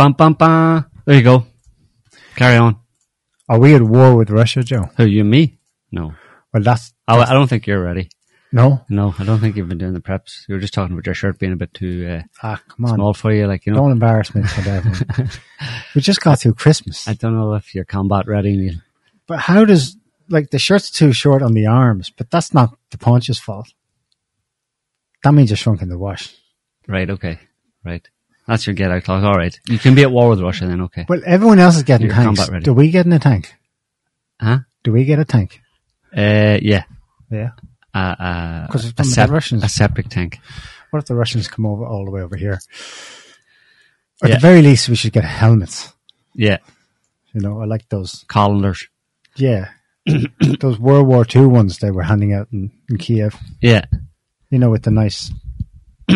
Bum, 0.00 0.14
bum, 0.14 0.32
bum. 0.32 0.86
There 1.04 1.14
you 1.16 1.22
go. 1.22 1.44
Carry 2.34 2.56
on. 2.56 2.76
Are 3.50 3.58
we 3.58 3.74
at 3.74 3.82
war 3.82 4.16
with 4.16 4.30
Russia, 4.30 4.62
Joe? 4.62 4.88
Who, 4.96 5.04
you 5.04 5.20
and 5.20 5.30
me? 5.30 5.58
No. 5.92 6.14
Well, 6.54 6.62
that's 6.62 6.94
I, 7.06 7.18
I 7.18 7.34
don't 7.34 7.48
think 7.48 7.66
you're 7.66 7.82
ready. 7.82 8.08
no. 8.50 8.82
No, 8.88 9.14
I 9.18 9.24
don't 9.24 9.40
think 9.40 9.56
you've 9.56 9.68
been 9.68 9.76
doing 9.76 9.92
the 9.92 10.00
preps. 10.00 10.48
You 10.48 10.54
were 10.54 10.60
just 10.62 10.72
talking 10.72 10.94
about 10.94 11.04
your 11.04 11.14
shirt 11.14 11.38
being 11.38 11.52
a 11.52 11.56
bit 11.56 11.74
too 11.74 12.08
uh, 12.08 12.22
Ah, 12.42 12.62
come 12.66 12.86
on. 12.86 12.94
small 12.94 13.12
for 13.12 13.30
you. 13.30 13.46
Like, 13.46 13.66
you 13.66 13.74
know, 13.74 13.80
Don't 13.80 13.92
embarrass 13.92 14.34
me 14.34 14.40
today. 14.54 14.80
we 15.94 16.00
just 16.00 16.22
got 16.22 16.40
through 16.40 16.54
Christmas. 16.54 17.06
I 17.06 17.12
don't 17.12 17.34
know 17.36 17.52
if 17.52 17.74
you're 17.74 17.84
combat 17.84 18.26
ready, 18.26 18.56
Neil. 18.56 18.76
But 19.26 19.40
how 19.40 19.66
does 19.66 19.98
like 20.30 20.48
the 20.48 20.58
shirt's 20.58 20.90
too 20.90 21.12
short 21.12 21.42
on 21.42 21.52
the 21.52 21.66
arms? 21.66 22.08
But 22.08 22.30
that's 22.30 22.54
not 22.54 22.74
the 22.90 22.96
punch's 22.96 23.38
fault. 23.38 23.68
That 25.24 25.34
means 25.34 25.50
you're 25.50 25.58
shrunk 25.58 25.82
in 25.82 25.90
the 25.90 25.98
wash. 25.98 26.34
Right, 26.88 27.10
okay. 27.10 27.38
Right. 27.84 28.08
That's 28.50 28.66
your 28.66 28.74
get 28.74 28.90
out 28.90 29.04
clause. 29.04 29.22
All 29.24 29.34
right. 29.34 29.58
You 29.68 29.78
can 29.78 29.94
be 29.94 30.02
at 30.02 30.10
war 30.10 30.28
with 30.28 30.40
Russia 30.40 30.66
then, 30.66 30.80
okay. 30.82 31.06
Well, 31.08 31.20
everyone 31.24 31.58
else 31.60 31.76
is 31.76 31.84
getting 31.84 32.06
You're 32.08 32.14
tanks. 32.16 32.26
combat 32.40 32.52
ready. 32.52 32.64
Do 32.64 32.74
we 32.74 32.90
get 32.90 33.06
in 33.06 33.12
a 33.12 33.18
tank? 33.20 33.54
Huh? 34.40 34.58
Do 34.82 34.92
we 34.92 35.04
get 35.04 35.18
a 35.20 35.24
tank? 35.24 35.60
Uh, 36.16 36.58
yeah. 36.60 36.82
Yeah. 37.30 37.50
Uh, 37.94 37.98
uh, 38.18 38.66
'Cause 38.68 38.84
it's 38.86 38.92
a, 38.92 38.96
from 38.96 39.06
the 39.06 39.14
sep- 39.14 39.30
Russians. 39.30 39.62
a 39.64 39.68
septic 39.68 40.08
tank. 40.08 40.38
What 40.90 40.98
if 41.00 41.06
the 41.06 41.14
Russians 41.14 41.46
come 41.48 41.64
over 41.64 41.84
all 41.86 42.04
the 42.04 42.10
way 42.10 42.22
over 42.22 42.36
here? 42.36 42.58
At 44.22 44.28
Yeah. 44.28 44.34
the 44.34 44.40
very 44.40 44.62
least, 44.62 44.88
we 44.88 44.96
should 44.96 45.12
get 45.12 45.24
helmets. 45.24 45.92
Yeah. 46.34 46.58
You 47.32 47.40
know, 47.40 47.60
I 47.62 47.64
like 47.66 47.88
those. 47.88 48.24
Colanders. 48.28 48.88
Yeah, 49.36 49.68
those 50.60 50.78
World 50.80 51.06
War 51.06 51.24
II 51.32 51.46
ones 51.46 51.78
they 51.78 51.92
were 51.92 52.02
handing 52.02 52.32
out 52.32 52.48
in, 52.52 52.72
in 52.88 52.98
Kiev. 52.98 53.36
Yeah. 53.62 53.84
You 54.50 54.58
know, 54.58 54.70
with 54.70 54.82
the 54.82 54.90
nice, 54.90 55.30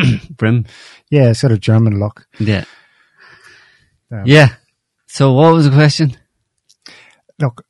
Brim. 0.31 0.67
yeah, 1.11 1.33
sort 1.33 1.53
of 1.53 1.61
German 1.61 1.99
look. 1.99 2.27
Yeah. 2.39 2.65
Um, 4.11 4.23
Yeah. 4.27 4.49
So 5.07 5.33
what 5.33 5.55
was 5.55 5.67
the 5.67 5.75
question? 5.75 6.17
Look, 7.39 7.65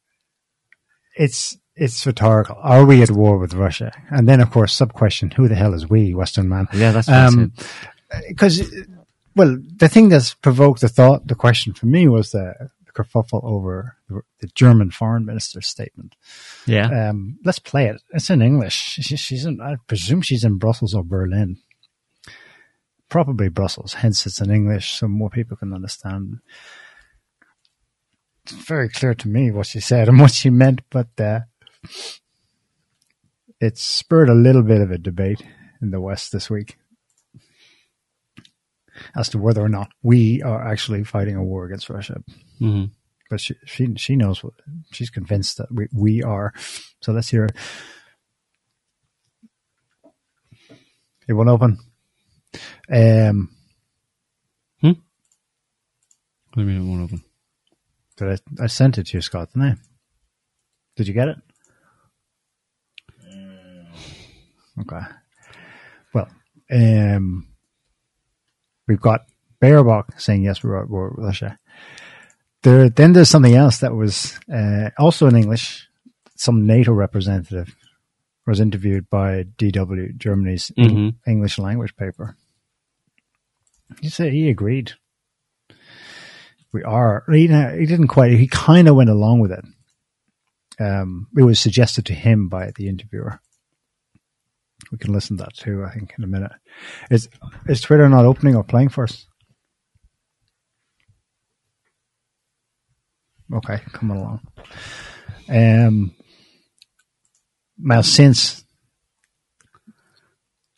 it's 1.16 1.56
it's 1.76 2.06
rhetorical. 2.06 2.56
Are 2.60 2.84
we 2.84 3.02
at 3.02 3.10
war 3.10 3.38
with 3.38 3.54
Russia? 3.54 3.92
And 4.10 4.28
then, 4.28 4.40
of 4.40 4.50
course, 4.50 4.72
sub 4.72 4.92
question: 4.92 5.30
Who 5.32 5.48
the 5.48 5.54
hell 5.54 5.74
is 5.74 5.88
we, 5.88 6.14
Western 6.14 6.48
man? 6.48 6.68
Yeah, 6.72 6.92
that's 6.92 7.08
I 7.08 7.26
Um, 7.26 7.52
because 8.28 8.62
well, 9.36 9.58
the 9.76 9.88
thing 9.88 10.08
that's 10.08 10.34
provoked 10.34 10.80
the 10.80 10.88
thought, 10.88 11.26
the 11.26 11.34
question 11.34 11.72
for 11.74 11.86
me 11.86 12.06
was 12.08 12.30
the, 12.30 12.54
the 12.86 12.92
kerfuffle 12.92 13.42
over 13.44 13.96
the, 14.08 14.22
the 14.40 14.46
German 14.54 14.90
foreign 14.90 15.26
minister's 15.26 15.66
statement. 15.66 16.14
Yeah. 16.66 17.08
Um, 17.08 17.38
let's 17.44 17.58
play 17.58 17.88
it. 17.88 18.00
It's 18.12 18.30
in 18.30 18.42
English. 18.42 18.74
She, 18.74 19.16
she's 19.16 19.44
in, 19.44 19.60
I 19.60 19.76
presume 19.88 20.22
she's 20.22 20.44
in 20.44 20.58
Brussels 20.58 20.94
or 20.94 21.02
Berlin. 21.02 21.58
Probably 23.08 23.48
Brussels, 23.48 23.94
hence 23.94 24.26
it's 24.26 24.40
in 24.40 24.50
English 24.50 24.92
so 24.92 25.08
more 25.08 25.30
people 25.30 25.56
can 25.56 25.72
understand. 25.72 26.38
It's 28.44 28.52
very 28.52 28.88
clear 28.88 29.14
to 29.14 29.28
me 29.28 29.50
what 29.50 29.66
she 29.66 29.80
said 29.80 30.08
and 30.08 30.18
what 30.20 30.32
she 30.32 30.50
meant, 30.50 30.82
but 30.90 31.08
uh, 31.18 31.40
it 33.60 33.78
spurred 33.78 34.28
a 34.28 34.34
little 34.34 34.62
bit 34.62 34.80
of 34.80 34.90
a 34.90 34.98
debate 34.98 35.42
in 35.80 35.90
the 35.90 36.00
West 36.00 36.32
this 36.32 36.50
week 36.50 36.76
as 39.16 39.28
to 39.28 39.38
whether 39.38 39.60
or 39.60 39.68
not 39.68 39.90
we 40.02 40.40
are 40.42 40.66
actually 40.66 41.02
fighting 41.02 41.34
a 41.34 41.42
war 41.42 41.66
against 41.66 41.90
Russia 41.90 42.22
hmm 42.60 42.84
but 43.34 43.40
she 43.40 43.54
she 43.64 43.92
she 43.96 44.16
knows 44.16 44.44
what 44.44 44.54
she's 44.92 45.10
convinced 45.10 45.58
that 45.58 45.72
we 45.72 45.88
we 45.92 46.22
are. 46.22 46.52
So 47.02 47.12
let's 47.12 47.28
hear 47.28 47.46
it. 47.46 47.56
It 51.26 51.32
won't 51.32 51.48
open. 51.48 51.78
Um, 52.92 53.50
do 54.82 56.60
you 56.60 56.66
mean 56.66 56.82
it 56.82 56.88
won't 56.88 57.02
open? 57.02 57.24
did 58.16 58.40
I 58.60 58.64
I 58.64 58.66
sent 58.68 58.96
it 58.98 59.06
to 59.08 59.16
you, 59.16 59.20
Scott? 59.20 59.48
Didn't 59.52 59.70
I? 59.70 59.74
Did 60.96 61.08
you 61.08 61.14
get 61.14 61.28
it? 61.28 61.36
Okay. 64.80 65.00
Well, 66.12 66.28
um, 66.72 67.46
we've 68.86 69.00
got 69.00 69.26
Baerbock 69.60 70.20
saying 70.20 70.42
yes, 70.44 70.62
we're 70.62 70.80
at 70.82 70.88
war 70.90 71.10
with 71.16 71.24
Russia. 71.24 71.58
There, 72.62 72.88
then 72.88 73.12
there's 73.12 73.28
something 73.30 73.54
else 73.54 73.78
that 73.78 73.94
was 73.94 74.38
uh, 74.52 74.90
also 74.98 75.26
in 75.26 75.36
English. 75.36 75.88
Some 76.36 76.66
NATO 76.66 76.92
representative 76.92 77.74
was 78.46 78.60
interviewed 78.60 79.08
by 79.10 79.44
DW, 79.58 80.16
Germany's 80.16 80.70
Mhm. 80.78 81.14
English 81.26 81.58
language 81.58 81.96
paper. 81.96 82.36
He 84.00 84.08
said 84.08 84.32
he 84.32 84.48
agreed. 84.48 84.92
We 86.72 86.82
are. 86.82 87.24
He, 87.30 87.46
he 87.46 87.86
didn't 87.86 88.08
quite. 88.08 88.32
He 88.32 88.48
kind 88.48 88.88
of 88.88 88.96
went 88.96 89.10
along 89.10 89.40
with 89.40 89.52
it. 89.52 89.64
Um, 90.80 91.28
it 91.36 91.42
was 91.42 91.60
suggested 91.60 92.04
to 92.06 92.14
him 92.14 92.48
by 92.48 92.72
the 92.74 92.88
interviewer. 92.88 93.40
We 94.90 94.98
can 94.98 95.12
listen 95.12 95.36
to 95.36 95.44
that 95.44 95.54
too. 95.54 95.84
I 95.84 95.92
think 95.92 96.14
in 96.18 96.24
a 96.24 96.28
minute. 96.28 96.52
Is 97.10 97.28
is 97.68 97.80
Twitter 97.80 98.08
not 98.08 98.24
opening 98.24 98.56
or 98.56 98.64
playing 98.64 98.88
for 98.88 99.04
us? 99.04 99.26
Okay, 103.52 103.80
coming 103.92 104.16
along. 104.16 104.40
Um, 105.48 106.14
well, 107.82 108.02
since 108.02 108.63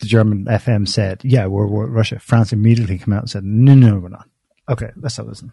the 0.06 0.10
German 0.10 0.44
FM 0.44 0.86
said, 0.86 1.20
"Yeah, 1.24 1.46
we're, 1.46 1.66
we're 1.66 1.86
Russia," 1.86 2.18
France 2.20 2.52
immediately 2.52 2.98
came 2.98 3.12
out 3.12 3.22
and 3.22 3.30
said, 3.30 3.44
"No, 3.44 3.74
no, 3.74 3.98
we're 3.98 4.08
not." 4.08 4.28
Okay, 4.68 4.90
let's 4.96 5.16
have 5.16 5.26
a 5.26 5.28
listen. 5.28 5.52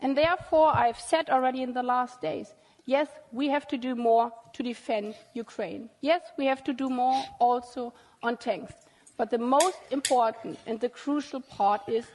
And 0.00 0.16
therefore, 0.16 0.70
I've 0.84 1.00
said 1.00 1.28
already 1.28 1.62
in 1.62 1.72
the 1.72 1.82
last 1.82 2.20
days 2.20 2.54
yes, 2.86 3.08
we 3.32 3.48
have 3.48 3.66
to 3.66 3.76
do 3.76 3.94
more 3.96 4.30
to 4.52 4.62
defend 4.62 5.14
Ukraine. 5.34 5.90
Yes, 6.00 6.22
we 6.38 6.46
have 6.46 6.62
to 6.64 6.72
do 6.72 6.88
more 6.88 7.20
also 7.40 7.92
on 8.22 8.36
tanks. 8.36 8.74
But 9.18 9.30
the 9.30 9.38
most 9.38 9.78
important 9.90 10.58
and 10.66 10.80
the 10.80 10.88
crucial 10.88 11.40
part 11.40 11.82
is 11.88 12.06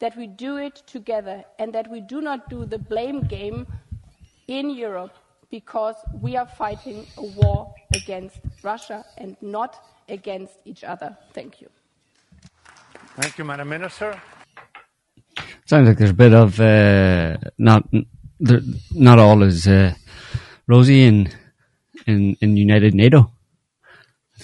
that 0.00 0.16
we 0.16 0.26
do 0.26 0.58
it 0.58 0.76
together 0.86 1.44
and 1.58 1.72
that 1.72 1.90
we 1.90 2.00
do 2.00 2.20
not 2.20 2.50
do 2.50 2.66
the 2.66 2.78
blame 2.78 3.20
game 3.22 3.66
in 4.46 4.70
Europe 4.70 5.14
because 5.50 5.96
we 6.20 6.36
are 6.36 6.46
fighting 6.46 7.06
a 7.16 7.22
war 7.22 7.74
against 7.94 8.40
Russia 8.62 9.04
and 9.16 9.36
not 9.40 9.82
against 10.08 10.54
each 10.64 10.84
other. 10.84 11.16
Thank 11.32 11.60
you. 11.60 11.68
Thank 13.16 13.38
you, 13.38 13.44
Madam 13.44 13.68
Minister. 13.68 14.20
Sounds 15.66 15.88
like 15.88 15.98
there's 15.98 16.10
a 16.10 16.14
bit 16.14 16.34
of 16.34 16.60
uh, 16.60 17.36
not 17.58 17.84
there, 18.40 18.60
not 18.92 19.18
all 19.18 19.42
is 19.42 19.66
uh, 19.66 19.94
rosy 20.66 21.04
in 21.04 21.30
in 22.06 22.36
in 22.40 22.56
United 22.56 22.94
NATO. 22.94 23.30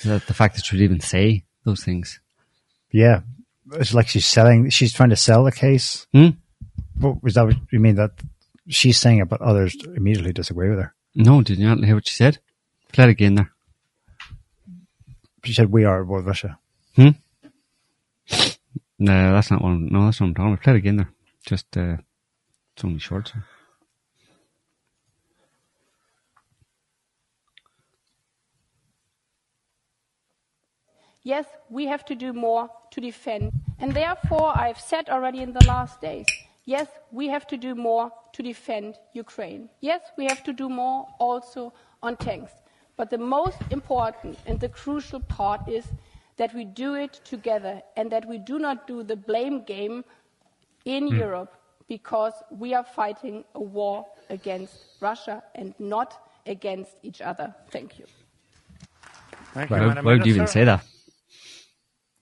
That 0.04 0.26
the 0.26 0.34
fact 0.34 0.56
that 0.56 0.64
she 0.64 0.76
would 0.76 0.82
even 0.82 1.00
say 1.00 1.44
those 1.64 1.84
things. 1.84 2.20
Yeah, 2.91 3.20
it's 3.72 3.94
like 3.94 4.09
she's 4.09 4.26
selling. 4.26 4.70
She's 4.70 4.93
trying 4.93 5.10
to 5.10 5.16
sell 5.16 5.44
the 5.44 5.53
case. 5.53 6.06
Hmm? 6.12 6.31
What, 6.98 7.22
was 7.22 7.34
that 7.34 7.47
what 7.47 7.56
you 7.70 7.81
mean? 7.81 7.97
That 7.97 8.12
she's 8.69 8.98
saying 8.98 9.19
it, 9.19 9.28
but 9.28 9.41
others 9.41 9.76
immediately 9.97 10.32
disagree 10.32 10.70
with 10.70 10.78
her. 10.78 10.94
No, 11.14 11.42
did 11.42 11.58
you 11.58 11.66
not 11.66 11.84
hear 11.84 11.94
what 11.94 12.08
she 12.08 12.14
said? 12.14 12.38
Play 12.92 13.04
it 13.04 13.10
again 13.10 13.34
there. 13.36 13.50
She 15.44 15.52
said, 15.52 15.70
"We 15.70 15.84
are 15.84 16.00
at 16.00 16.06
war 16.06 16.19
with 16.19 16.26
Russia." 16.26 16.58
Hmm? 16.97 17.10
No, 18.98 19.32
that's 19.32 19.50
not 19.50 19.62
one. 19.62 19.88
No, 19.92 20.04
that's 20.06 20.20
what 20.20 20.28
I'm 20.28 20.34
talking 20.34 20.52
about. 20.52 20.62
Play 20.62 20.72
it 20.75 20.76
again 20.76 20.97
there. 20.97 21.10
Just 21.47 21.76
uh, 21.76 21.96
it's 22.75 22.84
only 22.84 22.99
short. 22.99 23.28
So. 23.28 23.38
Yes, 31.22 31.46
we 31.70 31.87
have 31.87 32.05
to 32.06 32.14
do 32.14 32.32
more 32.32 32.69
to 32.90 33.00
defend. 33.00 33.52
And 33.78 33.94
therefore, 33.94 34.52
I've 34.56 34.81
said 34.81 35.08
already 35.08 35.40
in 35.40 35.52
the 35.52 35.64
last 35.66 36.00
days 36.00 36.26
yes, 36.64 36.88
we 37.11 37.28
have 37.28 37.46
to 37.49 37.56
do 37.56 37.75
more 37.75 38.11
to 38.32 38.43
defend 38.43 38.96
Ukraine. 39.12 39.69
Yes, 39.81 40.00
we 40.16 40.26
have 40.26 40.43
to 40.44 40.52
do 40.52 40.69
more 40.69 41.06
also 41.19 41.72
on 42.02 42.16
tanks. 42.16 42.52
But 42.96 43.11
the 43.11 43.19
most 43.19 43.58
important 43.70 44.38
and 44.46 44.61
the 44.61 44.69
crucial 44.69 45.20
part 45.20 45.69
is 45.69 45.84
that 46.37 46.55
we 46.55 46.64
do 46.64 46.94
it 46.94 47.20
together 47.25 47.82
and 47.96 48.11
that 48.11 48.26
we 48.26 48.38
do 48.38 48.58
not 48.58 48.87
do 48.87 49.02
the 49.02 49.16
blame 49.16 49.62
game 49.64 50.05
in 50.84 51.08
hmm. 51.08 51.16
Europe 51.16 51.55
because 51.88 52.32
we 52.50 52.75
are 52.75 52.84
fighting 52.84 53.44
a 53.55 53.61
war 53.61 54.06
against 54.31 54.75
Russia 55.00 55.43
and 55.55 55.75
not 55.78 56.28
against 56.46 56.93
each 57.02 57.20
other. 57.20 57.55
Thank 57.70 57.99
you. 57.99 58.06
Thank 59.52 59.70
you, 59.70 59.76
Why, 59.76 59.87
Madam 59.87 60.05
why 60.05 60.12
would 60.14 60.26
you 60.26 60.31
even 60.31 60.40
Minister. 60.40 60.61
say 60.61 60.64
that? 60.64 60.84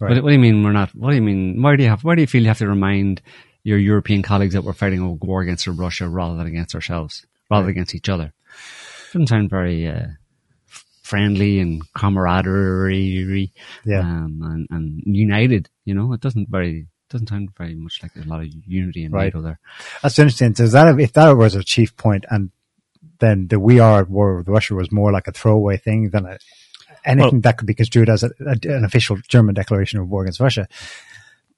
Right. 0.01 0.11
What, 0.17 0.25
what 0.25 0.31
do 0.31 0.35
you 0.35 0.41
mean 0.41 0.63
we're 0.65 0.73
not? 0.73 0.95
What 0.95 1.11
do 1.11 1.17
you 1.17 1.23
mean? 1.23 1.63
Why 1.63 1.77
do 1.77 1.83
you 1.83 1.89
have? 1.89 2.03
Why 2.03 2.15
do 2.15 2.21
you 2.21 2.27
feel 2.27 2.43
you 2.43 2.49
have 2.49 2.59
to 2.59 2.69
remind 2.69 3.23
your 3.65 3.79
European 3.79 4.23
colleagues 4.23 4.55
that 4.55 4.65
we're 4.65 4.73
fighting 4.73 5.01
a 5.01 5.13
war 5.13 5.41
against 5.43 5.67
Russia 5.67 6.09
rather 6.09 6.37
than 6.37 6.47
against 6.47 6.75
ourselves, 6.75 7.25
rather 7.51 7.65
than 7.65 7.71
against 7.71 7.95
each 7.95 8.09
other? 8.09 8.33
Doesn't 9.13 9.29
sound 9.29 9.51
very 9.51 9.87
uh, 9.87 10.07
friendly 11.03 11.61
and 11.61 11.83
camaraderie, 11.95 13.53
Yeah. 13.85 14.01
um, 14.01 14.41
and, 14.43 14.67
and 14.71 15.17
united. 15.17 15.69
You 15.85 15.95
know, 15.95 16.13
it 16.13 16.21
doesn't 16.21 16.49
very 16.49 16.87
doesn't 17.11 17.29
sound 17.29 17.51
very 17.59 17.75
much 17.75 18.03
like 18.03 18.15
there's 18.15 18.25
a 18.27 18.29
lot 18.29 18.41
of 18.41 18.49
unity 18.67 19.05
in 19.05 19.13
Right. 19.13 19.25
NATO 19.25 19.43
there. 19.43 19.59
That's 20.03 20.19
interesting. 20.19 20.55
So 20.55 20.67
that 20.67 20.99
if 20.99 21.13
that 21.13 21.31
was 21.37 21.55
a 21.55 21.63
chief 21.63 21.95
point, 21.97 22.25
and 22.31 22.51
then 23.19 23.49
the 23.49 23.61
"we 23.61 23.81
are 23.81 24.01
at 24.01 24.09
war 24.11 24.39
with 24.39 24.49
Russia" 24.49 24.75
was 24.75 24.91
more 24.91 25.13
like 25.13 25.29
a 25.29 25.33
throwaway 25.33 25.77
thing 25.77 26.09
than 26.11 26.25
a, 26.27 26.39
anything 27.05 27.33
Well- 27.33 27.41
that 27.43 27.59
could 27.59 27.67
be 27.67 27.75
construed 27.75 28.09
as 28.09 28.23
a, 28.23 28.31
a- 28.41 28.75
an 28.75 28.85
official 28.85 29.19
German 29.29 29.55
declaration 29.55 29.99
of 30.01 30.09
war 30.09 30.23
against 30.23 30.41
Russia. 30.41 30.67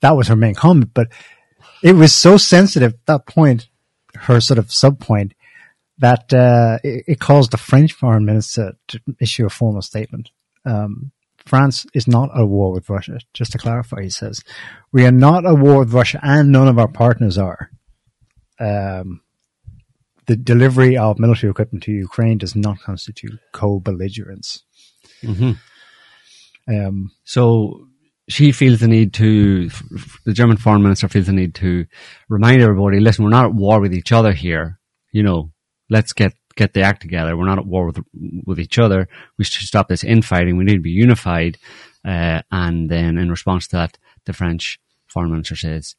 That 0.00 0.16
was 0.16 0.26
her 0.28 0.36
main 0.36 0.54
comment, 0.54 0.90
but 0.92 1.08
it 1.84 1.94
was 1.94 2.12
so 2.26 2.36
sensitive 2.36 2.94
at 2.94 3.06
that 3.06 3.26
point, 3.26 3.69
her 4.26 4.40
sort 4.40 4.58
of 4.58 4.72
sub 4.72 4.98
point, 4.98 5.34
that 5.98 6.32
uh, 6.34 6.78
it, 6.82 7.04
it 7.06 7.20
caused 7.20 7.50
the 7.52 7.64
French 7.70 7.92
foreign 7.92 8.25
minister 8.25 8.72
to 8.88 9.00
issue 9.20 9.46
a 9.46 9.50
formal 9.50 9.82
statement. 9.82 10.31
Um, 10.64 11.12
France 11.46 11.86
is 11.92 12.08
not 12.08 12.31
at 12.36 12.48
war 12.48 12.72
with 12.72 12.88
Russia. 12.88 13.19
Just 13.34 13.52
to 13.52 13.58
clarify, 13.58 14.02
he 14.02 14.10
says, 14.10 14.42
"We 14.92 15.04
are 15.06 15.12
not 15.12 15.44
at 15.46 15.58
war 15.58 15.81
with 15.81 15.92
Russia, 15.92 16.19
and 16.22 16.50
none 16.50 16.69
of 16.69 16.78
our 16.78 16.88
partners 16.88 17.38
are." 17.38 17.70
um, 18.60 19.20
the 20.26 20.36
delivery 20.36 20.96
of 20.96 21.19
military 21.19 21.50
equipment 21.50 21.82
to 21.84 21.92
Ukraine 21.92 22.38
does 22.38 22.54
not 22.56 22.81
constitute 22.81 23.38
co-belligerence. 23.52 24.62
hmm 25.20 25.52
Um, 26.66 27.10
So 27.25 27.88
she 28.28 28.52
feels 28.52 28.80
the 28.80 28.88
need 28.88 29.12
to, 29.14 29.68
the 30.24 30.32
German 30.32 30.56
foreign 30.56 30.82
minister 30.82 31.08
feels 31.08 31.26
the 31.26 31.32
need 31.32 31.54
to 31.56 31.86
remind 32.28 32.62
everybody, 32.62 33.00
listen, 33.00 33.24
we're 33.24 33.30
not 33.30 33.44
at 33.44 33.54
war 33.54 33.80
with 33.80 33.94
each 33.94 34.12
other 34.12 34.32
here. 34.32 34.78
You 35.12 35.22
know, 35.22 35.52
let's 35.90 36.12
get, 36.12 36.34
get 36.56 36.72
the 36.72 36.82
act 36.82 37.02
together. 37.02 37.36
We're 37.36 37.46
not 37.46 37.58
at 37.58 37.66
war 37.66 37.86
with, 37.86 37.98
with 38.46 38.58
each 38.58 38.78
other. 38.78 39.08
We 39.38 39.44
should 39.44 39.66
stop 39.66 39.88
this 39.88 40.04
infighting. 40.04 40.56
We 40.56 40.64
need 40.64 40.76
to 40.76 40.80
be 40.80 40.90
unified. 40.90 41.58
Uh, 42.04 42.42
and 42.50 42.90
then 42.90 43.18
in 43.18 43.30
response 43.30 43.66
to 43.68 43.76
that, 43.76 43.98
the 44.24 44.32
French 44.32 44.78
foreign 45.06 45.30
minister 45.30 45.56
says, 45.56 45.94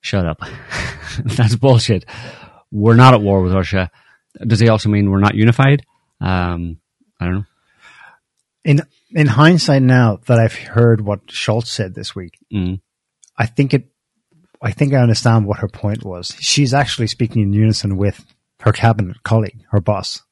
shut 0.00 0.26
up. 0.26 0.40
That's 1.24 1.56
bullshit. 1.56 2.04
We're 2.70 2.96
not 2.96 3.14
at 3.14 3.22
war 3.22 3.42
with 3.42 3.54
Russia. 3.54 3.90
Does 4.46 4.60
he 4.60 4.68
also 4.68 4.88
mean 4.88 5.10
we're 5.10 5.20
not 5.20 5.34
unified? 5.34 5.84
Um, 6.20 6.78
I 7.20 7.24
don't 7.26 7.34
know. 7.34 7.44
in 8.64 8.82
in 9.14 9.26
hindsight, 9.28 9.82
now 9.82 10.18
that 10.26 10.38
I've 10.38 10.54
heard 10.54 11.00
what 11.00 11.26
Scholz 11.28 11.66
said 11.66 11.94
this 11.94 12.14
week, 12.14 12.34
Mm. 12.52 12.80
I 13.38 13.46
think 13.46 13.74
it. 13.74 13.88
I 14.62 14.70
think 14.70 14.94
I 14.94 14.98
understand 14.98 15.46
what 15.46 15.58
her 15.58 15.68
point 15.68 16.04
was. 16.04 16.34
She's 16.40 16.72
actually 16.72 17.06
speaking 17.08 17.42
in 17.42 17.52
unison 17.52 17.96
with 17.96 18.24
her 18.60 18.72
cabinet 18.72 19.22
colleague, 19.22 19.60
her 19.70 19.80
boss, 19.80 20.22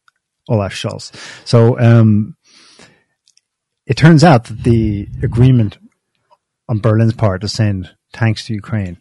Olaf 0.49 0.73
Scholz. 0.73 1.12
So 1.46 1.79
um, 1.79 2.37
it 3.87 3.96
turns 3.96 4.25
out 4.25 4.44
that 4.44 4.62
the 4.62 5.08
agreement 5.23 5.76
on 6.69 6.79
Berlin's 6.79 7.12
part 7.12 7.43
to 7.43 7.49
send 7.49 7.90
tanks 8.12 8.46
to 8.46 8.55
Ukraine 8.55 9.00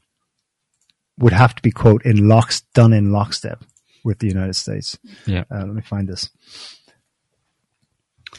would 1.18 1.34
have 1.34 1.56
to 1.56 1.62
be 1.62 1.72
quote 1.72 2.04
in 2.06 2.28
locks 2.28 2.62
done 2.74 2.92
in 2.92 3.12
lockstep 3.12 3.64
with 4.04 4.20
the 4.20 4.28
United 4.28 4.56
States. 4.56 4.98
Yeah. 5.26 5.44
Uh, 5.50 5.60
let 5.60 5.76
me 5.76 5.82
find 5.82 6.10
this. 6.10 6.30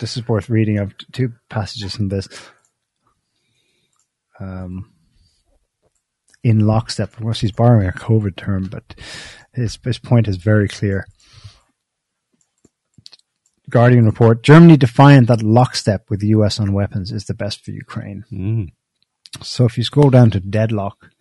This 0.00 0.16
is 0.16 0.26
worth 0.26 0.48
reading. 0.48 0.78
I've 0.78 0.94
two 1.12 1.32
passages 1.48 1.96
from 1.96 2.08
this. 2.08 2.28
Um, 4.40 4.92
in 6.42 6.66
lockstep. 6.66 7.12
Of 7.14 7.22
course, 7.22 7.40
he's 7.40 7.52
borrowing 7.52 7.86
a 7.86 7.92
COVID 7.92 8.36
term, 8.36 8.68
but 8.70 8.94
his, 9.52 9.78
his 9.84 9.98
point 9.98 10.28
is 10.28 10.36
very 10.36 10.68
clear. 10.68 11.06
Guardian 13.70 14.04
report 14.04 14.42
Germany 14.42 14.76
defiant 14.76 15.28
that 15.28 15.42
lockstep 15.42 16.10
with 16.10 16.20
the 16.20 16.28
US 16.28 16.60
on 16.60 16.72
weapons 16.72 17.12
is 17.12 17.24
the 17.24 17.34
best 17.34 17.64
for 17.64 17.70
Ukraine. 17.70 18.24
Mm. 18.30 18.68
So 19.40 19.64
if 19.64 19.78
you 19.78 19.84
scroll 19.84 20.10
down 20.10 20.30
to 20.32 20.40
deadlock, 20.40 21.11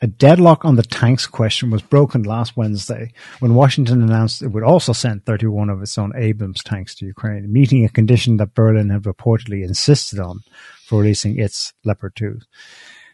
a 0.00 0.06
deadlock 0.06 0.64
on 0.64 0.76
the 0.76 0.82
tanks 0.82 1.26
question 1.26 1.70
was 1.70 1.82
broken 1.82 2.22
last 2.22 2.56
Wednesday 2.56 3.12
when 3.40 3.54
Washington 3.54 4.02
announced 4.02 4.42
it 4.42 4.48
would 4.48 4.62
also 4.62 4.92
send 4.92 5.26
31 5.26 5.68
of 5.68 5.82
its 5.82 5.98
own 5.98 6.12
Abrams 6.16 6.62
tanks 6.62 6.94
to 6.96 7.06
Ukraine, 7.06 7.52
meeting 7.52 7.84
a 7.84 7.88
condition 7.88 8.38
that 8.38 8.54
Berlin 8.54 8.88
had 8.88 9.02
reportedly 9.02 9.62
insisted 9.62 10.18
on 10.18 10.40
for 10.86 11.00
releasing 11.00 11.38
its 11.38 11.74
Leopard 11.84 12.14
2s. 12.14 12.44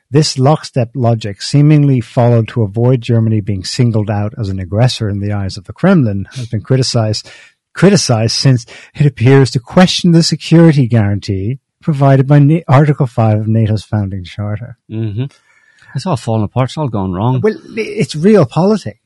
This 0.09 0.38
lockstep 0.38 0.91
logic, 0.94 1.43
seemingly 1.43 2.00
followed 2.00 2.47
to 2.49 2.62
avoid 2.62 3.00
Germany 3.00 3.41
being 3.41 3.65
singled 3.65 4.09
out 4.09 4.35
as 4.38 4.49
an 4.49 4.61
aggressor 4.61 5.09
in 5.09 5.19
the 5.19 5.33
eyes 5.33 5.56
of 5.56 5.65
the 5.65 5.73
Kremlin, 5.73 6.29
has 6.33 6.49
been 6.49 6.62
criticized 6.62 7.29
criticized 7.73 8.35
since 8.35 8.65
it 8.94 9.05
appears 9.05 9.50
to 9.50 9.61
question 9.61 10.12
the 10.12 10.23
security 10.23 10.87
guarantee 10.87 11.59
provided 11.83 12.27
by 12.27 12.62
Article 12.67 13.06
5 13.06 13.41
of 13.41 13.49
NATO's 13.49 13.85
founding 13.85 14.25
charter. 14.25 14.79
hmm 14.88 15.25
It's 15.96 16.06
all 16.06 16.16
falling 16.16 16.44
apart. 16.44 16.69
It's 16.69 16.78
all 16.78 16.88
gone 16.88 17.12
wrong. 17.12 17.40
Well, 17.40 17.56
it's 17.76 18.14
real 18.14 18.46
politics. 18.46 19.00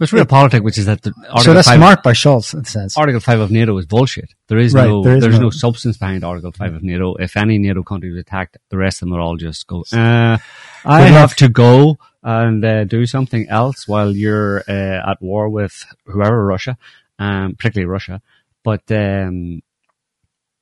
It's 0.00 0.12
real 0.12 0.26
politics, 0.26 0.62
which 0.62 0.76
is 0.76 0.86
that 0.86 1.00
the 1.02 1.12
Article 1.22 1.40
So 1.42 1.54
that's 1.54 1.68
5, 1.68 1.78
smart 1.78 2.02
by 2.02 2.12
Scholz 2.12 2.54
It 2.58 2.66
says. 2.66 2.96
Article 2.98 3.20
five 3.20 3.40
of 3.40 3.50
NATO 3.50 3.76
is 3.78 3.86
bullshit. 3.86 4.34
There 4.48 4.58
is 4.58 4.74
Right, 4.74 4.86
no 4.86 5.02
there 5.02 5.16
is 5.16 5.22
there's 5.22 5.36
no- 5.36 5.44
no, 5.44 5.50
substance 5.50 5.96
behind 5.96 6.22
Article 6.22 6.52
five 6.52 6.74
of 6.74 6.82
NATO. 6.82 7.14
If 7.14 7.36
any 7.36 7.58
NATO 7.58 7.82
country 7.82 8.10
is 8.10 8.16
attacked, 8.18 8.58
the 8.68 8.76
rest 8.76 9.00
of 9.00 9.08
them 9.08 9.16
are 9.16 9.20
all 9.20 9.36
just 9.36 9.66
go. 9.66 9.84
Uh, 9.90 10.36
I 10.84 11.04
Good 11.04 11.12
have 11.12 11.34
to 11.36 11.48
go 11.48 11.98
and 12.22 12.62
uh, 12.62 12.84
do 12.84 13.06
something 13.06 13.48
else 13.48 13.88
while 13.88 14.14
you're 14.14 14.62
uh, 14.68 15.10
at 15.10 15.22
war 15.22 15.48
with 15.48 15.82
whoever 16.04 16.44
Russia, 16.44 16.76
um, 17.18 17.54
particularly 17.54 17.88
Russia. 17.88 18.20
But 18.62 18.82
um, 18.90 19.62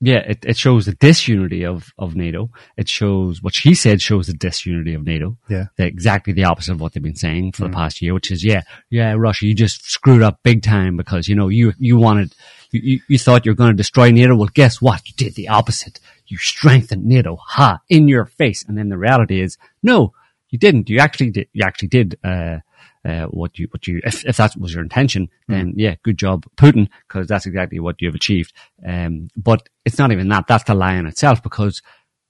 yeah, 0.05 0.19
it, 0.19 0.45
it 0.45 0.57
shows 0.57 0.85
the 0.85 0.93
disunity 0.93 1.65
of, 1.65 1.93
of 1.97 2.15
NATO. 2.15 2.49
It 2.77 2.87
shows 2.87 3.41
what 3.41 3.55
she 3.55 3.73
said 3.73 4.01
shows 4.01 4.27
the 4.27 4.33
disunity 4.33 4.93
of 4.93 5.05
NATO. 5.05 5.37
Yeah. 5.49 5.65
The, 5.77 5.85
exactly 5.85 6.33
the 6.33 6.43
opposite 6.43 6.73
of 6.73 6.81
what 6.81 6.93
they've 6.93 7.03
been 7.03 7.15
saying 7.15 7.53
for 7.53 7.63
the 7.63 7.69
past 7.69 8.01
year, 8.01 8.13
which 8.13 8.31
is, 8.31 8.43
yeah, 8.43 8.61
yeah, 8.89 9.13
Russia, 9.17 9.47
you 9.47 9.55
just 9.55 9.89
screwed 9.89 10.21
up 10.21 10.39
big 10.43 10.61
time 10.61 10.95
because, 10.95 11.27
you 11.27 11.35
know, 11.35 11.49
you, 11.49 11.73
you 11.79 11.97
wanted, 11.97 12.35
you, 12.71 12.81
you, 12.83 12.99
you 13.07 13.17
thought 13.17 13.45
you 13.45 13.51
were 13.51 13.55
going 13.55 13.71
to 13.71 13.75
destroy 13.75 14.11
NATO. 14.11 14.35
Well, 14.35 14.49
guess 14.53 14.81
what? 14.81 15.07
You 15.07 15.13
did 15.17 15.35
the 15.35 15.49
opposite. 15.49 15.99
You 16.27 16.37
strengthened 16.37 17.05
NATO. 17.05 17.37
Ha! 17.37 17.79
In 17.89 18.07
your 18.07 18.25
face. 18.25 18.63
And 18.67 18.77
then 18.77 18.89
the 18.89 18.97
reality 18.97 19.41
is, 19.41 19.57
no, 19.81 20.13
you 20.49 20.59
didn't. 20.59 20.89
You 20.89 20.99
actually 20.99 21.31
did, 21.31 21.47
you 21.53 21.63
actually 21.65 21.89
did, 21.89 22.17
uh, 22.23 22.59
uh, 23.05 23.25
what 23.25 23.59
you, 23.59 23.67
what 23.69 23.85
you, 23.87 24.01
if, 24.03 24.25
if 24.25 24.37
that 24.37 24.57
was 24.57 24.73
your 24.73 24.83
intention, 24.83 25.29
then 25.47 25.73
yeah, 25.77 25.95
good 26.03 26.17
job, 26.17 26.45
Putin, 26.57 26.89
because 27.07 27.27
that's 27.27 27.45
exactly 27.45 27.79
what 27.79 28.01
you've 28.01 28.15
achieved. 28.15 28.51
Um, 28.85 29.29
but 29.37 29.69
it's 29.85 29.99
not 29.99 30.11
even 30.11 30.27
that. 30.29 30.47
That's 30.47 30.63
the 30.63 30.73
lie 30.73 30.95
in 30.95 31.05
itself 31.05 31.43
because 31.43 31.81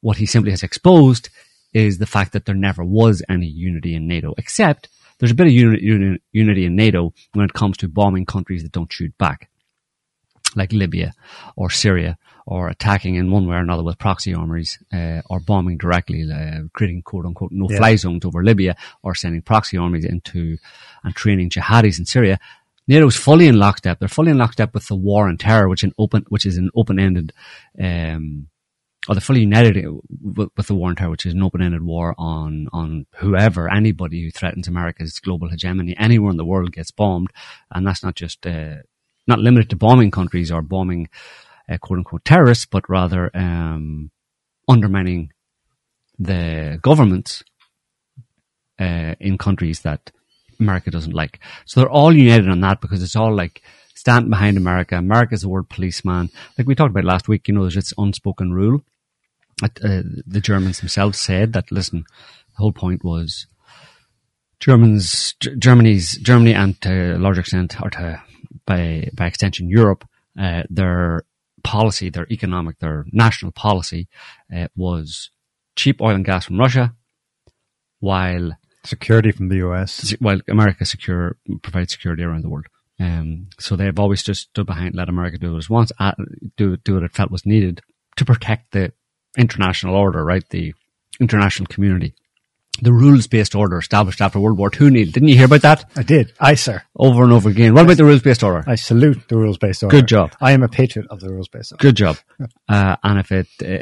what 0.02 0.18
he 0.18 0.26
simply 0.26 0.52
has 0.52 0.64
exposed 0.64 1.30
is 1.74 1.98
the 1.98 2.06
fact 2.06 2.34
that 2.34 2.46
there 2.46 2.56
never 2.56 2.84
was 2.84 3.24
any 3.30 3.48
unity 3.48 3.96
in 3.96 4.08
NATO, 4.08 4.34
except 4.38 4.90
there's 5.20 5.32
a 5.32 5.36
bit 5.36 5.48
of 5.48 5.54
uni- 5.54 5.82
uni- 5.82 6.20
unity 6.32 6.66
in 6.66 6.76
NATO 6.76 7.14
when 7.34 7.46
it 7.46 7.54
comes 7.54 7.78
to 7.78 7.88
bombing 7.88 8.26
countries 8.26 8.64
that 8.64 8.72
don't 8.72 8.92
shoot 8.92 9.18
back, 9.18 9.50
like 10.56 10.74
Libya 10.74 11.14
or 11.56 11.70
Syria, 11.70 12.18
or 12.48 12.68
attacking 12.70 13.16
in 13.16 13.32
one 13.32 13.48
way 13.48 13.56
or 13.56 13.60
another 13.60 13.84
with 13.84 13.98
proxy 13.98 14.34
armies, 14.34 14.78
uh, 14.94 15.22
or 15.30 15.40
bombing 15.40 15.78
directly, 15.78 16.30
uh, 16.32 16.62
creating 16.74 17.02
quote 17.02 17.26
unquote 17.26 17.52
no 17.52 17.68
fly 17.68 17.96
zones 17.96 18.24
over 18.24 18.44
Libya, 18.44 18.76
or 19.02 19.16
sending 19.16 19.42
proxy 19.42 19.78
armies 19.78 20.06
into 20.06 20.58
and 21.04 21.16
training 21.16 21.50
jihadis 21.50 22.00
in 22.00 22.06
Syria. 22.06 22.40
NATO 22.88 23.08
is 23.08 23.16
fully 23.16 23.48
in 23.48 23.58
lockstep. 23.58 24.00
They're 24.00 24.08
fully 24.08 24.32
in 24.32 24.38
lockstep 24.38 24.74
with 24.74 24.88
the 24.88 24.96
war 24.96 25.28
on 25.28 25.38
terror, 25.38 25.68
which 25.68 25.84
an 25.84 25.94
open, 25.98 26.26
which 26.30 26.46
is 26.46 26.58
an 26.58 26.70
open-ended, 26.76 27.34
um, 27.82 28.48
or 29.10 29.16
they're 29.16 29.22
fully 29.22 29.42
united 29.42 29.84
with, 30.22 30.50
with 30.56 30.68
the 30.68 30.76
war 30.76 30.90
on 30.90 30.96
terror, 30.96 31.10
which 31.10 31.26
is 31.26 31.34
an 31.34 31.42
open-ended 31.42 31.82
war 31.82 32.14
on 32.20 32.68
on 32.72 33.08
whoever, 33.16 33.72
anybody 33.72 34.24
who 34.24 34.30
threatens 34.30 34.68
America's 34.68 35.20
global 35.20 35.50
hegemony, 35.50 35.96
anywhere 35.98 36.30
in 36.30 36.38
the 36.38 36.46
world 36.46 36.72
gets 36.74 36.92
bombed, 36.92 37.32
and 37.72 37.88
that's 37.88 38.04
not 38.04 38.14
just 38.14 38.46
uh, 38.46 38.76
not 39.26 39.40
limited 39.40 39.72
to 39.72 39.76
bombing 39.76 40.12
countries 40.12 40.52
or 40.52 40.62
bombing 40.62 41.10
uh, 41.70 41.78
quote 41.78 42.00
unquote 42.00 42.26
terrorists, 42.26 42.66
but 42.66 42.90
rather 42.90 43.30
um, 43.34 44.12
undermining 44.68 45.32
the 46.18 46.80
governments 46.82 47.44
uh, 48.80 49.16
in 49.20 49.38
countries 49.38 49.82
that 49.82 50.12
America 50.60 50.92
doesn't 50.92 51.14
like. 51.14 51.40
So 51.66 51.80
they're 51.80 51.90
all 51.90 52.16
united 52.16 52.50
on 52.50 52.62
that 52.62 52.82
because 52.82 53.04
it's 53.04 53.16
all 53.16 53.34
like 53.34 53.62
stand 53.94 54.30
behind 54.30 54.58
America. 54.58 54.98
America's 54.98 55.42
the 55.42 55.50
word 55.50 55.70
policeman. 55.70 56.30
Like 56.58 56.68
we 56.68 56.76
talked 56.76 56.92
about 56.92 57.06
last 57.06 57.28
week, 57.28 57.48
you 57.48 57.54
know, 57.54 57.62
there's 57.62 57.76
this 57.76 57.94
unspoken 57.98 58.54
rule. 58.54 58.84
That, 59.62 59.80
uh, 59.84 60.04
the 60.28 60.42
Germans 60.42 60.80
themselves 60.80 61.18
said 61.20 61.54
that, 61.54 61.72
listen, 61.72 62.06
the 62.52 62.58
whole 62.58 62.74
point 62.74 63.06
was 63.06 63.48
Germans, 64.60 65.34
G- 65.40 65.56
Germany's, 65.58 66.18
Germany 66.18 66.54
and 66.54 66.80
to 66.82 67.16
a 67.16 67.20
large 67.20 67.38
extent, 67.38 67.82
or 67.82 67.90
to, 67.92 68.22
by, 68.66 69.10
by 69.14 69.28
extension, 69.28 69.70
Europe, 69.70 70.06
uh, 70.38 70.64
their 70.70 71.24
policy, 71.66 72.10
their 72.10 72.28
economic, 72.32 72.80
their 72.80 73.06
national 73.12 73.52
policy, 73.52 74.08
uh, 74.56 74.68
was 74.76 75.32
cheap 75.76 76.02
oil 76.02 76.16
and 76.16 76.26
gas 76.26 76.46
from 76.46 76.60
Russia, 76.60 76.96
while 78.00 78.52
Security 78.86 79.32
from 79.32 79.50
the 79.50 79.58
US. 79.68 80.12
while 80.20 80.40
America 80.48 80.86
secure 80.86 81.38
provides 81.64 81.92
security 81.92 82.24
around 82.24 82.44
the 82.44 82.50
world. 82.50 82.68
Um, 83.00 83.48
so 83.60 83.76
they've 83.76 84.00
always 84.00 84.24
just 84.24 84.42
stood 84.50 84.68
behind, 84.68 84.96
let 84.96 85.10
America 85.10 85.38
do 85.38 85.54
what 85.54 85.64
it 85.64 85.70
wants, 85.70 85.92
uh, 86.00 86.14
do 86.56 86.78
do 86.78 86.94
what 86.94 87.04
it 87.04 87.14
felt 87.14 87.32
was 87.32 87.46
needed 87.46 87.82
to 88.16 88.26
protect 88.26 88.72
the 88.72 88.94
international 89.38 89.96
order, 89.96 90.24
right? 90.24 90.48
The 90.50 90.74
international 91.20 91.68
community. 91.68 92.14
The 92.82 92.92
rules-based 92.92 93.56
order 93.56 93.78
established 93.78 94.20
after 94.20 94.40
World 94.40 94.58
War 94.58 94.70
II, 94.70 94.90
Neil. 94.90 95.06
Didn't 95.10 95.30
you 95.30 95.36
hear 95.36 95.46
about 95.46 95.62
that? 95.62 95.90
I 95.96 96.04
did. 96.04 96.34
I, 96.40 96.56
sir. 96.56 96.84
Over 96.96 97.24
and 97.24 97.32
over 97.32 97.50
again. 97.50 97.74
What 97.74 97.86
about 97.86 97.98
the 97.98 98.04
rules-based 98.04 98.44
order? 98.44 98.64
I 98.68 98.76
salute 98.76 99.30
the 99.30 99.38
rules 99.38 99.58
based 99.58 99.82
order. 99.82 99.96
Good 99.96 100.08
job. 100.08 100.36
I 100.42 100.52
am 100.52 100.62
a 100.62 100.68
patriot 100.68 101.08
of 101.10 101.22
the 101.22 101.32
rules 101.32 101.48
based 101.48 101.72
order. 101.72 101.82
Good 101.82 101.96
job. 101.96 102.18
Uh, 102.68 102.96
and 103.04 103.20
if 103.20 103.32
it, 103.32 103.48
uh, 103.62 103.80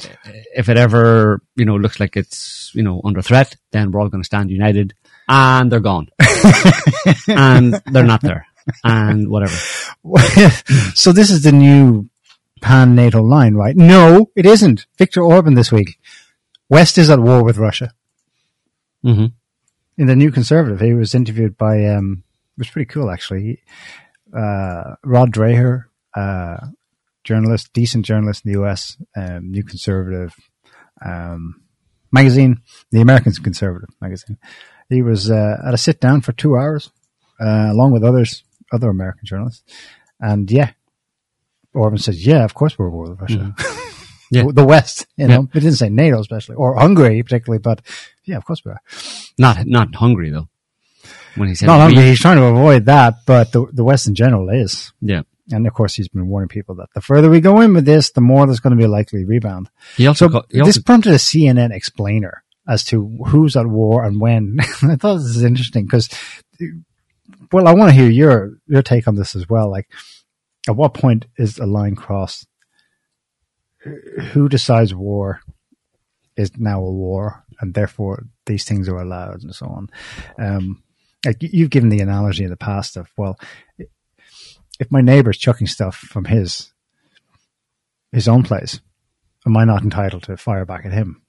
if 0.54 0.68
it 0.68 0.76
ever, 0.76 1.42
you 1.56 1.64
know, 1.64 1.78
looks 1.78 2.02
like 2.02 2.18
it's, 2.18 2.70
you 2.76 2.84
know, 2.84 3.00
under 3.06 3.22
threat, 3.22 3.56
then 3.72 3.92
we're 3.92 4.02
all 4.02 4.10
going 4.10 4.22
to 4.22 4.26
stand 4.26 4.52
united 4.52 4.94
and 5.30 5.72
they're 5.72 5.80
gone. 5.80 6.10
and 7.30 7.82
they're 7.86 8.04
not 8.04 8.20
there. 8.22 8.46
And 8.84 9.30
whatever. 9.30 9.56
so 10.96 11.14
this 11.14 11.30
is 11.30 11.44
the 11.44 11.54
new 11.54 12.10
pan 12.62 12.94
NATO 12.94 13.22
line, 13.22 13.56
right? 13.56 13.76
No, 13.76 14.32
it 14.36 14.46
isn't. 14.46 14.86
Viktor 14.98 15.22
Orban 15.22 15.54
this 15.54 15.72
week. 15.72 15.98
West 16.70 16.98
is 16.98 17.10
at 17.10 17.20
war 17.20 17.44
with 17.44 17.58
Russia. 17.58 17.94
Hmm 19.04 19.26
In 19.98 20.08
the 20.08 20.16
New 20.16 20.32
Conservative, 20.32 20.80
he 20.80 20.94
was 20.94 21.14
interviewed 21.14 21.58
by, 21.58 21.86
um, 21.86 22.24
it 22.58 22.60
was 22.60 22.70
pretty 22.70 22.88
cool 22.88 23.12
actually. 23.12 23.62
Uh, 24.36 24.96
Rod 25.04 25.32
Dreher, 25.32 25.86
uh, 26.16 26.58
journalist, 27.24 27.72
decent 27.74 28.06
journalist 28.06 28.46
in 28.46 28.52
the 28.52 28.64
US, 28.64 28.98
um, 29.16 29.52
New 29.52 29.64
Conservative, 29.64 30.34
um, 31.06 31.62
magazine, 32.12 32.62
the 32.92 33.02
American 33.02 33.34
Conservative 33.34 33.90
magazine. 34.02 34.38
He 34.90 35.02
was, 35.02 35.30
uh, 35.30 35.58
at 35.66 35.74
a 35.74 35.78
sit 35.78 36.00
down 36.00 36.22
for 36.22 36.34
two 36.34 36.56
hours, 36.56 36.92
uh, 37.40 37.70
along 37.72 37.92
with 37.92 38.04
others, 38.04 38.44
other 38.72 38.90
American 38.90 39.26
journalists. 39.26 39.64
And 40.20 40.50
yeah, 40.52 40.72
Orban 41.74 42.00
says, 42.00 42.26
yeah, 42.26 42.44
of 42.44 42.54
course 42.54 42.78
we're 42.78 42.88
at 42.88 42.94
war 42.94 43.10
with 43.10 43.22
Russia. 43.22 43.56
Yeah. 44.34 44.44
the 44.52 44.66
West, 44.66 45.06
you 45.18 45.28
know, 45.28 45.44
it 45.54 45.60
didn't 45.60 45.74
say 45.76 45.90
NATO 45.90 46.20
especially, 46.20 46.56
or 46.56 46.76
Hungary 46.76 47.22
particularly, 47.24 47.60
but 47.60 47.82
yeah, 48.26 48.38
of 48.38 48.46
course 48.46 48.64
we 48.66 48.72
are. 48.72 48.82
Not, 49.38 49.66
not 49.66 49.96
Hungary 49.96 50.30
though. 50.30 50.48
When 51.36 51.50
he 51.50 51.56
said 51.56 51.66
Not 51.68 51.80
Hungary, 51.80 52.06
he's 52.06 52.20
trying 52.20 52.38
to 52.38 52.44
avoid 52.46 52.86
that, 52.86 53.16
but 53.26 53.52
the, 53.52 53.66
the 53.72 53.84
West 53.84 54.08
in 54.08 54.16
general 54.16 54.50
is. 54.50 54.92
Yeah. 55.02 55.24
And 55.52 55.68
of 55.68 55.74
course, 55.74 55.94
he's 55.96 56.08
been 56.08 56.28
warning 56.28 56.48
people 56.48 56.76
that 56.76 56.88
the 56.94 57.02
further 57.02 57.30
we 57.30 57.42
go 57.42 57.60
in 57.62 57.74
with 57.74 57.86
this, 57.86 58.12
the 58.12 58.22
more 58.22 58.46
there's 58.46 58.60
going 58.62 58.72
to 58.72 58.78
be 58.78 58.86
a 58.86 58.88
likely 58.88 59.26
rebound. 59.26 59.70
He 59.98 60.08
also, 60.08 60.28
So 60.28 60.32
ca- 60.40 60.46
he 60.50 60.62
this 60.62 60.78
prompted 60.82 61.12
a 61.12 61.16
CNN 61.18 61.72
explainer 61.72 62.44
as 62.68 62.84
to 62.86 63.18
who's 63.28 63.58
at 63.58 63.68
war 63.68 64.06
and 64.06 64.22
when. 64.22 64.58
I 64.62 64.96
thought 64.96 65.16
this 65.18 65.36
is 65.36 65.44
interesting 65.44 65.84
because, 65.86 66.08
well, 67.52 67.68
I 67.68 67.74
want 67.74 67.90
to 67.90 67.96
hear 67.96 68.10
your 68.10 68.54
your 68.68 68.82
take 68.82 69.08
on 69.08 69.16
this 69.16 69.36
as 69.36 69.50
well. 69.50 69.70
Like, 69.70 69.90
at 70.68 70.76
what 70.78 70.94
point 70.94 71.26
is 71.38 71.58
a 71.60 71.66
line 71.66 71.96
crossed? 71.96 72.48
Who 74.32 74.48
decides 74.50 74.94
war 74.94 75.42
is 76.38 76.52
now 76.58 76.80
a 76.80 76.92
war, 76.92 77.44
and 77.60 77.74
therefore 77.74 78.26
these 78.46 78.64
things 78.66 78.88
are 78.90 78.98
allowed, 78.98 79.44
and 79.44 79.54
so 79.54 79.68
on. 79.68 79.90
Um, 80.40 80.84
like 81.26 81.42
you- 81.44 81.50
you've 81.54 81.70
given 81.70 81.90
the 81.90 82.00
analogy 82.02 82.44
in 82.44 82.50
the 82.50 82.58
past 82.58 82.98
of 82.98 83.10
well, 83.18 83.38
if 84.80 84.90
my 84.92 85.02
neighbor's 85.02 85.38
chucking 85.38 85.68
stuff 85.68 85.96
from 85.96 86.26
his 86.26 86.72
his 88.12 88.28
own 88.28 88.44
place, 88.44 88.80
am 89.46 89.58
I 89.58 89.66
not 89.66 89.84
entitled 89.84 90.24
to 90.24 90.38
fire 90.38 90.66
back 90.66 90.86
at 90.86 90.94
him? 90.94 91.22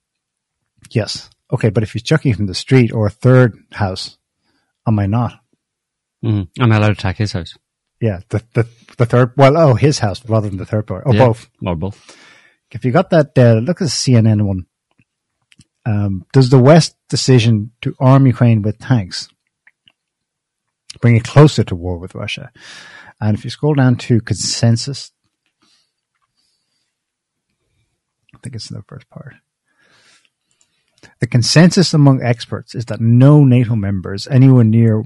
Yes. 0.90 1.30
Okay, 1.52 1.70
but 1.70 1.82
if 1.82 1.92
he's 1.92 2.02
chucking 2.02 2.34
from 2.34 2.46
the 2.46 2.54
street 2.54 2.92
or 2.92 3.06
a 3.06 3.10
third 3.10 3.56
house, 3.72 4.18
am 4.86 4.98
I 4.98 5.06
not? 5.06 5.40
Mhm. 6.24 6.48
I'm 6.60 6.72
allowed 6.72 6.86
to 6.88 6.92
attack 6.92 7.16
his 7.18 7.32
house. 7.32 7.56
Yeah, 8.00 8.20
the 8.28 8.42
the 8.54 8.68
the 8.98 9.06
third. 9.06 9.32
Well, 9.36 9.56
oh, 9.56 9.74
his 9.74 9.98
house 10.00 10.24
rather 10.28 10.48
than 10.48 10.58
the 10.58 10.66
third 10.66 10.86
part, 10.86 11.04
or 11.06 11.14
Yeah. 11.14 11.26
both. 11.26 11.48
Or 11.64 11.76
both. 11.76 12.16
If 12.74 12.84
you 12.84 12.90
got 12.90 13.10
that, 13.10 13.38
uh, 13.38 13.54
look 13.54 13.80
at 13.80 13.84
the 13.84 13.90
CNN 13.90 14.42
one. 14.42 14.66
Um, 15.86 16.26
does 16.32 16.50
the 16.50 16.58
West 16.58 16.96
decision 17.08 17.70
to 17.82 17.94
arm 18.00 18.26
Ukraine 18.26 18.62
with 18.62 18.78
tanks 18.78 19.28
bring 21.00 21.14
it 21.14 21.24
closer 21.24 21.62
to 21.64 21.74
war 21.76 21.98
with 21.98 22.14
Russia? 22.14 22.50
And 23.20 23.36
if 23.36 23.44
you 23.44 23.50
scroll 23.50 23.74
down 23.74 23.96
to 23.96 24.20
consensus, 24.20 25.12
I 28.34 28.38
think 28.42 28.56
it's 28.56 28.70
in 28.70 28.76
the 28.76 28.82
first 28.82 29.08
part. 29.08 29.34
The 31.20 31.26
consensus 31.28 31.94
among 31.94 32.22
experts 32.22 32.74
is 32.74 32.86
that 32.86 33.00
no 33.00 33.44
NATO 33.44 33.76
members 33.76 34.26
anywhere 34.26 34.64
near 34.64 35.00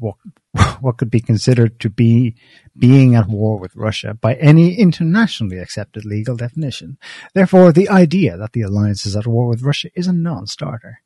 what, 0.80 0.96
could 0.96 1.10
be 1.10 1.20
considered 1.20 1.78
to 1.80 1.90
be 1.90 2.34
being 2.76 3.14
at 3.14 3.28
war 3.28 3.58
with 3.58 3.76
Russia 3.76 4.14
by 4.14 4.34
any 4.34 4.74
internationally 4.74 5.58
accepted 5.58 6.04
legal 6.04 6.36
definition. 6.36 6.98
Therefore, 7.34 7.72
the 7.72 7.88
idea 7.88 8.36
that 8.36 8.52
the 8.52 8.62
alliance 8.62 9.04
is 9.04 9.14
at 9.14 9.26
war 9.26 9.46
with 9.46 9.62
Russia 9.62 9.90
is 9.94 10.06
a 10.06 10.12
non-starter. 10.12 11.00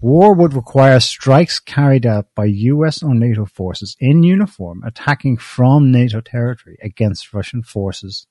War 0.00 0.34
would 0.34 0.54
require 0.54 1.00
strikes 1.00 1.60
carried 1.60 2.04
out 2.04 2.26
by 2.34 2.44
US 2.46 3.02
or 3.02 3.14
NATO 3.14 3.46
forces 3.46 3.96
in 3.98 4.22
uniform 4.22 4.82
attacking 4.84 5.38
from 5.38 5.90
NATO 5.90 6.20
territory 6.20 6.76
against 6.82 7.32
Russian 7.32 7.62
forces, 7.62 8.26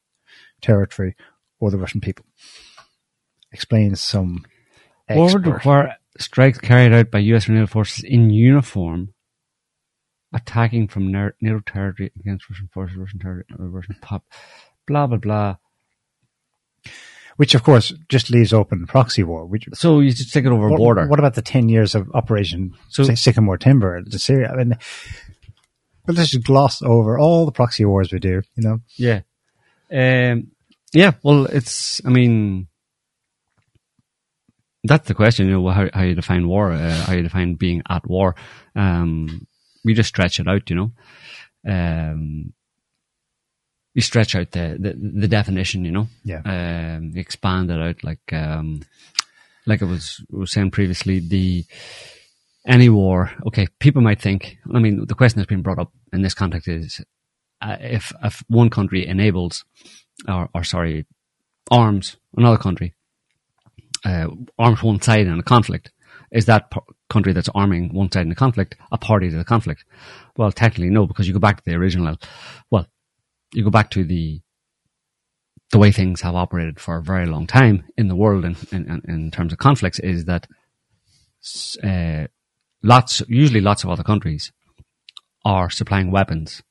territory, 0.62 1.16
or 1.60 1.72
the 1.72 1.78
Russian 1.78 2.02
people. 2.02 2.26
Explains 3.52 4.02
some 4.02 4.46
War 5.10 5.34
would 5.34 5.48
require 5.48 5.96
strikes 6.20 6.60
carried 6.60 6.94
out 6.94 7.12
by 7.12 7.20
US 7.20 7.48
or 7.48 7.54
NATO 7.54 7.68
forces 7.68 8.04
in 8.04 8.30
uniform 8.30 9.14
attacking 10.34 10.88
from 10.88 11.12
NATO 11.12 11.60
territory 11.66 12.12
against 12.20 12.50
Russian 12.50 12.70
forces, 12.74 12.98
Russian 12.98 13.20
territory, 13.20 13.46
Russian 13.60 13.96
pop, 14.02 14.24
blah, 14.86 15.08
blah, 15.08 15.18
blah. 15.18 15.56
which 17.38 17.56
of 17.56 17.64
course 17.64 17.94
just 18.10 18.30
leaves 18.30 18.52
open 18.54 18.86
proxy 18.88 19.24
war. 19.24 19.46
Which 19.46 19.68
So 19.74 20.00
you 20.00 20.12
just 20.12 20.34
take 20.34 20.46
it 20.46 20.52
over 20.52 20.70
what, 20.70 20.78
border. 20.78 21.08
What 21.08 21.20
about 21.20 21.36
the 21.36 21.42
ten 21.42 21.70
years 21.70 21.96
of 21.96 22.10
Operation 22.14 22.74
So- 22.90 23.04
say, 23.04 23.16
Sycamore 23.16 23.58
Timber 23.58 23.98
in 23.98 24.10
Syria? 24.12 24.52
I 24.52 24.56
mean, 24.58 24.78
but 26.06 26.16
let's 26.16 26.32
just 26.32 26.46
gloss 26.46 26.82
over 26.82 27.18
all 27.20 27.46
the 27.46 27.52
proxy 27.52 27.86
wars 27.86 28.12
we 28.12 28.20
do. 28.20 28.42
You 28.56 28.64
know, 28.68 28.80
Yeah. 28.98 29.22
Um, 29.92 30.52
yeah, 30.94 31.12
well, 31.24 31.46
it's, 31.46 32.02
I 32.06 32.10
mean, 32.10 32.68
that's 34.84 35.08
the 35.08 35.14
question, 35.14 35.48
you 35.48 35.54
know, 35.54 35.68
how, 35.70 35.90
how 35.94 36.04
you 36.04 36.16
define 36.16 36.48
war, 36.48 36.72
uh, 36.72 36.92
how 37.04 37.14
you 37.14 37.24
define 37.24 37.56
being 37.56 37.82
at 37.90 38.08
war. 38.08 38.36
Um, 38.76 39.48
we 39.88 39.94
just 39.94 40.10
stretch 40.10 40.38
it 40.42 40.48
out, 40.50 40.70
you 40.70 40.76
know. 40.76 40.92
Um, 41.66 42.52
you 43.94 44.02
stretch 44.02 44.36
out 44.36 44.52
the, 44.52 44.76
the, 44.78 45.22
the 45.22 45.28
definition, 45.30 45.86
you 45.86 45.92
know. 45.92 46.08
Yeah. 46.26 46.42
Um, 46.44 47.14
expand 47.16 47.72
it 47.72 47.80
out 47.80 48.04
like, 48.04 48.34
um, 48.34 48.82
like 49.66 49.82
I 49.82 49.86
was, 49.86 50.22
was 50.30 50.52
saying 50.52 50.72
previously, 50.72 51.20
the, 51.20 51.64
any 52.66 52.90
war, 52.90 53.32
okay, 53.48 53.68
people 53.80 54.02
might 54.02 54.22
think, 54.22 54.58
I 54.76 54.80
mean, 54.80 55.06
the 55.08 55.16
question 55.16 55.40
that's 55.40 55.48
been 55.48 55.62
brought 55.62 55.80
up 55.80 55.94
in 56.12 56.22
this 56.22 56.34
context 56.34 56.68
is, 56.68 57.02
uh, 57.62 57.78
if, 57.80 58.12
if 58.22 58.44
one 58.50 58.70
country 58.70 59.08
enables, 59.08 59.64
or, 60.28 60.50
or 60.54 60.66
sorry, 60.66 61.06
arms 61.72 62.18
another 62.36 62.58
country, 62.58 62.94
uh, 64.04 64.28
arms 64.60 64.84
one 64.84 65.02
side 65.02 65.28
in 65.28 65.40
a 65.40 65.44
conflict, 65.44 65.92
is 66.30 66.46
that 66.46 66.72
p- 66.72 66.82
country 67.10 67.34
that's 67.34 67.50
arming 67.56 67.94
one 67.94 68.12
side 68.12 68.24
in 68.24 68.30
the 68.30 68.36
conflict 68.36 68.76
a 68.92 68.98
party 68.98 69.30
to 69.30 69.38
the 69.38 69.44
conflict? 69.46 69.86
Well, 70.36 70.52
technically 70.52 70.90
no, 70.90 71.06
because 71.08 71.28
you 71.28 71.34
go 71.34 71.40
back 71.40 71.58
to 71.58 71.64
the 71.66 71.76
original, 71.76 72.18
well, 72.72 72.88
you 73.54 73.64
go 73.64 73.70
back 73.70 73.90
to 73.92 74.04
the 74.04 74.42
the 75.72 75.78
way 75.80 75.92
things 75.92 76.22
have 76.22 76.36
operated 76.36 76.80
for 76.80 76.96
a 76.98 77.02
very 77.04 77.26
long 77.26 77.46
time 77.46 77.84
in 77.98 78.08
the 78.08 78.16
world 78.16 78.46
in, 78.46 78.56
in, 78.72 79.02
in- 79.06 79.32
terms 79.32 79.52
of 79.52 79.60
conflicts 79.60 80.00
is 80.00 80.24
that 80.24 80.48
uh, 81.84 82.28
lots, 82.82 83.22
usually 83.28 83.60
lots 83.60 83.84
of 83.84 83.90
other 83.90 84.04
countries 84.04 84.54
are 85.44 85.70
supplying 85.70 86.10
weapons. 86.10 86.64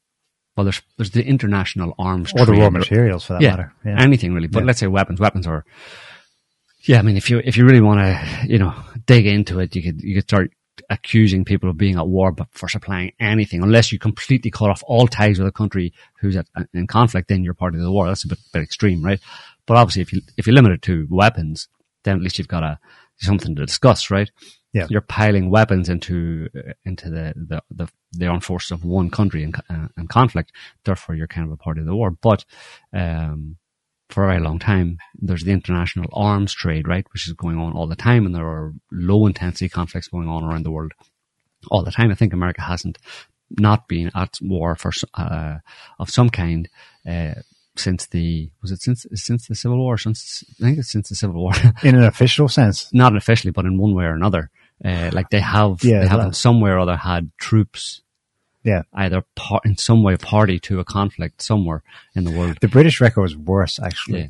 Well, 0.56 0.64
there's 0.64 0.80
there's 0.96 1.10
the 1.10 1.22
international 1.24 1.94
arms 1.98 2.32
or 2.32 2.46
the 2.46 2.52
trade, 2.52 2.60
raw 2.62 2.70
materials 2.70 3.26
for 3.26 3.34
that 3.34 3.42
yeah, 3.42 3.50
matter. 3.50 3.74
Yeah. 3.84 4.00
anything 4.02 4.32
really. 4.32 4.46
But 4.48 4.60
Yeah. 4.60 4.66
let's 4.66 4.80
say 4.80 4.86
weapons. 4.86 5.20
Weapons 5.20 5.46
are. 5.46 5.66
Yeah, 6.86 6.98
I 6.98 7.02
mean, 7.02 7.16
if 7.16 7.30
you 7.30 7.40
if 7.44 7.56
you 7.56 7.64
really 7.64 7.80
want 7.80 8.00
to, 8.00 8.46
you 8.46 8.58
know, 8.58 8.74
dig 9.06 9.26
into 9.26 9.58
it, 9.60 9.74
you 9.74 9.82
could 9.82 10.00
you 10.02 10.14
could 10.14 10.24
start 10.24 10.52
accusing 10.90 11.44
people 11.44 11.68
of 11.68 11.76
being 11.76 11.96
at 11.96 12.06
war, 12.06 12.32
but 12.32 12.48
for 12.52 12.68
supplying 12.68 13.12
anything, 13.18 13.62
unless 13.62 13.90
you 13.90 13.98
completely 13.98 14.50
cut 14.50 14.70
off 14.70 14.84
all 14.86 15.08
ties 15.08 15.38
with 15.38 15.48
a 15.48 15.52
country 15.52 15.92
who's 16.20 16.36
at, 16.36 16.46
in 16.74 16.86
conflict, 16.86 17.28
then 17.28 17.42
you're 17.42 17.54
part 17.54 17.74
of 17.74 17.80
the 17.80 17.90
war. 17.90 18.06
That's 18.06 18.24
a 18.24 18.28
bit, 18.28 18.38
bit 18.52 18.62
extreme, 18.62 19.04
right? 19.04 19.20
But 19.66 19.76
obviously, 19.76 20.02
if 20.02 20.12
you 20.12 20.20
if 20.36 20.46
you 20.46 20.52
limit 20.52 20.72
it 20.72 20.82
to 20.82 21.06
weapons, 21.10 21.68
then 22.04 22.16
at 22.16 22.22
least 22.22 22.38
you've 22.38 22.48
got 22.48 22.62
a 22.62 22.78
something 23.18 23.56
to 23.56 23.66
discuss, 23.66 24.10
right? 24.10 24.30
Yeah. 24.72 24.86
you're 24.90 25.00
piling 25.00 25.48
weapons 25.50 25.88
into 25.88 26.48
into 26.84 27.08
the, 27.08 27.32
the 27.34 27.62
the 27.70 27.88
the 28.12 28.26
armed 28.26 28.44
forces 28.44 28.72
of 28.72 28.84
one 28.84 29.10
country 29.10 29.42
in, 29.42 29.54
uh, 29.70 29.88
in 29.96 30.06
conflict. 30.06 30.52
Therefore, 30.84 31.14
you're 31.14 31.26
kind 31.26 31.46
of 31.46 31.52
a 31.52 31.56
part 31.56 31.78
of 31.78 31.86
the 31.86 31.96
war. 31.96 32.10
But 32.10 32.44
um, 32.92 33.56
for 34.08 34.24
a 34.24 34.28
very 34.28 34.40
long 34.40 34.58
time, 34.58 34.98
there's 35.14 35.44
the 35.44 35.52
international 35.52 36.08
arms 36.12 36.52
trade, 36.52 36.86
right, 36.86 37.06
which 37.12 37.26
is 37.26 37.32
going 37.34 37.58
on 37.58 37.72
all 37.72 37.86
the 37.86 37.96
time, 37.96 38.24
and 38.24 38.34
there 38.34 38.46
are 38.46 38.72
low 38.92 39.26
intensity 39.26 39.68
conflicts 39.68 40.08
going 40.08 40.28
on 40.28 40.44
around 40.44 40.64
the 40.64 40.70
world 40.70 40.92
all 41.70 41.82
the 41.82 41.90
time. 41.90 42.10
I 42.10 42.14
think 42.14 42.32
America 42.32 42.62
hasn't 42.62 42.98
not 43.50 43.88
been 43.88 44.10
at 44.14 44.38
war 44.40 44.76
for 44.76 44.92
uh, 45.14 45.58
of 45.98 46.10
some 46.10 46.30
kind 46.30 46.68
uh, 47.08 47.34
since 47.76 48.06
the 48.06 48.50
was 48.62 48.72
it 48.72 48.80
since 48.80 49.06
since 49.14 49.48
the 49.48 49.54
Civil 49.54 49.78
War? 49.78 49.98
Since 49.98 50.44
I 50.60 50.64
think 50.64 50.78
it's 50.78 50.90
since 50.90 51.08
the 51.08 51.14
Civil 51.14 51.42
War. 51.42 51.52
In 51.82 51.94
an 51.94 52.04
official 52.04 52.48
sense. 52.48 52.92
Not 52.92 53.16
officially, 53.16 53.50
but 53.50 53.64
in 53.64 53.78
one 53.78 53.94
way 53.94 54.04
or 54.04 54.14
another. 54.14 54.50
Uh, 54.84 55.10
like 55.12 55.30
they 55.30 55.40
have, 55.40 55.82
Yeah, 55.82 56.00
they 56.00 56.08
have 56.08 56.20
in 56.20 56.32
some 56.34 56.60
way 56.60 56.70
or 56.70 56.78
other 56.78 56.96
had 56.96 57.30
troops 57.38 58.02
Yeah. 58.66 58.82
either 58.92 59.22
par- 59.36 59.60
in 59.64 59.76
some 59.78 60.02
way 60.02 60.16
party 60.16 60.58
to 60.60 60.80
a 60.80 60.84
conflict 60.84 61.40
somewhere 61.40 61.82
in 62.14 62.24
the 62.24 62.32
world. 62.36 62.58
The 62.60 62.68
British 62.68 63.00
record 63.00 63.22
was 63.22 63.36
worse, 63.36 63.78
actually. 63.78 64.20
Yeah. 64.20 64.28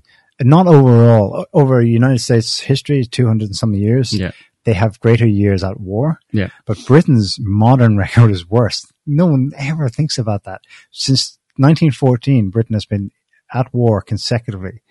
Not 0.55 0.66
overall. 0.66 1.47
Over 1.55 1.81
United 1.81 2.21
States 2.21 2.61
history, 2.61 3.05
200 3.05 3.47
and 3.47 3.57
some 3.57 3.75
years, 3.75 4.12
Yeah. 4.12 4.33
they 4.64 4.75
have 4.75 5.00
greater 5.00 5.26
years 5.26 5.64
at 5.64 5.81
war. 5.81 6.21
Yeah. 6.33 6.50
But 6.66 6.78
Britain's 6.87 7.38
modern 7.40 7.97
record 8.05 8.31
is 8.31 8.47
worse. 8.49 8.87
No 9.07 9.26
one 9.26 9.52
ever 9.57 9.88
thinks 9.88 10.19
about 10.19 10.45
that. 10.45 10.61
Since 10.90 11.38
1914, 11.57 12.50
Britain 12.50 12.75
has 12.75 12.85
been 12.85 13.11
at 13.55 13.73
war 13.73 14.02
consecutively 14.02 14.83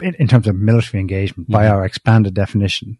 in, 0.00 0.14
in 0.20 0.28
terms 0.28 0.46
of 0.46 0.54
military 0.54 1.00
engagement 1.00 1.48
by 1.50 1.64
Mhm. 1.64 1.70
our 1.72 1.84
expanded 1.84 2.34
definition. 2.34 2.98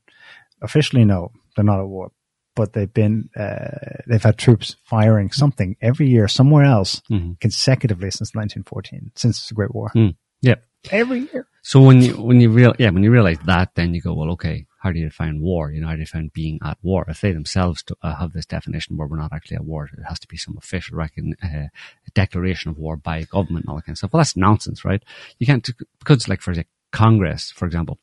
Officially, 0.61 1.05
no, 1.05 1.31
they're 1.55 1.65
not 1.65 1.79
at 1.81 1.87
war. 1.87 2.11
But 2.59 2.73
they've 2.75 2.93
been, 3.03 3.17
uh, 3.45 4.03
they've 4.09 4.27
had 4.31 4.37
troops 4.37 4.69
firing 4.95 5.29
something 5.43 5.71
every 5.91 6.09
year 6.15 6.27
somewhere 6.39 6.65
else 6.77 6.93
Mhm. 7.09 7.39
consecutively 7.47 8.11
since 8.11 8.31
1914, 8.35 9.13
since 9.15 9.37
the 9.49 9.55
Great 9.59 9.73
War. 9.79 9.89
Mm. 9.95 10.15
Yeah. 10.49 10.59
Every 10.91 11.21
year. 11.31 11.45
So 11.71 11.77
when 11.89 11.99
you 12.05 12.13
when 12.29 12.41
you 12.43 12.49
real 12.61 12.73
yeah 12.83 12.91
when 12.95 13.05
you 13.07 13.13
realize 13.19 13.39
that, 13.53 13.69
then 13.77 13.89
you 13.95 14.01
go 14.09 14.15
well, 14.19 14.31
okay, 14.37 14.57
how 14.83 14.89
do 14.93 14.99
you 15.01 15.07
define 15.13 15.37
war? 15.41 15.63
You 15.73 15.81
know, 15.81 15.89
how 15.89 15.95
do 15.97 16.01
you 16.01 16.07
define 16.07 16.31
being 16.43 16.59
at 16.71 16.79
war? 16.83 17.05
If 17.09 17.21
they 17.21 17.33
themselves 17.33 17.79
do, 17.89 17.95
uh, 18.07 18.15
have 18.23 18.33
this 18.33 18.47
definition 18.57 18.97
where 18.97 19.09
we're 19.09 19.23
not 19.25 19.33
actually 19.37 19.59
at 19.61 19.65
war, 19.73 19.83
it 19.87 20.09
has 20.11 20.19
to 20.21 20.29
be 20.35 20.37
some 20.45 20.57
official 20.63 21.01
uh, 21.01 21.69
declaration 22.23 22.71
of 22.71 22.77
war 22.79 22.97
by 22.97 23.17
government 23.37 23.65
and 23.65 23.71
all 23.71 23.77
that 23.77 23.87
kind 23.87 23.95
of 23.95 23.99
stuff. 23.99 24.13
Well, 24.13 24.21
that's 24.21 24.37
nonsense, 24.49 24.85
right? 24.91 25.03
You 25.39 25.47
can't 25.47 25.69
because 26.01 26.29
like 26.29 26.41
for 26.45 26.51
example, 26.53 26.73
Congress, 26.93 27.43
for 27.59 27.67
example, 27.67 27.97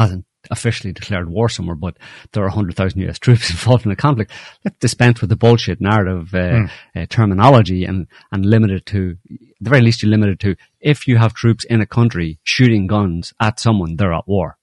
hasn't 0.00 0.24
officially 0.50 0.92
declared 0.92 1.28
war 1.28 1.48
somewhere, 1.48 1.76
but 1.76 1.96
there 2.32 2.42
are 2.42 2.48
100,000 2.48 3.00
US 3.08 3.18
troops 3.24 3.50
involved 3.50 3.84
in 3.84 3.90
the 3.90 3.96
conflict. 3.96 4.32
Let's 4.64 4.78
dispense 4.78 5.20
with 5.20 5.30
the 5.30 5.36
bullshit 5.36 5.80
narrative 5.80 6.34
uh, 6.34 6.66
uh, 6.96 7.06
terminology 7.10 7.84
and, 7.84 8.06
and 8.32 8.46
limit 8.46 8.70
it 8.70 8.86
to, 8.86 9.16
at 9.30 9.38
the 9.60 9.70
very 9.70 9.82
least, 9.82 10.02
you 10.02 10.08
limit 10.08 10.30
it 10.30 10.40
to 10.40 10.56
if 10.80 11.06
you 11.06 11.18
have 11.18 11.34
troops 11.34 11.64
in 11.64 11.80
a 11.80 11.86
country 11.86 12.38
shooting 12.42 12.86
guns 12.86 13.34
at 13.40 13.60
someone, 13.60 13.96
they're 13.96 14.14
at 14.14 14.26
war. 14.26 14.56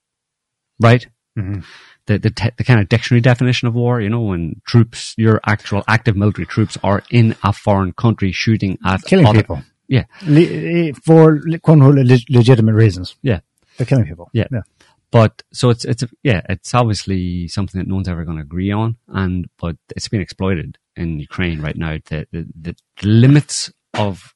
Right? 0.80 1.06
Mhm. 1.38 1.64
The, 2.08 2.18
the, 2.18 2.30
te- 2.30 2.52
the 2.58 2.64
kind 2.64 2.80
of 2.80 2.88
dictionary 2.88 3.20
definition 3.22 3.68
of 3.68 3.74
war, 3.76 4.00
you 4.00 4.10
know, 4.10 4.22
when 4.22 4.62
troops, 4.66 5.14
your 5.18 5.42
actual 5.46 5.84
active 5.90 6.16
military 6.16 6.46
troops 6.46 6.78
are 6.82 7.04
in 7.12 7.36
a 7.44 7.52
foreign 7.52 7.92
country 7.92 8.32
shooting 8.32 8.78
at 8.86 9.04
Killing 9.04 9.26
other- 9.26 9.40
people. 9.42 9.62
Yeah. 9.90 10.06
Le- 10.26 10.94
for 10.94 11.40
le- 11.46 11.60
quote 11.60 11.80
unquote 11.82 12.06
leg- 12.06 12.26
legitimate 12.30 12.74
reasons. 12.76 13.16
Yeah. 13.22 13.42
They're 13.78 13.86
killing 13.86 14.06
people. 14.06 14.30
Yeah. 14.34 14.48
Yeah. 14.52 14.62
But 15.12 15.42
so 15.54 15.70
it's 15.70 15.86
it's 15.86 16.04
yeah, 16.24 16.42
it's 16.50 16.74
obviously 16.74 17.48
something 17.48 17.80
that 17.80 17.88
no 17.88 17.96
one's 17.96 18.10
ever 18.10 18.26
going 18.26 18.38
to 18.38 18.44
agree 18.44 18.72
on, 18.72 18.98
and 19.08 19.48
but 19.58 19.78
it's 19.96 20.10
been 20.10 20.22
exploited 20.22 20.78
in 20.96 21.20
Ukraine 21.20 21.62
right 21.62 21.78
now. 21.78 21.98
The 22.10 22.28
the, 22.32 22.48
the, 22.60 22.76
the 23.02 23.08
limits 23.08 23.72
of 23.94 24.34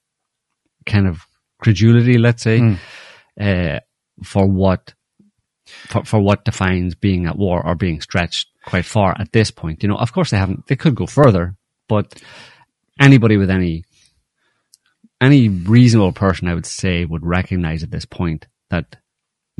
kind 0.85 1.07
of 1.07 1.21
credulity, 1.59 2.17
let's 2.17 2.43
say, 2.43 2.59
Mm. 2.59 2.77
uh, 3.39 3.79
for 4.23 4.45
what 4.47 4.93
for, 5.65 6.03
for 6.05 6.19
what 6.21 6.45
defines 6.45 6.95
being 6.95 7.25
at 7.25 7.37
war 7.37 7.65
are 7.65 7.75
being 7.75 7.99
stretched 8.01 8.47
quite 8.65 8.85
far 8.85 9.15
at 9.19 9.31
this 9.33 9.51
point. 9.51 9.83
You 9.83 9.89
know, 9.89 9.97
of 9.97 10.13
course 10.13 10.31
they 10.31 10.37
haven't. 10.37 10.67
They 10.67 10.75
could 10.77 10.95
go 10.95 11.05
further, 11.05 11.55
but 11.89 12.21
anybody 12.99 13.35
with 13.35 13.49
any 13.49 13.83
any 15.19 15.49
reasonable 15.49 16.13
person, 16.13 16.47
I 16.47 16.53
would 16.55 16.65
say, 16.65 17.05
would 17.05 17.25
recognize 17.25 17.83
at 17.83 17.91
this 17.91 18.05
point 18.05 18.47
that 18.69 18.95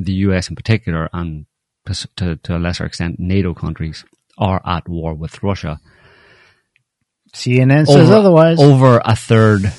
the 0.04 0.12
US 0.26 0.48
in 0.48 0.56
particular, 0.56 1.08
and 1.12 1.46
to, 2.16 2.36
to, 2.36 2.56
a 2.56 2.58
lesser 2.58 2.84
extent, 2.84 3.16
NATO 3.18 3.54
countries, 3.54 4.04
are 4.38 4.62
at 4.64 4.88
war 4.88 5.14
with 5.14 5.42
Russia 5.42 5.80
CNN 7.32 7.86
says 7.86 8.10
otherwise. 8.10 8.60
over 8.60 9.00
a 9.04 9.16
third, 9.16 9.72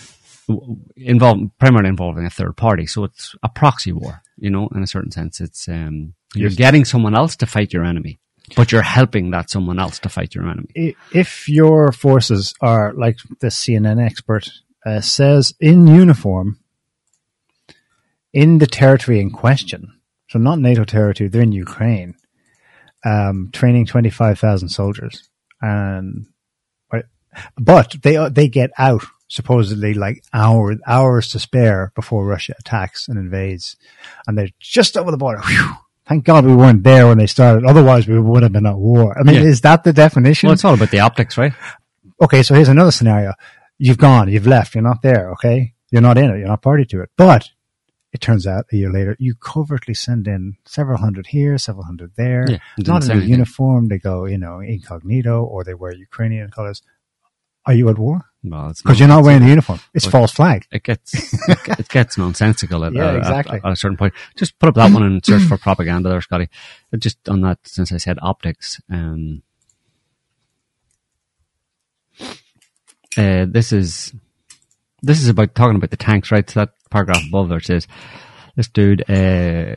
involve, 0.96 1.40
primarily 1.60 1.90
involving 1.90 2.26
a 2.26 2.30
third 2.30 2.58
party. 2.58 2.86
So 2.86 3.04
it's 3.04 3.36
a 3.44 3.50
proxy 3.50 3.92
war, 3.92 4.22
you 4.38 4.50
know, 4.50 4.68
in 4.76 4.82
a 4.82 4.88
certain 4.88 5.12
sense. 5.12 5.40
It's, 5.40 5.68
um, 5.68 6.14
you're 6.36 6.50
getting 6.50 6.84
someone 6.84 7.16
else 7.16 7.36
to 7.38 7.46
fight 7.46 7.72
your 7.72 7.86
enemy, 7.86 8.20
but 8.56 8.72
you're 8.72 8.82
helping 8.82 9.32
that 9.32 9.52
someone 9.52 9.80
else 9.80 10.00
to 10.00 10.10
fight 10.10 10.34
your 10.34 10.50
enemy. 10.50 10.96
If 11.14 11.48
your 11.48 11.92
forces 11.92 12.56
are 12.60 12.92
like 12.94 13.18
the 13.40 13.48
CNN 13.48 14.04
expert 14.04 14.50
uh, 14.86 15.02
says 15.02 15.54
in 15.60 15.88
uniform 15.88 16.60
in 18.34 18.58
the 18.58 18.68
territory 18.68 19.20
in 19.20 19.30
question, 19.30 19.93
so 20.34 20.40
not 20.40 20.58
NATO 20.60 20.84
territory, 20.84 21.28
they're 21.30 21.44
in 21.44 21.52
Ukraine, 21.52 22.16
um, 23.06 23.50
training 23.54 23.86
twenty 23.86 24.10
five 24.10 24.40
thousand 24.40 24.70
soldiers, 24.70 25.30
and 25.62 26.26
but- 26.90 27.06
but 27.58 27.96
they 28.02 28.18
they 28.30 28.48
get 28.48 28.72
out 28.78 29.04
supposedly 29.28 29.94
like 29.94 30.24
hours 30.34 30.78
hours 30.88 31.30
to 31.30 31.40
spare 31.40 31.92
before 31.96 32.26
Russia 32.26 32.54
attacks 32.60 33.08
and 33.08 33.18
invades, 33.20 33.76
and 34.28 34.38
they're 34.38 34.50
just 34.60 34.98
over 34.98 35.12
the 35.12 35.18
border. 35.18 35.42
Whew. 35.42 35.74
Thank 36.06 36.26
God 36.26 36.46
we 36.46 36.54
weren't 36.56 36.84
there 36.84 37.08
when 37.08 37.18
they 37.18 37.28
started. 37.28 37.64
Otherwise, 37.66 38.08
we 38.08 38.20
would 38.20 38.44
have 38.44 38.52
been 38.52 38.66
at 38.66 38.76
war. 38.78 39.18
I 39.18 39.24
mean, 39.24 39.36
Yeah. 39.36 39.50
is 39.50 39.62
that 39.62 39.84
the 39.86 39.94
definition? 39.94 40.48
Well, 40.48 40.54
it's 40.54 40.66
all 40.66 40.74
about 40.74 40.92
the 40.92 41.00
optics, 41.00 41.38
right? 41.38 41.54
okay, 42.22 42.44
so 42.44 42.54
here's 42.56 42.68
another 42.70 42.92
scenario. 42.92 43.34
You've 43.78 43.98
gone, 43.98 44.30
you've 44.30 44.46
left, 44.48 44.76
you're 44.76 44.84
not 44.84 45.02
there, 45.02 45.32
okay? 45.32 45.74
You're 45.92 46.02
not 46.02 46.18
in 46.18 46.30
it, 46.30 46.40
you're 46.40 46.48
not 46.48 46.62
party 46.62 46.86
to 46.86 47.02
it. 47.02 47.10
But 47.18 47.50
it 48.14 48.22
turns 48.22 48.46
out 48.48 48.66
a 48.72 48.76
year 48.78 48.92
later, 48.92 49.16
you 49.20 49.34
covertly 49.36 49.94
send 49.96 50.28
in 50.28 50.56
several 50.66 51.00
hundred 51.00 51.28
here, 51.28 51.58
several 51.58 51.84
hundred 51.86 52.12
there. 52.16 52.46
Yeah, 52.50 52.58
didn't 52.78 53.04
in 53.06 53.12
anything. 53.12 53.30
uniform, 53.30 53.88
they 53.88 53.98
go, 53.98 54.26
you 54.26 54.38
know, 54.38 54.60
incognito, 54.60 55.44
or 55.44 55.64
they 55.64 55.74
wear 55.74 55.94
Ukrainian 55.94 56.50
colors. 56.52 56.82
Are 57.66 57.74
you 57.74 57.88
at 57.90 57.98
war? 57.98 58.26
Well, 58.44 58.74
Because 58.76 59.00
you're 59.00 59.08
not 59.08 59.24
wearing 59.24 59.42
the 59.42 59.48
uniform. 59.48 59.80
It's 59.94 60.06
false 60.06 60.32
flag. 60.34 60.68
It 60.70 60.84
gets 60.84 61.14
it, 61.48 61.88
gets 61.88 62.18
nonsensical 62.18 62.84
at, 62.86 62.92
Yeah, 62.98 63.12
at- 63.12 63.16
exactly. 63.18 63.62
at, 63.64 63.72
a 63.72 63.76
certain 63.76 63.96
point. 63.98 64.14
Just 64.36 64.60
put 64.60 64.68
up 64.70 64.76
that 64.76 64.92
one 64.92 65.02
and 65.02 65.26
search 65.30 65.44
for 65.44 65.58
propaganda 65.58 66.10
there, 66.10 66.20
Scotty. 66.22 66.50
Uh, 66.94 66.98
Just 66.98 67.18
on 67.30 67.40
that, 67.42 67.60
since 67.64 67.92
I 67.94 67.98
said 67.98 68.18
optics, 68.22 68.82
um, 68.92 69.44
uh, 73.18 73.46
this 73.48 73.72
is 73.72 74.14
this 75.04 75.22
is 75.22 75.30
about 75.30 75.54
talking 75.54 75.76
about 75.76 75.92
the 75.92 75.98
tanks, 75.98 76.32
right? 76.32 76.50
So 76.50 76.62
that 76.62 76.70
paragraph 76.90 77.22
above 77.28 77.50
there 77.50 77.60
says 77.60 77.88
this 78.56 78.70
dude, 78.70 79.08
uh, 79.10 79.76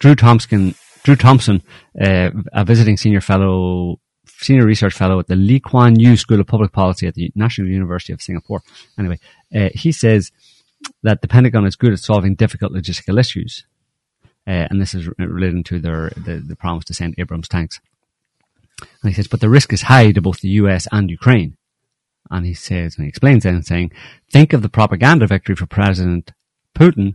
Drew 0.00 0.14
Thompson, 0.16 0.74
Drew 1.04 1.16
Thompson, 1.16 1.62
uh, 2.00 2.30
a 2.52 2.64
visiting 2.64 2.96
senior 2.96 3.20
fellow, 3.20 4.00
senior 4.26 4.66
research 4.66 4.92
fellow 4.92 5.18
at 5.20 5.28
the 5.28 5.36
Lee 5.36 5.60
Kuan 5.60 5.98
Yew 5.98 6.16
School 6.16 6.40
of 6.40 6.46
Public 6.46 6.72
Policy 6.72 7.06
at 7.06 7.14
the 7.14 7.30
National 7.34 7.68
University 7.68 8.12
of 8.12 8.20
Singapore. 8.20 8.62
Anyway, 8.98 9.18
uh, 9.54 9.68
he 9.74 9.92
says 9.92 10.32
that 11.02 11.22
the 11.22 11.28
Pentagon 11.28 11.66
is 11.66 11.76
good 11.76 11.92
at 11.92 12.00
solving 12.00 12.34
difficult 12.34 12.72
logistical 12.72 13.18
issues. 13.18 13.64
Uh, 14.46 14.66
and 14.68 14.80
this 14.80 14.94
is 14.94 15.06
re- 15.06 15.14
relating 15.18 15.64
to 15.64 15.78
their 15.78 16.10
the, 16.16 16.42
the 16.46 16.56
promise 16.56 16.84
to 16.84 16.94
send 16.94 17.14
Abrams 17.16 17.48
tanks. 17.48 17.80
And 19.02 19.10
he 19.10 19.14
says, 19.14 19.28
but 19.28 19.40
the 19.40 19.48
risk 19.48 19.72
is 19.72 19.82
high 19.82 20.12
to 20.12 20.20
both 20.20 20.40
the 20.40 20.48
US 20.48 20.86
and 20.92 21.10
Ukraine. 21.10 21.56
And 22.30 22.46
he 22.46 22.54
says, 22.54 22.96
and 22.96 23.04
he 23.04 23.08
explains 23.08 23.42
then, 23.44 23.62
saying, 23.62 23.92
think 24.32 24.52
of 24.52 24.62
the 24.62 24.68
propaganda 24.68 25.26
victory 25.26 25.54
for 25.54 25.66
President 25.66 26.32
Putin 26.74 27.14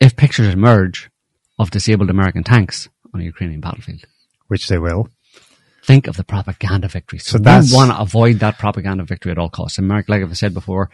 if 0.00 0.16
pictures 0.16 0.52
emerge 0.52 1.10
of 1.58 1.70
disabled 1.70 2.10
American 2.10 2.44
tanks 2.44 2.88
on 3.12 3.20
a 3.20 3.24
Ukrainian 3.24 3.60
battlefield. 3.60 4.04
Which 4.48 4.68
they 4.68 4.78
will. 4.78 5.08
Think 5.82 6.06
of 6.06 6.16
the 6.16 6.24
propaganda 6.24 6.88
victory. 6.88 7.18
So, 7.18 7.38
So 7.38 7.38
we 7.38 7.76
want 7.76 7.90
to 7.90 7.98
avoid 7.98 8.38
that 8.40 8.58
propaganda 8.58 9.04
victory 9.04 9.32
at 9.32 9.38
all 9.38 9.48
costs. 9.48 9.78
America, 9.78 10.10
like 10.12 10.22
I've 10.22 10.36
said 10.36 10.52
before, 10.54 10.90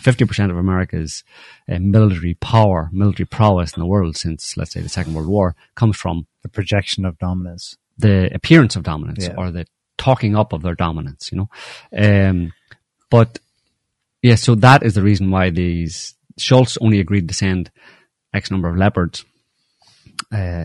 fifty 0.00 0.24
percent 0.24 0.50
of 0.50 0.56
America's 0.58 1.22
uh, 1.70 1.78
military 1.80 2.34
power, 2.34 2.88
military 2.92 3.26
prowess 3.26 3.74
in 3.74 3.80
the 3.80 3.86
world 3.86 4.16
since, 4.16 4.56
let's 4.56 4.72
say, 4.72 4.80
the 4.80 4.88
Second 4.88 5.14
World 5.14 5.28
War, 5.28 5.54
comes 5.74 5.96
from 5.96 6.26
The 6.42 6.48
projection 6.48 7.04
of 7.04 7.18
dominance. 7.18 7.76
the 7.98 8.34
appearance 8.34 8.74
of 8.76 8.82
dominance 8.82 9.26
Yeah. 9.26 9.34
or 9.36 9.50
the 9.50 9.66
talking 10.02 10.36
up 10.36 10.52
of 10.52 10.62
their 10.62 10.74
dominance, 10.74 11.30
you 11.30 11.38
know. 11.38 11.48
Um, 12.06 12.52
but 13.10 13.38
yeah, 14.22 14.36
so 14.36 14.54
that 14.56 14.82
is 14.82 14.94
the 14.94 15.02
reason 15.02 15.30
why 15.30 15.50
these 15.50 16.14
Scholz 16.38 16.76
only 16.80 16.98
agreed 17.00 17.28
to 17.28 17.34
send 17.34 17.70
X 18.34 18.50
number 18.50 18.68
of 18.68 18.76
Leopards 18.76 19.24
uh, 20.32 20.64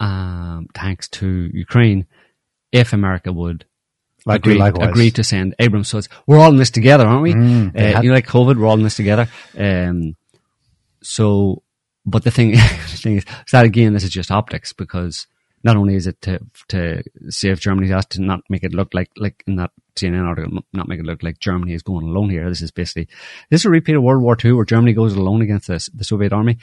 um, 0.00 0.68
tanks 0.74 1.08
to 1.08 1.26
Ukraine 1.52 2.06
if 2.70 2.92
America 2.92 3.32
would 3.32 3.64
Like 4.26 4.40
agree, 4.40 4.58
agree 4.90 5.10
to 5.12 5.24
send 5.24 5.54
Abrams. 5.58 5.88
So 5.88 5.98
it's, 5.98 6.08
we're 6.26 6.38
all 6.38 6.50
in 6.52 6.56
this 6.58 6.70
together, 6.70 7.06
aren't 7.06 7.22
we? 7.22 7.34
Mm, 7.34 7.76
uh, 7.76 7.80
had- 7.96 8.04
you 8.04 8.10
know, 8.10 8.14
like 8.14 8.26
COVID, 8.26 8.56
we're 8.58 8.66
all 8.66 8.78
in 8.78 8.82
this 8.84 8.96
together. 8.96 9.28
Um, 9.58 10.14
so, 11.02 11.62
but 12.06 12.22
the 12.24 12.30
thing, 12.30 12.50
the 12.92 12.98
thing 13.02 13.16
is, 13.18 13.24
so 13.46 13.56
that 13.58 13.64
again, 13.66 13.92
this 13.94 14.04
is 14.04 14.10
just 14.10 14.30
optics 14.30 14.72
because 14.72 15.26
not 15.64 15.76
only 15.76 15.94
is 15.94 16.06
it 16.06 16.20
to 16.22 16.40
to 16.68 17.02
save 17.28 17.60
Germany's 17.60 17.90
ass 17.90 18.06
to 18.06 18.22
not 18.22 18.40
make 18.48 18.64
it 18.64 18.74
look 18.74 18.94
like 18.94 19.10
like 19.16 19.42
in 19.46 19.56
that 19.56 19.70
CNN 19.96 20.26
article, 20.26 20.64
not 20.72 20.88
make 20.88 21.00
it 21.00 21.06
look 21.06 21.22
like 21.22 21.38
Germany 21.38 21.74
is 21.74 21.82
going 21.82 22.06
alone 22.06 22.30
here. 22.30 22.48
This 22.48 22.62
is 22.62 22.70
basically 22.70 23.08
this 23.50 23.62
is 23.62 23.66
a 23.66 23.70
repeat 23.70 23.96
of 23.96 24.02
World 24.02 24.22
War 24.22 24.36
II 24.42 24.52
where 24.52 24.64
Germany 24.64 24.92
goes 24.92 25.14
alone 25.14 25.42
against 25.42 25.68
the, 25.68 25.88
the 25.94 26.04
Soviet 26.04 26.32
army. 26.32 26.58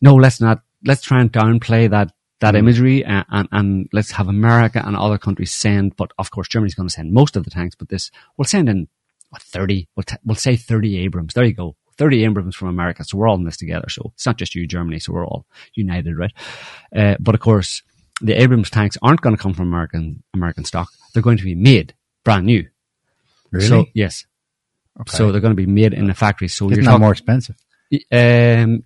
No, 0.00 0.14
let's 0.14 0.40
not. 0.40 0.62
Let's 0.84 1.02
try 1.02 1.20
and 1.20 1.32
downplay 1.32 1.88
that 1.90 2.12
that 2.40 2.56
imagery 2.56 3.04
and, 3.04 3.24
and, 3.30 3.48
and 3.52 3.88
let's 3.92 4.10
have 4.12 4.28
America 4.28 4.82
and 4.84 4.96
other 4.96 5.18
countries 5.18 5.54
send. 5.54 5.96
But 5.96 6.12
of 6.18 6.30
course, 6.30 6.48
Germany's 6.48 6.74
going 6.74 6.88
to 6.88 6.94
send 6.94 7.12
most 7.12 7.36
of 7.36 7.44
the 7.44 7.50
tanks. 7.50 7.74
But 7.74 7.88
this 7.88 8.10
we'll 8.36 8.44
send 8.44 8.68
in 8.68 8.88
what 9.30 9.42
thirty. 9.42 9.88
We'll 9.96 10.04
t- 10.04 10.16
we'll 10.24 10.36
say 10.36 10.56
thirty 10.56 10.98
Abrams. 10.98 11.34
There 11.34 11.44
you 11.44 11.54
go. 11.54 11.76
30 11.96 12.24
Abrams 12.24 12.56
from 12.56 12.66
America. 12.66 13.04
So 13.04 13.16
we're 13.16 13.28
all 13.28 13.36
in 13.36 13.44
this 13.44 13.56
together. 13.56 13.88
So 13.88 14.10
it's 14.14 14.26
not 14.26 14.36
just 14.36 14.56
you, 14.56 14.66
Germany. 14.66 14.98
So 14.98 15.12
we're 15.12 15.24
all 15.24 15.46
united, 15.74 16.16
right? 16.18 16.32
Uh, 16.92 17.14
but 17.20 17.36
of 17.36 17.40
course, 17.40 17.84
the 18.24 18.40
Abrams 18.40 18.70
tanks 18.70 18.96
aren't 19.02 19.20
going 19.20 19.36
to 19.36 19.42
come 19.42 19.52
from 19.52 19.68
American, 19.68 20.22
American 20.32 20.64
stock. 20.64 20.88
They're 21.12 21.22
going 21.22 21.38
to 21.38 21.44
be 21.44 21.54
made 21.54 21.94
brand 22.24 22.46
new. 22.46 22.66
Really? 23.50 23.66
So 23.68 23.86
yes. 23.94 24.24
Okay. 25.00 25.16
So 25.16 25.30
they're 25.30 25.40
going 25.40 25.56
to 25.56 25.56
be 25.56 25.66
made 25.66 25.92
in 25.92 26.08
a 26.08 26.14
factory. 26.14 26.48
So 26.48 26.66
Isn't 26.70 26.76
you're 26.76 26.84
talking, 26.84 27.00
more 27.02 27.12
expensive? 27.12 27.56
um, 28.10 28.84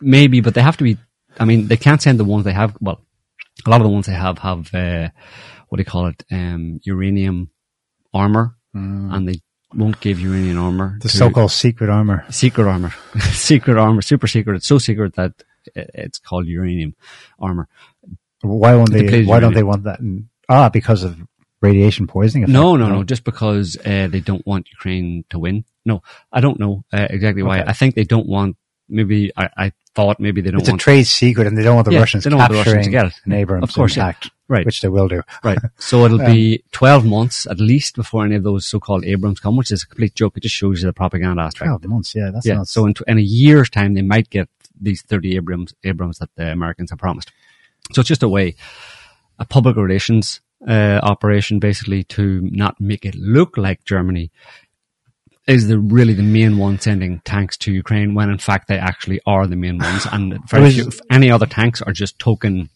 maybe, 0.00 0.40
but 0.40 0.54
they 0.54 0.62
have 0.62 0.76
to 0.78 0.84
be. 0.84 0.96
I 1.38 1.44
mean, 1.44 1.68
they 1.68 1.76
can't 1.76 2.02
send 2.02 2.18
the 2.18 2.24
ones 2.24 2.44
they 2.44 2.52
have. 2.52 2.76
Well, 2.80 3.04
a 3.66 3.70
lot 3.70 3.80
of 3.80 3.84
the 3.84 3.92
ones 3.92 4.06
they 4.06 4.12
have 4.14 4.38
have 4.38 4.74
uh, 4.74 5.10
what 5.68 5.76
do 5.76 5.80
you 5.82 5.84
call 5.84 6.06
it? 6.06 6.24
Um, 6.30 6.80
uranium 6.84 7.50
armor, 8.14 8.56
and 8.72 9.28
they 9.28 9.40
won't 9.74 10.00
give 10.00 10.18
uranium 10.20 10.58
armor. 10.58 10.94
Mm. 10.96 11.02
The 11.02 11.08
so-called 11.08 11.52
secret 11.52 11.90
armor. 11.90 12.24
secret 12.30 12.66
armor, 12.66 12.94
secret 13.32 13.76
armor, 13.76 14.02
super 14.02 14.26
secret. 14.26 14.56
It's 14.56 14.66
so 14.66 14.78
secret 14.78 15.14
that 15.16 15.32
it's 15.74 16.18
called 16.18 16.46
uranium 16.46 16.94
armor. 17.38 17.68
Why 18.42 18.74
won't 18.74 18.92
they? 18.92 19.24
Why 19.24 19.40
don't 19.40 19.54
they 19.54 19.62
want 19.62 19.84
that? 19.84 20.00
In, 20.00 20.28
ah, 20.48 20.68
because 20.68 21.02
of 21.02 21.18
radiation 21.60 22.06
poisoning. 22.06 22.44
effect? 22.44 22.52
No, 22.52 22.76
no, 22.76 22.88
no, 22.88 23.04
just 23.04 23.24
because 23.24 23.76
uh, 23.84 24.08
they 24.08 24.20
don't 24.20 24.46
want 24.46 24.70
Ukraine 24.70 25.24
to 25.30 25.38
win. 25.38 25.64
No, 25.84 26.02
I 26.32 26.40
don't 26.40 26.60
know 26.60 26.84
uh, 26.92 27.06
exactly 27.10 27.42
why. 27.42 27.60
Okay. 27.60 27.70
I 27.70 27.72
think 27.72 27.94
they 27.94 28.04
don't 28.04 28.28
want. 28.28 28.56
Maybe 28.90 29.32
I, 29.36 29.50
I 29.56 29.72
thought 29.94 30.18
maybe 30.18 30.40
they 30.40 30.50
don't 30.50 30.60
It's 30.60 30.68
a 30.68 30.72
want. 30.72 30.80
trade 30.80 31.06
secret, 31.06 31.46
and 31.46 31.58
they 31.58 31.62
don't 31.62 31.74
want 31.74 31.86
the 31.86 31.92
Yeah, 31.92 32.00
Russians 32.00 32.24
they 32.24 32.30
don't 32.30 32.38
want 32.38 32.52
the 32.52 32.56
capturing 32.58 32.76
Russians 32.76 32.86
to 32.86 33.22
get 33.26 33.30
it. 33.30 33.34
Abrams 33.40 33.64
Of 33.64 33.74
course, 33.74 33.96
yeah. 33.96 34.12
Right. 34.48 34.64
which 34.64 34.80
they 34.80 34.88
will 34.88 35.08
do. 35.08 35.20
Right. 35.44 35.58
So 35.76 36.06
it'll 36.06 36.18
be 36.18 36.64
12 36.72 37.04
months 37.04 37.46
at 37.46 37.60
least 37.60 37.96
before 37.96 38.24
any 38.24 38.34
of 38.36 38.44
those 38.44 38.64
so-called 38.64 39.04
Abrams 39.04 39.40
come, 39.40 39.56
which 39.58 39.70
is 39.70 39.82
a 39.82 39.86
complete 39.86 40.14
joke. 40.14 40.38
It 40.38 40.44
just 40.44 40.54
shows 40.54 40.80
you 40.80 40.86
the 40.86 40.94
propaganda 40.94 41.42
aspect. 41.42 41.66
Twelve 41.66 41.84
months, 41.84 42.14
yeah, 42.14 42.30
that's 42.32 42.46
yeah. 42.46 42.54
not 42.54 42.68
So 42.68 42.86
in, 42.86 42.94
in 43.06 43.18
a 43.18 43.20
year's 43.20 43.68
time, 43.68 43.92
they 43.92 44.00
might 44.00 44.30
get 44.30 44.48
these 44.80 45.02
30 45.02 45.36
Abrams, 45.36 45.74
Abrams 45.84 46.18
that 46.18 46.30
the 46.36 46.50
Americans 46.50 46.90
have 46.90 46.98
promised. 46.98 47.32
So 47.92 48.00
it's 48.00 48.08
just 48.08 48.22
a 48.22 48.28
way, 48.28 48.56
a 49.38 49.44
public 49.44 49.76
relations, 49.76 50.40
uh, 50.66 51.00
operation 51.02 51.58
basically 51.58 52.04
to 52.04 52.40
not 52.52 52.80
make 52.80 53.04
it 53.04 53.14
look 53.14 53.56
like 53.56 53.84
Germany 53.84 54.30
is 55.46 55.68
the 55.68 55.78
really 55.78 56.12
the 56.12 56.22
main 56.22 56.58
one 56.58 56.78
sending 56.78 57.20
tanks 57.20 57.56
to 57.56 57.72
Ukraine 57.72 58.14
when 58.14 58.28
in 58.28 58.38
fact 58.38 58.68
they 58.68 58.76
actually 58.76 59.20
are 59.26 59.46
the 59.46 59.56
main 59.56 59.78
ones 59.78 60.06
and 60.10 60.38
very 60.48 60.72
few, 60.72 60.90
any 61.10 61.30
other 61.30 61.46
tanks 61.46 61.80
are 61.80 61.92
just 61.92 62.18
token 62.18 62.68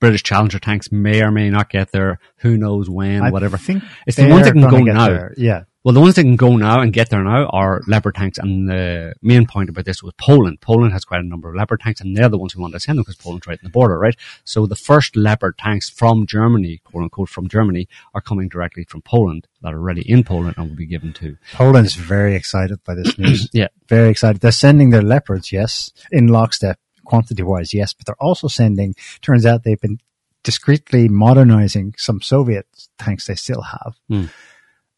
British 0.00 0.22
Challenger 0.22 0.58
tanks 0.58 0.90
may 0.92 1.22
or 1.22 1.30
may 1.30 1.50
not 1.50 1.68
get 1.68 1.90
there. 1.92 2.20
Who 2.38 2.56
knows 2.56 2.88
when, 2.88 3.22
I 3.22 3.30
whatever. 3.30 3.58
think 3.58 3.82
It's 4.06 4.16
the 4.16 4.28
ones 4.28 4.46
that 4.46 4.52
can 4.52 4.62
go 4.62 4.78
now. 4.78 5.08
there, 5.08 5.34
Yeah, 5.36 5.64
Well, 5.84 5.94
the 5.94 6.00
ones 6.00 6.16
that 6.16 6.22
can 6.22 6.36
go 6.36 6.56
now 6.56 6.80
and 6.80 6.92
get 6.92 7.08
there 7.08 7.22
now 7.22 7.46
are 7.46 7.82
Leopard 7.86 8.16
tanks. 8.16 8.36
And 8.36 8.68
the 8.68 9.14
main 9.22 9.46
point 9.46 9.70
about 9.70 9.84
this 9.84 10.02
was 10.02 10.12
Poland. 10.18 10.60
Poland 10.60 10.92
has 10.92 11.04
quite 11.04 11.20
a 11.20 11.26
number 11.26 11.48
of 11.48 11.54
Leopard 11.54 11.80
tanks 11.80 12.00
and 12.00 12.16
they're 12.16 12.28
the 12.28 12.36
ones 12.36 12.52
who 12.52 12.60
want 12.60 12.74
to 12.74 12.80
send 12.80 12.98
them 12.98 13.04
because 13.04 13.16
Poland's 13.16 13.46
right 13.46 13.58
in 13.62 13.64
the 13.64 13.70
border, 13.70 13.96
right? 13.98 14.16
So 14.44 14.66
the 14.66 14.74
first 14.76 15.14
Leopard 15.16 15.56
tanks 15.56 15.88
from 15.88 16.26
Germany, 16.26 16.80
quote 16.84 17.04
unquote, 17.04 17.28
from 17.28 17.48
Germany 17.48 17.88
are 18.12 18.20
coming 18.20 18.48
directly 18.48 18.84
from 18.84 19.02
Poland 19.02 19.46
that 19.62 19.72
are 19.72 19.78
already 19.78 20.02
in 20.02 20.24
Poland 20.24 20.54
and 20.58 20.68
will 20.68 20.76
be 20.76 20.84
given 20.86 21.12
to. 21.14 21.36
Poland's 21.52 21.94
very 21.94 22.34
excited 22.34 22.82
by 22.84 22.94
this 22.94 23.16
news. 23.16 23.48
Yeah. 23.54 23.68
very 23.88 24.10
excited. 24.10 24.40
They're 24.40 24.52
sending 24.52 24.90
their 24.90 25.02
leopards, 25.02 25.52
yes, 25.52 25.92
in 26.10 26.26
lockstep, 26.26 26.78
quantity 27.04 27.42
wise, 27.44 27.72
yes, 27.72 27.94
but 27.94 28.04
they're 28.04 28.20
also 28.22 28.48
sending. 28.48 28.94
Turns 29.22 29.46
out 29.46 29.62
they've 29.64 29.80
been 29.80 30.00
discreetly 30.42 31.08
modernizing 31.08 31.94
some 31.96 32.20
Soviet 32.20 32.66
tanks 32.98 33.26
they 33.26 33.34
still 33.36 33.62
have. 33.62 33.94
Hmm. 34.08 34.24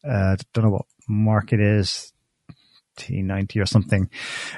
Uh, 0.07 0.35
don't 0.53 0.65
know 0.65 0.71
what 0.71 0.85
mark 1.07 1.53
it 1.53 1.59
is. 1.59 2.13
T90 2.97 3.61
or 3.61 3.65
something, 3.65 4.09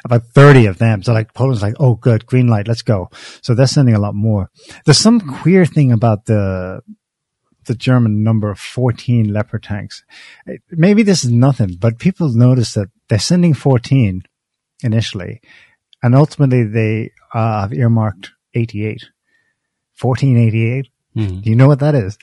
about 0.04 0.26
30 0.34 0.66
of 0.66 0.78
them. 0.80 1.04
So 1.04 1.14
like 1.14 1.34
Poland's 1.34 1.62
like, 1.62 1.76
oh 1.80 1.96
good, 1.96 2.26
green 2.26 2.48
light, 2.48 2.68
let's 2.68 2.82
go. 2.82 3.10
So 3.42 3.54
they're 3.54 3.68
sending 3.68 3.96
a 3.96 4.00
lot 4.00 4.16
more. 4.16 4.50
There's 4.86 4.98
some 4.98 5.22
queer 5.22 5.66
thing 5.66 5.92
about 5.92 6.26
the, 6.26 6.82
the 7.66 7.76
German 7.76 8.24
number 8.24 8.50
of 8.50 8.60
14 8.60 9.32
Leopard 9.32 9.64
tanks. 9.64 10.04
Maybe 10.72 11.04
this 11.04 11.24
is 11.24 11.32
nothing, 11.32 11.76
but 11.80 12.00
people 12.00 12.28
notice 12.30 12.74
that 12.74 12.90
they're 13.08 13.20
sending 13.20 13.54
14 13.54 14.24
initially, 14.84 15.40
and 16.02 16.16
ultimately 16.16 16.64
they 16.64 17.12
uh, 17.34 17.62
have 17.62 17.74
earmarked 17.74 18.32
88. 18.56 19.06
1488. 20.02 20.88
Mhm. 21.16 21.44
Do 21.44 21.50
you 21.50 21.56
know 21.56 21.68
what 21.68 21.80
that 21.80 21.94
is? 21.96 22.18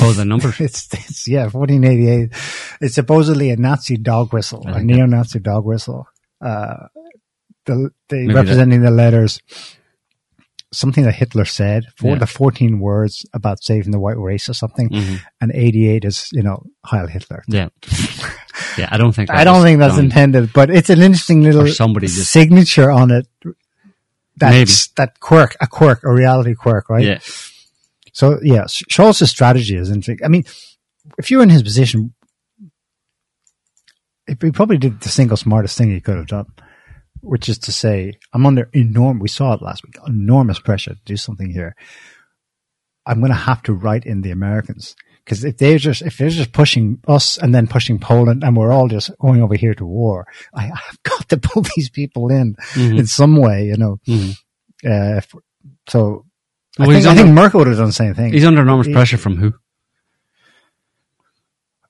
Oh, 0.00 0.12
the 0.12 0.24
number? 0.24 0.48
It's, 0.58 0.88
it's 0.92 1.28
yeah, 1.28 1.44
1488. 1.48 2.30
It's 2.80 2.94
supposedly 2.94 3.50
a 3.50 3.56
Nazi 3.56 3.96
dog 3.96 4.32
whistle, 4.32 4.64
a 4.66 4.72
that. 4.74 4.82
neo-Nazi 4.84 5.38
dog 5.40 5.64
whistle. 5.64 6.06
Uh, 6.40 6.88
the, 7.66 7.90
the 8.08 8.16
Maybe 8.16 8.34
representing 8.34 8.82
the 8.82 8.90
letters, 8.90 9.40
something 10.72 11.04
that 11.04 11.14
Hitler 11.14 11.44
said 11.44 11.84
for 11.96 12.12
Yeah. 12.12 12.18
the 12.18 12.26
14 12.26 12.78
words 12.80 13.24
about 13.32 13.62
saving 13.62 13.92
the 13.92 14.00
white 14.00 14.18
race 14.18 14.48
or 14.48 14.54
something. 14.54 14.88
Mhm. 14.90 15.20
And 15.40 15.52
88 15.54 16.04
is, 16.04 16.28
you 16.32 16.42
know, 16.42 16.64
Heil 16.84 17.06
Hitler. 17.06 17.42
Yeah. 17.48 17.68
Yeah, 18.78 18.88
I 18.90 18.98
don't 18.98 19.12
think 19.12 19.30
I 19.30 19.42
don't 19.44 19.62
think 19.62 19.78
that's 19.80 19.96
done. 19.96 20.04
intended, 20.06 20.52
but 20.52 20.70
it's 20.70 20.88
an 20.90 21.00
interesting 21.00 21.42
little 21.42 21.66
somebody 21.68 22.06
just- 22.06 22.30
signature 22.30 22.88
on 22.90 23.10
it. 23.10 23.26
Maybe. 23.44 23.54
That's 24.36 24.88
that 24.96 25.18
quirk, 25.20 25.56
a 25.60 25.66
quirk, 25.66 26.02
a 26.04 26.12
reality 26.12 26.54
quirk, 26.54 26.88
right? 26.88 27.04
Yeah. 27.04 27.18
So 28.14 28.38
yeah, 28.42 28.66
Sch- 28.66 28.84
Scholz's 28.90 29.28
strategy 29.30 29.76
is 29.76 29.90
interesting. 29.90 30.24
I 30.24 30.28
mean, 30.28 30.44
if 31.18 31.30
you're 31.30 31.42
in 31.42 31.50
his 31.50 31.62
position, 31.62 32.14
he 34.26 34.34
probably 34.52 34.78
did 34.78 35.00
the 35.00 35.08
single 35.10 35.36
smartest 35.36 35.76
thing 35.76 35.90
he 35.90 36.00
could 36.00 36.16
have 36.16 36.28
done, 36.28 36.46
which 37.20 37.48
is 37.48 37.58
to 37.58 37.72
say, 37.72 38.14
I'm 38.32 38.46
under 38.46 38.70
enormous, 38.72 39.20
we 39.22 39.28
saw 39.28 39.52
it 39.52 39.62
last 39.62 39.84
week, 39.84 39.96
enormous 40.06 40.58
pressure 40.58 40.94
to 40.94 41.00
do 41.04 41.16
something 41.16 41.50
here. 41.50 41.76
I'm 43.04 43.18
going 43.20 43.32
to 43.32 43.36
have 43.36 43.62
to 43.64 43.74
write 43.74 44.06
in 44.06 44.22
the 44.22 44.30
Americans. 44.30 44.96
Because 45.24 45.44
if 45.44 45.56
they're 45.58 45.78
just, 45.78 46.02
if 46.02 46.16
they're 46.18 46.28
just 46.30 46.52
pushing 46.52 47.00
us 47.08 47.36
and 47.38 47.54
then 47.54 47.66
pushing 47.66 47.98
Poland 47.98 48.44
and 48.44 48.56
we're 48.56 48.72
all 48.72 48.88
just 48.88 49.10
going 49.18 49.42
over 49.42 49.54
here 49.56 49.74
to 49.74 49.84
war, 49.86 50.26
I, 50.54 50.70
I've 50.70 51.02
got 51.02 51.28
to 51.30 51.36
pull 51.38 51.62
these 51.76 51.90
people 51.90 52.30
in 52.30 52.54
Mhm. 52.74 52.98
in 53.00 53.06
some 53.06 53.36
way, 53.36 53.66
you 53.66 53.76
know. 53.76 53.98
Mhm. 54.06 54.32
Uh, 54.84 55.16
if- 55.18 55.34
so 55.88 56.23
Well, 56.78 56.88
I, 56.90 56.92
think, 56.92 56.96
he's 56.96 57.06
I 57.06 57.14
think 57.14 57.28
Merkel 57.34 57.58
would 57.60 57.68
have 57.68 57.76
done 57.76 57.86
the 57.86 57.92
same 57.92 58.14
thing. 58.14 58.32
He's 58.32 58.44
under 58.44 58.62
enormous 58.62 58.88
He- 58.88 58.92
pressure 58.92 59.16
from 59.16 59.36
who? 59.36 59.54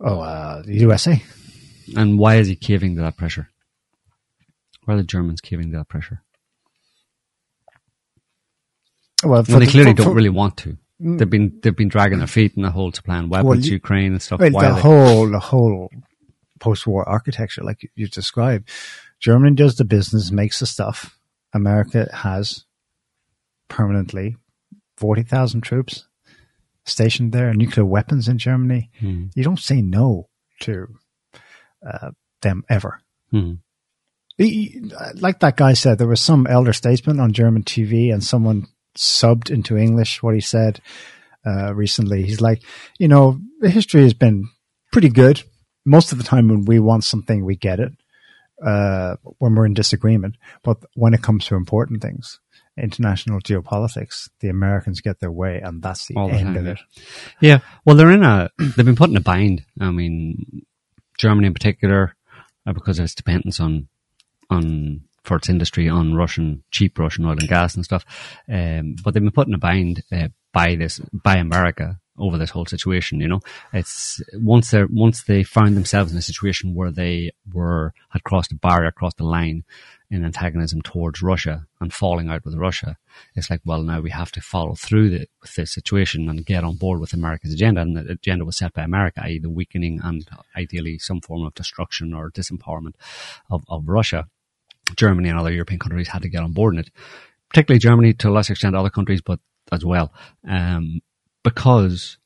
Oh, 0.00 0.20
uh, 0.20 0.62
the 0.62 0.74
USA. 0.80 1.22
And 1.96 2.18
why 2.18 2.36
is 2.36 2.48
he 2.48 2.56
caving 2.56 2.96
to 2.96 3.02
that 3.02 3.16
pressure? 3.16 3.48
Why 4.84 4.94
are 4.94 4.96
the 4.98 5.02
Germans 5.04 5.40
caving 5.40 5.70
to 5.70 5.78
that 5.78 5.88
pressure? 5.88 6.22
Well, 9.22 9.42
Well, 9.48 9.58
they 9.60 9.64
the- 9.64 9.70
clearly 9.70 9.92
for- 9.92 9.96
don't 9.96 10.06
for- 10.08 10.14
really 10.14 10.28
want 10.28 10.56
to. 10.58 10.76
They've 11.00 11.28
been 11.28 11.58
they've 11.62 11.74
been 11.76 11.88
dragging 11.88 12.18
their 12.18 12.26
feet 12.28 12.54
in 12.56 12.62
the 12.62 12.70
whole 12.70 12.92
to 12.92 13.02
plan 13.02 13.28
weapons 13.28 13.48
Well, 13.48 13.58
you- 13.58 13.72
Ukraine 13.72 14.12
and 14.12 14.22
stuff. 14.22 14.40
Well, 14.40 14.50
Why 14.52 14.68
the 14.68 14.74
whole 14.74 15.28
the 15.30 15.38
whole 15.40 15.90
post-war 16.60 17.06
architecture, 17.08 17.62
like 17.62 17.82
you- 17.82 17.88
you 17.94 18.06
described, 18.08 18.68
Germany 19.20 19.56
does 19.56 19.74
the 19.76 19.84
business, 19.84 20.30
makes 20.30 20.60
the 20.60 20.66
stuff. 20.66 21.18
America 21.52 22.08
has 22.12 22.64
permanently 23.68 24.36
forty 24.96 25.22
thousand 25.22 25.62
troops 25.62 26.06
stationed 26.84 27.32
there, 27.32 27.52
nuclear 27.54 27.84
weapons 27.86 28.28
in 28.28 28.38
Germany. 28.38 28.90
Hmm. 29.00 29.26
You 29.34 29.42
don't 29.42 29.58
say 29.58 29.80
no 29.80 30.28
to 30.60 30.86
uh, 31.86 32.10
them 32.42 32.64
ever. 32.68 33.00
He- 34.36 34.80
like 35.14 35.40
that 35.40 35.56
guy 35.56 35.72
said, 35.74 35.98
there 35.98 36.06
was 36.06 36.20
some 36.20 36.46
elder 36.46 36.72
statesman 36.72 37.20
on 37.20 37.32
German 37.32 37.62
TV, 37.62 38.12
and 38.12 38.22
someone 38.22 38.66
subbed 38.96 39.50
into 39.50 39.76
English 39.76 40.22
what 40.22 40.34
he 40.34 40.40
said 40.40 40.80
uh, 41.46 41.74
recently. 41.74 42.22
He's 42.22 42.40
like, 42.40 42.62
you 42.98 43.08
know, 43.08 43.40
the 43.60 43.70
history 43.70 44.02
has 44.02 44.14
been 44.14 44.48
pretty 44.92 45.08
good. 45.08 45.42
Most 45.84 46.12
of 46.12 46.18
the 46.18 46.24
time, 46.24 46.48
when 46.48 46.64
we 46.64 46.78
want 46.80 47.04
something, 47.04 47.44
we 47.44 47.56
get 47.56 47.80
it. 47.80 47.92
Uh, 48.64 49.16
when 49.38 49.54
we're 49.54 49.66
in 49.66 49.74
disagreement, 49.74 50.36
but 50.62 50.78
when 50.94 51.12
it 51.12 51.20
comes 51.22 51.44
to 51.44 51.56
important 51.56 52.00
things, 52.00 52.38
international 52.76 53.40
geopolitics, 53.40 54.28
the 54.40 54.48
Americans 54.48 55.00
get 55.00 55.20
their 55.20 55.30
way, 55.30 55.60
and 55.60 55.82
that's 55.82 56.06
the 56.06 56.16
All 56.16 56.30
end 56.30 56.54
time, 56.54 56.56
of 56.56 56.66
it. 56.66 56.80
Yeah, 57.40 57.60
well, 57.84 57.96
they're 57.96 58.10
in 58.10 58.22
a 58.22 58.50
they've 58.58 58.86
been 58.86 58.96
put 58.96 59.10
in 59.10 59.16
a 59.16 59.20
bind. 59.20 59.64
I 59.80 59.90
mean, 59.90 60.64
Germany 61.18 61.46
in 61.46 61.54
particular, 61.54 62.16
uh, 62.66 62.72
because 62.72 62.98
of 62.98 63.04
its 63.04 63.14
dependence 63.14 63.60
on 63.60 63.88
on 64.50 65.02
for 65.22 65.36
its 65.36 65.48
industry 65.48 65.88
on 65.88 66.14
Russian 66.14 66.62
cheap 66.70 66.98
Russian 66.98 67.24
oil 67.24 67.32
and 67.32 67.48
gas 67.48 67.74
and 67.74 67.84
stuff. 67.84 68.04
Um, 68.48 68.96
but 69.02 69.14
they've 69.14 69.22
been 69.22 69.32
put 69.32 69.48
in 69.48 69.54
a 69.54 69.58
bind 69.58 70.02
uh, 70.12 70.28
by 70.52 70.76
this 70.76 71.00
by 71.12 71.36
America 71.36 71.98
over 72.18 72.38
this 72.38 72.50
whole 72.50 72.66
situation. 72.66 73.20
You 73.20 73.28
know, 73.28 73.40
it's 73.72 74.22
once 74.34 74.70
they 74.70 74.84
once 74.84 75.24
they 75.24 75.42
found 75.42 75.76
themselves 75.76 76.12
in 76.12 76.18
a 76.18 76.22
situation 76.22 76.74
where 76.74 76.90
they 76.90 77.32
were 77.52 77.92
had 78.10 78.24
crossed 78.24 78.52
a 78.52 78.56
barrier, 78.56 78.90
crossed 78.90 79.18
the 79.18 79.24
line 79.24 79.64
in 80.10 80.24
antagonism 80.24 80.82
towards 80.82 81.22
Russia 81.22 81.66
and 81.80 81.92
falling 81.92 82.28
out 82.28 82.44
with 82.44 82.54
Russia. 82.54 82.96
It's 83.34 83.50
like, 83.50 83.60
well, 83.64 83.82
now 83.82 84.00
we 84.00 84.10
have 84.10 84.30
to 84.32 84.40
follow 84.40 84.74
through 84.74 85.10
the, 85.10 85.26
with 85.40 85.54
this 85.54 85.72
situation 85.72 86.28
and 86.28 86.44
get 86.44 86.64
on 86.64 86.76
board 86.76 87.00
with 87.00 87.12
America's 87.12 87.54
agenda. 87.54 87.80
And 87.80 87.96
the 87.96 88.12
agenda 88.12 88.44
was 88.44 88.58
set 88.58 88.74
by 88.74 88.82
America, 88.82 89.22
i.e., 89.24 89.38
the 89.38 89.50
weakening 89.50 90.00
and 90.02 90.28
ideally 90.56 90.98
some 90.98 91.20
form 91.20 91.44
of 91.44 91.54
destruction 91.54 92.12
or 92.12 92.30
disempowerment 92.30 92.94
of, 93.50 93.64
of 93.68 93.88
Russia. 93.88 94.26
Germany 94.96 95.30
and 95.30 95.38
other 95.38 95.52
European 95.52 95.80
countries 95.80 96.08
had 96.08 96.22
to 96.22 96.28
get 96.28 96.42
on 96.42 96.52
board 96.52 96.74
in 96.74 96.80
it, 96.80 96.90
particularly 97.48 97.78
Germany 97.78 98.12
to 98.14 98.28
a 98.28 98.32
lesser 98.32 98.52
extent, 98.52 98.76
other 98.76 98.90
countries, 98.90 99.22
but 99.22 99.40
as 99.72 99.84
well, 99.84 100.12
um, 100.46 101.00
because 101.42 102.18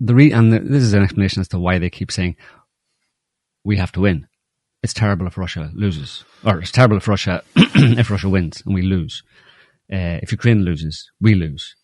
the 0.00 0.14
re- 0.14 0.32
and 0.32 0.52
this 0.52 0.82
is 0.82 0.94
an 0.94 1.02
explanation 1.02 1.40
as 1.40 1.48
to 1.48 1.58
why 1.58 1.78
they 1.78 1.90
keep 1.90 2.10
saying 2.10 2.36
we 3.62 3.76
have 3.76 3.92
to 3.92 4.00
win. 4.00 4.26
It's 4.82 4.94
terrible 4.94 5.26
if 5.26 5.36
Russia 5.36 5.70
loses, 5.74 6.24
or 6.44 6.60
it's 6.60 6.70
terrible 6.72 6.96
if 6.96 7.06
Russia 7.08 7.42
if 7.56 8.10
Russia 8.10 8.28
wins 8.28 8.62
and 8.64 8.74
we 8.74 8.82
lose. 8.82 9.22
Uh, 9.92 10.18
if 10.22 10.30
Ukraine 10.32 10.62
loses, 10.64 11.10
we 11.20 11.34
lose. 11.34 11.74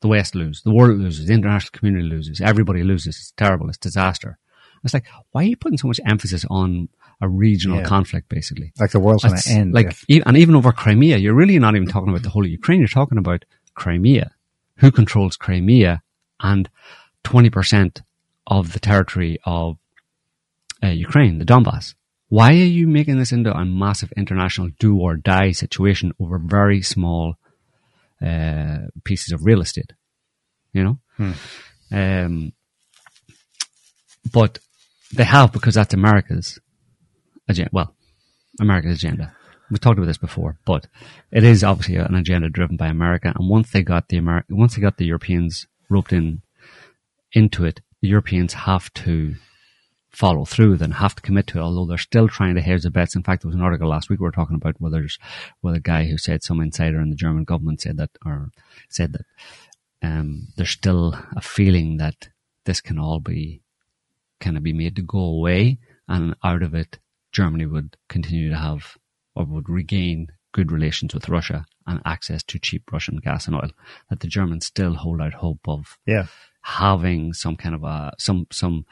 The 0.00 0.08
West 0.08 0.34
loses. 0.34 0.62
The 0.62 0.72
world 0.74 0.98
loses. 0.98 1.26
The 1.26 1.34
international 1.34 1.70
community 1.72 2.06
loses. 2.08 2.40
Everybody 2.40 2.82
loses. 2.82 3.16
It's 3.16 3.32
terrible. 3.32 3.68
It's 3.68 3.78
disaster. 3.78 4.38
It's 4.84 4.92
like, 4.94 5.06
why 5.32 5.42
are 5.42 5.46
you 5.46 5.56
putting 5.56 5.78
so 5.78 5.88
much 5.88 6.00
emphasis 6.06 6.44
on 6.50 6.88
a 7.20 7.28
regional 7.28 7.78
Yeah. 7.78 7.84
conflict, 7.84 8.28
basically? 8.28 8.72
Like 8.78 8.90
the 8.92 9.00
world's 9.00 9.24
going 9.24 9.36
to 9.40 9.50
end. 9.50 9.72
Like, 9.74 9.86
if- 9.86 10.04
e- 10.08 10.22
and 10.24 10.36
even 10.36 10.54
over 10.54 10.70
Crimea, 10.72 11.16
you're 11.16 11.34
really 11.34 11.58
not 11.58 11.74
even 11.74 11.88
talking 11.88 12.10
about 12.10 12.22
the 12.22 12.28
whole 12.30 12.44
of 12.44 12.50
Ukraine. 12.50 12.78
You're 12.80 12.88
talking 12.88 13.18
about 13.18 13.44
Crimea. 13.74 14.30
Who 14.76 14.92
controls 14.92 15.36
Crimea 15.36 16.02
and 16.40 16.68
20% 17.24 18.02
of 18.46 18.72
the 18.72 18.78
territory 18.80 19.38
of 19.44 19.78
uh, 20.82 20.88
Ukraine, 20.88 21.38
the 21.38 21.44
Donbass? 21.44 21.94
Why 22.28 22.50
are 22.50 22.72
you 22.78 22.86
making 22.86 23.18
this 23.18 23.32
into 23.32 23.52
a 23.52 23.64
massive 23.64 24.12
international 24.16 24.70
do 24.78 24.98
or 24.98 25.16
die 25.16 25.52
situation 25.52 26.12
over 26.20 26.38
very 26.38 26.82
small 26.82 27.36
uh, 28.24 28.78
pieces 29.04 29.32
of 29.32 29.44
real 29.44 29.60
estate? 29.60 29.92
You 30.72 30.84
know? 30.84 30.98
Um, 31.90 32.52
but 34.30 34.58
they 35.14 35.24
have 35.24 35.52
because 35.52 35.74
that's 35.74 35.94
America's 35.94 36.60
agenda. 37.48 37.70
Well, 37.72 37.94
America's 38.60 38.96
agenda. 38.96 39.34
We've 39.70 39.80
talked 39.80 39.98
about 39.98 40.06
this 40.06 40.18
before, 40.18 40.58
but 40.64 40.86
it 41.30 41.44
is 41.44 41.62
obviously 41.62 41.96
an 41.96 42.14
agenda 42.14 42.48
driven 42.48 42.76
by 42.76 42.88
America. 42.88 43.32
And 43.34 43.48
once 43.48 43.70
they 43.70 43.82
got 43.82 44.08
the 44.08 44.18
Amer- 44.18 44.44
once 44.48 44.74
they 44.74 44.80
got 44.82 44.96
the 44.96 45.06
Europeans 45.06 45.66
roped 45.88 46.12
in 46.12 46.42
into 47.32 47.64
it, 47.64 47.80
the 48.00 48.08
Europeans 48.08 48.54
have 48.54 48.92
to 48.94 49.34
follow 50.10 50.44
through, 50.44 50.76
then 50.76 50.92
have 50.92 51.14
to 51.14 51.22
commit 51.22 51.46
to 51.48 51.58
it. 51.58 51.62
Although 51.62 51.86
they're 51.86 51.98
still 51.98 52.28
trying 52.28 52.54
to 52.54 52.60
hedge 52.60 52.82
the 52.82 52.90
bets. 52.90 53.14
In 53.14 53.22
fact, 53.22 53.42
there 53.42 53.48
was 53.48 53.56
an 53.56 53.62
article 53.62 53.88
last 53.88 54.08
week 54.08 54.20
we 54.20 54.24
were 54.24 54.32
talking 54.32 54.56
about 54.56 54.80
whether 54.80 54.98
there's 54.98 55.18
whether 55.60 55.78
a 55.78 55.80
guy 55.80 56.04
who 56.04 56.18
said 56.18 56.42
some 56.42 56.60
insider 56.60 57.00
in 57.00 57.10
the 57.10 57.16
German 57.16 57.44
government 57.44 57.80
said 57.80 57.96
that 57.98 58.10
or 58.24 58.50
said 58.88 59.12
that 59.12 59.26
um, 60.02 60.48
there's 60.56 60.70
still 60.70 61.16
a 61.36 61.40
feeling 61.40 61.96
that 61.98 62.28
this 62.64 62.80
can 62.80 62.98
all 62.98 63.20
be 63.20 63.62
kind 64.40 64.56
of 64.56 64.62
be 64.62 64.72
made 64.72 64.96
to 64.96 65.02
go 65.02 65.18
away, 65.18 65.78
and 66.06 66.34
out 66.44 66.62
of 66.62 66.74
it, 66.74 66.98
Germany 67.32 67.66
would 67.66 67.96
continue 68.08 68.50
to 68.50 68.56
have 68.56 68.96
or 69.34 69.44
would 69.44 69.68
regain 69.68 70.28
good 70.52 70.72
relations 70.72 71.14
with 71.14 71.28
Russia 71.28 71.66
and 71.86 72.00
access 72.04 72.42
to 72.42 72.58
cheap 72.58 72.90
Russian 72.92 73.16
gas 73.16 73.46
and 73.46 73.56
oil. 73.56 73.70
That 74.10 74.20
the 74.20 74.26
Germans 74.26 74.66
still 74.66 74.94
hold 74.94 75.20
out 75.20 75.34
hope 75.34 75.60
of 75.68 75.98
yeah. 76.06 76.26
having 76.62 77.32
some 77.32 77.56
kind 77.56 77.74
of 77.74 77.84
a 77.84 78.12
some 78.18 78.46
some 78.50 78.84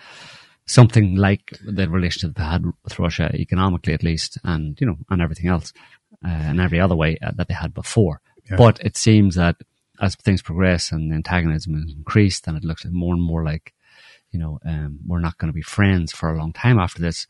something 0.66 1.16
like 1.16 1.52
the 1.64 1.88
relationship 1.88 2.36
they 2.36 2.42
had 2.42 2.64
with 2.84 2.98
Russia 2.98 3.30
economically, 3.34 3.94
at 3.94 4.02
least, 4.02 4.38
and 4.44 4.78
you 4.80 4.86
know, 4.86 4.96
and 5.10 5.22
everything 5.22 5.48
else, 5.48 5.72
uh, 6.24 6.28
and 6.28 6.60
every 6.60 6.80
other 6.80 6.96
way 6.96 7.16
uh, 7.22 7.32
that 7.36 7.48
they 7.48 7.54
had 7.54 7.72
before. 7.72 8.20
Yeah. 8.50 8.56
But 8.56 8.80
it 8.80 8.96
seems 8.96 9.36
that 9.36 9.56
as 10.00 10.14
things 10.16 10.42
progress 10.42 10.92
and 10.92 11.10
the 11.10 11.16
antagonism 11.16 11.82
is 11.82 11.94
increased, 11.94 12.44
then 12.44 12.56
it 12.56 12.64
looks 12.64 12.84
like 12.84 12.92
more 12.92 13.14
and 13.14 13.22
more 13.22 13.44
like, 13.44 13.72
you 14.30 14.38
know, 14.38 14.58
um, 14.64 14.98
we're 15.06 15.20
not 15.20 15.38
going 15.38 15.48
to 15.48 15.54
be 15.54 15.62
friends 15.62 16.12
for 16.12 16.32
a 16.32 16.38
long 16.38 16.52
time 16.52 16.78
after 16.78 17.00
this. 17.00 17.26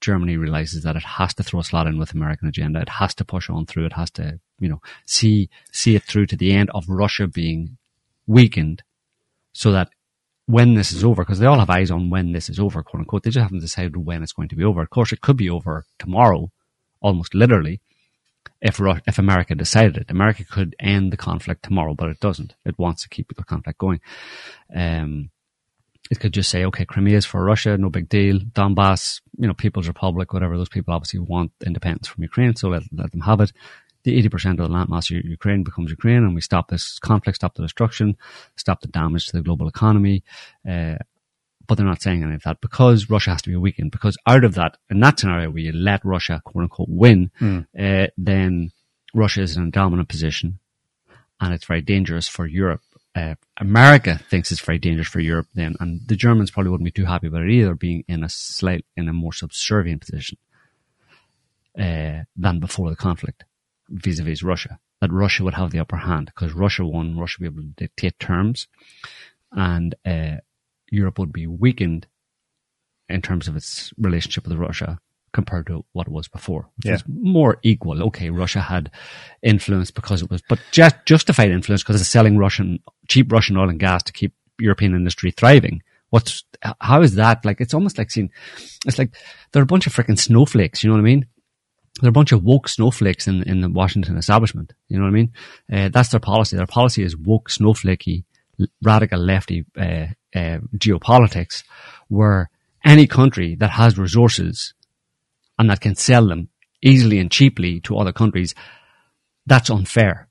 Germany 0.00 0.36
realizes 0.36 0.82
that 0.82 0.96
it 0.96 1.02
has 1.02 1.32
to 1.34 1.42
throw 1.42 1.60
a 1.60 1.64
slot 1.64 1.86
in 1.86 1.98
with 1.98 2.12
American 2.12 2.46
agenda. 2.46 2.80
It 2.80 2.90
has 2.90 3.14
to 3.16 3.24
push 3.24 3.48
on 3.48 3.64
through. 3.64 3.86
It 3.86 3.94
has 3.94 4.10
to, 4.12 4.38
you 4.58 4.68
know, 4.68 4.82
see 5.06 5.48
see 5.72 5.96
it 5.96 6.02
through 6.02 6.26
to 6.26 6.36
the 6.36 6.52
end 6.52 6.70
of 6.74 6.88
Russia 6.88 7.26
being 7.26 7.78
weakened, 8.26 8.82
so 9.52 9.72
that 9.72 9.88
when 10.46 10.74
this 10.74 10.92
is 10.92 11.04
over, 11.04 11.24
because 11.24 11.38
they 11.38 11.46
all 11.46 11.58
have 11.58 11.70
eyes 11.70 11.90
on 11.90 12.10
when 12.10 12.32
this 12.32 12.48
is 12.48 12.58
over, 12.58 12.82
quote 12.82 13.00
unquote. 13.00 13.22
They 13.22 13.30
just 13.30 13.42
haven't 13.42 13.60
decided 13.60 13.96
when 13.96 14.22
it's 14.22 14.32
going 14.32 14.48
to 14.48 14.56
be 14.56 14.64
over. 14.64 14.82
Of 14.82 14.90
course, 14.90 15.12
it 15.12 15.20
could 15.20 15.36
be 15.36 15.50
over 15.50 15.84
tomorrow, 15.98 16.50
almost 17.00 17.34
literally, 17.34 17.80
if 18.60 18.80
if 19.06 19.18
America 19.18 19.54
decided 19.54 19.96
it. 19.96 20.10
America 20.10 20.44
could 20.44 20.76
end 20.78 21.12
the 21.12 21.16
conflict 21.16 21.62
tomorrow, 21.62 21.94
but 21.94 22.10
it 22.10 22.20
doesn't. 22.20 22.54
It 22.64 22.78
wants 22.78 23.02
to 23.02 23.08
keep 23.08 23.34
the 23.34 23.44
conflict 23.44 23.78
going. 23.78 24.00
Um, 24.74 25.30
it 26.10 26.20
could 26.20 26.34
just 26.34 26.50
say, 26.50 26.64
okay, 26.66 26.84
Crimea 26.84 27.16
is 27.16 27.26
for 27.26 27.42
Russia, 27.42 27.78
no 27.78 27.88
big 27.88 28.10
deal. 28.10 28.38
Donbass, 28.38 29.22
you 29.38 29.46
know, 29.46 29.54
People's 29.54 29.88
Republic, 29.88 30.32
whatever. 30.34 30.58
Those 30.58 30.68
people 30.68 30.92
obviously 30.92 31.20
want 31.20 31.52
independence 31.64 32.08
from 32.08 32.22
Ukraine, 32.22 32.54
so 32.54 32.68
let, 32.68 32.82
let 32.92 33.10
them 33.10 33.22
have 33.22 33.40
it. 33.40 33.52
The 34.04 34.22
80% 34.22 34.52
of 34.52 34.56
the 34.58 34.68
landmass 34.68 35.10
of 35.10 35.24
Ukraine 35.24 35.64
becomes 35.64 35.90
Ukraine, 35.90 36.18
and 36.18 36.34
we 36.34 36.40
stop 36.40 36.68
this 36.68 36.98
conflict, 36.98 37.36
stop 37.36 37.54
the 37.54 37.62
destruction, 37.62 38.16
stop 38.56 38.80
the 38.80 38.88
damage 38.88 39.26
to 39.26 39.36
the 39.36 39.42
global 39.42 39.66
economy. 39.66 40.22
Uh, 40.68 40.96
but 41.66 41.76
they're 41.76 41.86
not 41.86 42.02
saying 42.02 42.22
any 42.22 42.34
of 42.34 42.42
that 42.42 42.60
because 42.60 43.08
Russia 43.08 43.30
has 43.30 43.42
to 43.42 43.50
be 43.50 43.56
weakened. 43.56 43.90
Because 43.90 44.18
out 44.26 44.44
of 44.44 44.54
that, 44.54 44.76
in 44.90 45.00
that 45.00 45.18
scenario 45.18 45.50
where 45.50 45.62
you 45.62 45.72
let 45.72 46.04
Russia, 46.04 46.42
quote 46.44 46.64
unquote, 46.64 46.88
win, 46.90 47.30
uh, 47.78 48.06
then 48.18 48.70
Russia 49.14 49.42
is 49.42 49.56
in 49.56 49.68
a 49.68 49.70
dominant 49.70 50.08
position 50.08 50.58
and 51.40 51.54
it's 51.54 51.64
very 51.64 51.80
dangerous 51.80 52.28
for 52.28 52.46
Europe. 52.46 52.82
Uh, 53.14 53.36
America 53.58 54.18
thinks 54.28 54.50
it's 54.50 54.60
very 54.60 54.78
dangerous 54.78 55.08
for 55.08 55.20
Europe 55.20 55.46
then, 55.54 55.76
and 55.78 56.00
the 56.08 56.16
Germans 56.16 56.50
probably 56.50 56.70
wouldn't 56.70 56.84
be 56.84 56.90
too 56.90 57.04
happy 57.04 57.28
about 57.28 57.44
it 57.44 57.50
either, 57.50 57.74
being 57.74 58.04
in 58.08 58.24
a 58.24 58.28
slight, 58.28 58.84
in 58.96 59.08
a 59.08 59.12
more 59.12 59.32
subservient 59.32 60.00
position 60.00 60.36
uh, 61.78 62.24
than 62.36 62.58
before 62.58 62.90
the 62.90 62.96
conflict 62.96 63.44
vis-a-vis 63.88 64.42
Russia. 64.42 64.78
That 65.00 65.12
Russia 65.12 65.44
would 65.44 65.54
have 65.54 65.70
the 65.70 65.80
upper 65.80 65.96
hand 65.96 66.26
because 66.26 66.52
Russia 66.52 66.84
won, 66.84 67.18
Russia 67.18 67.38
would 67.40 67.54
be 67.54 67.60
able 67.60 67.68
to 67.68 67.74
dictate 67.76 68.18
terms, 68.18 68.68
and 69.52 69.94
uh, 70.06 70.36
Europe 70.90 71.18
would 71.18 71.32
be 71.32 71.46
weakened 71.46 72.06
in 73.08 73.20
terms 73.20 73.48
of 73.48 73.56
its 73.56 73.92
relationship 73.98 74.46
with 74.46 74.56
Russia 74.56 74.98
compared 75.32 75.66
to 75.66 75.84
what 75.92 76.06
it 76.06 76.12
was 76.12 76.28
before, 76.28 76.68
which 76.76 76.86
Yeah. 76.86 76.92
was 76.92 77.02
more 77.08 77.58
equal. 77.62 78.02
Okay, 78.04 78.30
Russia 78.30 78.60
had 78.60 78.90
influence 79.42 79.90
because 79.90 80.22
it 80.22 80.30
was, 80.30 80.40
but 80.48 80.60
just 80.70 80.94
justified 81.04 81.50
influence 81.50 81.82
because 81.82 82.00
it's 82.00 82.08
selling 82.08 82.38
Russian, 82.38 82.78
cheap 83.08 83.30
Russian 83.32 83.56
oil 83.56 83.68
and 83.68 83.80
gas 83.80 84.04
to 84.04 84.12
keep 84.12 84.32
European 84.58 84.94
industry 84.94 85.32
thriving. 85.32 85.82
What's, 86.10 86.44
how 86.80 87.02
is 87.02 87.16
that? 87.16 87.44
Like, 87.44 87.60
it's 87.60 87.74
almost 87.74 87.98
like 87.98 88.12
seeing, 88.12 88.30
it's 88.86 88.98
like 88.98 89.16
they're 89.50 89.64
a 89.64 89.66
bunch 89.66 89.88
of 89.88 89.94
freaking 89.94 90.18
snowflakes, 90.18 90.84
you 90.84 90.88
know 90.88 90.94
what 90.94 91.00
I 91.00 91.02
mean? 91.02 91.26
They're 92.00 92.08
a 92.10 92.12
bunch 92.12 92.32
of 92.32 92.42
woke 92.42 92.68
snowflakes 92.68 93.28
in, 93.28 93.42
in 93.44 93.60
the 93.60 93.68
Washington 93.70 94.16
establishment. 94.16 94.72
You 94.88 94.98
know 94.98 95.04
what 95.04 95.10
I 95.10 95.12
mean? 95.12 95.32
Uh, 95.72 95.88
that's 95.92 96.08
their 96.08 96.20
policy. 96.20 96.56
Their 96.56 96.66
policy 96.66 97.02
is 97.04 97.16
woke, 97.16 97.48
snowflakey, 97.50 98.24
radical 98.82 99.20
lefty 99.20 99.64
uh, 99.78 100.06
uh, 100.34 100.58
geopolitics, 100.76 101.62
where 102.08 102.50
any 102.84 103.06
country 103.06 103.54
that 103.56 103.70
has 103.70 103.96
resources 103.96 104.74
and 105.58 105.70
that 105.70 105.80
can 105.80 105.94
sell 105.94 106.26
them 106.26 106.48
easily 106.82 107.18
and 107.20 107.30
cheaply 107.30 107.80
to 107.80 107.96
other 107.96 108.12
countries, 108.12 108.54
that's 109.46 109.70
unfair. 109.70 110.28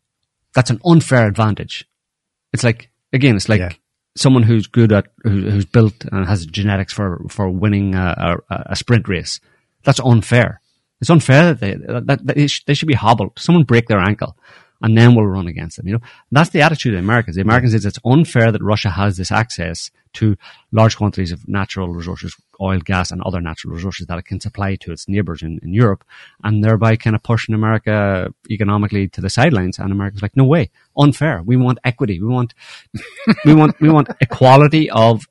That's 0.54 0.70
an 0.70 0.80
unfair 0.86 1.28
advantage. 1.28 1.88
It's 2.52 2.64
like 2.64 2.90
again, 3.14 3.36
it's 3.38 3.48
like 3.50 3.60
Yeah. 3.62 3.72
someone 4.18 4.44
who's 4.44 4.68
good 4.68 4.92
at 4.92 5.08
who, 5.24 5.50
who's 5.50 5.66
built 5.66 6.06
and 6.12 6.28
has 6.28 6.46
genetics 6.46 6.94
for 6.94 7.26
for 7.30 7.50
winning 7.50 7.96
a, 7.96 8.38
a, 8.50 8.64
a 8.72 8.76
sprint 8.76 9.08
race. 9.08 9.40
That's 9.84 10.00
unfair. 10.02 10.60
It's 11.04 11.10
unfair 11.10 11.54
that 11.54 11.60
they 11.60 11.74
that, 11.74 12.08
that 12.08 12.26
they, 12.26 12.48
sh- 12.48 12.64
they 12.64 12.74
should 12.74 12.88
be 12.88 12.94
hobbled. 12.94 13.34
Someone 13.38 13.66
break 13.66 13.88
their 13.88 14.00
ankle, 14.00 14.38
and 14.82 14.98
then 14.98 15.16
we'll 15.16 15.26
run 15.26 15.48
against 15.48 15.76
them. 15.76 15.86
You 15.86 15.96
know, 15.96 16.06
that's 16.32 16.52
the 16.52 16.62
attitude 16.62 16.94
of 16.94 16.98
the 17.00 17.04
Americans. 17.04 17.36
The 17.36 17.42
Americans 17.42 17.74
is 17.74 17.86
it's 17.86 18.00
unfair 18.06 18.54
that 18.54 18.64
Russia 18.64 18.90
has 18.90 19.18
this 19.18 19.30
access 19.30 19.92
to 20.14 20.38
large 20.72 20.96
quantities 20.96 21.34
of 21.34 21.46
natural 21.46 21.90
resources, 21.90 22.38
oil, 22.62 22.80
gas, 22.80 23.12
and 23.12 23.22
other 23.24 23.42
natural 23.42 23.74
resources 23.74 24.08
that 24.08 24.18
it 24.18 24.24
can 24.24 24.40
supply 24.40 24.76
to 24.76 24.94
its 24.94 25.10
neighbors 25.10 25.44
in, 25.44 25.60
in 25.62 25.74
Europe, 25.74 26.06
and 26.46 26.64
thereby 26.64 26.96
kind 26.96 27.18
of 27.18 27.22
pushing 27.22 27.54
America 27.54 28.34
economically 28.50 29.10
to 29.10 29.20
the 29.20 29.30
sidelines. 29.30 29.78
And 29.78 29.92
America's 29.92 30.22
like, 30.22 30.38
no 30.38 30.46
way, 30.46 30.72
unfair. 30.98 31.44
We 31.44 31.58
want 31.58 31.80
equity. 31.84 32.22
We 32.22 32.30
want, 32.30 32.54
we 33.46 33.54
want, 33.54 33.76
we 33.82 33.90
want 33.90 34.08
equality 34.22 34.90
of 34.90 35.28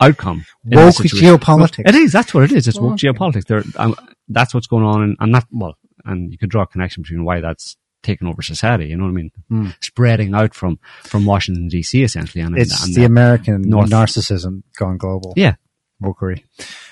outcome. 0.00 0.44
Woke 0.64 0.94
situation. 0.94 1.38
geopolitics. 1.38 1.88
It 1.88 1.94
is. 1.94 2.12
That's 2.12 2.32
what 2.34 2.44
it 2.44 2.52
is. 2.52 2.68
It's 2.68 2.78
woke 2.78 2.94
Okay. 2.94 3.08
geopolitics. 3.08 3.44
There, 3.46 3.62
um, 3.76 3.94
that's 4.28 4.52
what's 4.54 4.66
going 4.66 4.84
on, 4.84 5.02
and, 5.02 5.16
and 5.20 5.34
that 5.34 5.46
well, 5.50 5.76
and 6.04 6.30
you 6.32 6.38
can 6.38 6.48
draw 6.48 6.62
a 6.62 6.66
connection 6.66 7.02
between 7.02 7.24
why 7.24 7.40
that's 7.40 7.76
taken 8.02 8.26
over 8.26 8.42
society. 8.42 8.86
You 8.86 8.96
know 8.96 9.04
what 9.04 9.10
I 9.10 9.14
mean? 9.14 9.30
Hmm. 9.48 9.68
Spreading 9.80 10.34
out 10.34 10.54
from 10.54 10.78
from 11.04 11.24
Washington 11.24 11.68
D.C. 11.68 12.02
essentially, 12.02 12.42
and 12.42 12.56
It's 12.58 12.84
and 12.84 12.94
the 12.94 13.04
American 13.04 13.62
North- 13.62 13.90
narcissism 13.90 14.62
gone 14.78 14.96
global. 14.98 15.32
yeah. 15.36 15.54
Wokery. 16.02 16.44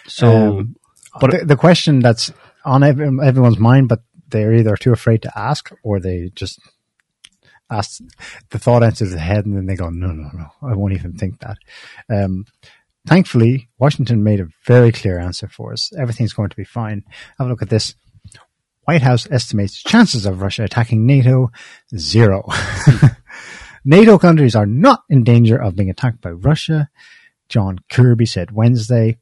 So, 0.06 0.58
Um, 0.60 0.76
but 1.20 1.30
the, 1.30 1.44
the 1.44 1.56
question 1.56 2.00
that's 2.00 2.32
on 2.64 2.82
every, 2.82 3.06
everyone's 3.22 3.58
mind, 3.58 3.86
but 3.88 4.00
they're 4.28 4.54
either 4.54 4.76
too 4.76 4.92
afraid 4.92 5.20
to 5.22 5.38
ask 5.38 5.70
or 5.82 6.00
they 6.00 6.30
just 6.34 6.58
ask 7.70 8.00
the 8.50 8.58
thought 8.58 8.82
enters 8.82 9.10
the 9.12 9.18
head 9.18 9.44
and 9.46 9.56
then 9.56 9.66
they 9.66 9.76
go, 9.76 9.90
no, 9.90 10.08
no, 10.08 10.30
no, 10.32 10.46
I 10.62 10.74
won't 10.74 10.94
even 10.94 11.12
think 11.12 11.40
that. 11.40 11.58
Um, 12.08 12.46
thankfully, 13.06 13.68
Washington 13.78 14.22
made 14.22 14.40
a 14.40 14.48
very 14.66 14.92
clear 14.92 15.18
answer 15.18 15.48
for 15.48 15.72
us. 15.72 15.92
Everything's 15.98 16.32
going 16.32 16.50
to 16.50 16.56
be 16.56 16.64
fine. 16.64 17.04
Have 17.38 17.46
a 17.46 17.50
look 17.50 17.62
at 17.62 17.70
this. 17.70 17.94
White 18.84 19.02
House 19.02 19.26
estimates 19.30 19.82
chances 19.82 20.26
of 20.26 20.42
Russia 20.42 20.64
attacking 20.64 21.06
NATO 21.06 21.50
zero. 21.96 22.46
NATO 23.84 24.18
countries 24.18 24.54
are 24.54 24.66
not 24.66 25.04
in 25.08 25.24
danger 25.24 25.56
of 25.56 25.76
being 25.76 25.90
attacked 25.90 26.20
by 26.20 26.30
Russia. 26.30 26.90
John 27.48 27.78
Kirby 27.90 28.26
said 28.26 28.50
Wednesday. 28.50 29.18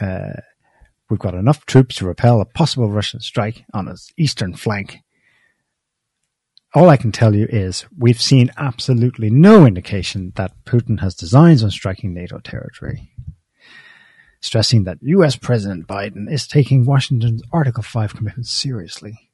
Uh, 0.00 0.34
we've 1.10 1.18
got 1.18 1.34
enough 1.34 1.66
troops 1.66 1.96
to 1.96 2.06
repel 2.06 2.40
a 2.40 2.44
possible 2.44 2.88
Russian 2.88 3.20
strike 3.20 3.64
on 3.72 3.88
its 3.88 4.12
eastern 4.16 4.54
flank. 4.54 4.98
All 6.74 6.90
I 6.90 6.98
can 6.98 7.12
tell 7.12 7.34
you 7.34 7.46
is 7.46 7.86
we've 7.96 8.20
seen 8.20 8.50
absolutely 8.58 9.30
no 9.30 9.64
indication 9.64 10.32
that 10.36 10.52
Putin 10.64 11.00
has 11.00 11.14
designs 11.14 11.64
on 11.64 11.70
striking 11.70 12.12
NATO 12.12 12.38
territory. 12.40 13.10
Stressing 14.40 14.84
that 14.84 14.98
US 15.00 15.36
President 15.36 15.86
Biden 15.86 16.30
is 16.30 16.46
taking 16.46 16.84
Washington's 16.84 17.42
Article 17.52 17.82
5 17.82 18.14
commitment 18.14 18.46
seriously. 18.46 19.30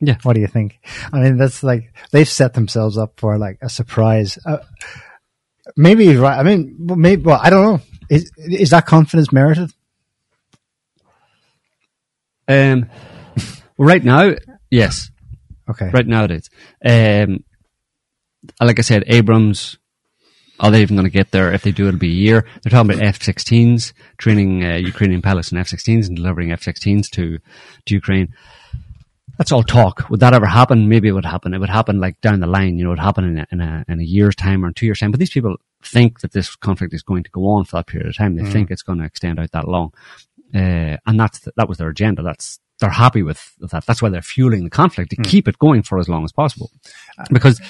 Yeah. 0.00 0.16
What 0.22 0.34
do 0.34 0.40
you 0.40 0.46
think? 0.46 0.78
I 1.12 1.20
mean, 1.20 1.36
that's 1.36 1.62
like, 1.62 1.92
they've 2.12 2.28
set 2.28 2.54
themselves 2.54 2.96
up 2.96 3.14
for 3.18 3.36
like 3.36 3.58
a 3.60 3.68
surprise. 3.68 4.38
Uh, 4.46 4.58
maybe 5.76 6.16
right. 6.16 6.38
I 6.38 6.42
mean, 6.42 6.76
maybe, 6.78 7.22
well, 7.22 7.40
I 7.42 7.50
don't 7.50 7.62
know. 7.62 7.80
Is, 8.08 8.30
is 8.38 8.70
that 8.70 8.86
confidence 8.86 9.32
merited? 9.32 9.72
um, 12.48 12.88
right 13.78 14.02
now, 14.04 14.34
yes, 14.70 15.10
Okay. 15.70 15.90
right 15.92 16.06
now 16.06 16.24
it 16.24 16.30
is. 16.30 16.50
Um, 16.84 17.44
like 18.60 18.78
I 18.78 18.82
said, 18.82 19.04
Abrams. 19.06 19.78
Are 20.60 20.72
they 20.72 20.82
even 20.82 20.96
going 20.96 21.06
to 21.06 21.10
get 21.16 21.30
there? 21.30 21.52
If 21.52 21.62
they 21.62 21.70
do, 21.70 21.86
it'll 21.86 22.00
be 22.00 22.08
a 22.10 22.12
year. 22.26 22.44
They're 22.62 22.70
talking 22.72 22.90
about 22.90 23.00
F-16s, 23.04 23.92
training 24.16 24.64
uh, 24.64 24.74
Ukrainian 24.74 25.22
pilots 25.22 25.52
in 25.52 25.58
F-16s 25.58 26.08
and 26.08 26.16
delivering 26.16 26.50
F-16s 26.50 27.08
to 27.10 27.38
to 27.86 27.94
Ukraine. 27.94 28.34
That's 29.36 29.52
all 29.52 29.62
talk. 29.62 30.10
Would 30.10 30.18
that 30.18 30.34
ever 30.34 30.46
happen? 30.46 30.88
Maybe 30.88 31.06
it 31.06 31.12
would 31.12 31.24
happen. 31.24 31.54
It 31.54 31.60
would 31.60 31.70
happen 31.70 32.00
like 32.00 32.20
down 32.22 32.40
the 32.40 32.48
line. 32.48 32.76
You 32.76 32.82
know, 32.82 32.90
it 32.90 32.94
would 32.94 32.98
happen 32.98 33.24
in 33.24 33.38
a, 33.38 33.46
in 33.52 33.60
a 33.60 33.84
in 33.86 34.00
a 34.00 34.02
year's 34.02 34.34
time 34.34 34.64
or 34.64 34.68
in 34.68 34.74
two 34.74 34.86
years' 34.86 34.98
time. 34.98 35.12
But 35.12 35.20
these 35.20 35.30
people 35.30 35.54
think 35.84 36.20
that 36.22 36.32
this 36.32 36.56
conflict 36.56 36.92
is 36.92 37.04
going 37.04 37.22
to 37.22 37.30
go 37.30 37.46
on 37.50 37.64
for 37.64 37.76
that 37.76 37.86
period 37.86 38.08
of 38.08 38.16
time. 38.16 38.34
They 38.34 38.42
think 38.50 38.72
it's 38.72 38.82
going 38.82 38.98
to 38.98 39.04
extend 39.04 39.38
out 39.38 39.52
that 39.52 39.68
long, 39.68 39.92
uh, 40.52 40.96
and 41.06 41.20
that's 41.20 41.46
that 41.56 41.68
was 41.68 41.78
their 41.78 41.88
agenda. 41.90 42.22
That's 42.24 42.58
they're 42.80 42.90
happy 42.90 43.22
with, 43.22 43.54
that. 43.60 43.86
That's 43.86 44.00
why 44.00 44.08
they're 44.08 44.22
fueling 44.22 44.64
the 44.64 44.70
conflict 44.70 45.10
to 45.10 45.22
keep 45.22 45.48
it 45.48 45.58
going 45.58 45.82
for 45.82 45.98
as 45.98 46.08
long 46.08 46.24
as 46.24 46.32
possible, 46.32 46.70
because. 47.30 47.60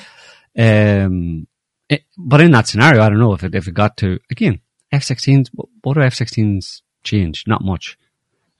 Um, 0.58 1.46
it, 1.88 2.04
but 2.16 2.40
in 2.40 2.50
that 2.50 2.68
scenario, 2.68 3.02
I 3.02 3.08
don't 3.08 3.18
know 3.18 3.32
if 3.32 3.42
it 3.44 3.54
if 3.54 3.66
it 3.66 3.74
got 3.74 3.96
to 3.98 4.18
again 4.30 4.60
F-16s. 4.92 5.48
What, 5.54 5.68
what 5.82 5.94
do 5.94 6.02
F-16s 6.02 6.82
change? 7.02 7.44
Not 7.46 7.64
much. 7.64 7.98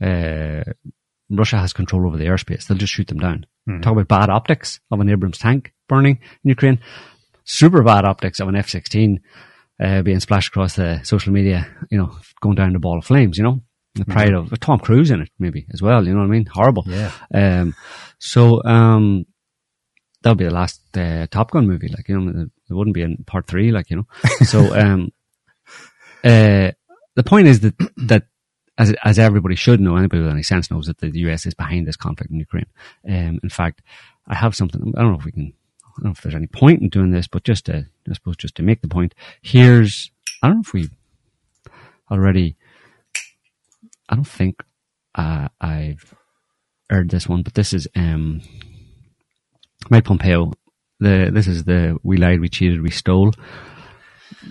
Uh, 0.00 0.64
Russia 1.30 1.58
has 1.58 1.72
control 1.72 2.06
over 2.06 2.16
the 2.16 2.26
airspace. 2.26 2.66
They'll 2.66 2.78
just 2.78 2.92
shoot 2.92 3.08
them 3.08 3.18
down. 3.18 3.46
Talk 3.82 3.92
about 3.92 4.08
bad 4.08 4.30
optics 4.30 4.80
of 4.90 5.00
an 5.00 5.10
Abrams 5.10 5.38
tank 5.38 5.74
burning 5.88 6.20
in 6.42 6.48
Ukraine. 6.48 6.80
Super 7.44 7.82
bad 7.82 8.04
optics 8.04 8.40
of 8.40 8.48
an 8.48 8.56
F-16 8.56 9.18
uh, 9.80 10.02
being 10.02 10.20
splashed 10.20 10.48
across 10.48 10.76
the 10.76 11.02
social 11.02 11.32
media. 11.32 11.66
You 11.90 11.98
know, 11.98 12.16
going 12.40 12.56
down 12.56 12.72
the 12.72 12.78
ball 12.78 12.98
of 12.98 13.04
flames. 13.04 13.36
You 13.36 13.44
know, 13.44 13.60
the 13.98 14.12
pride 14.12 14.32
of 14.32 14.58
Tom 14.60 14.78
Cruise 14.78 15.10
in 15.10 15.20
it, 15.20 15.30
maybe 15.38 15.66
as 15.72 15.82
well. 15.82 16.06
You 16.06 16.12
know 16.12 16.20
what 16.20 16.26
I 16.26 16.30
mean? 16.30 16.46
Horrible. 16.46 16.84
Yeah. 16.86 17.12
Um, 17.32 17.74
so 18.18 18.62
um, 18.64 19.26
that'll 20.22 20.36
be 20.36 20.44
the 20.44 20.50
last 20.50 20.80
uh, 20.96 21.26
Top 21.30 21.50
Gun 21.50 21.66
movie. 21.66 21.88
Like 21.88 22.08
you 22.08 22.20
know, 22.20 22.46
it 22.68 22.74
wouldn't 22.74 22.94
be 22.94 23.02
in 23.02 23.24
part 23.26 23.46
three. 23.46 23.70
Like 23.70 23.90
you 23.90 23.96
know, 23.96 24.06
so 24.44 24.74
um, 24.74 25.12
uh, 26.24 26.72
the 27.14 27.24
point 27.24 27.48
is 27.48 27.60
that 27.60 27.74
that 27.96 28.24
as 28.76 28.94
as 29.04 29.18
everybody 29.18 29.56
should 29.56 29.80
know, 29.80 29.96
anybody 29.96 30.22
with 30.22 30.30
any 30.30 30.42
sense 30.42 30.70
knows 30.70 30.86
that 30.86 30.98
the 30.98 31.10
US 31.26 31.46
is 31.46 31.54
behind 31.54 31.86
this 31.86 31.96
conflict 31.96 32.30
in 32.30 32.38
Ukraine. 32.38 32.66
Um, 33.06 33.40
in 33.42 33.48
fact, 33.48 33.82
I 34.26 34.34
have 34.34 34.54
something. 34.54 34.94
I 34.96 35.02
don't 35.02 35.12
know 35.12 35.18
if 35.18 35.24
we 35.24 35.32
can. 35.32 35.52
I 35.84 35.90
don't 36.00 36.04
know 36.04 36.10
if 36.12 36.22
there's 36.22 36.34
any 36.34 36.46
point 36.46 36.80
in 36.80 36.88
doing 36.88 37.10
this, 37.10 37.26
but 37.26 37.42
just 37.42 37.66
to, 37.66 37.86
I 38.08 38.12
suppose, 38.14 38.36
just 38.36 38.54
to 38.56 38.62
make 38.62 38.82
the 38.82 38.88
point. 38.88 39.14
Here's. 39.42 40.10
I 40.42 40.46
don't 40.46 40.58
know 40.58 40.62
if 40.62 40.72
we 40.72 40.88
already. 42.10 42.56
I 44.08 44.14
don't 44.14 44.24
think 44.24 44.62
uh, 45.14 45.48
I've 45.60 46.14
heard 46.88 47.10
this 47.10 47.28
one, 47.28 47.42
but 47.42 47.54
this 47.54 47.72
is 47.72 47.86
um, 47.94 48.40
Mike 49.90 50.04
Pompeo. 50.04 50.52
The 51.00 51.30
this 51.32 51.46
is 51.46 51.64
the 51.64 51.98
we 52.02 52.16
lied, 52.16 52.40
we 52.40 52.48
cheated, 52.48 52.82
we 52.82 52.90
stole. 52.90 53.32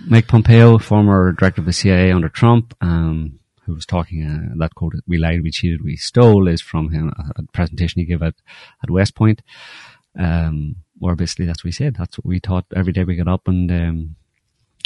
Mike 0.06 0.28
Pompeo, 0.28 0.78
former 0.78 1.32
director 1.32 1.60
of 1.60 1.66
the 1.66 1.72
CIA 1.72 2.12
under 2.12 2.28
Trump, 2.28 2.74
um, 2.80 3.38
who 3.64 3.74
was 3.74 3.86
talking 3.86 4.24
uh, 4.24 4.54
that 4.58 4.74
quote, 4.74 4.94
"We 5.06 5.18
lied, 5.18 5.42
we 5.42 5.50
cheated, 5.50 5.82
we 5.82 5.96
stole," 5.96 6.48
is 6.48 6.60
from 6.60 6.90
him 6.90 7.12
a, 7.36 7.42
presentation 7.52 8.00
he 8.00 8.06
gave 8.06 8.22
at 8.22 8.34
at 8.82 8.90
West 8.90 9.14
Point, 9.14 9.42
um, 10.18 10.76
where 10.98 11.16
basically 11.16 11.46
that's 11.46 11.64
what 11.64 11.68
he 11.68 11.72
said. 11.72 11.96
That's 11.96 12.18
what 12.18 12.26
we 12.26 12.40
taught 12.40 12.66
every 12.74 12.92
day 12.92 13.04
we 13.04 13.16
got 13.16 13.28
up 13.28 13.46
and 13.48 13.70
um, 13.70 14.16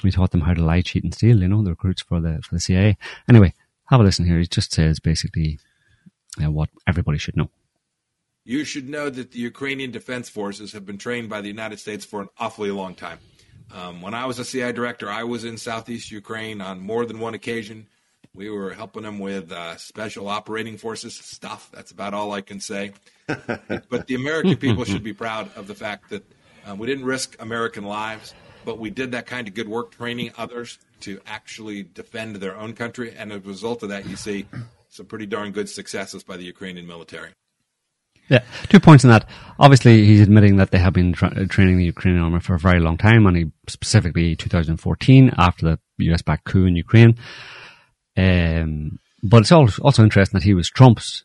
we 0.02 0.10
taught 0.10 0.32
them 0.32 0.40
how 0.40 0.54
to 0.54 0.64
lie, 0.64 0.82
cheat, 0.82 1.04
and 1.04 1.14
steal. 1.14 1.40
You 1.40 1.48
know, 1.48 1.62
the 1.62 1.70
recruits 1.70 2.02
for 2.02 2.20
the 2.20 2.40
for 2.42 2.56
the 2.56 2.60
CIA. 2.60 2.96
Anyway, 3.28 3.54
have 3.92 4.00
a 4.00 4.04
listen 4.04 4.24
here. 4.24 4.38
He 4.38 4.46
just 4.46 4.72
says 4.72 5.00
basically 5.00 5.58
uh, 6.42 6.50
what 6.50 6.70
everybody 6.86 7.18
should 7.18 7.36
know. 7.36 7.50
You 8.44 8.64
should 8.64 8.88
know 8.88 9.10
that 9.10 9.32
the 9.32 9.38
Ukrainian 9.38 9.90
Defense 9.90 10.28
Forces 10.28 10.72
have 10.72 10.84
been 10.84 10.98
trained 10.98 11.28
by 11.28 11.42
the 11.42 11.48
United 11.48 11.78
States 11.78 12.04
for 12.04 12.22
an 12.22 12.28
awfully 12.38 12.70
long 12.70 12.94
time. 12.94 13.18
Um, 13.72 14.02
when 14.02 14.14
I 14.14 14.26
was 14.26 14.38
a 14.38 14.44
CIA 14.44 14.72
director, 14.72 15.08
I 15.08 15.24
was 15.24 15.44
in 15.44 15.56
southeast 15.56 16.10
Ukraine 16.10 16.60
on 16.60 16.80
more 16.80 17.06
than 17.06 17.20
one 17.20 17.34
occasion. 17.34 17.86
We 18.34 18.48
were 18.50 18.72
helping 18.72 19.02
them 19.02 19.18
with 19.18 19.52
uh, 19.52 19.76
special 19.76 20.26
operating 20.28 20.78
forces 20.78 21.14
stuff. 21.14 21.70
That's 21.72 21.90
about 21.90 22.14
all 22.14 22.32
I 22.32 22.40
can 22.40 22.60
say. 22.60 22.92
but 23.26 24.06
the 24.06 24.14
American 24.14 24.56
people 24.56 24.84
should 24.84 25.02
be 25.02 25.12
proud 25.12 25.50
of 25.54 25.66
the 25.66 25.74
fact 25.74 26.08
that 26.10 26.24
um, 26.66 26.78
we 26.78 26.86
didn't 26.86 27.04
risk 27.04 27.36
American 27.40 27.84
lives, 27.84 28.34
but 28.64 28.78
we 28.78 28.88
did 28.88 29.12
that 29.12 29.26
kind 29.26 29.48
of 29.48 29.54
good 29.54 29.68
work 29.68 29.92
training 29.92 30.32
others 30.38 30.78
to 31.02 31.20
actually 31.26 31.82
defend 31.82 32.36
their 32.36 32.56
own 32.56 32.74
country. 32.74 33.14
And 33.16 33.32
as 33.32 33.44
a 33.44 33.48
result 33.48 33.82
of 33.82 33.88
that, 33.90 34.06
you 34.08 34.16
see 34.16 34.46
some 34.88 35.06
pretty 35.06 35.26
darn 35.26 35.52
good 35.52 35.68
successes 35.68 36.22
by 36.22 36.36
the 36.36 36.44
Ukrainian 36.44 36.86
military. 36.86 37.30
Yeah, 38.28 38.44
two 38.68 38.80
points 38.80 39.04
on 39.04 39.10
that. 39.10 39.28
Obviously, 39.58 40.04
he's 40.04 40.20
admitting 40.20 40.56
that 40.56 40.70
they 40.70 40.78
have 40.78 40.92
been 40.92 41.12
tra- 41.12 41.46
training 41.46 41.76
the 41.76 41.84
Ukrainian 41.84 42.22
army 42.22 42.40
for 42.40 42.54
a 42.54 42.58
very 42.58 42.80
long 42.80 42.96
time, 42.96 43.26
and 43.26 43.36
he 43.36 43.50
specifically 43.68 44.36
2014 44.36 45.32
after 45.36 45.66
the 45.66 45.78
US-backed 45.98 46.44
coup 46.44 46.66
in 46.66 46.76
Ukraine. 46.76 47.18
Um, 48.16 48.98
but 49.22 49.42
it's 49.42 49.52
also, 49.52 50.02
interesting 50.02 50.38
that 50.38 50.44
he 50.44 50.54
was 50.54 50.70
Trump's. 50.70 51.24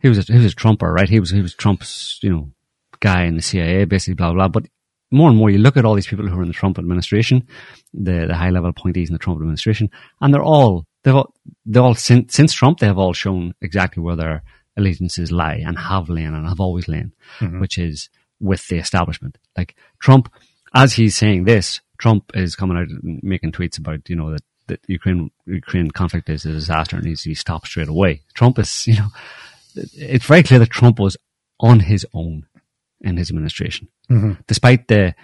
He 0.00 0.08
was 0.08 0.18
a, 0.18 0.32
he 0.32 0.38
was 0.38 0.52
a 0.52 0.56
Trumper, 0.56 0.92
right? 0.92 1.08
He 1.08 1.20
was 1.20 1.30
he 1.30 1.40
was 1.40 1.54
Trump's 1.54 2.18
you 2.22 2.30
know 2.30 2.50
guy 3.00 3.24
in 3.24 3.36
the 3.36 3.42
CIA, 3.42 3.84
basically 3.84 4.14
blah 4.14 4.32
blah. 4.32 4.48
But 4.48 4.66
more 5.10 5.28
and 5.28 5.38
more, 5.38 5.50
you 5.50 5.58
look 5.58 5.76
at 5.76 5.84
all 5.84 5.94
these 5.94 6.06
people 6.06 6.26
who 6.26 6.38
are 6.38 6.42
in 6.42 6.48
the 6.48 6.54
Trump 6.54 6.78
administration, 6.78 7.46
the 7.92 8.26
the 8.26 8.34
high 8.34 8.50
level 8.50 8.70
appointees 8.70 9.08
in 9.08 9.14
the 9.14 9.18
Trump 9.18 9.38
administration, 9.38 9.90
and 10.20 10.32
they're 10.32 10.42
all 10.42 10.86
they've 11.02 11.14
all 11.14 11.32
they 11.66 11.78
all 11.80 11.94
since 11.94 12.34
since 12.34 12.52
Trump 12.52 12.78
they 12.78 12.86
have 12.86 12.98
all 12.98 13.12
shown 13.12 13.54
exactly 13.60 14.02
where 14.02 14.16
their 14.16 14.42
allegiances 14.76 15.30
lie 15.30 15.62
and 15.64 15.78
have 15.78 16.08
lain 16.08 16.34
and 16.34 16.48
have 16.48 16.60
always 16.60 16.88
lain, 16.88 17.12
mm-hmm. 17.38 17.60
which 17.60 17.78
is 17.78 18.08
with 18.40 18.66
the 18.68 18.78
establishment. 18.78 19.38
Like 19.56 19.76
Trump, 20.00 20.32
as 20.74 20.94
he's 20.94 21.16
saying 21.16 21.44
this, 21.44 21.80
Trump 21.98 22.32
is 22.34 22.56
coming 22.56 22.76
out 22.76 22.88
and 22.88 23.20
making 23.22 23.52
tweets 23.52 23.78
about 23.78 24.08
you 24.08 24.16
know 24.16 24.32
that 24.32 24.42
the 24.66 24.78
Ukraine 24.88 25.30
Ukraine 25.46 25.90
conflict 25.90 26.28
is 26.28 26.44
a 26.44 26.52
disaster 26.52 26.96
and 26.96 27.04
needs 27.04 27.22
to 27.22 27.28
be 27.28 27.34
stopped 27.34 27.66
straight 27.68 27.88
away. 27.88 28.22
Trump 28.34 28.58
is 28.58 28.86
you 28.86 28.96
know 28.96 29.08
it's 29.74 30.26
very 30.26 30.42
clear 30.42 30.58
that 30.58 30.70
Trump 30.70 30.98
was 30.98 31.16
on 31.60 31.80
his 31.80 32.06
own 32.14 32.46
in 33.00 33.16
his 33.16 33.30
administration, 33.30 33.88
despite 34.46 34.88
the 34.88 35.14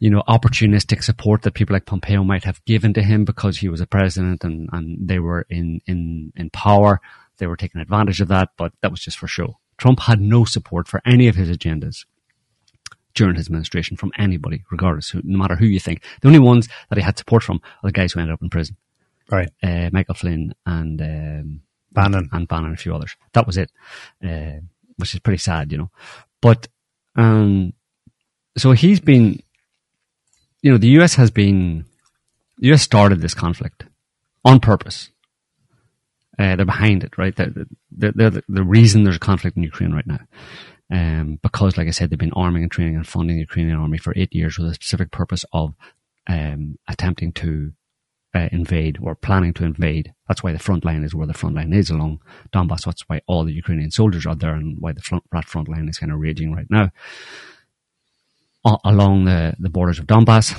you 0.00 0.08
know 0.10 0.22
opportunistic 0.28 1.02
support 1.04 1.42
that 1.42 1.52
people 1.54 1.74
like 1.74 1.84
Pompeo 1.86 2.24
might 2.24 2.44
have 2.44 2.64
given 2.64 2.94
to 2.94 3.02
him 3.02 3.24
because 3.24 3.58
he 3.58 3.68
was 3.68 3.80
a 3.80 3.86
president 3.86 4.42
and 4.44 4.68
and 4.72 5.08
they 5.08 5.18
were 5.18 5.46
in 5.50 5.80
in 5.86 6.32
in 6.36 6.50
power. 6.50 7.00
They 7.38 7.46
were 7.46 7.56
taking 7.56 7.80
advantage 7.80 8.20
of 8.20 8.28
that, 8.28 8.50
but 8.56 8.72
that 8.80 8.90
was 8.90 9.00
just 9.00 9.18
for 9.18 9.26
show. 9.26 9.58
Trump 9.76 10.00
had 10.00 10.20
no 10.20 10.44
support 10.44 10.86
for 10.88 11.02
any 11.04 11.26
of 11.28 11.34
his 11.36 11.50
agendas. 11.50 12.04
during 13.14 13.36
his 13.36 13.46
administration 13.46 13.96
from 13.96 14.10
anybody, 14.18 14.64
regardless, 14.72 15.10
who, 15.10 15.20
no 15.24 15.38
matter 15.38 15.54
who 15.56 15.66
you 15.66 15.78
think. 15.80 16.02
The 16.20 16.26
only 16.28 16.40
ones 16.40 16.68
that 16.88 16.98
he 16.98 17.02
had 17.04 17.16
support 17.18 17.42
from 17.44 17.60
are 17.82 17.88
the 17.88 17.92
guys 17.92 18.12
who 18.12 18.18
ended 18.20 18.34
up 18.34 18.42
in 18.42 18.50
prison, 18.50 18.76
Right. 19.30 19.50
uh, 19.62 19.88
Michael 19.92 20.14
Flynn 20.16 20.52
and 20.66 21.00
um, 21.00 21.60
Bannon. 21.92 22.28
and 22.32 22.48
Bannon 22.48 22.70
and 22.70 22.74
a 22.74 22.82
few 22.82 22.92
others. 22.94 23.14
That 23.32 23.46
was 23.46 23.56
it, 23.56 23.70
uh, 24.24 24.60
which 24.96 25.14
is 25.14 25.20
pretty 25.20 25.38
sad, 25.38 25.70
you 25.70 25.78
know. 25.78 25.90
But 26.44 26.68
um, 27.16 27.72
so 28.58 28.72
he's 28.72 29.00
been, 29.00 29.40
you 30.60 30.70
know, 30.70 30.76
the 30.76 31.00
US 31.00 31.14
has 31.14 31.30
been, 31.30 31.86
the 32.58 32.70
US 32.74 32.82
started 32.82 33.22
this 33.22 33.32
conflict 33.32 33.86
on 34.44 34.60
purpose. 34.60 35.08
Uh, 36.38 36.54
they're 36.56 36.66
behind 36.66 37.02
it, 37.02 37.16
right? 37.16 37.34
They're, 37.34 37.50
they're, 37.90 38.12
they're 38.14 38.30
the, 38.30 38.44
the 38.46 38.62
reason 38.62 39.04
there's 39.04 39.16
a 39.16 39.20
conflict 39.30 39.56
in 39.56 39.62
Ukraine 39.62 39.92
right 39.92 40.06
now. 40.06 40.20
Um, 40.92 41.38
because, 41.42 41.78
like 41.78 41.88
I 41.88 41.92
said, 41.92 42.10
they've 42.10 42.18
been 42.18 42.32
arming 42.32 42.62
and 42.62 42.70
training 42.70 42.96
and 42.96 43.06
funding 43.06 43.36
the 43.36 43.46
Ukrainian 43.48 43.78
army 43.78 43.96
for 43.96 44.12
eight 44.14 44.34
years 44.34 44.58
with 44.58 44.70
a 44.70 44.74
specific 44.74 45.10
purpose 45.10 45.46
of 45.50 45.72
um, 46.26 46.78
attempting 46.86 47.32
to 47.32 47.72
uh, 48.34 48.48
invade 48.50 48.98
or 49.00 49.14
planning 49.14 49.52
to 49.54 49.64
invade. 49.64 50.12
That's 50.28 50.42
why 50.42 50.52
the 50.52 50.58
front 50.58 50.84
line 50.84 51.04
is 51.04 51.14
where 51.14 51.26
the 51.26 51.34
front 51.34 51.54
line 51.54 51.72
is 51.72 51.90
along 51.90 52.20
Donbass. 52.52 52.84
That's 52.84 53.02
why 53.08 53.20
all 53.26 53.44
the 53.44 53.52
Ukrainian 53.52 53.90
soldiers 53.90 54.26
are 54.26 54.34
there 54.34 54.54
and 54.54 54.76
why 54.80 54.92
the 54.92 55.02
front, 55.02 55.24
that 55.32 55.44
front 55.44 55.68
line 55.68 55.88
is 55.88 55.98
kind 55.98 56.12
of 56.12 56.18
raging 56.18 56.52
right 56.52 56.66
now. 56.68 56.90
A- 58.64 58.78
along 58.84 59.24
the, 59.26 59.54
the 59.58 59.70
borders 59.70 59.98
of 59.98 60.06
Donbass, 60.06 60.58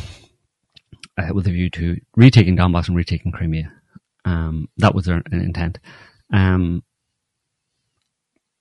uh, 1.17 1.33
with 1.33 1.47
a 1.47 1.51
view 1.51 1.69
to 1.71 1.97
retaking 2.15 2.57
Donbass 2.57 2.87
and 2.87 2.95
retaking 2.95 3.31
Crimea. 3.31 3.71
Um, 4.23 4.69
that 4.77 4.95
was 4.95 5.05
their 5.05 5.21
intent. 5.31 5.79
Um, 6.33 6.83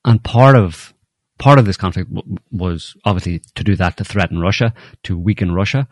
and 0.05 0.23
part 0.23 0.57
of 0.57 0.93
part 1.39 1.59
of 1.59 1.67
this 1.67 1.77
conflict 1.77 2.13
w- 2.13 2.37
was 2.51 2.97
obviously 3.05 3.41
to 3.55 3.65
do 3.65 3.75
that 3.77 3.97
to 3.97 4.05
threaten 4.05 4.41
Russia, 4.41 4.75
to 5.05 5.19
weaken 5.19 5.53
Russia. 5.53 5.89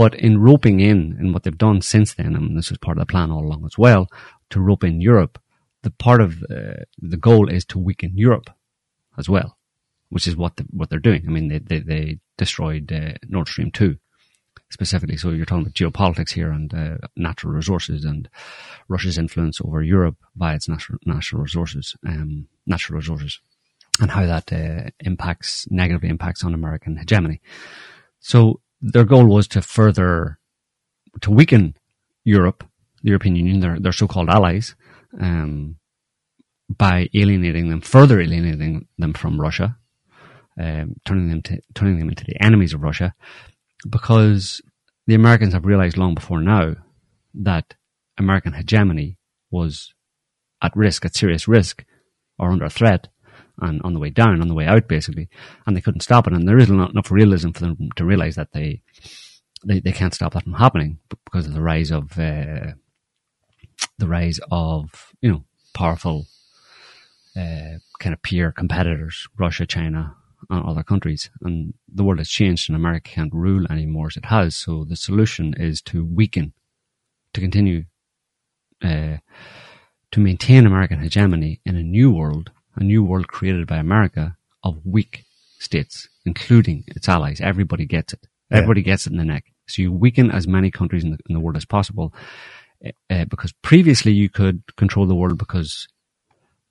But 0.00 0.14
in 0.14 0.40
roping 0.40 0.80
in, 0.80 0.98
and 1.18 1.34
what 1.34 1.42
they've 1.42 1.66
done 1.68 1.82
since 1.82 2.14
then, 2.14 2.34
and 2.34 2.56
this 2.56 2.70
was 2.70 2.78
part 2.78 2.96
of 2.96 3.02
the 3.02 3.12
plan 3.12 3.30
all 3.30 3.44
along 3.44 3.66
as 3.66 3.76
well, 3.76 4.08
to 4.48 4.58
rope 4.58 4.82
in 4.82 5.02
Europe, 5.02 5.38
the 5.82 5.90
part 5.90 6.22
of 6.22 6.42
uh, 6.44 6.84
the 7.12 7.18
goal 7.18 7.50
is 7.50 7.66
to 7.66 7.78
weaken 7.78 8.12
Europe 8.14 8.48
as 9.18 9.28
well, 9.28 9.58
which 10.08 10.26
is 10.26 10.36
what 10.36 10.56
the, 10.56 10.64
what 10.70 10.88
they're 10.88 11.08
doing. 11.08 11.24
I 11.26 11.30
mean, 11.30 11.48
they 11.48 11.58
they, 11.58 11.80
they 11.80 12.18
destroyed 12.38 12.90
uh, 12.90 13.18
Nord 13.28 13.48
Stream 13.48 13.70
two 13.70 13.98
specifically. 14.70 15.18
So 15.18 15.32
you're 15.32 15.44
talking 15.44 15.66
about 15.66 15.74
geopolitics 15.74 16.32
here 16.32 16.50
and 16.50 16.72
uh, 16.72 16.96
natural 17.16 17.52
resources 17.52 18.06
and 18.06 18.26
Russia's 18.88 19.18
influence 19.18 19.60
over 19.60 19.82
Europe 19.82 20.16
by 20.34 20.54
its 20.54 20.66
natural 20.66 20.98
natural 21.04 21.42
resources, 21.42 21.94
um, 22.06 22.48
natural 22.64 22.96
resources, 22.96 23.38
and 24.00 24.10
how 24.10 24.24
that 24.24 24.50
uh, 24.50 24.88
impacts 25.00 25.70
negatively 25.70 26.08
impacts 26.08 26.42
on 26.42 26.54
American 26.54 26.96
hegemony. 26.96 27.42
So 28.20 28.60
their 28.80 29.04
goal 29.04 29.26
was 29.26 29.46
to 29.48 29.62
further 29.62 30.38
to 31.20 31.30
weaken 31.30 31.76
Europe, 32.24 32.64
the 33.02 33.08
European 33.08 33.36
Union, 33.36 33.60
their 33.60 33.78
their 33.78 33.92
so-called 33.92 34.28
allies, 34.28 34.74
um, 35.20 35.76
by 36.68 37.08
alienating 37.14 37.68
them, 37.68 37.80
further 37.80 38.20
alienating 38.20 38.86
them 38.98 39.12
from 39.12 39.40
Russia, 39.40 39.76
um, 40.58 40.94
turning 41.04 41.28
them 41.28 41.42
to 41.42 41.60
turning 41.74 41.98
them 41.98 42.08
into 42.08 42.24
the 42.24 42.42
enemies 42.42 42.72
of 42.72 42.82
Russia, 42.82 43.14
because 43.88 44.60
the 45.06 45.14
Americans 45.14 45.52
have 45.52 45.66
realized 45.66 45.96
long 45.96 46.14
before 46.14 46.40
now 46.40 46.74
that 47.34 47.74
American 48.18 48.52
hegemony 48.52 49.18
was 49.50 49.92
at 50.62 50.76
risk, 50.76 51.04
at 51.04 51.16
serious 51.16 51.48
risk, 51.48 51.84
or 52.38 52.50
under 52.50 52.68
threat, 52.68 53.08
and 53.60 53.80
on 53.82 53.94
the 53.94 54.00
way 54.00 54.10
down, 54.10 54.40
on 54.40 54.48
the 54.48 54.54
way 54.54 54.66
out, 54.66 54.88
basically, 54.88 55.28
and 55.66 55.76
they 55.76 55.80
couldn't 55.80 56.00
stop 56.00 56.26
it. 56.26 56.32
And 56.32 56.46
there 56.46 56.58
is 56.58 56.70
not 56.70 56.90
enough 56.90 57.10
realism 57.10 57.50
for 57.50 57.60
them 57.60 57.90
to 57.96 58.04
realize 58.04 58.36
that 58.36 58.52
they 58.52 58.82
they, 59.64 59.80
they 59.80 59.92
can't 59.92 60.14
stop 60.14 60.32
that 60.32 60.44
from 60.44 60.54
happening 60.54 60.98
because 61.24 61.46
of 61.46 61.52
the 61.52 61.60
rise 61.60 61.90
of 61.90 62.18
uh, 62.18 62.72
the 63.98 64.08
rise 64.08 64.40
of 64.50 65.12
you 65.20 65.30
know 65.30 65.44
powerful 65.74 66.26
uh, 67.36 67.78
kind 67.98 68.12
of 68.12 68.22
peer 68.22 68.52
competitors, 68.52 69.28
Russia, 69.38 69.66
China, 69.66 70.16
and 70.48 70.64
other 70.64 70.82
countries. 70.82 71.30
And 71.42 71.74
the 71.92 72.02
world 72.04 72.18
has 72.18 72.28
changed, 72.28 72.68
and 72.68 72.76
America 72.76 73.10
can't 73.10 73.34
rule 73.34 73.66
anymore 73.70 74.08
as 74.08 74.16
it 74.16 74.26
has. 74.26 74.56
So 74.56 74.84
the 74.84 74.96
solution 74.96 75.54
is 75.56 75.82
to 75.82 76.04
weaken, 76.04 76.54
to 77.34 77.40
continue 77.40 77.84
uh, 78.82 79.18
to 80.12 80.20
maintain 80.20 80.66
American 80.66 81.00
hegemony 81.00 81.60
in 81.64 81.76
a 81.76 81.82
new 81.82 82.10
world, 82.10 82.50
a 82.80 82.84
new 82.84 83.04
world 83.04 83.28
created 83.28 83.66
by 83.66 83.76
America 83.76 84.36
of 84.64 84.80
weak 84.84 85.24
states, 85.58 86.08
including 86.24 86.84
its 86.88 87.08
allies. 87.08 87.40
Everybody 87.40 87.86
gets 87.86 88.12
it. 88.12 88.26
Yeah. 88.50 88.58
Everybody 88.58 88.82
gets 88.82 89.06
it 89.06 89.12
in 89.12 89.18
the 89.18 89.24
neck. 89.24 89.44
So 89.68 89.82
you 89.82 89.92
weaken 89.92 90.30
as 90.30 90.48
many 90.48 90.70
countries 90.70 91.04
in 91.04 91.10
the, 91.10 91.18
in 91.28 91.34
the 91.34 91.40
world 91.40 91.56
as 91.56 91.64
possible, 91.64 92.12
uh, 93.10 93.24
because 93.26 93.52
previously 93.62 94.12
you 94.12 94.28
could 94.28 94.62
control 94.76 95.06
the 95.06 95.14
world 95.14 95.38
because 95.38 95.86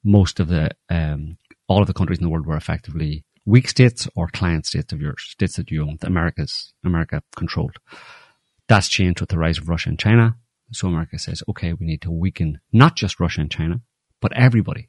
most 0.03 0.39
of 0.39 0.47
the 0.47 0.71
um, 0.89 1.37
all 1.67 1.81
of 1.81 1.87
the 1.87 1.93
countries 1.93 2.19
in 2.19 2.23
the 2.23 2.29
world 2.29 2.47
were 2.47 2.57
effectively 2.57 3.23
weak 3.45 3.67
states 3.69 4.07
or 4.15 4.27
client 4.27 4.65
states 4.65 4.91
of 4.91 5.01
yours, 5.01 5.23
states 5.29 5.55
that 5.55 5.71
you 5.71 5.83
owned. 5.83 6.03
America's 6.03 6.73
America 6.83 7.21
controlled. 7.35 7.77
That's 8.67 8.89
changed 8.89 9.21
with 9.21 9.29
the 9.29 9.37
rise 9.37 9.57
of 9.57 9.69
Russia 9.69 9.89
and 9.89 9.99
China. 9.99 10.35
So 10.71 10.87
America 10.87 11.17
says, 11.17 11.41
okay, 11.49 11.73
we 11.73 11.85
need 11.85 12.01
to 12.01 12.11
weaken 12.11 12.59
not 12.71 12.95
just 12.95 13.19
Russia 13.19 13.41
and 13.41 13.49
China, 13.49 13.81
but 14.21 14.33
everybody. 14.33 14.88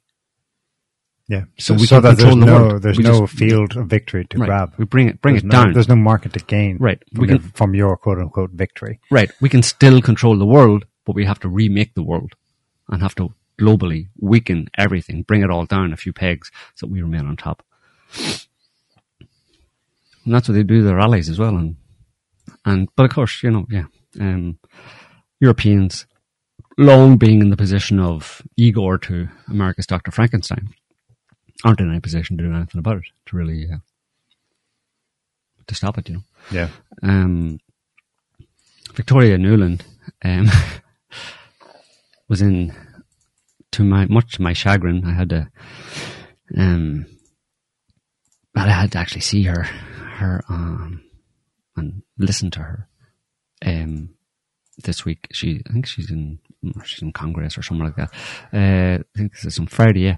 Yeah. 1.31 1.45
So 1.59 1.75
So, 1.77 1.81
we 1.81 1.87
so 1.87 1.97
can 1.97 2.03
that 2.03 2.17
there's 2.19 2.35
control 2.35 2.41
the 2.41 2.47
no 2.47 2.61
world. 2.69 2.83
there's 2.83 2.99
We 2.99 3.05
no 3.05 3.21
just- 3.21 3.33
field 3.39 3.77
of 3.77 3.87
victory 3.87 4.25
to 4.31 4.39
Right. 4.39 4.47
grab. 4.49 4.75
We 4.79 4.85
bring 4.85 5.09
it, 5.09 5.21
bring 5.23 5.35
there's 5.35 5.45
it 5.45 5.47
no, 5.47 5.53
down. 5.65 5.73
There's 5.75 5.89
no 5.89 5.95
market 5.95 6.33
to 6.33 6.41
gain. 6.41 6.77
Right. 6.81 7.01
From, 7.15 7.23
We 7.23 7.29
your, 7.29 7.39
from 7.55 7.75
your 7.75 7.97
quote 7.97 8.19
unquote 8.19 8.51
victory. 8.51 8.99
Right. 9.13 9.31
We 9.41 9.49
can 9.49 9.63
still 9.63 10.03
control 10.03 10.37
the 10.37 10.45
world, 10.57 10.87
but 11.07 11.15
we 11.15 11.25
have 11.27 11.39
to 11.41 11.49
remake 11.49 11.95
the 11.95 12.03
world 12.03 12.33
and 12.89 13.01
have 13.01 13.15
to 13.15 13.33
globally 13.61 14.09
weaken 14.19 14.69
everything, 14.77 15.23
bring 15.23 15.43
it 15.43 15.51
all 15.51 15.67
down 15.67 15.93
a 15.93 15.97
few 15.97 16.13
pegs 16.13 16.51
so 16.75 16.87
that 16.87 16.93
we 16.93 17.01
remain 17.01 17.27
on 17.27 17.37
top. 17.37 17.63
And 20.25 20.35
that's 20.35 20.49
what 20.49 20.55
they 20.55 20.63
do 20.65 20.79
to 20.79 20.85
their 20.85 20.99
allies 21.01 21.29
as 21.29 21.39
well. 21.39 21.57
And, 21.57 21.77
and, 22.65 22.89
but 22.97 23.05
of 23.05 23.11
course, 23.13 23.43
you 23.43 23.51
know, 23.51 23.67
yeah, 23.71 23.85
um, 24.19 24.59
Europeans 25.41 26.07
long 26.77 27.17
being 27.19 27.41
in 27.41 27.51
the 27.51 27.57
position 27.57 27.99
of 28.01 28.43
Igor 28.57 28.99
to 28.99 29.29
America's 29.49 29.87
Dr. 29.87 30.11
Frankenstein 30.11 30.71
aren't 31.65 31.81
in 31.81 31.91
any 31.91 32.01
position 32.01 32.37
to 32.39 32.45
do 32.45 32.53
anything 32.55 32.79
about 32.79 32.99
it, 32.99 33.05
to 33.27 33.37
really, 33.37 33.69
uh, 33.71 33.79
to 35.67 35.75
stop 35.75 35.99
it, 35.99 36.09
you 36.09 36.15
know 36.17 36.23
Yeah. 36.51 36.69
um, 37.03 37.59
Victoria 38.95 39.37
Nuland 39.39 39.83
um, 40.25 40.49
was 42.29 42.43
in 42.43 42.75
to 43.73 43.85
my 43.85 44.07
much 44.07 44.35
to 44.35 44.43
my 44.43 44.53
chagrin. 44.53 45.05
I 45.05 45.13
had 45.13 45.29
to 45.31 45.49
um, 46.57 47.07
I 48.57 48.69
had 48.69 48.93
to 48.93 48.99
actually 48.99 49.21
see 49.21 49.45
her 49.45 49.63
her 49.63 50.43
um, 50.49 51.03
and 51.77 52.03
listen 52.19 52.51
to 52.53 52.61
her 52.61 52.89
um, 53.65 54.11
this 54.83 55.05
week. 55.05 55.29
She 55.33 55.63
I 55.69 55.73
think 55.73 55.87
she's 55.87 56.11
in 56.11 56.41
she's 56.85 57.03
in 57.03 57.13
Congress 57.13 57.57
or 57.59 57.63
something 57.63 57.87
like 57.87 57.97
that. 57.97 58.11
Uh, 58.53 59.03
I 59.03 59.19
think 59.19 59.33
this 59.33 59.45
is 59.45 59.59
on 59.59 59.67
Friday. 59.67 60.01
Yeah, 60.01 60.17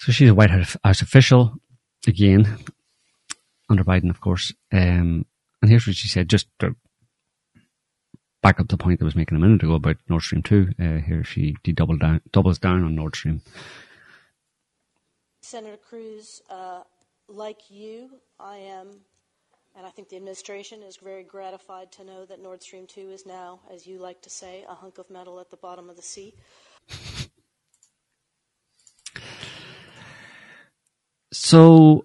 so 0.00 0.12
she's 0.12 0.28
a 0.30 0.34
White 0.34 0.50
House 0.50 0.76
House 0.84 1.02
official 1.02 1.54
again 2.06 2.58
under 3.68 3.84
Biden, 3.84 4.10
of 4.10 4.20
course. 4.20 4.52
Um, 4.72 5.26
and 5.62 5.70
here's 5.70 5.86
what 5.86 5.96
she 5.96 6.08
said, 6.08 6.28
just 6.28 6.46
to 6.60 6.76
back 8.42 8.60
up 8.60 8.68
the 8.68 8.76
point 8.76 8.98
that 8.98 9.04
I 9.04 9.06
was 9.06 9.16
making 9.16 9.36
a 9.36 9.40
minute 9.40 9.62
ago 9.62 9.74
about 9.74 9.96
Nord 10.08 10.22
Stream 10.22 10.42
2. 10.42 10.68
Uh, 10.78 10.82
here 10.98 11.24
she 11.24 11.54
double 11.62 11.96
down, 11.96 12.20
doubles 12.30 12.58
down 12.58 12.84
on 12.84 12.94
Nord 12.94 13.16
Stream. 13.16 13.40
Senator 15.40 15.78
Cruz, 15.78 16.42
uh, 16.50 16.82
like 17.28 17.70
you, 17.70 18.10
I 18.38 18.56
am, 18.56 18.88
and 19.76 19.86
I 19.86 19.90
think 19.90 20.08
the 20.08 20.16
administration 20.16 20.82
is 20.82 20.96
very 20.96 21.24
gratified 21.24 21.90
to 21.92 22.04
know 22.04 22.24
that 22.26 22.40
Nord 22.40 22.62
Stream 22.62 22.86
2 22.86 23.10
is 23.10 23.26
now, 23.26 23.60
as 23.72 23.86
you 23.86 23.98
like 23.98 24.22
to 24.22 24.30
say, 24.30 24.64
a 24.68 24.74
hunk 24.74 24.98
of 24.98 25.10
metal 25.10 25.40
at 25.40 25.50
the 25.50 25.56
bottom 25.56 25.90
of 25.90 25.96
the 25.96 26.02
sea. 26.02 26.34
So, 31.32 32.04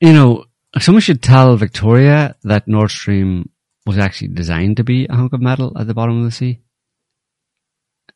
you 0.00 0.14
know, 0.14 0.46
someone 0.78 1.02
should 1.02 1.22
tell 1.22 1.54
Victoria 1.56 2.34
that 2.44 2.66
Nord 2.66 2.90
Stream 2.90 3.50
was 3.84 3.98
actually 3.98 4.28
designed 4.28 4.78
to 4.78 4.84
be 4.84 5.06
a 5.06 5.14
hunk 5.14 5.34
of 5.34 5.42
metal 5.42 5.76
at 5.78 5.86
the 5.86 5.94
bottom 5.94 6.18
of 6.18 6.24
the 6.24 6.30
sea. 6.30 6.60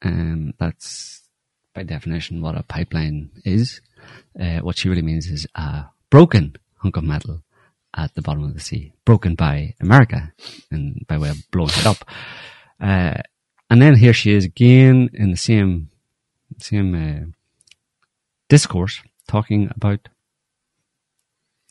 Um, 0.02 0.54
that's 0.58 1.22
by 1.74 1.82
definition 1.82 2.40
what 2.40 2.56
a 2.56 2.62
pipeline 2.62 3.30
is. 3.44 3.82
Uh, 4.38 4.60
what 4.60 4.78
she 4.78 4.88
really 4.88 5.02
means 5.02 5.26
is 5.26 5.46
a 5.54 5.84
broken 6.08 6.56
hunk 6.76 6.96
of 6.96 7.04
metal 7.04 7.42
at 7.96 8.14
the 8.14 8.22
bottom 8.22 8.44
of 8.44 8.54
the 8.54 8.60
sea, 8.60 8.92
broken 9.04 9.34
by 9.34 9.74
America 9.80 10.32
and 10.70 11.04
by 11.06 11.18
way 11.18 11.30
of 11.30 11.50
blowing 11.50 11.70
it 11.70 11.86
up. 11.86 12.04
Uh, 12.80 13.14
and 13.68 13.82
then 13.82 13.96
here 13.96 14.12
she 14.12 14.32
is 14.32 14.44
again 14.44 15.10
in 15.12 15.30
the 15.30 15.36
same, 15.36 15.90
same, 16.58 16.94
uh, 16.94 17.26
discourse 18.48 19.00
talking 19.28 19.70
about 19.76 20.08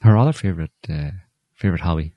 her 0.01 0.17
other 0.17 0.31
favorite 0.31 0.71
uh, 0.89 1.11
favorite 1.55 1.81
hobby? 1.81 2.13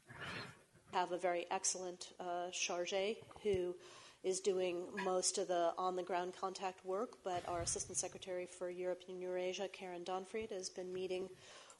have 0.92 1.12
a 1.12 1.18
very 1.18 1.46
excellent 1.50 2.12
uh, 2.20 2.50
charge 2.52 2.94
who 3.42 3.74
is 4.22 4.38
doing 4.40 4.84
most 5.04 5.36
of 5.38 5.48
the 5.48 5.72
on 5.76 5.96
the 5.96 6.02
ground 6.02 6.32
contact 6.40 6.84
work, 6.84 7.16
but 7.24 7.42
our 7.48 7.60
Assistant 7.60 7.98
Secretary 7.98 8.46
for 8.46 8.70
Europe 8.70 9.02
and 9.08 9.20
Eurasia, 9.20 9.68
Karen 9.72 10.04
Donfried, 10.04 10.52
has 10.52 10.68
been 10.68 10.92
meeting 10.92 11.28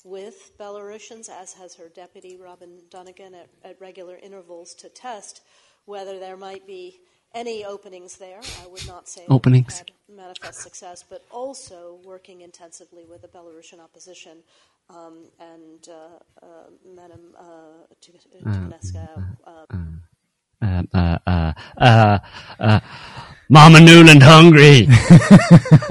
with 0.05 0.53
Belarusians, 0.59 1.29
as 1.29 1.53
has 1.55 1.75
her 1.77 1.89
deputy, 1.89 2.37
Robin 2.37 2.79
Dunnigan, 2.91 3.35
at, 3.35 3.49
at 3.65 3.81
regular 3.81 4.17
intervals 4.17 4.75
to 4.75 4.89
test 4.89 5.43
whether 5.85 6.19
there 6.19 6.37
might 6.37 6.67
be 6.67 7.01
any 7.35 7.65
openings 7.65 8.17
there. 8.19 8.41
I 8.63 8.67
would 8.69 8.87
not 8.87 9.09
say 9.09 9.23
Openings. 9.29 9.67
we've 9.69 9.79
had 9.79 9.91
manifest 10.17 10.61
success, 10.63 11.03
but 11.09 11.25
also 11.31 11.99
working 12.05 12.43
intensively 12.43 13.05
with 13.09 13.23
the 13.23 13.29
Belarusian 13.29 13.81
opposition 13.81 14.39
um, 14.91 15.25
and 15.41 15.89
uh, 15.89 16.45
uh, 16.45 16.47
Madam 16.95 17.21
uh, 17.39 17.45
Tu- 18.01 18.13
Tuneska, 18.45 19.09
uh, 19.47 19.65
Uh, 20.63 20.83
uh, 20.95 21.19
uh, 21.27 21.53
uh, 21.79 22.19
uh, 22.61 22.81
Mama 23.49 23.79
Nuland 23.81 24.23
hungry. 24.23 24.87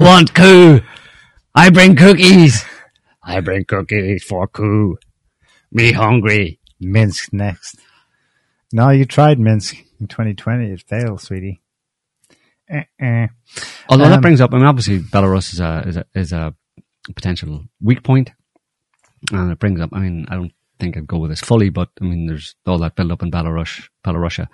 Want 0.00 0.32
coo. 0.34 0.80
I 1.54 1.68
bring 1.68 1.94
cookies. 1.94 2.64
I 3.24 3.40
bring 3.40 3.64
cookies 3.64 4.24
for 4.24 4.46
coo. 4.48 4.98
Me 5.70 5.92
hungry. 5.92 6.58
Minsk 6.80 7.32
next. 7.32 7.78
No, 8.72 8.90
you 8.90 9.04
tried 9.04 9.38
Minsk 9.38 9.76
in 10.00 10.08
2020. 10.08 10.72
It 10.72 10.82
failed, 10.82 11.20
sweetie. 11.20 11.60
Uh-uh. 12.70 13.28
Although 13.88 14.04
Um, 14.04 14.10
that 14.10 14.22
brings 14.22 14.40
up, 14.40 14.52
I 14.52 14.56
mean, 14.56 14.66
obviously 14.66 14.98
Belarus 15.00 15.52
is 15.52 15.60
a, 15.60 15.84
is 15.86 15.96
a, 15.96 16.04
is 16.14 16.32
a 16.32 16.54
potential 17.14 17.64
weak 17.80 18.02
point. 18.02 18.30
And 19.30 19.52
it 19.52 19.58
brings 19.58 19.80
up, 19.80 19.90
I 19.92 20.00
mean, 20.00 20.26
I 20.28 20.34
don't 20.34 20.52
think 20.80 20.96
I'd 20.96 21.06
go 21.06 21.18
with 21.18 21.30
this 21.30 21.40
fully, 21.40 21.68
but 21.70 21.90
I 22.00 22.04
mean, 22.04 22.26
there's 22.26 22.56
all 22.66 22.78
that 22.78 22.96
build 22.96 23.12
up 23.12 23.22
in 23.22 23.30
Belarus, 23.30 23.88
Belarusia, 24.04 24.48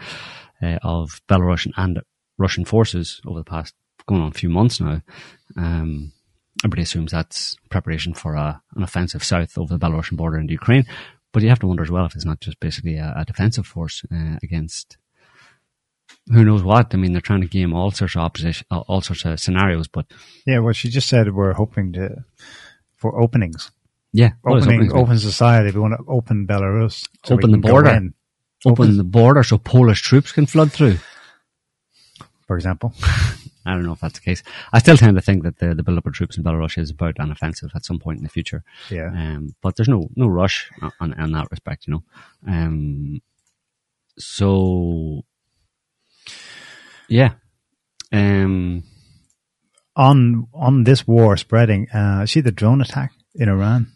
uh, 0.62 0.78
of 0.82 1.22
Belarusian 1.28 1.72
and 1.76 2.00
Russian 2.36 2.64
forces 2.64 3.20
over 3.26 3.40
the 3.40 3.44
past, 3.44 3.74
going 4.06 4.20
on 4.20 4.28
a 4.28 4.34
few 4.34 4.50
months 4.50 4.80
now. 4.80 5.00
Um, 5.56 6.12
everybody 6.60 6.82
assumes 6.82 7.12
that's 7.12 7.56
preparation 7.70 8.14
for 8.14 8.34
a, 8.34 8.60
an 8.74 8.82
offensive 8.82 9.22
south 9.24 9.56
over 9.56 9.76
the 9.76 9.86
Belarusian 9.86 10.16
border 10.16 10.38
into 10.38 10.52
Ukraine. 10.52 10.84
But 11.32 11.42
you 11.42 11.50
have 11.50 11.58
to 11.60 11.66
wonder 11.66 11.82
as 11.82 11.90
well 11.90 12.06
if 12.06 12.14
it's 12.14 12.24
not 12.24 12.40
just 12.40 12.58
basically 12.58 12.96
a, 12.96 13.14
a 13.16 13.24
defensive 13.24 13.66
force 13.66 14.02
uh, 14.12 14.38
against 14.42 14.96
who 16.32 16.44
knows 16.44 16.62
what. 16.62 16.94
I 16.94 16.96
mean, 16.96 17.12
they're 17.12 17.20
trying 17.20 17.42
to 17.42 17.46
game 17.46 17.74
all 17.74 17.90
sorts 17.90 18.16
of 18.16 18.22
opposition, 18.22 18.66
all 18.70 18.84
all 18.88 19.00
sorts 19.00 19.24
of 19.24 19.38
scenarios, 19.38 19.88
but 19.88 20.06
Yeah, 20.46 20.60
well, 20.60 20.72
she 20.72 20.88
just 20.88 21.08
said 21.08 21.34
we're 21.34 21.52
hoping 21.52 21.92
to 21.94 22.24
for 22.96 23.20
openings, 23.20 23.70
yeah, 24.12 24.32
opening, 24.44 24.62
openings 24.62 24.92
open 24.94 25.18
society. 25.18 25.70
We 25.70 25.80
want 25.80 25.94
to 25.98 26.04
open 26.08 26.46
Belarus, 26.46 27.06
so 27.24 27.34
Open 27.34 27.50
the 27.52 27.58
border. 27.58 27.90
in, 27.90 28.14
open 28.64 28.96
the 28.96 29.04
border 29.04 29.42
so 29.42 29.58
Polish 29.58 30.00
troops 30.00 30.32
can 30.32 30.46
flood 30.46 30.72
through. 30.72 30.98
for 32.46 32.56
example. 32.56 32.94
I 33.66 33.74
don't 33.74 33.84
know 33.84 33.92
if 33.92 34.00
that's 34.00 34.14
the 34.18 34.24
case. 34.24 34.42
I 34.72 34.78
still 34.78 34.96
tend 34.96 35.16
to 35.16 35.20
think 35.22 35.42
that 35.42 35.58
the, 35.58 35.74
the 35.74 35.82
build-up 35.82 36.06
of 36.06 36.12
troops 36.14 36.36
in 36.38 36.44
Belarus 36.44 36.78
is 36.78 36.90
about 36.90 37.16
an 37.18 37.30
offensive 37.30 37.70
at 37.74 37.84
some 37.84 37.98
point 37.98 38.18
in 38.18 38.24
the 38.24 38.30
future. 38.30 38.62
Yeah. 38.90 39.08
Um, 39.08 39.54
but 39.60 39.76
there's 39.76 39.88
no 39.88 40.08
no 40.16 40.26
rush 40.28 40.70
on, 41.00 41.12
on 41.14 41.32
that 41.32 41.50
respect, 41.50 41.86
you 41.86 41.92
know. 41.94 42.02
Um, 42.46 43.20
so 44.18 45.24
yeah. 47.08 47.32
Um, 48.12 48.84
on 49.96 50.46
on 50.54 50.84
this 50.84 51.06
war 51.06 51.36
spreading, 51.36 51.88
uh, 51.90 52.26
see 52.26 52.40
the 52.40 52.52
drone 52.52 52.80
attack 52.80 53.12
in 53.34 53.48
Iran. 53.48 53.88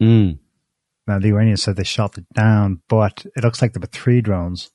mm, 0.00 0.38
Now 1.06 1.18
the 1.18 1.28
Iranians 1.28 1.62
said 1.62 1.76
they 1.76 1.84
shot 1.84 2.18
it 2.18 2.26
down, 2.34 2.82
but 2.88 3.26
it 3.36 3.42
looks 3.42 3.60
like 3.62 3.72
there 3.72 3.80
were 3.80 3.86
three 3.86 4.20
drones. 4.20 4.70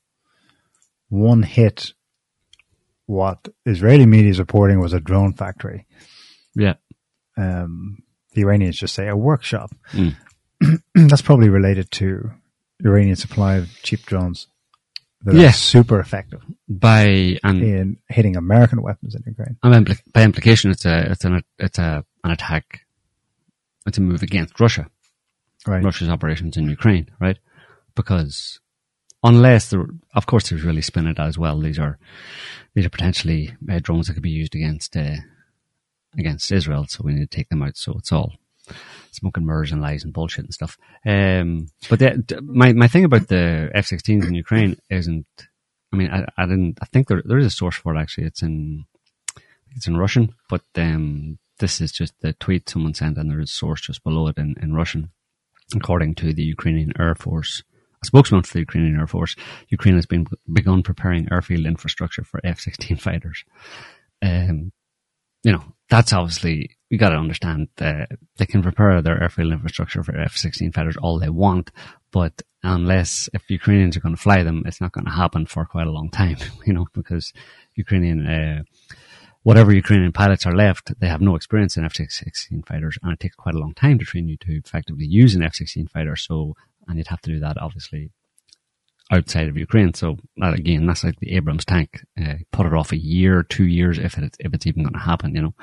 One 1.09 1.43
hit 1.43 1.93
what 3.13 3.47
Israeli 3.65 4.05
media 4.05 4.31
is 4.31 4.39
reporting 4.39 4.79
was 4.79 4.93
a 4.93 4.99
drone 4.99 5.33
factory. 5.33 5.85
yeah. 6.55 6.75
Um, 7.37 8.03
the 8.33 8.41
Iranians 8.41 8.77
just 8.77 8.93
say 8.95 9.07
a 9.07 9.15
workshop. 9.29 9.69
Mm. 9.91 10.15
That's 11.09 11.21
probably 11.21 11.49
related 11.49 11.89
to 11.99 12.31
Iranian 12.83 13.15
supply 13.15 13.55
of 13.55 13.69
cheap 13.83 14.01
drones 14.05 14.47
that 15.23 15.35
Yeah. 15.35 15.49
are 15.49 15.53
super 15.73 15.99
effective 15.99 16.41
By 16.67 17.39
and 17.43 17.57
in 17.63 17.97
hitting 18.09 18.35
American 18.35 18.81
weapons 18.87 19.15
in 19.15 19.23
Ukraine. 19.33 19.55
By 20.13 20.23
implication, 20.23 20.71
it's 20.71 20.85
a 20.85 21.11
it's 21.11 21.25
an 21.25 21.43
it's 21.65 21.79
a 21.79 22.03
an 22.23 22.31
attack. 22.31 22.65
It's 23.87 23.97
a 23.97 24.01
move 24.01 24.23
against 24.23 24.59
Russia, 24.59 24.85
Right. 25.67 25.83
Russia's 25.83 26.09
operations 26.09 26.55
in 26.57 26.69
Ukraine, 26.77 27.07
right? 27.19 27.37
Because 27.95 28.59
unless 29.23 29.73
of 29.73 30.25
course, 30.25 30.49
there's 30.49 30.63
really 30.63 30.81
spin 30.81 31.07
it 31.07 31.19
as 31.19 31.37
well. 31.37 31.59
These 31.59 31.79
are 31.79 31.97
these 32.73 32.85
are 32.85 32.89
potentially 32.89 33.55
uh, 33.71 33.79
drones 33.81 34.07
that 34.07 34.13
could 34.13 34.23
be 34.23 34.29
used 34.29 34.55
against 34.55 34.95
uh, 34.95 35.17
against 36.17 36.51
Israel, 36.51 36.85
so 36.87 37.01
we 37.03 37.13
need 37.13 37.29
to 37.31 37.37
take 37.37 37.49
them 37.49 37.63
out. 37.63 37.77
So 37.77 37.93
it's 37.97 38.11
all 38.11 38.33
smoke 39.11 39.37
and 39.37 39.45
mirrors 39.45 39.71
and 39.71 39.81
lies 39.81 40.03
and 40.03 40.13
bullshit 40.13 40.45
and 40.45 40.53
stuff. 40.53 40.77
Um, 41.05 41.67
but 41.89 41.99
the, 41.99 42.41
my 42.43 42.73
my 42.73 42.87
thing 42.87 43.05
about 43.05 43.27
the 43.27 43.69
F-16s 43.73 44.27
in 44.27 44.35
Ukraine 44.35 44.77
isn't. 44.89 45.27
I 45.91 45.95
mean, 45.95 46.09
I, 46.09 46.25
I 46.37 46.45
didn't. 46.45 46.79
I 46.81 46.85
think 46.85 47.07
there 47.07 47.21
there 47.23 47.37
is 47.37 47.45
a 47.45 47.51
source 47.51 47.75
for 47.75 47.95
it 47.95 47.99
actually. 47.99 48.25
It's 48.27 48.41
in 48.41 48.85
it's 49.75 49.87
in 49.87 49.97
Russian, 49.97 50.33
but 50.49 50.63
um, 50.75 51.39
this 51.59 51.81
is 51.81 51.91
just 51.91 52.13
the 52.21 52.33
tweet 52.33 52.69
someone 52.69 52.93
sent, 52.93 53.17
and 53.17 53.29
there 53.29 53.39
is 53.39 53.51
a 53.51 53.53
source 53.53 53.81
just 53.81 54.03
below 54.03 54.27
it 54.27 54.37
in, 54.37 54.55
in 54.61 54.73
Russian. 54.73 55.11
According 55.75 56.15
to 56.15 56.33
the 56.33 56.43
Ukrainian 56.43 56.93
Air 56.99 57.15
Force, 57.15 57.63
a 58.03 58.05
spokesman 58.05 58.43
for 58.43 58.53
the 58.53 58.59
Ukrainian 58.59 58.99
Air 58.99 59.07
Force, 59.07 59.35
Ukraine 59.69 59.95
has 59.95 60.05
been 60.05 60.25
begun 60.51 60.83
preparing 60.83 61.27
airfield 61.31 61.65
infrastructure 61.65 62.23
for 62.23 62.39
F-16 62.43 62.99
fighters. 63.07 63.43
Um, 64.21 64.71
you 65.43 65.51
know, 65.51 65.63
that's 65.89 66.13
obviously 66.13 66.77
you 66.89 66.97
got 66.97 67.09
to 67.09 67.17
understand 67.17 67.67
that 67.77 68.09
they 68.37 68.45
can 68.45 68.61
prepare 68.61 69.01
their 69.01 69.21
airfield 69.21 69.51
infrastructure 69.51 70.03
for 70.03 70.17
F-16 70.17 70.73
fighters 70.73 70.97
all 70.97 71.19
they 71.19 71.29
want, 71.29 71.71
but 72.11 72.41
unless 72.63 73.29
if 73.33 73.49
Ukrainians 73.49 73.97
are 73.97 73.99
going 73.99 74.15
to 74.15 74.21
fly 74.21 74.43
them, 74.43 74.63
it's 74.65 74.79
not 74.79 74.93
going 74.93 75.05
to 75.05 75.11
happen 75.11 75.45
for 75.45 75.65
quite 75.65 75.87
a 75.87 75.91
long 75.91 76.09
time. 76.09 76.37
You 76.65 76.73
know, 76.73 76.87
because 76.93 77.33
Ukrainian, 77.75 78.25
uh, 78.25 78.63
whatever 79.43 79.73
Ukrainian 79.73 80.13
pilots 80.13 80.45
are 80.45 80.55
left, 80.55 80.97
they 80.99 81.07
have 81.07 81.19
no 81.19 81.35
experience 81.35 81.75
in 81.75 81.83
F-16 81.83 82.65
fighters, 82.65 82.97
and 83.03 83.11
it 83.11 83.19
takes 83.19 83.35
quite 83.35 83.55
a 83.55 83.59
long 83.59 83.73
time 83.73 83.99
to 83.99 84.05
train 84.05 84.29
you 84.29 84.37
to 84.37 84.53
effectively 84.55 85.05
use 85.05 85.35
an 85.35 85.43
F-16 85.43 85.89
fighter. 85.89 86.15
So, 86.15 86.55
and 86.87 86.97
you'd 86.97 87.07
have 87.07 87.21
to 87.21 87.31
do 87.31 87.39
that 87.39 87.57
obviously 87.57 88.11
outside 89.11 89.47
of 89.47 89.57
Ukraine. 89.57 89.93
So 89.93 90.17
that 90.37 90.53
again, 90.53 90.85
that's 90.85 91.03
like 91.03 91.19
the 91.19 91.35
Abrams 91.35 91.65
tank. 91.65 92.05
Uh, 92.19 92.35
put 92.51 92.65
it 92.65 92.73
off 92.73 92.91
a 92.91 92.97
year, 92.97 93.43
two 93.43 93.65
years, 93.65 93.97
if 93.99 94.17
it 94.17 94.35
if 94.39 94.53
it's 94.53 94.67
even 94.67 94.83
going 94.83 94.93
to 94.93 94.99
happen, 94.99 95.35
you 95.35 95.41
know. 95.41 95.53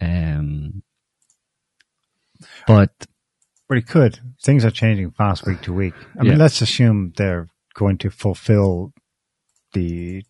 Um, 0.00 0.82
but 2.66 2.92
But 3.68 3.78
it 3.78 3.86
could. 3.88 4.20
Things 4.42 4.64
are 4.64 4.70
changing 4.70 5.10
fast 5.12 5.46
week 5.46 5.62
to 5.62 5.72
week. 5.72 5.94
I 6.18 6.22
mean, 6.22 6.38
let's 6.38 6.60
assume 6.60 7.12
they're 7.16 7.48
going 7.74 7.98
to 7.98 8.10
fulfill 8.10 8.92
the 9.72 10.24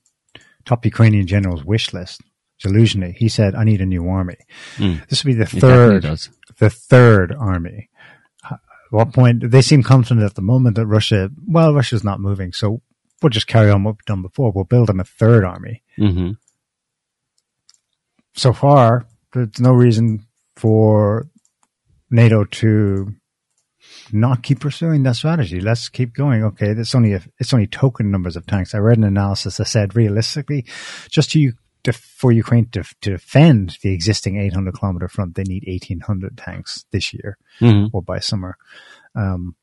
top 0.65 0.85
Ukrainian 0.85 1.27
general's 1.27 1.65
wish 1.65 1.93
list. 1.93 2.23
Zelensky, 2.63 3.15
he 3.15 3.29
said, 3.29 3.55
"I 3.55 3.65
need 3.65 3.83
a 3.83 3.87
new 3.87 4.09
army." 4.09 4.39
Mm. 4.77 5.07
This 5.09 5.23
would 5.23 5.31
be 5.31 5.35
the 5.35 5.45
third, 5.47 6.03
the 6.59 6.71
third 6.71 7.35
army. 7.39 7.91
At 8.97 9.09
what 9.09 9.15
point 9.15 9.51
they 9.51 9.61
seem 9.61 9.83
confident 9.83 10.25
at 10.25 10.37
the 10.37 10.43
moment 10.43 10.77
that 10.77 10.87
Russia, 10.87 11.31
well, 11.47 11.75
Russia's 11.75 12.03
not 12.03 12.19
moving, 12.19 12.53
so 12.53 12.81
we'll 13.21 13.31
just 13.31 13.47
carry 13.47 13.71
on 13.71 13.85
what 13.85 13.97
we've 13.97 14.05
done 14.07 14.23
before. 14.23 14.53
We'll 14.53 14.65
build 14.65 14.89
them 14.89 15.01
a 15.01 15.05
third 15.05 15.45
army. 15.45 15.83
hmm 15.97 16.33
So 18.35 18.53
far, 18.55 19.07
there's 19.33 19.61
no 19.61 19.73
reason 19.73 20.27
for 20.57 21.29
NATO 22.11 22.45
to 22.45 23.13
not 24.13 24.43
keep 24.43 24.61
pursuing 24.61 25.03
that 25.03 25.17
strategy. 25.17 25.61
Let's 25.61 25.91
keep 25.91 26.15
going. 26.15 26.43
Okay, 26.45 26.71
it's 26.71 26.95
only 26.95 27.13
a, 27.13 27.23
it's 27.39 27.53
only 27.53 27.67
token 27.67 28.11
numbers 28.11 28.37
of 28.37 28.47
tanks. 28.47 28.75
I 28.75 28.79
read 28.79 28.97
an 28.99 29.05
analysis 29.05 29.59
that 29.59 29.67
said 29.67 29.95
realistically, 29.95 30.65
just 31.11 31.33
to, 31.33 31.51
to 31.51 31.57
for 31.93 32.33
Ukraine 32.33 32.69
to, 32.71 32.83
to 33.03 33.11
defend 33.11 33.79
the 33.83 33.93
existing 33.93 34.37
800 34.41 34.75
kilometer 34.75 35.09
front, 35.09 35.35
they 35.35 35.45
need 35.45 35.65
1800 35.67 36.37
tanks 36.37 36.85
this 36.93 37.13
year 37.15 37.39
hmm 37.59 37.87
or 37.93 38.03
by 38.03 38.19
summer. 38.19 38.57
Um, 39.15 39.55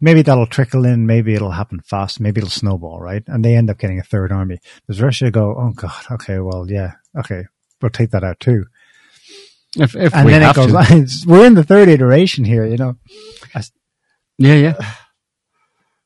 maybe 0.00 0.22
that'll 0.22 0.46
trickle 0.46 0.84
in. 0.84 1.06
Maybe 1.06 1.34
it'll 1.34 1.52
happen 1.52 1.80
fast. 1.80 2.20
Maybe 2.20 2.38
it'll 2.40 2.50
snowball, 2.50 3.00
right? 3.00 3.22
And 3.26 3.44
they 3.44 3.54
end 3.56 3.70
up 3.70 3.78
getting 3.78 3.98
a 3.98 4.02
third 4.04 4.32
army. 4.32 4.58
Does 4.86 5.00
Russia 5.02 5.30
go? 5.30 5.54
Oh 5.58 5.72
God. 5.74 6.04
Okay. 6.12 6.38
Well, 6.38 6.66
yeah. 6.68 6.92
Okay. 7.18 7.44
We'll 7.80 7.90
take 7.90 8.10
that 8.10 8.24
out 8.24 8.40
too. 8.40 8.66
If 9.76 9.94
if 9.94 10.14
And 10.14 10.24
we 10.26 10.32
then 10.32 10.42
it 10.42 10.54
goes. 10.56 10.74
on. 10.74 11.06
We're 11.26 11.46
in 11.46 11.54
the 11.54 11.62
third 11.64 11.88
iteration 11.88 12.44
here. 12.44 12.64
You 12.66 12.76
know. 12.78 12.96
Yeah, 14.38 14.54
yeah. 14.54 14.76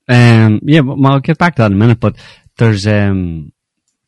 Um, 0.09 0.59
yeah, 0.63 0.81
but 0.81 0.97
I'll 1.05 1.19
get 1.21 1.37
back 1.37 1.55
to 1.55 1.61
that 1.61 1.67
in 1.71 1.73
a 1.73 1.79
minute. 1.79 1.99
But 1.99 2.15
there's 2.57 2.85
um, 2.85 3.52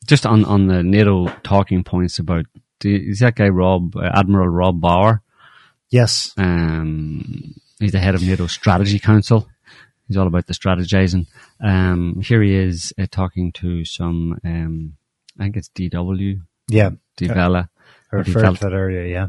just 0.06 0.26
on 0.26 0.44
on 0.44 0.66
the 0.66 0.82
NATO 0.82 1.28
talking 1.42 1.84
points 1.84 2.18
about 2.18 2.46
the, 2.80 3.10
is 3.10 3.20
that 3.20 3.36
guy 3.36 3.48
Rob 3.48 3.96
uh, 3.96 4.10
Admiral 4.14 4.48
Rob 4.48 4.80
Bauer? 4.80 5.22
Yes. 5.90 6.32
Um, 6.36 7.54
he's 7.78 7.92
the 7.92 7.98
head 8.00 8.14
of 8.14 8.22
NATO 8.22 8.46
Strategy 8.46 8.98
Council. 8.98 9.48
He's 10.08 10.16
all 10.16 10.26
about 10.26 10.46
the 10.46 10.54
strategizing. 10.54 11.26
Um, 11.60 12.20
here 12.22 12.42
he 12.42 12.54
is 12.54 12.92
uh, 12.98 13.06
talking 13.10 13.52
to 13.52 13.84
some, 13.84 14.38
um, 14.44 14.94
I 15.38 15.44
think 15.44 15.56
it's 15.56 15.68
DW, 15.70 16.42
Yeah. 16.68 16.90
Deutsche 17.16 17.34
Welle. 17.34 17.56
I 17.56 17.64
or 18.12 18.18
referred 18.20 18.54
to 18.56 18.60
that 18.60 18.72
earlier, 18.72 19.02
yeah. 19.04 19.26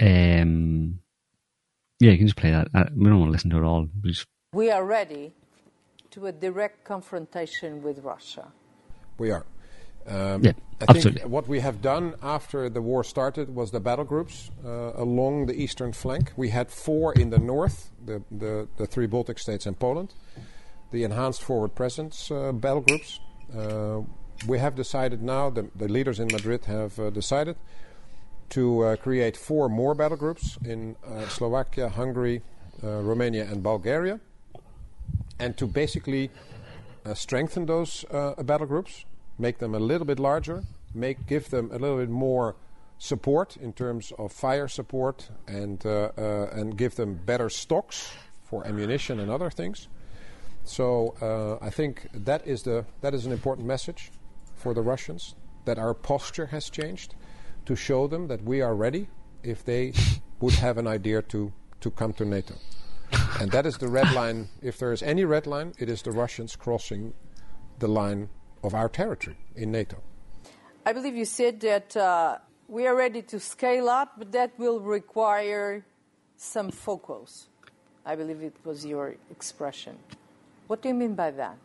Um, 0.00 1.00
yeah, 1.98 2.12
you 2.12 2.18
can 2.18 2.26
just 2.28 2.36
play 2.38 2.52
that. 2.52 2.68
Uh, 2.72 2.84
we 2.94 3.06
don't 3.06 3.18
want 3.18 3.28
to 3.28 3.32
listen 3.32 3.50
to 3.50 3.58
it 3.58 3.64
all. 3.64 3.88
We 4.02 4.10
just, 4.10 4.26
We 4.52 4.70
are 4.70 4.84
ready 4.84 5.32
to 6.12 6.26
a 6.26 6.32
direct 6.32 6.84
confrontation 6.84 7.82
with 7.82 7.98
Russia. 8.00 8.52
We 9.18 9.30
are. 9.30 9.44
Um, 10.06 10.42
Yeah, 10.42 10.52
I 10.80 10.84
absolutely. 10.88 11.20
think 11.20 11.32
what 11.32 11.48
we 11.48 11.60
have 11.60 11.82
done 11.82 12.14
after 12.22 12.70
the 12.70 12.80
war 12.80 13.04
started 13.04 13.54
was 13.54 13.70
the 13.70 13.80
battle 13.80 14.04
groups 14.04 14.50
uh, 14.64 14.92
along 14.94 15.46
the 15.46 15.54
eastern 15.54 15.92
flank. 15.92 16.32
We 16.36 16.48
had 16.50 16.70
four 16.70 17.12
in 17.12 17.30
the 17.30 17.38
north, 17.38 17.90
the, 18.04 18.22
the, 18.30 18.68
the 18.76 18.86
three 18.86 19.06
Baltic 19.06 19.38
states 19.38 19.66
and 19.66 19.78
Poland, 19.78 20.14
the 20.92 21.04
enhanced 21.04 21.42
forward 21.42 21.74
presence 21.74 22.30
uh, 22.30 22.52
battle 22.52 22.80
groups. 22.80 23.20
Uh, 23.54 24.02
we 24.46 24.58
have 24.58 24.76
decided 24.76 25.22
now, 25.22 25.50
the, 25.50 25.68
the 25.76 25.88
leaders 25.88 26.20
in 26.20 26.28
Madrid 26.32 26.64
have 26.66 26.98
uh, 26.98 27.10
decided 27.10 27.56
to 28.50 28.82
uh, 28.84 28.96
create 28.96 29.36
four 29.36 29.68
more 29.68 29.94
battle 29.94 30.16
groups 30.16 30.58
in 30.64 30.96
uh, 31.04 31.28
Slovakia, 31.28 31.88
Hungary, 31.88 32.40
uh, 32.82 33.02
Romania, 33.02 33.44
and 33.50 33.62
Bulgaria, 33.62 34.20
and 35.38 35.56
to 35.56 35.66
basically 35.66 36.30
uh, 37.04 37.14
strengthen 37.14 37.66
those 37.66 38.04
uh, 38.10 38.42
battle 38.42 38.66
groups, 38.66 39.04
make 39.38 39.58
them 39.58 39.74
a 39.74 39.78
little 39.78 40.06
bit 40.06 40.18
larger, 40.18 40.64
make 40.94 41.26
give 41.26 41.50
them 41.50 41.70
a 41.72 41.78
little 41.78 41.98
bit 41.98 42.10
more 42.10 42.56
support 42.98 43.56
in 43.56 43.72
terms 43.72 44.12
of 44.18 44.32
fire 44.32 44.68
support, 44.68 45.30
and 45.46 45.84
uh, 45.86 46.10
uh, 46.18 46.50
and 46.52 46.76
give 46.76 46.96
them 46.96 47.14
better 47.14 47.48
stocks 47.48 48.12
for 48.42 48.66
ammunition 48.66 49.20
and 49.20 49.30
other 49.30 49.50
things. 49.50 49.88
So 50.64 51.14
uh, 51.22 51.64
I 51.64 51.70
think 51.70 52.08
that 52.12 52.46
is 52.46 52.62
the 52.62 52.84
that 53.00 53.14
is 53.14 53.26
an 53.26 53.32
important 53.32 53.66
message 53.66 54.10
for 54.56 54.74
the 54.74 54.82
Russians 54.82 55.34
that 55.64 55.78
our 55.78 55.94
posture 55.94 56.46
has 56.46 56.70
changed 56.70 57.14
to 57.66 57.76
show 57.76 58.06
them 58.06 58.28
that 58.28 58.42
we 58.42 58.60
are 58.60 58.74
ready 58.74 59.08
if 59.42 59.64
they 59.64 59.92
would 60.40 60.54
have 60.54 60.78
an 60.78 60.86
idea 60.86 61.22
to 61.22 61.52
to 61.80 61.90
come 61.90 62.12
to 62.14 62.24
NATO. 62.24 62.54
And 63.40 63.50
that 63.52 63.66
is 63.66 63.78
the 63.78 63.88
red 63.88 64.12
line. 64.12 64.48
If 64.60 64.78
there 64.78 64.92
is 64.92 65.02
any 65.02 65.24
red 65.24 65.46
line, 65.46 65.72
it 65.78 65.88
is 65.88 66.02
the 66.02 66.12
Russians 66.12 66.56
crossing 66.56 67.14
the 67.78 67.88
line 67.88 68.28
of 68.62 68.74
our 68.74 68.88
territory 68.88 69.36
in 69.56 69.70
NATO. 69.72 69.96
I 70.86 70.92
believe 70.92 71.16
you 71.16 71.24
said 71.24 71.60
that 71.60 71.96
uh, 71.96 72.38
we 72.68 72.86
are 72.86 72.94
ready 72.96 73.22
to 73.22 73.38
scale 73.40 73.88
up, 73.88 74.14
but 74.18 74.32
that 74.32 74.52
will 74.58 74.80
require 74.80 75.84
some 76.36 76.70
focus. 76.70 77.48
I 78.06 78.16
believe 78.16 78.42
it 78.42 78.56
was 78.64 78.86
your 78.86 79.16
expression. 79.30 79.96
What 80.66 80.82
do 80.82 80.88
you 80.88 80.94
mean 80.94 81.14
by 81.14 81.30
that? 81.32 81.56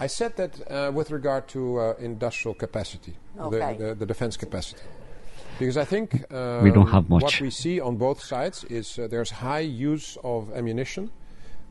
I 0.00 0.08
said 0.08 0.36
that 0.36 0.52
uh, 0.70 0.90
with 0.92 1.10
regard 1.10 1.48
to 1.48 1.78
uh, 1.78 1.94
industrial 1.98 2.54
capacity, 2.54 3.16
Okay. 3.38 3.76
the, 3.78 3.84
the, 3.88 3.94
the 3.94 4.06
defense 4.06 4.36
capacity. 4.36 4.82
Because 5.58 5.76
I 5.78 5.84
think 5.84 6.24
uh, 6.30 6.60
We 6.62 6.70
don't 6.70 6.88
have 6.88 7.08
much. 7.08 7.22
what 7.22 7.40
we 7.40 7.50
see 7.50 7.80
on 7.80 7.96
both 7.96 8.22
sides 8.22 8.64
is 8.64 8.98
uh, 8.98 9.06
there's 9.08 9.30
high 9.30 9.60
use 9.60 10.18
of 10.22 10.52
ammunition. 10.54 11.10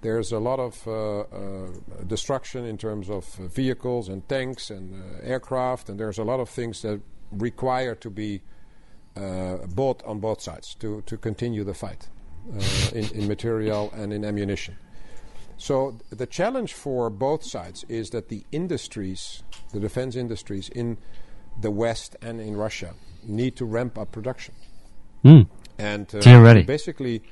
There's 0.06 0.32
a 0.32 0.38
lot 0.38 0.60
of 0.60 0.88
uh, 0.88 1.22
uh, 1.22 1.68
destruction 2.06 2.64
in 2.64 2.78
terms 2.78 3.10
of 3.10 3.26
uh, 3.40 3.48
vehicles 3.48 4.08
and 4.08 4.22
tanks 4.30 4.70
and 4.70 4.94
uh, 4.94 5.18
aircraft, 5.24 5.90
and 5.90 6.00
there's 6.00 6.20
a 6.20 6.24
lot 6.24 6.40
of 6.40 6.48
things 6.48 6.84
that 6.84 7.02
require 7.32 7.96
to 7.96 8.12
be 8.12 8.44
uh, 9.16 9.66
bought 9.74 10.04
on 10.06 10.20
both 10.20 10.42
sides 10.42 10.76
to, 10.76 11.02
to 11.08 11.18
continue 11.18 11.64
the 11.64 11.74
fight 11.74 12.08
uh, 12.54 12.62
in, 12.94 13.06
in 13.20 13.28
material 13.28 13.92
and 13.96 14.14
in 14.14 14.24
ammunition. 14.24 14.78
So 15.58 15.90
th- 15.90 16.02
the 16.12 16.28
challenge 16.28 16.76
for 16.76 17.10
both 17.10 17.44
sides 17.44 17.84
is 17.90 18.12
that 18.12 18.30
the 18.30 18.44
industries, 18.52 19.42
the 19.74 19.80
defense 19.80 20.16
industries 20.16 20.70
in 20.70 21.00
the 21.60 21.72
West 21.72 22.16
and 22.22 22.40
in 22.40 22.56
Russia, 22.56 22.94
need 23.24 23.56
to 23.56 23.66
ramp 23.66 23.98
up 23.98 24.12
production. 24.12 24.54
Mm, 25.24 25.48
and 25.80 26.14
uh, 26.14 26.20
basically 26.62 27.24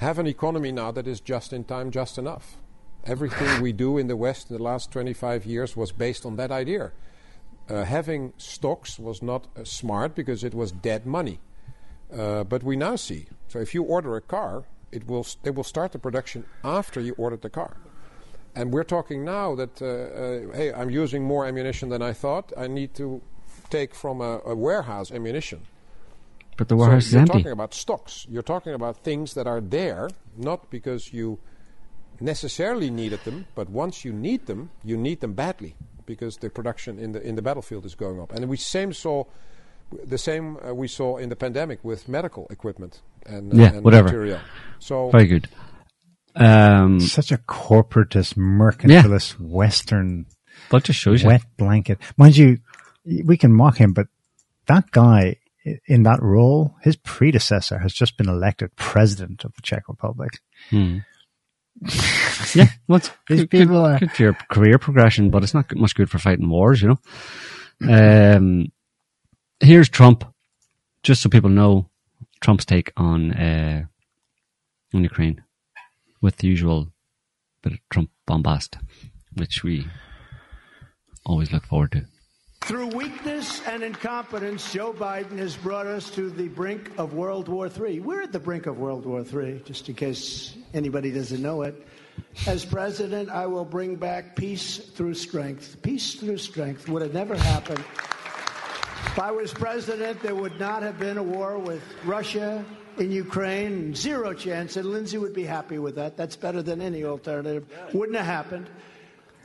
have 0.00 0.18
an 0.18 0.26
economy 0.26 0.72
now 0.72 0.90
that 0.90 1.06
is 1.06 1.20
just 1.20 1.52
in 1.52 1.64
time, 1.64 1.90
just 1.90 2.18
enough. 2.18 2.56
Everything 3.04 3.62
we 3.62 3.72
do 3.72 3.96
in 3.98 4.08
the 4.08 4.16
West 4.16 4.50
in 4.50 4.56
the 4.56 4.62
last 4.62 4.90
25 4.92 5.46
years 5.46 5.76
was 5.76 5.92
based 5.92 6.26
on 6.26 6.36
that 6.36 6.50
idea. 6.50 6.92
Uh, 7.68 7.84
having 7.84 8.32
stocks 8.36 8.98
was 8.98 9.22
not 9.22 9.46
uh, 9.56 9.64
smart 9.64 10.14
because 10.14 10.42
it 10.44 10.54
was 10.54 10.72
dead 10.72 11.06
money. 11.06 11.38
Uh, 12.12 12.44
but 12.44 12.62
we 12.62 12.76
now 12.76 12.96
see. 12.96 13.26
So 13.48 13.58
if 13.60 13.74
you 13.74 13.82
order 13.84 14.16
a 14.16 14.20
car, 14.20 14.64
it 14.90 15.06
will 15.06 15.20
s- 15.20 15.36
they 15.42 15.50
will 15.50 15.64
start 15.64 15.92
the 15.92 15.98
production 15.98 16.44
after 16.64 17.00
you 17.00 17.14
ordered 17.16 17.42
the 17.42 17.50
car. 17.50 17.76
And 18.54 18.72
we're 18.72 18.84
talking 18.84 19.24
now 19.24 19.54
that 19.54 19.80
uh, 19.80 19.86
uh, 19.86 20.56
hey, 20.56 20.72
I'm 20.72 20.90
using 20.90 21.22
more 21.22 21.46
ammunition 21.46 21.88
than 21.90 22.02
I 22.02 22.12
thought. 22.12 22.52
I 22.56 22.66
need 22.66 22.94
to 22.94 23.22
take 23.70 23.94
from 23.94 24.20
a, 24.20 24.40
a 24.44 24.56
warehouse 24.56 25.12
ammunition. 25.12 25.60
But 26.60 26.68
the 26.68 26.76
warehouse 26.76 27.04
so 27.04 27.08
is 27.08 27.12
you're 27.12 27.20
empty. 27.22 27.38
talking 27.38 27.52
about 27.52 27.72
stocks. 27.74 28.26
You're 28.32 28.48
talking 28.54 28.74
about 28.74 28.94
things 29.08 29.32
that 29.34 29.46
are 29.46 29.60
there, 29.78 30.10
not 30.36 30.60
because 30.70 31.02
you 31.18 31.38
necessarily 32.20 32.90
needed 32.90 33.20
them, 33.24 33.46
but 33.54 33.66
once 33.70 34.04
you 34.04 34.12
need 34.12 34.46
them, 34.46 34.70
you 34.84 34.96
need 34.96 35.20
them 35.20 35.32
badly 35.32 35.74
because 36.06 36.36
the 36.38 36.50
production 36.50 36.98
in 36.98 37.12
the 37.12 37.20
in 37.28 37.34
the 37.36 37.42
battlefield 37.42 37.84
is 37.86 37.94
going 37.94 38.20
up. 38.20 38.30
And 38.34 38.48
we 38.48 38.56
same 38.56 38.92
saw 38.92 39.24
the 40.14 40.18
same 40.18 40.46
uh, 40.58 40.74
we 40.74 40.88
saw 40.88 41.16
in 41.16 41.28
the 41.30 41.36
pandemic 41.36 41.78
with 41.82 42.08
medical 42.08 42.46
equipment 42.50 43.00
and, 43.26 43.52
uh, 43.52 43.56
Yeah, 43.56 43.72
and 43.74 43.84
whatever. 43.84 44.08
material. 44.08 44.40
So 44.78 45.10
Very 45.10 45.26
good. 45.26 45.48
Um, 46.36 47.00
Such 47.00 47.32
a 47.32 47.38
corporatist, 47.38 48.34
mercantilist, 48.36 49.40
Western 49.40 50.26
but 50.68 50.84
just 50.84 51.00
shows 51.00 51.22
you. 51.22 51.28
wet 51.28 51.42
blanket. 51.56 51.98
Mind 52.16 52.36
you, 52.36 52.58
we 53.24 53.36
can 53.36 53.52
mock 53.52 53.78
him, 53.78 53.92
but 53.92 54.06
that 54.66 54.90
guy 54.92 55.20
i- 55.20 55.36
in 55.86 56.02
that 56.04 56.22
role, 56.22 56.74
his 56.82 56.96
predecessor 56.96 57.78
has 57.78 57.92
just 57.92 58.16
been 58.16 58.28
elected 58.28 58.74
president 58.76 59.44
of 59.44 59.54
the 59.54 59.62
Czech 59.62 59.88
Republic. 59.88 60.30
Yeah, 62.54 62.66
well, 62.88 63.00
These 63.28 63.40
good, 63.42 63.50
people 63.50 63.78
are- 63.86 63.98
good 63.98 64.10
for 64.12 64.22
your 64.22 64.34
career 64.50 64.78
progression, 64.78 65.30
but 65.30 65.42
it's 65.42 65.54
not 65.54 65.74
much 65.76 65.94
good 65.94 66.10
for 66.10 66.18
fighting 66.18 66.48
wars, 66.48 66.82
you 66.82 66.88
know. 66.88 66.98
Um, 68.36 68.66
here's 69.60 69.88
Trump, 69.88 70.24
just 71.02 71.22
so 71.22 71.28
people 71.30 71.48
know 71.48 71.88
Trump's 72.40 72.64
take 72.66 72.92
on 72.96 73.32
uh, 73.32 73.84
on 74.92 75.02
Ukraine, 75.04 75.42
with 76.20 76.36
the 76.38 76.48
usual 76.48 76.88
bit 77.62 77.72
of 77.74 77.78
Trump 77.88 78.10
bombast, 78.26 78.76
which 79.36 79.62
we 79.62 79.86
always 81.24 81.52
look 81.52 81.64
forward 81.66 81.92
to. 81.92 82.04
Through 82.62 82.88
weakness 82.88 83.62
and 83.66 83.82
incompetence, 83.82 84.72
Joe 84.72 84.92
Biden 84.92 85.38
has 85.38 85.56
brought 85.56 85.86
us 85.86 86.08
to 86.10 86.30
the 86.30 86.46
brink 86.46 86.92
of 86.98 87.14
World 87.14 87.48
War 87.48 87.68
III. 87.68 87.98
We're 88.00 88.22
at 88.22 88.30
the 88.30 88.38
brink 88.38 88.66
of 88.66 88.78
World 88.78 89.04
War 89.06 89.24
III, 89.24 89.62
just 89.64 89.88
in 89.88 89.96
case 89.96 90.54
anybody 90.72 91.10
doesn't 91.10 91.42
know 91.42 91.62
it. 91.62 91.84
As 92.46 92.64
president, 92.64 93.28
I 93.28 93.46
will 93.46 93.64
bring 93.64 93.96
back 93.96 94.36
peace 94.36 94.76
through 94.76 95.14
strength. 95.14 95.82
Peace 95.82 96.14
through 96.14 96.38
strength 96.38 96.88
would 96.88 97.02
have 97.02 97.14
never 97.14 97.34
happened. 97.34 97.80
If 97.80 99.18
I 99.18 99.32
was 99.32 99.52
president, 99.52 100.22
there 100.22 100.36
would 100.36 100.60
not 100.60 100.84
have 100.84 100.96
been 100.96 101.18
a 101.18 101.22
war 101.22 101.58
with 101.58 101.82
Russia 102.04 102.64
in 102.98 103.10
Ukraine. 103.10 103.96
Zero 103.96 104.32
chance. 104.32 104.76
And 104.76 104.86
Lindsey 104.92 105.18
would 105.18 105.34
be 105.34 105.44
happy 105.44 105.78
with 105.80 105.96
that. 105.96 106.16
That's 106.16 106.36
better 106.36 106.62
than 106.62 106.80
any 106.80 107.02
alternative. 107.02 107.66
Wouldn't 107.92 108.16
have 108.16 108.26
happened. 108.26 108.70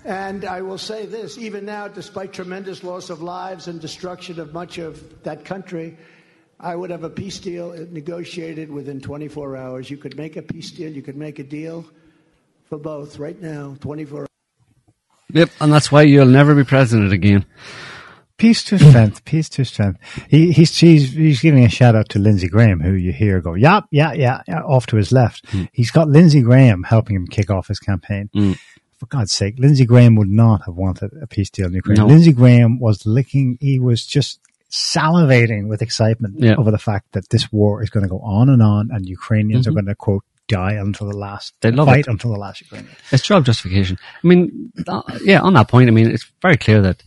And 0.06 0.46
I 0.46 0.62
will 0.62 0.78
say 0.78 1.08
this 1.08 1.40
even 1.40 1.66
now, 1.66 1.88
despite 1.88 2.32
tremendous 2.32 2.84
loss 2.84 3.10
of 3.10 3.24
lives 3.24 3.68
and 3.68 3.82
destruction 3.82 4.40
of 4.40 4.54
much 4.54 4.78
of 4.78 5.24
that 5.24 5.44
country, 5.44 5.98
I 6.60 6.76
would 6.76 6.92
have 6.92 7.04
a 7.04 7.10
peace 7.10 7.40
deal 7.40 7.72
negotiated 7.90 8.72
within 8.72 9.02
24 9.02 9.58
hours. 9.58 9.90
You 9.90 9.98
could 9.98 10.16
make 10.16 10.38
a 10.38 10.44
peace 10.44 10.70
deal, 10.70 10.92
you 10.92 11.02
could 11.02 11.18
make 11.18 11.40
a 11.40 11.44
deal 11.44 11.86
for 12.70 12.78
both 12.78 13.18
right 13.18 13.40
now, 13.42 13.78
24 13.82 14.20
hours. 14.20 14.28
Yep, 15.34 15.50
and 15.60 15.74
that's 15.74 15.92
why 15.92 16.04
you'll 16.04 16.28
never 16.28 16.54
be 16.54 16.64
president 16.64 17.12
again. 17.12 17.44
Peace 18.38 18.64
to 18.66 18.78
strength, 18.78 19.26
peace 19.26 19.50
to 19.50 19.66
strength. 19.66 20.00
He, 20.30 20.52
he's, 20.52 20.78
he's, 20.78 21.14
he's 21.14 21.42
giving 21.42 21.64
a 21.64 21.70
shout 21.70 21.96
out 21.96 22.10
to 22.10 22.20
Lindsey 22.20 22.48
Graham, 22.48 22.80
who 22.80 22.92
you 22.92 23.12
hear 23.12 23.42
go, 23.42 23.56
yep, 23.56 23.86
yeah, 23.92 24.14
yeah, 24.14 24.42
yeah, 24.48 24.62
off 24.62 24.86
to 24.88 24.98
his 24.98 25.12
left. 25.12 25.50
Hmm. 25.50 25.64
He's 25.72 25.90
got 25.90 26.10
Lindsey 26.10 26.42
Graham 26.42 26.84
helping 26.84 27.16
him 27.16 27.28
kick 27.28 27.50
off 27.50 27.68
his 27.68 27.80
campaign. 27.80 28.30
Hmm. 28.34 28.54
For 29.00 29.08
God's 29.08 29.34
sake, 29.34 29.56
Lindsey 29.58 29.86
Graham 29.86 30.16
would 30.16 30.30
not 30.30 30.62
have 30.66 30.76
wanted 30.76 31.12
a 31.22 31.28
peace 31.28 31.50
deal 31.50 31.68
in 31.68 31.74
Ukraine. 31.74 31.98
No. 31.98 32.08
Lindsey 32.08 32.32
Graham 32.32 32.80
was 32.80 33.06
licking, 33.06 33.58
he 33.60 33.80
was 33.80 34.06
just 34.06 34.40
salivating 34.72 35.68
with 35.68 35.82
excitement 35.82 36.36
Yeah. 36.40 36.56
over 36.56 36.72
the 36.72 36.78
fact 36.78 37.12
that 37.14 37.30
this 37.30 37.52
war 37.52 37.84
is 37.84 37.90
going 37.90 38.04
to 38.04 38.10
go 38.10 38.20
on 38.20 38.50
and 38.50 38.62
on 38.62 38.90
and 38.92 39.06
Ukrainians 39.08 39.68
are 39.68 39.72
going 39.72 39.86
to, 39.86 39.96
quote, 39.96 40.24
die 40.48 40.74
until 40.74 41.08
the 41.10 41.18
last, 41.18 41.54
They 41.62 41.72
love 41.72 41.88
fight 41.88 42.02
it. 42.02 42.08
until 42.08 42.32
the 42.32 42.38
last 42.40 42.62
Ukrainian. 42.62 42.94
It's 43.12 43.24
job 43.24 43.46
justification. 43.46 43.98
I 44.24 44.28
mean, 44.28 44.72
uh, 44.88 45.02
yeah, 45.24 45.42
on 45.42 45.54
that 45.54 45.68
point, 45.68 45.88
I 45.90 45.92
mean, 45.92 46.10
it's 46.10 46.30
very 46.42 46.58
clear 46.58 46.82
that 46.82 47.04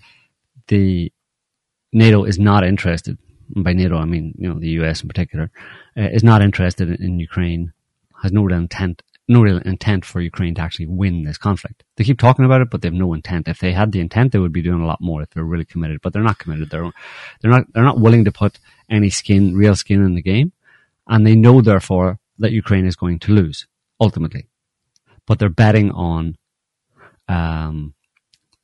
the 0.69 1.13
NATO 1.93 2.25
is 2.25 2.39
not 2.39 2.65
interested. 2.65 3.17
And 3.55 3.65
by 3.65 3.73
NATO, 3.73 3.97
I 3.97 4.05
mean 4.05 4.35
you 4.39 4.49
know 4.53 4.59
the 4.61 4.73
US 4.81 5.01
in 5.03 5.09
particular 5.09 5.51
uh, 5.97 6.03
is 6.19 6.23
not 6.23 6.43
interested 6.43 6.89
in, 6.91 6.97
in 7.03 7.19
Ukraine. 7.19 7.73
Has 8.23 8.33
no 8.33 8.43
real 8.43 8.59
intent 8.59 9.03
no 9.29 9.43
real 9.43 9.59
intent 9.59 10.05
for 10.05 10.21
Ukraine 10.21 10.55
to 10.55 10.63
actually 10.63 10.87
win 10.87 11.25
this 11.25 11.37
conflict. 11.37 11.85
They 11.97 12.05
keep 12.05 12.19
talking 12.19 12.47
about 12.47 12.63
it, 12.63 12.71
but 12.71 12.81
they 12.81 12.89
have 12.89 12.95
no 12.95 13.13
intent. 13.13 13.47
If 13.47 13.59
they 13.59 13.73
had 13.73 13.93
the 13.93 14.01
intent, 14.01 14.33
they 14.33 14.39
would 14.39 14.53
be 14.53 14.63
doing 14.63 14.81
a 14.81 14.87
lot 14.87 15.01
more 15.01 15.23
if 15.23 15.31
they're 15.31 15.45
really 15.45 15.67
committed. 15.67 16.01
But 16.03 16.13
they're 16.13 16.23
not 16.23 16.39
committed. 16.39 16.71
They're 16.71 16.91
they're 17.41 17.51
not 17.51 17.73
they're 17.73 17.85
not 17.85 18.01
willing 18.01 18.25
to 18.25 18.33
put 18.33 18.59
any 18.91 19.11
skin, 19.11 19.55
real 19.55 19.77
skin 19.77 20.03
in 20.03 20.15
the 20.15 20.23
game, 20.23 20.53
and 21.07 21.27
they 21.27 21.37
know 21.37 21.61
therefore 21.61 22.19
that 22.39 22.53
Ukraine 22.53 22.87
is 22.87 22.97
going 22.97 23.19
to 23.21 23.33
lose 23.33 23.67
ultimately. 24.01 24.49
But 25.27 25.39
they're 25.39 25.51
betting 25.51 25.91
on 25.91 26.37
um, 27.29 27.95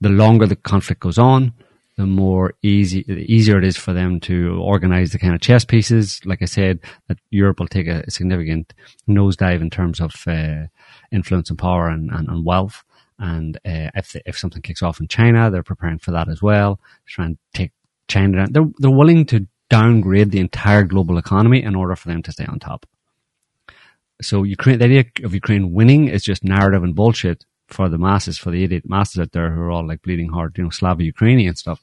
the 0.01 0.09
longer 0.09 0.47
the 0.47 0.57
conflict 0.57 1.01
goes 1.01 1.19
on, 1.19 1.53
the 1.97 2.07
more 2.07 2.55
easy, 2.63 3.05
the 3.07 3.33
easier 3.33 3.59
it 3.59 3.65
is 3.65 3.77
for 3.77 3.93
them 3.93 4.19
to 4.21 4.61
organize 4.61 5.13
the 5.13 5.19
kind 5.19 5.35
of 5.35 5.41
chess 5.41 5.65
pieces. 5.65 6.21
Like 6.25 6.43
I 6.43 6.47
said, 6.47 6.81
that 7.09 7.19
Europe 7.31 7.61
will 7.61 7.69
take 7.69 7.87
a 7.87 8.11
significant 8.11 8.75
nosedive 9.09 9.61
in 9.61 9.71
terms 9.71 10.01
of 10.01 10.15
uh, 10.27 10.67
influence 11.13 11.51
and 11.51 11.59
power 11.59 11.89
and, 11.89 12.11
and, 12.11 12.29
and 12.29 12.45
wealth. 12.45 12.83
And 13.19 13.57
uh, 13.59 13.95
if 13.95 14.13
the, 14.13 14.23
if 14.27 14.37
something 14.37 14.61
kicks 14.61 14.83
off 14.83 15.01
in 15.01 15.07
China, 15.07 15.51
they're 15.51 15.63
preparing 15.63 15.99
for 15.99 16.11
that 16.11 16.29
as 16.29 16.43
well. 16.43 16.81
Try 17.07 17.27
and 17.27 17.39
take 17.53 17.71
China 18.09 18.39
down. 18.39 18.53
They're 18.53 18.71
they're 18.79 18.91
willing 18.91 19.25
to 19.27 19.47
downgrade 19.71 20.31
the 20.31 20.41
entire 20.41 20.83
global 20.83 21.17
economy 21.17 21.63
in 21.63 21.77
order 21.77 21.95
for 21.97 22.09
them 22.09 22.23
to 22.23 22.33
stay 22.33 22.45
on 22.45 22.59
top. 22.59 22.87
So 24.21 24.43
Ukraine, 24.43 24.79
the 24.79 24.85
idea 24.87 25.05
of 25.23 25.35
Ukraine 25.35 25.73
winning 25.73 26.09
is 26.09 26.23
just 26.25 26.45
narrative 26.45 26.83
and 26.83 26.95
bullshit 26.95 27.45
for 27.69 27.89
the 27.89 27.99
masses, 27.99 28.39
for 28.39 28.51
the 28.51 28.63
idiot 28.63 28.85
masses 28.87 29.19
out 29.21 29.33
there 29.33 29.51
who 29.51 29.61
are 29.61 29.71
all 29.71 29.87
like 29.87 30.03
bleeding 30.03 30.29
heart, 30.29 30.57
you 30.59 30.65
know, 30.65 30.71
Slava 30.71 31.03
Ukrainian 31.03 31.57
stuff. 31.57 31.81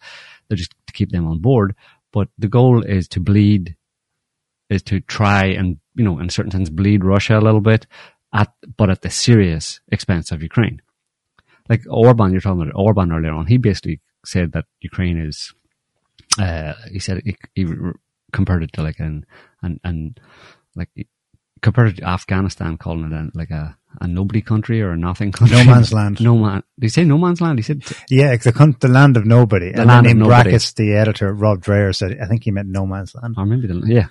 They're 0.47 0.57
just 0.57 0.73
to 0.87 0.93
keep 0.93 1.11
them 1.11 1.27
on 1.27 1.39
board. 1.39 1.75
But 2.11 2.27
the 2.37 2.47
goal 2.47 2.83
is 2.83 3.07
to 3.09 3.19
bleed, 3.19 3.75
is 4.69 4.83
to 4.83 4.99
try 4.99 5.45
and, 5.45 5.79
you 5.95 6.03
know, 6.03 6.19
in 6.19 6.27
a 6.27 6.31
certain 6.31 6.51
sense, 6.51 6.69
bleed 6.69 7.03
Russia 7.03 7.37
a 7.37 7.41
little 7.41 7.61
bit 7.61 7.87
at, 8.33 8.53
but 8.77 8.89
at 8.89 9.01
the 9.01 9.09
serious 9.09 9.79
expense 9.91 10.31
of 10.31 10.41
Ukraine. 10.41 10.81
Like 11.69 11.83
Orban, 11.89 12.31
you're 12.31 12.41
talking 12.41 12.61
about 12.61 12.75
Orban 12.75 13.11
earlier 13.11 13.33
on, 13.33 13.45
he 13.47 13.57
basically 13.57 14.01
said 14.25 14.51
that 14.51 14.65
Ukraine 14.81 15.17
is, 15.19 15.53
uh, 16.37 16.73
he 16.91 16.99
said, 16.99 17.21
he, 17.23 17.37
he 17.55 17.65
compared 18.31 18.63
it 18.63 18.73
to 18.73 18.83
like 18.83 18.99
an, 18.99 19.25
an, 19.61 19.79
an, 19.83 20.15
like, 20.75 20.89
compared 21.61 21.95
to 21.97 22.03
Afghanistan, 22.03 22.77
calling 22.77 23.05
it 23.11 23.13
a, 23.13 23.29
like 23.33 23.51
a, 23.51 23.77
a 23.99 24.07
nobody 24.07 24.41
country 24.41 24.81
or 24.81 24.91
a 24.91 24.97
nothing 24.97 25.31
country. 25.31 25.57
No 25.57 25.63
man's 25.65 25.93
land. 25.93 26.19
No 26.29 26.37
man. 26.37 26.63
Did 26.79 26.85
he 26.85 26.89
say 26.89 27.03
no 27.03 27.17
man's 27.17 27.41
land? 27.41 27.59
He 27.59 27.63
said 27.63 27.83
Yeah, 28.09 28.31
it's 28.33 28.45
the, 28.45 28.75
the 28.79 28.87
land 28.87 29.17
of 29.17 29.25
nobody. 29.25 29.71
The 29.71 29.79
and 29.81 29.87
land 29.87 30.05
then 30.05 30.11
in 30.13 30.19
nobody. 30.19 30.43
brackets, 30.49 30.73
the 30.73 30.93
editor 30.95 31.33
Rod 31.33 31.61
Dreher 31.61 31.95
said, 31.95 32.19
I 32.19 32.25
think 32.27 32.43
he 32.43 32.51
meant 32.51 32.69
no 32.69 32.85
man's 32.85 33.13
land, 33.15 33.35
or 33.37 33.45
maybe 33.45 33.67
the 33.67 33.81
yeah, 33.85 34.07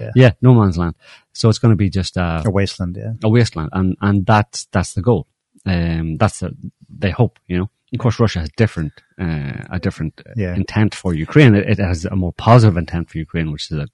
Yeah. 0.00 0.10
yeah, 0.14 0.32
no 0.42 0.54
man's 0.54 0.76
land. 0.78 0.94
So 1.32 1.48
it's 1.48 1.58
going 1.58 1.72
to 1.72 1.76
be 1.76 1.90
just 1.90 2.16
uh, 2.18 2.42
a 2.44 2.50
wasteland. 2.50 2.96
Yeah, 2.98 3.12
a 3.22 3.28
wasteland, 3.28 3.70
and 3.72 3.96
and 4.00 4.26
that's 4.26 4.66
that's 4.66 4.92
the 4.94 5.02
goal. 5.02 5.26
Um, 5.64 6.16
that's 6.18 6.40
the 6.40 6.54
they 6.88 7.10
hope, 7.10 7.38
you 7.46 7.58
know. 7.58 7.70
Of 7.94 7.98
course, 7.98 8.18
Russia 8.20 8.40
has 8.40 8.50
different 8.56 8.92
uh, 9.20 9.64
a 9.70 9.78
different 9.78 10.14
uh, 10.26 10.32
Yeah. 10.36 10.54
intent 10.54 10.94
for 10.94 11.14
Ukraine. 11.14 11.54
It, 11.54 11.68
it 11.68 11.78
has 11.78 12.04
a 12.04 12.16
more 12.16 12.32
positive 12.32 12.76
intent 12.76 13.10
for 13.10 13.18
Ukraine, 13.18 13.50
which 13.52 13.70
is 13.70 13.76
that 13.78 13.90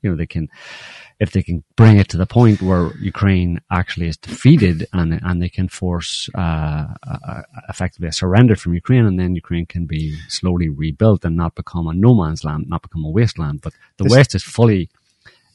you 0.00 0.10
know 0.10 0.16
they 0.16 0.26
can 0.26 0.48
if 1.20 1.30
they 1.32 1.42
can 1.42 1.62
bring 1.76 1.98
it 1.98 2.08
to 2.08 2.16
the 2.16 2.26
point 2.26 2.60
where 2.62 2.90
Ukraine 3.12 3.60
actually 3.70 4.08
is 4.08 4.16
defeated 4.16 4.86
and 4.92 5.20
and 5.22 5.40
they 5.42 5.48
can 5.48 5.68
force 5.68 6.28
uh, 6.34 6.86
uh, 7.12 7.42
effectively 7.68 8.08
a 8.08 8.12
surrender 8.12 8.56
from 8.56 8.74
Ukraine, 8.74 9.04
and 9.06 9.18
then 9.20 9.34
Ukraine 9.44 9.66
can 9.66 9.84
be 9.86 10.02
slowly 10.28 10.68
rebuilt 10.68 11.24
and 11.24 11.36
not 11.36 11.54
become 11.54 11.86
a 11.86 11.94
no 11.94 12.14
man's 12.14 12.42
land, 12.44 12.64
not 12.68 12.82
become 12.82 13.04
a 13.04 13.10
wasteland. 13.10 13.60
But 13.62 13.72
the 13.98 14.04
This- 14.04 14.12
West 14.16 14.34
is 14.34 14.42
fully 14.42 14.90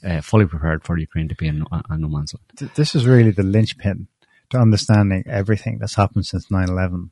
uh, 0.07 0.21
fully 0.21 0.45
prepared 0.45 0.83
for 0.85 0.97
Ukraine 0.97 1.27
to 1.29 1.35
be 1.35 1.47
a 1.47 1.53
no, 1.53 1.65
a 1.71 1.97
no 1.97 2.07
man's 2.07 2.33
land. 2.35 2.71
This 2.75 2.95
is 2.95 3.05
really 3.05 3.31
the 3.31 3.43
linchpin 3.43 4.07
to 4.51 4.57
understanding 4.57 5.23
everything 5.27 5.77
that's 5.79 5.95
happened 5.95 6.25
since 6.25 6.47
9-11. 6.47 7.09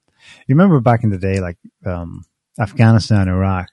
You 0.48 0.56
remember 0.56 0.80
back 0.80 1.04
in 1.04 1.10
the 1.10 1.18
day, 1.18 1.40
like 1.40 1.58
um, 1.86 2.24
Afghanistan, 2.60 3.28
Iraq. 3.28 3.68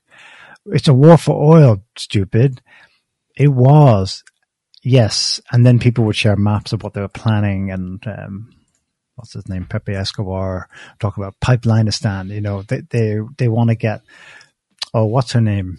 It's 0.66 0.89
a 0.89 0.95
war 0.95 1.16
for 1.16 1.35
oil, 1.57 1.83
stupid. 1.97 2.61
It 3.37 3.49
was, 3.49 4.24
yes. 4.83 5.41
And 5.51 5.64
then 5.64 5.78
people 5.78 6.05
would 6.05 6.16
share 6.16 6.37
maps 6.37 6.72
of 6.72 6.83
what 6.83 6.95
they 6.95 7.01
were 7.01 7.09
planning 7.09 7.70
and, 7.70 8.03
um, 8.07 8.51
what's 9.14 9.35
his 9.35 9.49
name? 9.49 9.66
Pepe 9.66 9.95
Escobar 9.95 10.68
talk 10.99 11.16
about 11.16 11.39
Pipelineistan. 11.41 12.28
You 12.28 12.41
know, 12.41 12.62
they, 12.62 12.80
they, 12.91 13.18
they 13.39 13.49
want 13.49 13.70
to 13.70 13.76
get, 13.76 14.03
oh, 14.95 15.05
what's 15.05 15.33
her 15.33 15.41
name? 15.41 15.78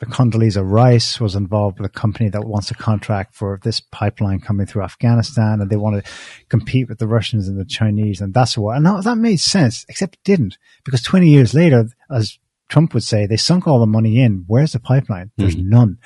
The 0.00 0.06
Condoleezza 0.06 0.62
Rice 0.64 1.18
was 1.20 1.34
involved 1.34 1.80
with 1.80 1.90
a 1.90 1.92
company 1.92 2.30
that 2.30 2.44
wants 2.44 2.70
a 2.70 2.74
contract 2.74 3.34
for 3.34 3.58
this 3.64 3.80
pipeline 3.80 4.38
coming 4.38 4.64
through 4.64 4.82
Afghanistan 4.82 5.60
and 5.60 5.68
they 5.68 5.76
want 5.76 6.04
to 6.04 6.10
compete 6.48 6.88
with 6.88 6.98
the 6.98 7.08
Russians 7.08 7.48
and 7.48 7.58
the 7.58 7.64
Chinese. 7.64 8.20
And 8.20 8.32
that's 8.32 8.56
what, 8.56 8.76
and 8.76 8.86
that, 8.86 9.02
that 9.04 9.18
made 9.18 9.40
sense, 9.40 9.84
except 9.88 10.14
it 10.14 10.24
didn't 10.24 10.56
because 10.84 11.02
20 11.02 11.28
years 11.28 11.52
later, 11.52 11.88
as 12.10 12.38
Trump 12.68 12.94
would 12.94 13.02
say, 13.02 13.26
they 13.26 13.36
sunk 13.36 13.66
all 13.66 13.80
the 13.80 13.86
money 13.86 14.20
in. 14.20 14.44
Where's 14.46 14.72
the 14.72 14.78
pipeline? 14.78 15.32
There's 15.36 15.56
none. 15.56 15.98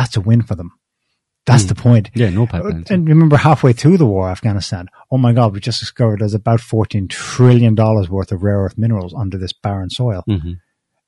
That's 0.00 0.16
a 0.16 0.20
win 0.22 0.40
for 0.42 0.54
them. 0.54 0.70
That's 1.46 1.64
the 1.64 1.74
point. 1.74 2.10
Yeah, 2.14 2.30
no 2.30 2.46
pipelines. 2.46 2.90
And 2.90 3.08
remember 3.08 3.36
halfway 3.36 3.72
through 3.72 3.98
the 3.98 4.06
war, 4.06 4.30
Afghanistan, 4.30 4.88
oh 5.10 5.18
my 5.18 5.32
God, 5.32 5.52
we 5.52 5.60
just 5.60 5.80
discovered 5.80 6.20
there's 6.20 6.32
about 6.34 6.60
$14 6.60 7.08
trillion 7.10 7.74
worth 7.74 8.32
of 8.32 8.42
rare 8.42 8.60
earth 8.60 8.78
minerals 8.78 9.12
under 9.14 9.36
this 9.36 9.52
barren 9.52 9.90
soil. 9.90 10.22
hmm 10.26 10.52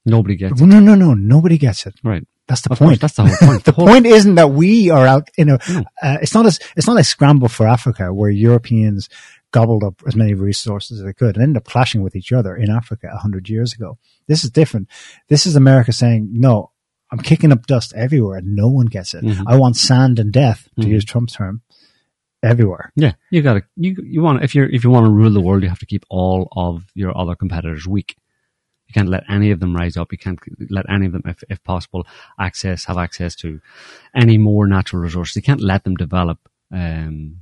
Nobody 0.04 0.34
gets 0.36 0.60
No, 0.60 0.80
no, 0.80 0.94
no, 0.96 1.14
nobody 1.14 1.56
gets 1.58 1.86
it. 1.86 1.94
right. 2.02 2.26
That's 2.48 2.62
the 2.62 2.72
Of 2.72 2.78
course, 2.80 2.88
point. 2.90 3.00
that's 3.00 3.14
the 3.14 3.24
whole 3.24 3.48
point. 3.48 3.64
the 3.70 3.72
point 3.72 4.04
isn't 4.04 4.34
that 4.34 4.50
we 4.50 4.90
are 4.90 5.06
out, 5.06 5.28
you 5.38 5.44
know, 5.44 5.58
uh, 6.02 6.18
it's 6.20 6.34
not 6.34 6.44
as, 6.44 6.58
it's 6.76 6.88
not 6.88 6.98
a 6.98 7.04
scramble 7.04 7.48
for 7.48 7.68
Africa 7.68 8.12
where 8.12 8.30
Europeans 8.30 9.08
gobbled 9.52 9.84
up 9.84 10.02
as 10.08 10.16
many 10.16 10.34
resources 10.34 10.98
as 10.98 11.04
they 11.06 11.12
could 11.12 11.36
and 11.36 11.42
ended 11.44 11.58
up 11.58 11.64
clashing 11.66 12.02
with 12.02 12.16
each 12.16 12.32
other 12.32 12.56
in 12.56 12.68
Africa 12.68 13.08
a 13.12 13.16
hundred 13.18 13.48
years 13.48 13.72
ago. 13.74 13.96
This 14.26 14.42
is 14.42 14.50
different. 14.50 14.88
This 15.28 15.46
is 15.46 15.54
America 15.54 15.92
saying, 15.92 16.30
no, 16.32 16.71
I'm 17.12 17.18
kicking 17.18 17.52
up 17.52 17.66
dust 17.66 17.92
everywhere 17.94 18.38
and 18.38 18.56
no 18.56 18.68
one 18.68 18.86
gets 18.86 19.12
it. 19.14 19.22
Mhm. 19.22 19.44
I 19.46 19.56
want 19.56 19.76
sand 19.76 20.18
and 20.18 20.32
death, 20.32 20.68
to 20.80 20.86
Mhm. 20.86 20.90
use 20.90 21.04
Trump's 21.04 21.34
term, 21.34 21.60
everywhere. 22.42 22.90
Yeah, 22.96 23.12
you 23.30 23.42
got 23.42 23.54
to 23.54 23.62
you 23.76 23.94
you 24.02 24.22
want 24.22 24.42
if 24.42 24.54
you're 24.54 24.68
if 24.68 24.82
you 24.82 24.90
want 24.90 25.04
to 25.06 25.10
rule 25.12 25.30
the 25.30 25.40
world, 25.40 25.62
you 25.62 25.68
have 25.68 25.78
to 25.80 25.86
keep 25.86 26.04
all 26.08 26.48
of 26.56 26.86
your 26.94 27.16
other 27.16 27.34
competitors 27.36 27.86
weak. 27.86 28.16
You 28.88 28.94
can't 28.94 29.08
let 29.08 29.24
any 29.28 29.50
of 29.52 29.60
them 29.60 29.76
rise 29.76 29.96
up. 29.96 30.10
You 30.12 30.18
can't 30.18 30.38
let 30.70 30.84
any 30.90 31.06
of 31.06 31.12
them, 31.12 31.22
if, 31.24 31.42
if 31.48 31.62
possible, 31.64 32.06
access 32.38 32.84
have 32.86 32.98
access 32.98 33.34
to 33.36 33.60
any 34.14 34.36
more 34.38 34.66
natural 34.66 35.00
resources. 35.02 35.36
You 35.36 35.42
can't 35.42 35.62
let 35.62 35.84
them 35.84 35.94
develop 35.94 36.38
um, 36.70 37.36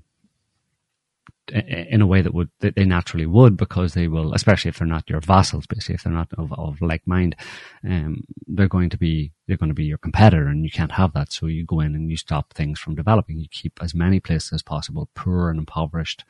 in 1.51 2.01
a 2.01 2.07
way 2.07 2.23
that 2.23 2.35
would 2.35 2.51
that 2.61 2.75
they 2.77 2.85
naturally 2.85 3.27
would, 3.27 3.57
because 3.57 3.95
they 3.95 4.09
will, 4.09 4.35
especially 4.35 4.69
if 4.69 4.79
they're 4.79 4.87
not 4.87 5.09
your 5.09 5.21
vassals, 5.21 5.67
basically, 5.67 5.97
if 5.97 6.03
they're 6.03 6.13
not 6.13 6.33
of, 6.39 6.53
of 6.53 6.81
like 6.81 7.07
mind, 7.07 7.37
um, 7.85 8.25
they're 8.47 8.69
going 8.69 8.91
to 8.91 8.97
be 8.97 9.33
they're 9.47 9.57
going 9.57 9.71
to 9.71 9.75
be 9.75 9.85
your 9.85 9.99
competitor, 9.99 10.47
and 10.47 10.65
you 10.65 10.71
can't 10.71 10.93
have 10.93 11.13
that. 11.13 11.33
So 11.33 11.47
you 11.47 11.65
go 11.65 11.81
in 11.81 11.95
and 11.95 12.11
you 12.11 12.17
stop 12.17 12.53
things 12.55 12.79
from 12.79 12.95
developing. 12.95 13.39
You 13.39 13.49
keep 13.51 13.79
as 13.83 13.95
many 13.95 14.21
places 14.21 14.53
as 14.53 14.63
possible 14.63 15.09
poor 15.15 15.51
and 15.51 15.59
impoverished, 15.59 16.25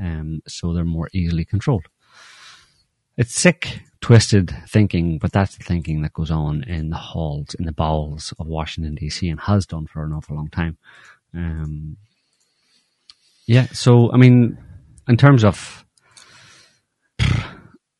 um, 0.00 0.42
so 0.46 0.72
they're 0.72 0.84
more 0.84 1.08
easily 1.12 1.44
controlled. 1.44 1.86
It's 3.16 3.34
sick, 3.34 3.80
twisted 4.02 4.54
thinking, 4.68 5.18
but 5.18 5.32
that's 5.32 5.56
the 5.56 5.64
thinking 5.64 6.02
that 6.02 6.12
goes 6.12 6.30
on 6.30 6.64
in 6.64 6.90
the 6.90 6.96
halls, 6.96 7.54
in 7.58 7.64
the 7.64 7.72
bowels 7.72 8.34
of 8.38 8.46
Washington 8.46 8.98
DC, 9.00 9.30
and 9.30 9.40
has 9.40 9.66
done 9.66 9.86
for 9.86 10.04
an 10.04 10.12
awful 10.12 10.36
long 10.36 10.48
time. 10.48 10.76
Um, 11.32 11.96
yeah, 13.46 13.66
so 13.66 14.12
I 14.12 14.16
mean, 14.16 14.58
in 15.08 15.16
terms 15.16 15.44
of, 15.44 15.84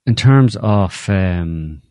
in 0.07 0.15
terms 0.15 0.57
of 0.57 1.09
um, 1.09 1.83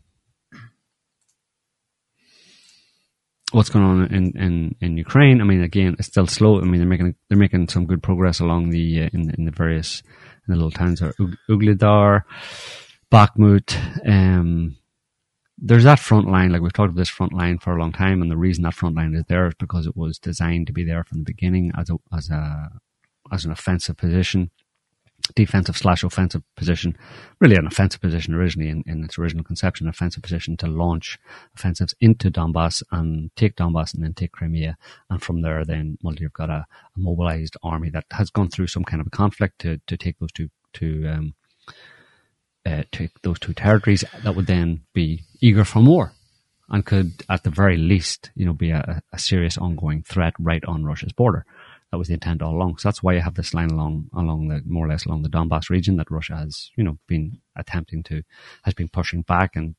what's 3.52 3.70
going 3.70 3.84
on 3.84 4.06
in, 4.12 4.36
in, 4.36 4.74
in 4.80 4.96
Ukraine, 4.96 5.40
I 5.40 5.44
mean, 5.44 5.62
again, 5.62 5.96
it's 5.98 6.08
still 6.08 6.26
slow. 6.26 6.60
I 6.60 6.64
mean, 6.64 6.78
they're 6.78 6.88
making 6.88 7.14
they're 7.28 7.38
making 7.38 7.68
some 7.68 7.86
good 7.86 8.02
progress 8.02 8.40
along 8.40 8.70
the 8.70 9.04
uh, 9.04 9.08
in 9.12 9.30
in 9.36 9.44
the 9.44 9.50
various 9.52 10.02
in 10.46 10.52
the 10.52 10.56
little 10.56 10.70
towns 10.70 11.00
of 11.00 11.14
Ug- 11.20 11.36
Ugledar, 11.48 12.22
Bakhmut. 13.12 13.76
Um, 14.06 14.76
there's 15.58 15.84
that 15.84 15.98
front 15.98 16.28
line, 16.28 16.52
like 16.52 16.60
we've 16.60 16.72
talked 16.72 16.90
about 16.90 17.00
this 17.00 17.08
front 17.08 17.32
line 17.32 17.58
for 17.58 17.74
a 17.74 17.80
long 17.80 17.92
time, 17.92 18.20
and 18.20 18.30
the 18.30 18.36
reason 18.36 18.62
that 18.64 18.74
front 18.74 18.94
line 18.94 19.14
is 19.14 19.24
there 19.28 19.46
is 19.46 19.54
because 19.58 19.86
it 19.86 19.96
was 19.96 20.18
designed 20.18 20.66
to 20.66 20.72
be 20.72 20.84
there 20.84 21.02
from 21.04 21.18
the 21.18 21.24
beginning 21.24 21.72
as 21.78 21.88
a 21.88 21.96
as 22.14 22.30
a 22.30 22.70
as 23.32 23.44
an 23.44 23.50
offensive 23.50 23.96
position, 23.96 24.50
defensive 25.34 25.76
slash 25.76 26.02
offensive 26.04 26.42
position, 26.56 26.96
really 27.40 27.56
an 27.56 27.66
offensive 27.66 28.00
position 28.00 28.34
originally 28.34 28.70
in, 28.70 28.82
in 28.86 29.04
its 29.04 29.18
original 29.18 29.44
conception, 29.44 29.88
offensive 29.88 30.22
position 30.22 30.56
to 30.58 30.66
launch 30.66 31.18
offensives 31.54 31.94
into 32.00 32.30
Donbass 32.30 32.82
and 32.92 33.30
take 33.36 33.56
Donbass 33.56 33.94
and 33.94 34.02
then 34.02 34.14
take 34.14 34.32
Crimea, 34.32 34.76
and 35.10 35.22
from 35.22 35.42
there 35.42 35.64
then 35.64 35.98
well 36.02 36.14
you've 36.14 36.32
got 36.32 36.50
a, 36.50 36.66
a 36.96 36.98
mobilized 36.98 37.56
army 37.62 37.90
that 37.90 38.04
has 38.12 38.30
gone 38.30 38.48
through 38.48 38.66
some 38.66 38.84
kind 38.84 39.00
of 39.00 39.06
a 39.06 39.10
conflict 39.10 39.58
to 39.60 39.80
to 39.86 39.96
take 39.96 40.18
those 40.18 40.32
two 40.32 40.48
to 40.74 41.06
um, 41.08 41.34
uh, 42.66 42.82
take 42.92 43.10
those 43.22 43.38
two 43.38 43.54
territories 43.54 44.04
that 44.24 44.34
would 44.34 44.46
then 44.46 44.82
be 44.92 45.22
eager 45.40 45.64
for 45.64 45.80
more 45.80 46.12
and 46.68 46.84
could, 46.84 47.22
at 47.28 47.44
the 47.44 47.50
very 47.50 47.76
least, 47.76 48.30
you 48.34 48.44
know, 48.44 48.52
be 48.52 48.70
a, 48.70 49.02
a 49.12 49.18
serious 49.18 49.56
ongoing 49.56 50.02
threat 50.02 50.34
right 50.38 50.64
on 50.64 50.84
Russia's 50.84 51.12
border. 51.12 51.44
That 51.92 51.98
was 51.98 52.08
the 52.08 52.14
intent 52.14 52.42
all 52.42 52.54
along. 52.54 52.78
So 52.78 52.88
that's 52.88 53.02
why 53.02 53.14
you 53.14 53.20
have 53.20 53.34
this 53.34 53.54
line 53.54 53.70
along, 53.70 54.08
along 54.14 54.48
the, 54.48 54.60
more 54.66 54.86
or 54.86 54.88
less 54.88 55.06
along 55.06 55.22
the 55.22 55.28
Donbass 55.28 55.70
region 55.70 55.96
that 55.96 56.10
Russia 56.10 56.36
has, 56.36 56.70
you 56.76 56.82
know, 56.84 56.98
been 57.06 57.38
attempting 57.56 58.02
to, 58.04 58.22
has 58.64 58.74
been 58.74 58.88
pushing 58.88 59.22
back 59.22 59.54
and 59.54 59.76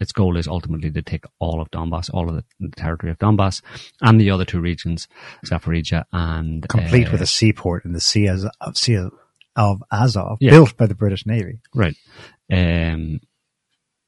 its 0.00 0.12
goal 0.12 0.36
is 0.36 0.46
ultimately 0.46 0.90
to 0.90 1.02
take 1.02 1.24
all 1.38 1.60
of 1.60 1.70
Donbass, 1.70 2.10
all 2.12 2.28
of 2.28 2.36
the, 2.36 2.44
the 2.60 2.70
territory 2.76 3.10
of 3.10 3.18
Donbass 3.18 3.62
and 4.00 4.20
the 4.20 4.30
other 4.30 4.44
two 4.44 4.60
regions, 4.60 5.08
Zaporizhia 5.44 6.04
and 6.12 6.68
Complete 6.68 7.08
uh, 7.08 7.12
with 7.12 7.22
a 7.22 7.26
seaport 7.26 7.84
in 7.84 7.92
the 7.92 8.00
Sea, 8.00 8.28
as, 8.28 8.46
of, 8.60 8.76
sea 8.76 9.08
of 9.56 9.82
Azov, 9.92 10.38
Yeah. 10.40 10.50
built 10.52 10.76
by 10.76 10.86
the 10.86 10.94
British 10.94 11.26
Navy. 11.26 11.58
Right. 11.74 11.96
Um, 12.50 13.20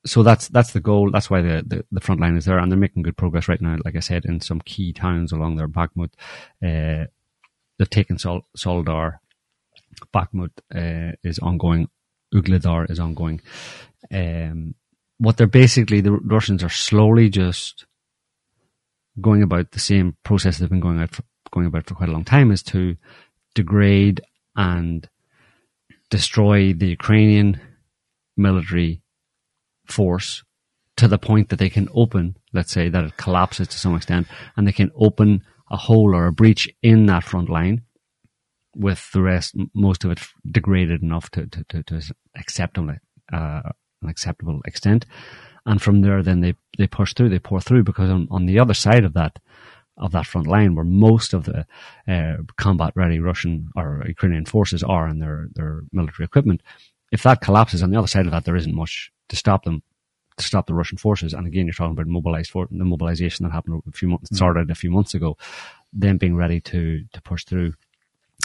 so 0.06 0.22
that's 0.22 0.48
that's 0.48 0.72
the 0.72 0.80
goal. 0.80 1.10
That's 1.10 1.28
why 1.28 1.42
the, 1.42 1.62
the, 1.66 1.84
the 1.92 2.00
front 2.00 2.20
line 2.20 2.36
is 2.36 2.46
there, 2.46 2.58
and 2.58 2.70
they're 2.72 2.78
making 2.78 3.02
good 3.02 3.16
progress 3.18 3.48
right 3.48 3.60
now. 3.60 3.76
Like 3.84 3.96
I 3.96 4.00
said, 4.00 4.24
in 4.24 4.40
some 4.40 4.60
key 4.60 4.92
towns 4.92 5.30
along 5.32 5.56
their 5.56 5.68
Bakhmut, 5.68 6.12
uh, 6.64 7.06
they've 7.80 7.88
taken 7.88 8.18
Sol- 8.18 8.46
Soledar. 8.54 9.20
Bakhmut 10.14 10.50
uh, 10.74 11.16
is 11.24 11.38
ongoing. 11.38 11.88
Ugledar 12.32 12.90
is 12.90 13.00
ongoing. 13.00 13.40
Um, 14.12 14.74
what 15.16 15.38
they're 15.38 15.46
basically 15.46 16.02
the 16.02 16.12
Russians 16.12 16.62
are 16.62 16.68
slowly 16.68 17.30
just 17.30 17.86
going 19.20 19.42
about 19.42 19.70
the 19.70 19.80
same 19.80 20.16
process 20.24 20.58
they've 20.58 20.68
been 20.68 20.80
going 20.80 21.00
out 21.00 21.14
for, 21.14 21.22
going 21.50 21.66
about 21.66 21.86
for 21.86 21.94
quite 21.94 22.10
a 22.10 22.12
long 22.12 22.24
time 22.24 22.52
is 22.52 22.62
to 22.64 22.96
degrade 23.54 24.20
and 24.54 25.08
destroy 26.10 26.74
the 26.74 26.88
Ukrainian 26.88 27.60
military 28.36 29.02
force 29.86 30.44
to 30.96 31.08
the 31.08 31.18
point 31.18 31.48
that 31.48 31.58
they 31.58 31.70
can 31.70 31.88
open, 31.94 32.36
let's 32.52 32.72
say 32.72 32.90
that 32.90 33.04
it 33.04 33.16
collapses 33.16 33.68
to 33.68 33.78
some 33.78 33.94
extent, 33.94 34.26
and 34.56 34.66
they 34.66 34.72
can 34.72 34.90
open 34.94 35.42
a 35.70 35.76
hole 35.76 36.14
or 36.14 36.26
a 36.26 36.32
breach 36.32 36.68
in 36.82 37.06
that 37.06 37.24
front 37.24 37.48
line 37.48 37.82
with 38.74 39.10
the 39.12 39.22
rest, 39.22 39.54
most 39.74 40.04
of 40.04 40.10
it 40.10 40.20
degraded 40.50 41.02
enough 41.02 41.30
to, 41.30 41.46
to, 41.46 41.64
to, 41.64 41.82
to 41.82 42.14
acceptable, 42.36 42.94
uh, 43.32 43.62
an 44.02 44.08
acceptable 44.08 44.60
extent. 44.64 45.06
And 45.66 45.80
from 45.82 46.00
there, 46.00 46.22
then 46.22 46.40
they, 46.40 46.54
they 46.78 46.86
push 46.86 47.14
through, 47.14 47.28
they 47.28 47.38
pour 47.38 47.60
through 47.60 47.84
because 47.84 48.10
on, 48.10 48.28
on 48.30 48.46
the 48.46 48.58
other 48.58 48.74
side 48.74 49.04
of 49.04 49.12
that, 49.14 49.38
of 49.96 50.12
that 50.12 50.26
front 50.26 50.46
line 50.46 50.74
where 50.74 50.84
most 50.84 51.34
of 51.34 51.44
the 51.44 51.66
uh, 52.08 52.42
combat 52.56 52.92
ready 52.94 53.18
Russian 53.18 53.70
or 53.76 54.02
Ukrainian 54.06 54.46
forces 54.46 54.82
are 54.82 55.06
and 55.06 55.20
their, 55.20 55.48
their 55.54 55.82
military 55.92 56.24
equipment, 56.24 56.62
if 57.12 57.22
that 57.24 57.42
collapses 57.42 57.82
on 57.82 57.90
the 57.90 57.98
other 57.98 58.06
side 58.06 58.26
of 58.26 58.32
that, 58.32 58.44
there 58.44 58.56
isn't 58.56 58.74
much 58.74 59.12
to 59.28 59.36
stop 59.36 59.64
them, 59.64 59.82
to 60.40 60.46
stop 60.46 60.66
the 60.66 60.74
Russian 60.74 60.98
forces. 60.98 61.32
And 61.32 61.46
again, 61.46 61.66
you're 61.66 61.74
talking 61.74 61.92
about 61.92 62.06
mobilized 62.06 62.50
for 62.50 62.66
the 62.70 62.84
mobilization 62.84 63.44
that 63.44 63.52
happened 63.52 63.82
a 63.86 63.92
few 63.92 64.08
months, 64.08 64.34
started 64.34 64.70
a 64.70 64.74
few 64.74 64.90
months 64.90 65.14
ago, 65.14 65.36
them 65.92 66.18
being 66.18 66.36
ready 66.36 66.60
to, 66.60 67.04
to 67.12 67.22
push 67.22 67.44
through. 67.44 67.74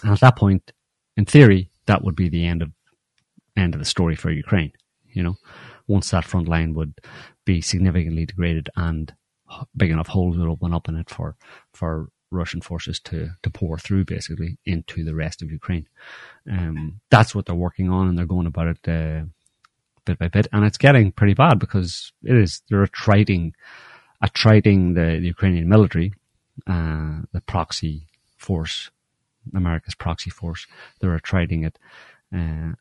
And 0.04 0.12
at 0.12 0.20
that 0.20 0.38
point, 0.38 0.72
in 1.18 1.26
theory, 1.26 1.70
that 1.86 2.04
would 2.04 2.16
be 2.16 2.30
the 2.30 2.46
end 2.46 2.62
of, 2.62 2.72
end 3.56 3.74
of 3.74 3.80
the 3.80 3.86
story 3.86 4.16
for 4.16 4.32
Ukraine. 4.32 4.74
You 5.14 5.24
know, 5.24 5.38
once 5.88 6.12
that 6.12 6.26
front 6.26 6.48
line 6.48 6.74
would 6.74 6.94
be 7.46 7.62
significantly 7.62 8.26
degraded 8.26 8.70
and 8.76 9.14
big 9.76 9.92
enough 9.92 10.08
holes 10.08 10.38
would 10.38 10.50
open 10.50 10.74
up 10.74 10.90
in 10.90 10.96
it 10.96 11.10
for, 11.10 11.36
for 11.74 12.10
Russian 12.32 12.62
forces 12.62 13.00
to, 13.02 13.30
to 13.44 13.50
pour 13.50 13.78
through 13.78 14.06
basically 14.06 14.58
into 14.66 15.04
the 15.04 15.16
rest 15.16 15.42
of 15.42 15.52
Ukraine. 15.52 15.88
Um, 16.52 17.00
that's 17.10 17.34
what 17.34 17.46
they're 17.46 17.56
working 17.56 17.90
on 17.90 18.10
and 18.10 18.18
they're 18.18 18.26
going 18.26 18.48
about 18.48 18.68
it, 18.68 18.88
uh, 18.88 19.26
bit 20.06 20.20
by 20.20 20.28
bit. 20.28 20.48
And 20.52 20.66
it's 20.66 20.78
getting 20.78 21.12
pretty 21.12 21.34
bad 21.34 21.60
because 21.60 22.12
it 22.24 22.36
is, 22.36 22.62
they're 22.70 22.84
attriting, 22.84 23.54
attriting 24.22 24.94
the, 24.94 25.20
the 25.20 25.28
Ukrainian 25.28 25.68
military, 25.68 26.14
uh, 26.68 27.22
the 27.32 27.42
proxy 27.46 28.08
force, 28.38 28.92
America's 29.54 29.96
proxy 29.96 30.30
force. 30.30 30.68
They're 31.00 31.16
attriting 31.16 31.64
it, 31.64 31.78
uh, 32.34 32.74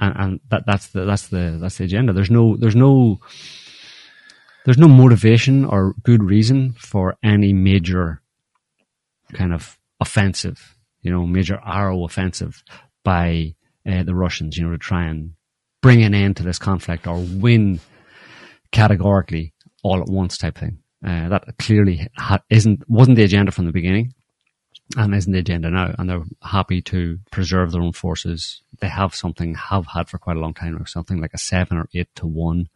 and, 0.00 0.14
and 0.16 0.40
that, 0.50 0.64
that's 0.66 0.88
the, 0.88 1.04
that's 1.04 1.28
the, 1.28 1.58
that's 1.60 1.78
the 1.78 1.84
agenda. 1.84 2.12
There's 2.12 2.30
no, 2.30 2.56
there's 2.56 2.76
no, 2.76 3.20
there's 4.64 4.78
no 4.78 4.88
motivation 4.88 5.64
or 5.64 5.94
good 6.02 6.22
reason 6.22 6.72
for 6.72 7.16
any 7.22 7.52
major 7.52 8.20
kind 9.32 9.52
of 9.52 9.78
offensive, 10.00 10.76
you 11.02 11.10
know, 11.10 11.26
major 11.26 11.60
arrow 11.64 12.04
offensive 12.04 12.62
by 13.02 13.54
uh, 13.86 14.02
the 14.02 14.14
Russians, 14.14 14.56
you 14.56 14.64
know, 14.64 14.72
to 14.72 14.78
try 14.78 15.04
and 15.06 15.32
bring 15.80 16.02
an 16.02 16.14
end 16.14 16.36
to 16.36 16.42
this 16.42 16.58
conflict 16.58 17.06
or 17.06 17.18
win 17.18 17.80
categorically 18.72 19.52
all 19.82 20.00
at 20.00 20.08
once 20.08 20.36
type 20.38 20.58
thing. 20.58 20.78
Uh, 21.04 21.28
that 21.28 21.44
clearly 21.58 22.08
ha- 22.16 22.42
isn't 22.50 22.88
wasn't 22.88 23.16
the 23.16 23.22
agenda 23.22 23.52
from 23.52 23.66
the 23.66 23.72
beginning, 23.72 24.12
and 24.96 25.14
isn't 25.14 25.32
the 25.32 25.38
agenda 25.38 25.70
now. 25.70 25.94
And 25.96 26.10
they're 26.10 26.24
happy 26.42 26.82
to 26.82 27.20
preserve 27.30 27.70
their 27.70 27.82
own 27.82 27.92
forces. 27.92 28.62
They 28.80 28.88
have 28.88 29.14
something, 29.14 29.54
have 29.54 29.86
had 29.86 30.08
for 30.08 30.18
quite 30.18 30.36
a 30.36 30.40
long 30.40 30.54
time, 30.54 30.76
or 30.76 30.86
something 30.86 31.20
like 31.20 31.34
a 31.34 31.38
seven 31.38 31.78
or 31.78 31.88
eight 31.94 32.08
to 32.16 32.26
one 32.26 32.68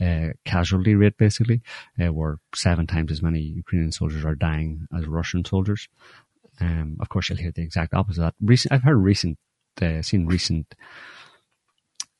uh, 0.00 0.28
casualty 0.44 0.94
rate, 0.94 1.18
basically, 1.18 1.62
uh, 2.00 2.12
where 2.12 2.38
seven 2.54 2.86
times 2.86 3.10
as 3.10 3.22
many 3.22 3.40
Ukrainian 3.40 3.90
soldiers 3.90 4.24
are 4.24 4.36
dying 4.36 4.86
as 4.96 5.06
Russian 5.06 5.44
soldiers. 5.44 5.88
Um, 6.60 6.98
of 7.00 7.08
course, 7.08 7.28
you'll 7.28 7.38
hear 7.38 7.50
the 7.50 7.62
exact 7.62 7.94
opposite 7.94 8.20
of 8.20 8.26
that. 8.26 8.34
Recent, 8.40 8.72
I've 8.72 8.84
heard 8.84 8.98
recent, 8.98 9.38
uh, 9.82 10.02
seen 10.02 10.26
recent 10.26 10.74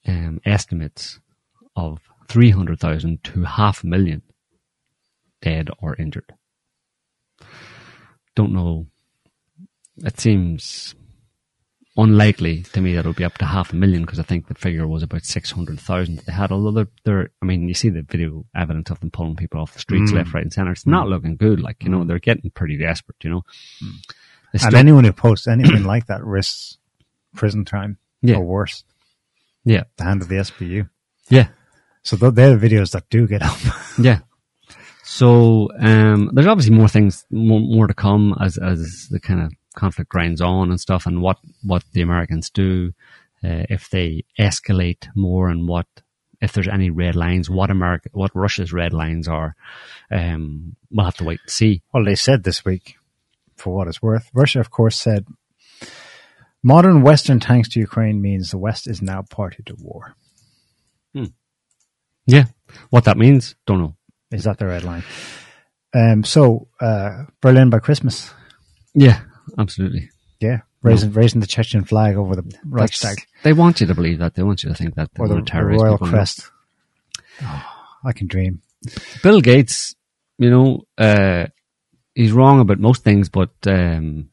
um, 0.07 0.41
estimates 0.45 1.21
of 1.77 2.01
300,000 2.29 3.23
to 3.25 3.43
half 3.45 3.83
a 3.83 3.87
million 3.87 4.23
dead 5.43 5.69
or 5.81 5.95
injured. 5.97 6.33
Don't 8.35 8.53
know. 8.53 8.87
It 9.99 10.19
seems 10.21 10.95
unlikely 11.97 12.63
to 12.63 12.81
me 12.81 12.95
that 12.95 13.05
it 13.05 13.09
would 13.09 13.17
be 13.17 13.25
up 13.25 13.37
to 13.39 13.45
half 13.45 13.73
a 13.73 13.77
million 13.77 14.03
because 14.03 14.19
I 14.19 14.23
think 14.23 14.47
the 14.47 14.55
figure 14.55 14.87
was 14.87 15.03
about 15.03 15.25
600,000 15.25 16.17
that 16.17 16.27
they 16.27 16.33
had. 16.33 16.53
Although 16.53 16.71
they're, 16.71 16.89
they're, 17.05 17.31
I 17.43 17.45
mean, 17.45 17.69
you 17.69 17.75
see 17.75 17.91
the 17.91 18.03
video 18.03 18.47
evidence 18.55 18.91
of 18.91 19.01
them 19.01 19.11
pulling 19.11 19.37
people 19.37 19.61
off 19.61 19.73
the 19.73 19.81
streets 19.81 20.13
Mm. 20.13 20.17
left, 20.17 20.33
right, 20.35 20.43
and 20.45 20.53
center. 20.53 20.73
It's 20.73 20.87
not 20.87 21.09
looking 21.09 21.37
good. 21.37 21.61
Like, 21.61 21.83
you 21.83 21.91
know, 21.91 22.05
they're 22.05 22.19
getting 22.19 22.51
pretty 22.51 22.79
desperate, 22.79 23.17
you 23.23 23.31
know. 23.31 23.43
They 24.53 24.65
And 24.65 24.75
anyone 24.75 25.05
who 25.05 25.13
posts 25.13 25.47
anything 25.49 25.85
like 25.95 26.07
that 26.07 26.25
risks 26.25 26.79
prison 27.35 27.65
time 27.65 27.99
Yeah. 28.23 28.37
or 28.37 28.45
worse, 28.45 28.85
yeah, 29.65 29.85
the 29.97 30.05
hand 30.05 30.23
of 30.23 30.29
the 30.29 30.37
SBU. 30.37 30.89
yeah. 31.29 31.49
So 32.03 32.17
th- 32.17 32.33
they're 32.35 32.57
the 32.57 32.69
videos 32.69 32.93
that 32.93 33.09
do 33.11 33.27
get 33.27 33.43
up. 33.43 33.59
Yeah. 33.99 34.21
So 35.05 35.69
um, 35.79 36.31
there's 36.33 36.47
obviously 36.47 36.75
more 36.75 36.89
things, 36.89 37.27
more, 37.31 37.61
more 37.61 37.87
to 37.89 37.95
come 37.95 38.35
as 38.41 38.57
as 38.57 39.09
the 39.11 39.19
kind 39.21 39.41
of 39.41 39.53
conflict 39.75 40.09
grinds 40.09 40.41
on 40.41 40.71
and 40.71 40.81
stuff, 40.81 41.05
and 41.07 41.21
what 41.21 41.39
what 41.63 41.85
the 41.93 42.01
Americans 42.03 42.49
do 42.49 42.93
uh, 43.45 43.67
if 43.69 43.91
they 43.91 44.25
escalate 44.39 45.09
more, 45.15 45.49
and 45.49 45.69
what 45.69 45.87
if 46.41 46.53
there's 46.53 46.69
any 46.69 46.91
red 46.91 47.17
lines, 47.17 47.51
what 47.51 47.71
America, 47.71 48.09
what 48.13 48.31
Russia's 48.35 48.73
red 48.73 48.93
lines 48.93 49.29
are. 49.29 49.55
Um, 50.11 50.77
we'll 50.91 51.05
have 51.05 51.17
to 51.17 51.25
wait 51.25 51.41
and 51.43 51.51
see. 51.51 51.83
Well, 51.93 52.05
they 52.05 52.15
said 52.15 52.45
this 52.45 52.65
week, 52.65 52.97
for 53.57 53.75
what 53.75 53.89
it's 53.89 54.01
worth, 54.01 54.31
Russia, 54.33 54.61
of 54.61 54.71
course, 54.71 54.97
said 54.97 55.27
modern 56.63 57.03
Western 57.03 57.41
tanks 57.41 57.69
to 57.71 57.81
Ukraine 57.81 58.21
means 58.23 58.51
the 58.51 58.59
West 58.59 58.87
is 58.89 59.01
now 59.03 59.23
party 59.23 59.63
to 59.67 59.75
war. 59.79 60.15
Yeah, 62.27 62.45
what 62.91 63.05
that 63.05 63.17
means, 63.17 63.57
don't 63.67 63.79
know. 63.81 63.97
Is 64.31 64.45
that 64.45 64.59
the 64.59 64.67
red 64.67 64.85
line? 64.85 65.03
Um, 65.93 66.23
so 66.23 66.69
uh, 66.81 67.25
Berlin 67.41 67.71
by 67.71 67.81
Christmas, 67.81 68.33
Yeah, 68.95 69.21
absolutely. 69.59 70.11
yeah, 70.39 70.59
raising 70.83 71.13
raising 71.13 71.41
the 71.41 71.49
Chechen 71.49 71.83
flag 71.85 72.17
over 72.17 72.37
the 72.37 72.43
That's- 72.43 72.63
Reichstag 72.65 73.27
They 73.43 73.53
want 73.53 73.81
you 73.81 73.89
to 73.89 73.95
believe 73.95 74.21
that. 74.21 74.35
They 74.35 74.45
want 74.45 74.63
you 74.63 74.69
to 74.69 74.77
think 74.77 74.95
that. 74.95 75.11
Or 75.19 75.27
the, 75.27 75.41
the 75.43 75.65
royal 75.65 75.99
crest. 75.99 76.49
Oh, 77.43 77.65
I 78.05 78.13
can 78.13 78.29
dream. 78.29 78.63
Bill 79.23 79.41
Gates, 79.41 79.97
you 80.39 80.51
know, 80.51 80.83
uh, 80.97 81.47
he's 82.15 82.33
wrong 82.33 82.61
about 82.61 82.79
most 82.79 83.03
things, 83.03 83.29
but 83.29 83.51
um, 83.67 84.30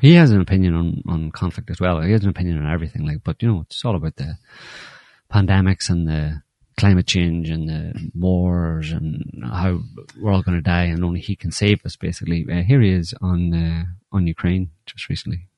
he 0.00 0.14
has 0.14 0.30
an 0.30 0.40
opinion 0.40 0.74
on, 0.74 1.02
on 1.08 1.30
conflict 1.30 1.70
as 1.70 1.80
well. 1.80 2.00
He 2.00 2.12
has 2.12 2.24
an 2.24 2.30
opinion 2.30 2.58
on 2.58 2.72
everything. 2.72 3.06
Like, 3.06 3.22
but 3.24 3.42
you 3.42 3.48
know, 3.48 3.60
it's 3.62 3.84
all 3.84 3.96
about 3.96 4.16
the 4.16 4.36
pandemics 5.32 5.88
and 5.88 6.08
the 6.08 6.42
climate 6.76 7.06
change 7.06 7.50
and 7.50 7.68
the 7.68 8.10
wars 8.14 8.90
and 8.90 9.44
how 9.44 9.80
we're 10.20 10.32
all 10.32 10.42
going 10.42 10.58
to 10.58 10.62
die, 10.62 10.84
and 10.84 11.04
only 11.04 11.20
he 11.20 11.36
can 11.36 11.52
save 11.52 11.84
us. 11.84 11.96
Basically, 11.96 12.46
uh, 12.50 12.62
here 12.62 12.80
he 12.80 12.90
is 12.90 13.14
on 13.20 13.54
uh, 13.54 13.84
on 14.12 14.26
Ukraine 14.26 14.70
just 14.86 15.08
recently. 15.08 15.48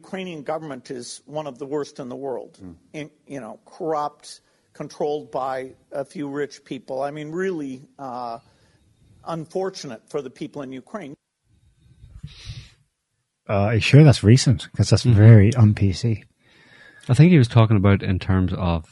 Ukrainian 0.00 0.42
government 0.42 0.90
is 0.90 1.22
one 1.26 1.48
of 1.48 1.58
the 1.58 1.66
worst 1.66 1.98
in 1.98 2.08
the 2.08 2.16
world. 2.16 2.60
In, 2.92 3.10
you 3.26 3.40
know, 3.40 3.58
corrupt, 3.66 4.40
controlled 4.72 5.32
by 5.32 5.72
a 5.90 6.04
few 6.04 6.28
rich 6.28 6.64
people. 6.64 7.02
I 7.02 7.10
mean, 7.10 7.32
really 7.32 7.82
uh, 7.98 8.38
unfortunate 9.26 10.08
for 10.08 10.22
the 10.22 10.30
people 10.30 10.62
in 10.62 10.70
Ukraine. 10.72 11.14
Uh, 13.48 13.52
are 13.68 13.74
you 13.74 13.80
sure 13.80 14.04
that's 14.04 14.22
recent? 14.22 14.68
Because 14.70 14.90
that's 14.90 15.04
very 15.04 15.54
un 15.54 15.74
PC. 15.74 16.24
I 17.08 17.14
think 17.14 17.30
he 17.32 17.38
was 17.38 17.48
talking 17.48 17.76
about 17.76 18.02
in 18.02 18.18
terms 18.18 18.52
of 18.54 18.84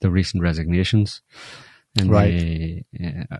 the 0.00 0.10
recent 0.10 0.42
resignations 0.42 1.22
in 1.98 2.08
Right. 2.08 2.30
the 2.38 2.82
uh, 3.30 3.36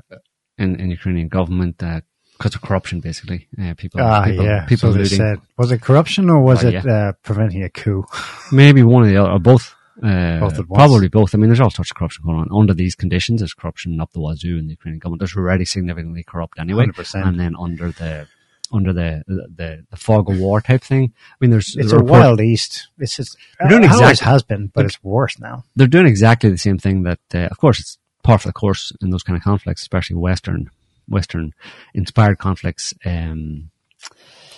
in, 0.58 0.76
in 0.80 0.90
Ukrainian 0.90 1.28
government 1.28 1.78
that 1.78 2.04
because 2.38 2.54
of 2.56 2.62
corruption, 2.62 2.98
basically. 3.00 3.46
Uh, 3.60 3.74
people, 3.74 4.00
Ah, 4.00 4.24
people, 4.24 4.44
yeah. 4.44 4.64
people 4.66 4.92
so 4.92 4.98
looting. 4.98 5.18
said. 5.18 5.38
Was 5.58 5.70
it 5.70 5.80
corruption 5.80 6.28
or 6.28 6.40
was 6.42 6.64
Well, 6.64 6.74
it 6.74 6.84
yeah. 6.84 6.92
uh, 6.92 7.12
preventing 7.22 7.62
a 7.62 7.70
coup? 7.70 8.04
Maybe 8.52 8.82
one 8.82 9.04
or 9.04 9.06
the 9.06 9.16
other, 9.18 9.30
or 9.30 9.38
both. 9.38 9.74
Uh, 10.02 10.40
Both 10.40 10.58
probably 10.68 11.08
both. 11.08 11.34
I 11.34 11.38
mean, 11.38 11.48
there's 11.50 11.60
all 11.60 11.70
sorts 11.70 11.90
of 11.90 11.96
corruption 11.96 12.24
going 12.24 12.38
on 12.38 12.48
under 12.50 12.72
these 12.74 12.94
conditions. 12.96 13.40
There's 13.42 13.52
corruption 13.52 14.00
up 14.00 14.10
the 14.12 14.20
wazoo 14.20 14.56
in 14.58 14.64
the 14.66 14.70
Ukrainian 14.72 14.98
government. 14.98 15.20
There's 15.20 15.36
already 15.36 15.66
significantly 15.66 16.24
corrupt 16.24 16.58
anyway, 16.58 16.86
100%. 16.86 17.26
and 17.28 17.38
then 17.38 17.54
under 17.60 17.92
the 17.92 18.26
under 18.72 18.92
the 18.92 19.22
the, 19.26 19.84
the 19.90 19.96
fog 19.96 20.30
of 20.30 20.38
war 20.38 20.60
type 20.60 20.82
thing. 20.82 21.12
I 21.30 21.34
mean, 21.40 21.50
there's 21.50 21.76
It's 21.76 21.92
a 21.92 21.96
report- 21.96 22.10
wild 22.10 22.40
east. 22.40 22.88
It's 22.98 23.16
just, 23.16 23.36
They're 23.58 23.68
doing 23.68 23.84
it 23.84 23.86
exactly- 23.86 24.24
has 24.26 24.42
been, 24.42 24.68
but 24.68 24.84
it's 24.86 25.02
worse 25.04 25.38
now. 25.38 25.64
they're 25.76 25.86
doing 25.86 26.06
exactly 26.06 26.50
the 26.50 26.58
same 26.58 26.78
thing 26.78 27.02
that, 27.04 27.20
uh, 27.34 27.48
of 27.50 27.58
course, 27.58 27.80
it's 27.80 27.98
par 28.22 28.38
for 28.38 28.48
the 28.48 28.52
course 28.52 28.92
in 29.02 29.10
those 29.10 29.22
kind 29.22 29.36
of 29.36 29.42
conflicts, 29.42 29.82
especially 29.82 30.16
Western 30.16 30.70
Western 31.08 31.52
inspired 31.94 32.38
conflicts. 32.38 32.94
Um, 33.04 33.70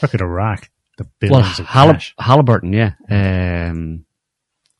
Look 0.03 0.15
at 0.15 0.21
Iraq. 0.21 0.71
The 0.99 1.07
well, 1.29 1.41
of 1.41 1.47
Hall- 1.47 1.93
cash. 1.93 2.15
Halliburton, 2.19 2.73
yeah. 2.73 2.93
Um, 3.11 4.05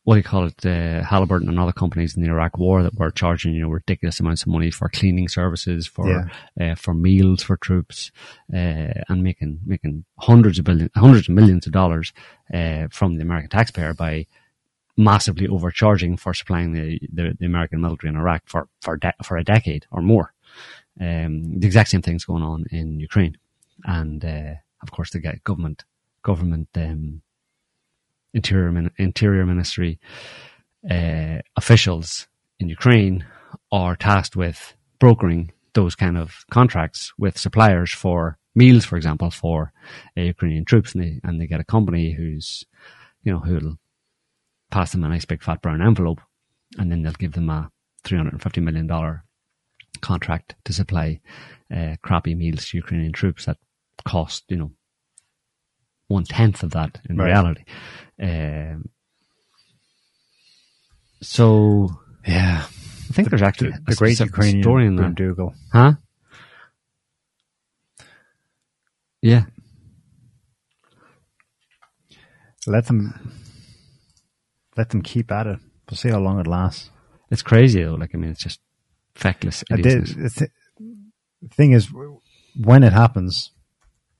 what 0.05 0.13
do 0.13 0.19
you 0.19 0.23
call 0.23 0.45
it? 0.45 0.63
Uh, 0.63 1.03
Halliburton 1.03 1.49
and 1.49 1.59
other 1.59 1.71
companies 1.71 2.15
in 2.15 2.21
the 2.21 2.29
Iraq 2.29 2.59
War 2.59 2.83
that 2.83 2.93
were 2.93 3.09
charging 3.09 3.55
you 3.55 3.61
know 3.63 3.69
ridiculous 3.69 4.19
amounts 4.19 4.43
of 4.43 4.49
money 4.49 4.69
for 4.69 4.87
cleaning 4.87 5.27
services, 5.27 5.87
for 5.87 6.07
uh, 6.61 6.75
for 6.75 6.93
meals 6.93 7.41
for 7.41 7.57
troops, 7.57 8.11
uh, 8.53 8.93
and 9.09 9.23
making 9.23 9.59
making 9.65 10.05
hundreds 10.19 10.59
of 10.59 10.65
billion, 10.65 10.91
hundreds 10.95 11.27
of 11.27 11.33
millions 11.33 11.65
of 11.65 11.73
dollars 11.73 12.13
uh, 12.53 12.87
from 12.91 13.15
the 13.15 13.23
American 13.23 13.49
taxpayer 13.49 13.95
by 13.95 14.27
massively 14.95 15.47
overcharging 15.47 16.17
for 16.17 16.33
supplying 16.35 16.71
the, 16.71 16.99
the, 17.11 17.35
the 17.39 17.45
American 17.45 17.81
military 17.81 18.13
in 18.13 18.15
Iraq 18.15 18.43
for 18.45 18.69
for 18.81 18.97
de- 18.97 19.23
for 19.23 19.37
a 19.37 19.43
decade 19.43 19.87
or 19.89 20.03
more. 20.03 20.33
Um, 21.01 21.59
the 21.59 21.65
exact 21.65 21.89
same 21.89 22.03
thing's 22.03 22.25
going 22.25 22.43
on 22.43 22.65
in 22.69 22.99
Ukraine, 22.99 23.37
and 23.83 24.23
uh, 24.23 24.53
of 24.83 24.91
course 24.91 25.09
the 25.09 25.19
government 25.43 25.83
government 26.21 26.69
um, 26.75 27.21
interior 28.35 28.89
interior 28.97 29.45
ministry 29.45 29.99
uh, 30.89 31.39
officials 31.55 32.27
in 32.59 32.69
Ukraine 32.69 33.25
are 33.71 33.95
tasked 33.95 34.35
with 34.35 34.75
brokering 34.99 35.51
those 35.73 35.95
kind 35.95 36.17
of 36.17 36.45
contracts 36.51 37.11
with 37.17 37.37
suppliers 37.37 37.91
for 37.91 38.37
meals, 38.53 38.85
for 38.85 38.97
example, 38.97 39.31
for 39.31 39.71
uh, 40.17 40.21
Ukrainian 40.21 40.65
troops, 40.65 40.93
and 40.93 41.03
they 41.03 41.19
and 41.23 41.39
they 41.39 41.47
get 41.47 41.59
a 41.59 41.71
company 41.75 42.13
who's 42.13 42.63
you 43.23 43.31
know 43.31 43.39
who'll 43.39 43.77
pass 44.69 44.91
them 44.91 45.03
a 45.03 45.09
nice 45.09 45.25
big 45.25 45.41
fat 45.41 45.61
brown 45.61 45.81
envelope, 45.81 46.21
and 46.77 46.91
then 46.91 47.01
they'll 47.01 47.23
give 47.23 47.33
them 47.33 47.49
a 47.49 47.71
three 48.03 48.17
hundred 48.17 48.33
and 48.33 48.43
fifty 48.43 48.61
million 48.61 48.87
dollar 48.87 49.23
contract 50.01 50.55
to 50.65 50.73
supply 50.73 51.19
uh, 51.75 51.95
crappy 52.01 52.35
meals 52.35 52.67
to 52.67 52.77
Ukrainian 52.77 53.13
troops 53.13 53.45
that 53.45 53.57
cost 54.05 54.43
you 54.49 54.57
know 54.57 54.71
one 56.07 56.23
tenth 56.23 56.63
of 56.63 56.71
that 56.71 56.99
in 57.09 57.17
Right. 57.17 57.25
reality. 57.27 57.63
Um, 58.21 58.89
so 61.21 61.89
Yeah. 62.25 62.63
I 62.65 63.13
think 63.13 63.29
there's 63.29 63.41
actually 63.41 63.71
The, 63.71 63.77
a 63.77 63.89
the 63.91 63.95
great 63.95 64.19
Ukrainian 64.19 64.63
story 64.63 64.85
in 64.87 64.95
there, 64.95 65.09
Dougal. 65.09 65.53
huh? 65.71 65.93
Yeah, 69.21 69.45
Let 72.67 72.87
them, 72.87 73.33
let 74.75 74.89
them 74.89 75.01
keep 75.03 75.31
at 75.31 75.45
it. 75.47 75.59
We'll 75.89 75.97
see 75.97 76.09
how 76.09 76.19
long 76.19 76.39
it 76.39 76.47
lasts. 76.47 76.89
it's 77.31 77.41
crazy 77.43 77.83
though. 77.83 77.93
Like 77.95 78.13
I 78.15 78.17
mean, 78.17 78.31
it's 78.31 78.43
just 78.43 78.59
feckless 79.15 79.63
I 79.71 79.77
did, 79.77 80.05
the, 80.07 80.29
th- 80.29 80.51
the 81.41 81.47
thing 81.49 81.73
is, 81.73 81.89
when 82.59 82.83
it 82.83 82.91
happens, 82.93 83.51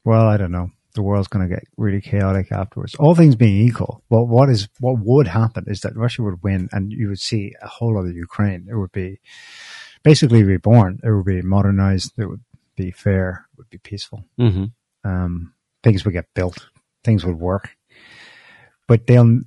well, 0.03 0.27
I 0.27 0.37
don't 0.37 0.51
know. 0.51 0.69
The 0.95 1.03
world's 1.03 1.27
going 1.27 1.47
to 1.47 1.53
get 1.53 1.65
really 1.77 2.01
chaotic 2.01 2.51
afterwards. 2.51 2.95
All 2.95 3.15
things 3.15 3.35
being 3.35 3.67
equal, 3.67 4.03
well, 4.09 4.25
what 4.25 4.49
is 4.49 4.67
what 4.79 4.97
would 4.99 5.27
happen 5.27 5.65
is 5.67 5.81
that 5.81 5.95
Russia 5.95 6.23
would 6.23 6.41
win, 6.41 6.69
and 6.71 6.91
you 6.91 7.09
would 7.09 7.19
see 7.19 7.53
a 7.61 7.67
whole 7.67 7.97
other 7.99 8.11
Ukraine. 8.11 8.67
It 8.69 8.75
would 8.75 8.91
be 8.91 9.19
basically 10.03 10.43
reborn. 10.43 10.99
It 11.03 11.11
would 11.11 11.25
be 11.25 11.41
modernized. 11.41 12.13
It 12.17 12.27
would 12.27 12.43
be 12.75 12.91
fair. 12.91 13.45
It 13.53 13.57
would 13.57 13.69
be 13.69 13.77
peaceful. 13.77 14.25
hmm 14.37 14.65
Um, 15.03 15.53
things 15.83 16.03
would 16.05 16.13
get 16.13 16.33
built. 16.33 16.67
Things 17.03 17.25
would 17.25 17.39
work. 17.39 17.69
But 18.87 19.05
they'll. 19.07 19.41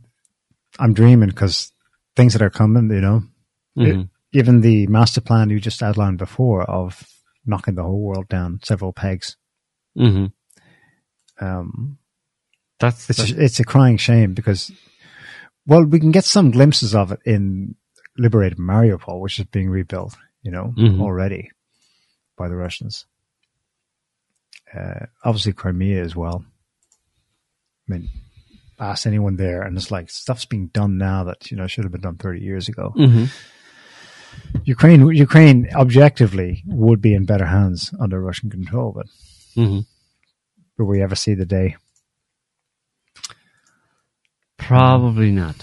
I'm 0.78 0.94
dreaming 0.94 1.30
because 1.30 1.72
things 2.14 2.32
that 2.34 2.42
are 2.42 2.50
coming, 2.50 2.90
you 2.90 3.00
know, 3.00 3.22
hmm 3.74 4.02
given 4.30 4.60
the 4.60 4.86
master 4.88 5.22
plan 5.22 5.48
you 5.48 5.58
just 5.58 5.82
outlined 5.82 6.18
before 6.18 6.62
of 6.64 7.08
knocking 7.46 7.74
the 7.76 7.82
whole 7.82 8.02
world 8.02 8.28
down 8.28 8.60
several 8.62 8.92
pegs, 8.92 9.36
hmm 9.96 10.26
um, 11.40 11.98
That's, 12.80 13.08
it's 13.10 13.18
that's 13.18 13.30
it's 13.32 13.60
a 13.60 13.64
crying 13.64 13.96
shame 13.96 14.34
because, 14.34 14.70
well, 15.66 15.84
we 15.84 15.98
can 16.00 16.10
get 16.12 16.24
some 16.24 16.50
glimpses 16.50 16.94
of 16.94 17.12
it 17.12 17.20
in 17.24 17.74
liberated 18.16 18.58
Mariupol, 18.58 19.20
which 19.20 19.38
is 19.38 19.46
being 19.46 19.68
rebuilt, 19.70 20.16
you 20.42 20.50
know, 20.50 20.74
Mhm. 20.76 21.00
already 21.00 21.50
by 22.36 22.48
the 22.48 22.56
Russians. 22.56 23.06
Uh, 24.76 25.06
obviously, 25.24 25.52
Crimea 25.52 26.02
as 26.02 26.14
well. 26.14 26.44
I 27.88 27.92
mean, 27.92 28.08
ask 28.78 29.06
anyone 29.06 29.36
there, 29.36 29.62
and 29.62 29.76
it's 29.76 29.90
like 29.90 30.10
stuff's 30.10 30.44
being 30.44 30.66
done 30.68 30.98
now 30.98 31.24
that 31.24 31.50
you 31.50 31.56
know 31.56 31.66
should 31.66 31.84
have 31.84 31.92
been 31.92 32.02
done 32.02 32.16
thirty 32.16 32.40
years 32.40 32.68
ago. 32.68 32.92
Mhm. 32.96 33.30
Ukraine, 34.64 35.06
Ukraine, 35.08 35.68
objectively, 35.74 36.62
would 36.66 37.00
be 37.00 37.14
in 37.14 37.24
better 37.24 37.46
hands 37.46 37.92
under 37.98 38.20
Russian 38.20 38.50
control, 38.50 38.92
but 38.92 39.06
Mhm. 39.56 39.86
Will 40.78 40.86
we 40.86 41.02
ever 41.02 41.14
see 41.14 41.34
the 41.34 41.46
day? 41.46 41.76
probably 44.68 45.30
not. 45.30 45.56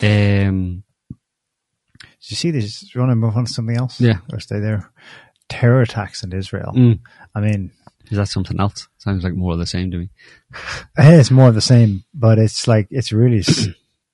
Um, 0.00 0.84
Did 1.10 2.30
you 2.30 2.36
see 2.36 2.50
this? 2.52 2.80
Do 2.80 2.88
you 2.94 3.00
want 3.00 3.10
to 3.10 3.16
move 3.16 3.36
on 3.36 3.46
to 3.46 3.52
something 3.52 3.76
else? 3.76 4.00
Yeah. 4.00 4.18
Or 4.32 4.38
stay 4.38 4.60
there? 4.60 4.90
Terror 5.48 5.82
attacks 5.82 6.22
in 6.22 6.32
Israel. 6.32 6.72
mm, 6.74 7.00
I 7.34 7.40
mean, 7.40 7.72
is 8.08 8.18
that 8.18 8.28
something 8.28 8.60
else? 8.60 8.88
Sounds 8.98 9.24
like 9.24 9.34
more 9.34 9.54
of 9.54 9.58
the 9.58 9.66
same 9.66 9.90
to 9.90 9.98
me. 9.98 10.10
it's 10.98 11.32
more 11.32 11.48
of 11.48 11.56
the 11.56 11.60
same, 11.60 12.04
but 12.14 12.38
it's 12.38 12.68
like, 12.68 12.86
it's 12.90 13.12
really, 13.12 13.42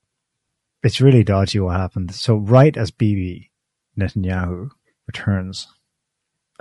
it's 0.82 1.00
really 1.00 1.22
dodgy 1.22 1.60
what 1.60 1.76
happened. 1.76 2.14
So 2.14 2.36
right 2.36 2.74
as 2.74 2.90
Bibi 2.90 3.50
Netanyahu 3.98 4.70
returns, 5.06 5.66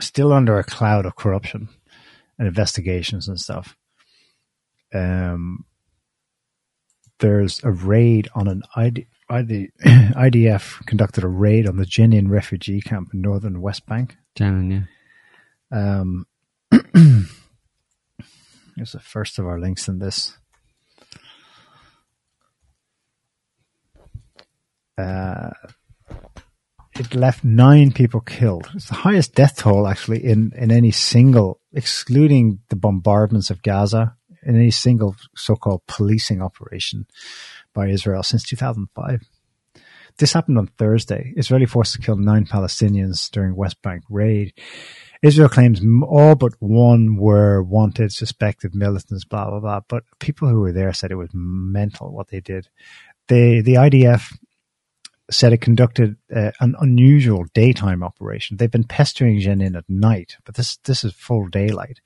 still 0.02 0.34
under 0.34 0.60
a 0.60 0.64
cloud 0.64 1.06
of 1.06 1.16
corruption 1.16 1.70
and 2.38 2.48
investigations 2.48 3.28
and 3.28 3.40
stuff, 3.40 3.76
um, 4.94 5.66
there's 7.20 7.64
a 7.64 7.72
raid 7.72 8.30
on 8.36 8.48
an 8.48 8.64
ID, 8.76 9.08
ID, 9.30 9.70
IDF 9.86 10.86
conducted 10.86 11.24
a 11.24 11.28
raid 11.28 11.68
on 11.68 11.78
the 11.78 11.86
Jenin 11.86 12.30
refugee 12.30 12.82
camp 12.82 13.10
in 13.14 13.22
northern 13.22 13.62
West 13.62 13.86
Bank. 13.86 14.18
Janin, 14.36 14.88
yeah. 15.72 16.00
Um, 16.02 16.28
here's 18.76 18.92
the 18.92 19.00
first 19.00 19.40
of 19.40 19.48
our 19.48 19.60
links 19.60 19.88
in 19.88 20.00
this. 20.00 20.38
Uh, 24.98 25.50
it 27.00 27.14
left 27.14 27.44
nine 27.44 27.92
people 27.92 28.22
killed. 28.22 28.70
It's 28.74 28.88
the 28.88 28.96
highest 28.96 29.36
death 29.36 29.58
toll 29.58 29.88
actually 29.88 30.24
in, 30.24 30.54
in 30.56 30.72
any 30.72 30.92
single, 30.92 31.60
excluding 31.74 32.60
the 32.70 32.76
bombardments 32.76 33.50
of 33.50 33.62
Gaza, 33.62 34.16
in 34.44 34.56
any 34.56 34.72
single 34.72 35.16
so-called 35.36 35.82
policing 35.88 36.42
operation 36.42 37.06
by 37.74 37.88
Israel 37.88 38.24
since 38.24 38.44
2005. 38.44 39.22
This 40.18 40.32
happened 40.32 40.58
on 40.58 40.68
Thursday. 40.68 41.34
Israeli 41.36 41.66
forces 41.66 41.98
killed 41.98 42.22
nine 42.22 42.46
Palestinians 42.46 43.30
during 43.32 43.56
West 43.56 43.82
Bank 43.82 44.04
raid. 44.10 44.54
Israel 45.22 45.50
claims 45.50 45.82
all 46.08 46.36
but 46.36 46.54
one 46.60 47.18
were 47.18 47.62
wanted, 47.62 48.14
suspected 48.14 48.74
militants, 48.74 49.26
blah 49.26 49.50
blah 49.50 49.60
blah. 49.60 49.82
But 49.90 50.04
people 50.20 50.48
who 50.48 50.62
were 50.62 50.72
there 50.72 50.94
said 50.94 51.12
it 51.12 51.16
was 51.16 51.32
mental 51.34 52.14
what 52.14 52.30
they 52.30 52.40
did. 52.40 52.70
They, 53.28 53.60
the 53.60 53.74
IDF 53.74 54.32
said 55.32 55.54
it 55.54 55.62
conducted 55.62 56.16
uh, 56.36 56.52
an 56.60 56.76
unusual 56.80 57.46
daytime 57.54 58.04
operation. 58.04 58.58
They've 58.58 58.70
been 58.72 58.84
pestering 58.84 59.40
Jenin 59.40 59.76
at 59.78 59.90
night, 59.90 60.38
but 60.46 60.56
this 60.56 60.78
this 60.78 61.04
is 61.04 61.14
full 61.14 61.48
daylight. 61.48 62.00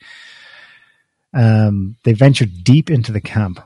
Um, 1.33 1.95
they 2.03 2.13
ventured 2.13 2.63
deep 2.63 2.89
into 2.89 3.11
the 3.11 3.21
camp 3.21 3.59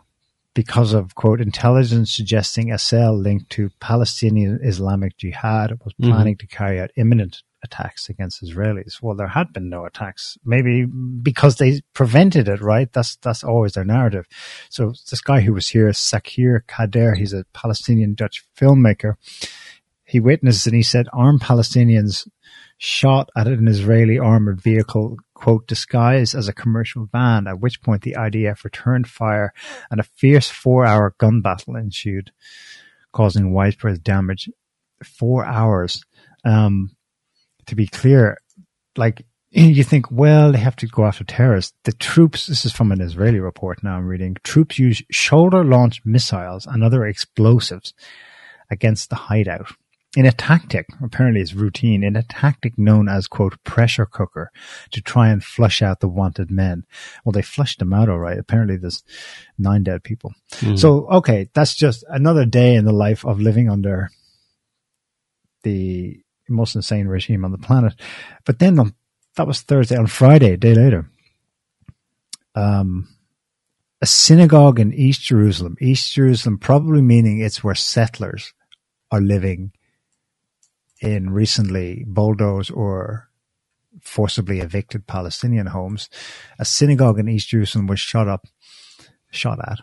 because 0.54 0.93
of 0.93 1.16
quote 1.16 1.39
intelligence 1.41 2.12
suggesting 2.12 2.72
a 2.72 2.78
cell 2.78 3.18
linked 3.18 3.49
to 3.51 3.70
Palestinian 3.80 4.60
Islamic 4.62 5.18
Jihad 5.18 5.80
was 5.84 5.93
Mhm. 5.93 6.10
planning 6.10 6.38
to 6.38 6.47
carry 6.47 6.80
out 6.80 6.91
imminent 6.95 7.41
attacks 7.64 8.09
against 8.09 8.43
Israelis. 8.43 9.01
Well, 9.01 9.16
there 9.16 9.28
had 9.28 9.53
been 9.53 9.70
no 9.70 9.86
attacks, 9.86 10.38
maybe 10.45 10.86
because 10.86 11.57
they 11.57 11.82
prevented 11.93 12.47
it. 12.47 12.61
Right? 12.61 12.91
That's 12.91 13.16
that's 13.18 13.43
always 13.43 13.74
their 13.74 13.86
narrative. 13.86 14.28
So 14.70 14.93
this 15.09 15.22
guy 15.22 15.41
who 15.41 15.53
was 15.53 15.68
here, 15.70 15.89
Sakir 15.89 16.61
Kader, 16.68 17.16
he's 17.16 17.34
a 17.34 17.45
Palestinian 17.53 18.16
Dutch 18.16 18.43
filmmaker. 18.57 19.16
He 20.05 20.20
witnessed 20.20 20.68
and 20.68 20.76
he 20.76 20.84
said 20.84 21.07
armed 21.14 21.41
Palestinians 21.41 22.28
shot 22.78 23.30
at 23.36 23.47
an 23.47 23.68
Israeli 23.68 24.20
armored 24.20 24.61
vehicle, 24.61 25.18
quote, 25.34 25.68
disguised 25.68 26.36
as 26.36 26.47
a 26.47 26.53
commercial 26.53 27.05
van, 27.11 27.47
at 27.47 27.59
which 27.59 27.82
point 27.82 28.01
the 28.01 28.16
IDF 28.20 28.64
returned 28.64 29.07
fire 29.07 29.53
and 29.89 29.99
a 29.99 30.03
fierce 30.03 30.49
four 30.49 30.86
hour 30.86 31.16
gun 31.18 31.41
battle 31.41 31.76
ensued, 31.76 32.32
causing 33.14 33.53
widespread 33.53 34.03
damage. 34.03 34.49
Four 35.03 35.45
hours. 35.45 36.03
Um, 36.45 36.95
to 37.68 37.76
be 37.76 37.88
clear, 37.88 38.38
like, 38.97 39.26
you 39.51 39.84
think, 39.84 40.11
well, 40.11 40.51
they 40.51 40.59
have 40.59 40.76
to 40.78 40.88
go 40.88 41.05
after 41.05 41.24
terrorists. 41.24 41.74
The 41.84 41.93
troops, 41.93 42.47
this 42.47 42.66
is 42.66 42.72
from 42.72 42.91
an 42.91 43.01
Israeli 43.01 43.39
report 43.39 43.84
now 43.84 43.97
I'm 43.97 44.07
reading, 44.07 44.36
troops 44.43 44.80
use 44.80 45.01
shoulder 45.11 45.64
launched 45.64 46.05
missiles 46.05 46.66
and 46.66 46.84
other 46.84 47.05
explosives 47.05 47.93
against 48.70 49.09
the 49.09 49.16
hideout. 49.16 49.72
In 50.16 50.28
a 50.28 50.32
tactic, 50.32 50.86
apparently 51.03 51.41
it's 51.41 51.55
routine, 51.55 52.03
in 52.03 52.16
a 52.16 52.22
tactic 52.22 52.78
known 52.78 53.09
as, 53.09 53.28
quote, 53.28 53.55
pressure 53.64 54.05
cooker 54.05 54.51
to 54.91 55.01
try 55.01 55.30
and 55.30 55.43
flush 55.43 55.82
out 55.82 56.01
the 56.01 56.07
wanted 56.07 56.51
men. 56.51 56.84
Well, 57.26 57.32
they 57.32 57.41
flushed 57.41 57.80
them 57.80 57.93
out 57.93 58.09
all 58.09 58.20
right. 58.20 58.38
Apparently 58.38 58.78
there's 58.78 59.03
nine 59.57 59.82
dead 59.82 60.03
people. 60.03 60.34
Mhm. 60.59 60.78
So, 60.78 61.07
okay, 61.07 61.49
that's 61.55 61.74
just 61.74 62.03
another 62.09 62.45
day 62.45 62.76
in 62.76 62.86
the 62.86 62.93
life 62.93 63.26
of 63.26 63.39
living 63.39 63.70
under 63.70 64.11
the 65.64 66.23
most 66.50 66.76
insane 66.76 67.08
regime 67.08 67.46
on 67.46 67.52
the 67.52 67.58
planet. 67.58 67.94
But 68.46 68.60
then 68.60 68.80
on, 68.80 68.94
that 69.36 69.48
was 69.48 69.62
Thursday. 69.62 69.96
On 69.96 70.08
Friday, 70.08 70.54
a 70.54 70.58
day 70.58 70.76
later, 70.76 71.10
um, 72.56 73.08
a 74.02 74.06
synagogue 74.06 74.80
in 74.80 74.94
East 74.94 75.22
Jerusalem, 75.22 75.78
East 75.80 76.14
Jerusalem 76.14 76.58
probably 76.58 77.02
meaning 77.02 77.39
it's 77.39 77.64
where 77.64 77.76
settlers 77.76 78.54
are 79.12 79.22
living 79.22 79.72
in 81.02 81.30
recently 81.30 82.04
bulldozed 82.08 82.72
or 82.72 83.30
forcibly 84.02 84.60
evicted 84.60 85.08
Palestinian 85.08 85.68
homes. 85.68 86.10
A 86.60 86.66
synagogue 86.66 87.20
in 87.20 87.30
East 87.30 87.50
Jerusalem 87.50 87.88
was 87.88 88.00
shot 88.00 88.28
up, 88.28 88.46
shot 89.32 89.60
at. 89.60 89.80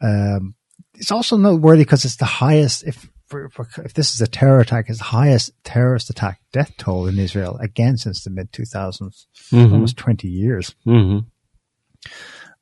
Um, 0.00 0.54
it's 0.94 1.10
also 1.10 1.36
noteworthy 1.36 1.82
because 1.84 2.04
it's 2.04 2.16
the 2.16 2.24
highest, 2.24 2.84
if 2.84 3.08
for, 3.28 3.48
for, 3.50 3.66
if 3.84 3.94
this 3.94 4.14
is 4.14 4.20
a 4.20 4.26
terror 4.26 4.60
attack, 4.60 4.86
it's 4.88 4.98
the 4.98 5.04
highest 5.04 5.52
terrorist 5.64 6.10
attack 6.10 6.40
death 6.52 6.72
toll 6.78 7.06
in 7.06 7.18
Israel 7.18 7.56
again 7.60 7.96
since 7.96 8.24
the 8.24 8.30
mid 8.30 8.52
2000s, 8.52 9.26
Mhm. 9.52 9.72
almost 9.72 9.96
20 9.96 10.28
years. 10.28 10.74
hmm 10.84 11.18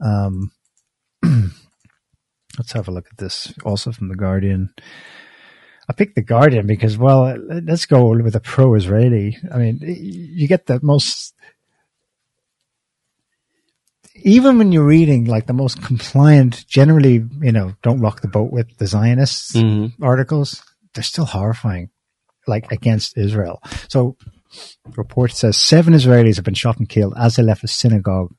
Um, 0.01 0.51
let's 1.23 2.73
have 2.73 2.89
a 2.89 2.91
look 2.91 3.07
at 3.11 3.19
this. 3.19 3.53
Also 3.64 3.93
from 3.93 4.09
the 4.09 4.17
Guardian. 4.17 4.71
I 5.89 5.93
picked 5.93 6.17
the 6.17 6.23
Guardian 6.23 6.67
because, 6.67 6.99
well, 6.99 7.37
let's 7.39 7.87
go 7.87 8.09
with 8.09 8.35
a 8.35 8.41
pro-Israeli. 8.41 9.39
I 9.53 9.59
mean, 9.59 9.79
you 9.81 10.49
get 10.49 10.67
the 10.67 10.81
most. 10.83 11.35
Even 14.23 14.59
when 14.59 14.73
you're 14.73 14.85
reading 14.85 15.25
like 15.27 15.47
the 15.47 15.53
most 15.53 15.83
compliant, 15.83 16.67
generally, 16.67 17.25
you 17.41 17.53
know, 17.53 17.75
don't 17.83 18.01
rock 18.01 18.21
the 18.23 18.29
boat 18.29 18.51
with 18.53 18.77
the 18.79 18.87
Zionists 18.87 19.55
Mhm. 19.55 19.93
articles, 20.03 20.62
they're 20.95 21.05
still 21.05 21.27
horrifying, 21.27 21.91
like 22.47 22.71
against 22.73 23.17
Israel. 23.19 23.62
So, 23.89 24.17
report 24.97 25.33
says 25.33 25.57
seven 25.57 25.95
Israelis 25.95 26.37
have 26.37 26.45
been 26.45 26.55
shot 26.55 26.79
and 26.79 26.89
killed 26.89 27.14
as 27.17 27.37
they 27.37 27.43
left 27.43 27.64
a 27.64 27.69
synagogue 27.69 28.35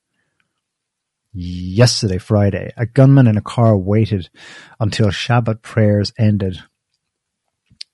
yesterday, 1.34 2.18
Friday. 2.18 2.72
A 2.78 2.86
gunman 2.86 3.28
in 3.28 3.38
a 3.38 3.42
car 3.42 3.78
waited 3.78 4.30
until 4.80 5.08
Shabbat 5.08 5.62
prayers 5.62 6.12
ended 6.18 6.60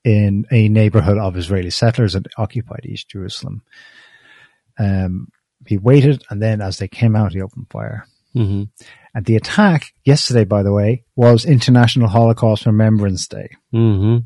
in 0.04 0.46
a 0.52 0.70
neighborhood 0.70 1.18
of 1.18 1.36
Israeli 1.38 1.70
settlers 1.70 2.14
that 2.14 2.28
occupied 2.38 2.86
East 2.86 3.10
Jerusalem. 3.10 3.62
Um, 4.78 5.30
he 5.68 5.78
waited, 5.78 6.24
and 6.30 6.42
then 6.42 6.62
as 6.62 6.78
they 6.78 6.88
came 6.88 7.16
out, 7.16 7.34
he 7.34 7.42
opened 7.42 7.68
fire. 7.70 8.06
hmm 8.34 8.64
And 9.16 9.26
the 9.26 9.36
attack 9.36 9.94
yesterday, 10.04 10.44
by 10.44 10.64
the 10.64 10.74
way, 10.74 11.04
was 11.16 11.46
International 11.46 12.08
Holocaust 12.08 12.66
Remembrance 12.66 13.28
Day. 13.28 13.50
hmm 13.72 14.18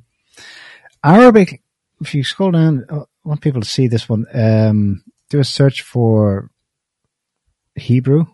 Arabic, 1.04 1.62
if 2.02 2.14
you 2.14 2.24
scroll 2.24 2.52
down, 2.52 2.86
I 2.90 3.02
want 3.24 3.42
people 3.42 3.62
to 3.62 3.68
see 3.68 3.88
this 3.88 4.10
one. 4.10 4.26
Um, 4.34 5.04
do 5.30 5.40
a 5.40 5.44
search 5.44 5.82
for 5.82 6.50
Hebrew. 7.76 8.26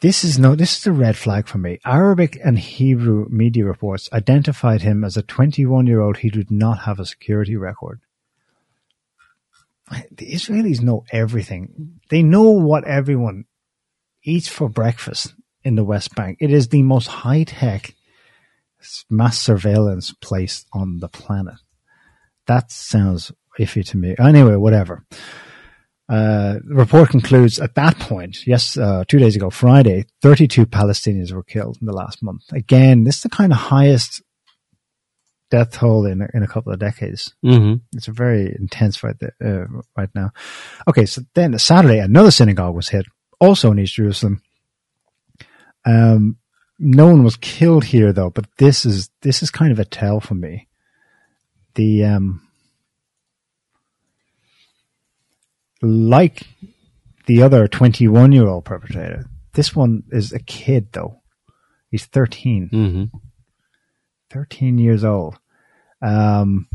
This 0.00 0.24
is 0.24 0.38
no, 0.38 0.54
this 0.54 0.78
is 0.78 0.86
a 0.86 0.92
red 0.92 1.16
flag 1.16 1.46
for 1.46 1.58
me. 1.58 1.78
Arabic 1.84 2.38
and 2.42 2.58
Hebrew 2.58 3.26
media 3.28 3.66
reports 3.66 4.08
identified 4.12 4.80
him 4.80 5.04
as 5.04 5.16
a 5.18 5.22
21 5.22 5.86
year 5.86 6.00
old 6.00 6.18
who 6.18 6.30
did 6.30 6.50
not 6.50 6.80
have 6.80 6.98
a 6.98 7.04
security 7.04 7.54
record. 7.56 8.00
The 9.90 10.32
Israelis 10.32 10.80
know 10.80 11.04
everything. 11.10 12.00
They 12.10 12.22
know 12.22 12.50
what 12.50 12.84
everyone 12.84 13.44
eats 14.24 14.48
for 14.48 14.68
breakfast 14.68 15.34
in 15.64 15.74
the 15.74 15.84
West 15.84 16.14
Bank. 16.14 16.38
It 16.40 16.52
is 16.52 16.68
the 16.68 16.82
most 16.82 17.08
high 17.08 17.44
tech 17.44 17.94
mass 19.10 19.38
surveillance 19.38 20.12
place 20.12 20.64
on 20.72 20.98
the 20.98 21.08
planet. 21.08 21.56
That 22.46 22.70
sounds 22.70 23.32
iffy 23.58 23.86
to 23.88 23.96
me. 23.96 24.14
Anyway, 24.18 24.56
whatever. 24.56 25.04
Uh, 26.08 26.54
the 26.64 26.74
report 26.74 27.08
concludes 27.08 27.60
at 27.60 27.76
that 27.76 27.96
point, 28.00 28.44
yes, 28.46 28.76
uh, 28.76 29.04
two 29.06 29.18
days 29.18 29.36
ago, 29.36 29.48
Friday, 29.48 30.06
32 30.22 30.66
Palestinians 30.66 31.30
were 31.32 31.44
killed 31.44 31.78
in 31.80 31.86
the 31.86 31.92
last 31.92 32.20
month. 32.22 32.42
Again, 32.52 33.04
this 33.04 33.16
is 33.16 33.22
the 33.22 33.28
kind 33.28 33.52
of 33.52 33.58
highest 33.58 34.20
death 35.50 35.72
toll 35.72 36.06
in, 36.06 36.22
a- 36.22 36.28
in 36.34 36.42
a 36.42 36.46
couple 36.48 36.72
of 36.72 36.78
decades. 36.78 37.34
hmm 37.42 37.74
It's 37.94 38.08
a 38.08 38.12
very 38.12 38.54
intense 38.58 39.02
right 39.02 39.16
there, 39.18 39.34
uh, 39.44 39.80
right 39.96 40.10
now. 40.14 40.30
Okay, 40.88 41.06
so 41.06 41.22
then 41.34 41.58
Saturday, 41.58 41.98
another 41.98 42.30
synagogue 42.30 42.74
was 42.74 42.88
hit, 42.88 43.06
also 43.40 43.70
in 43.72 43.78
East 43.78 43.94
Jerusalem. 43.94 44.42
Um, 45.84 46.36
no 46.78 47.06
one 47.06 47.24
was 47.24 47.36
killed 47.36 47.84
here 47.84 48.12
though, 48.12 48.30
but 48.30 48.46
this 48.58 48.84
is 48.86 49.10
this 49.22 49.42
is 49.42 49.50
kind 49.50 49.72
of 49.72 49.78
a 49.78 49.84
tell 49.84 50.20
for 50.20 50.34
me. 50.34 50.68
The 51.74 52.04
um, 52.04 52.42
like 55.82 56.46
the 57.26 57.42
other 57.42 57.66
twenty-one-year-old 57.68 58.64
perpetrator, 58.64 59.26
this 59.54 59.74
one 59.74 60.02
is 60.10 60.32
a 60.32 60.38
kid 60.38 60.88
though. 60.92 61.20
He's 61.90 62.06
thirteen. 62.06 62.68
hmm 62.68 63.04
13 64.32 64.78
years 64.78 65.02
old. 65.02 65.39
Um, 66.02 66.68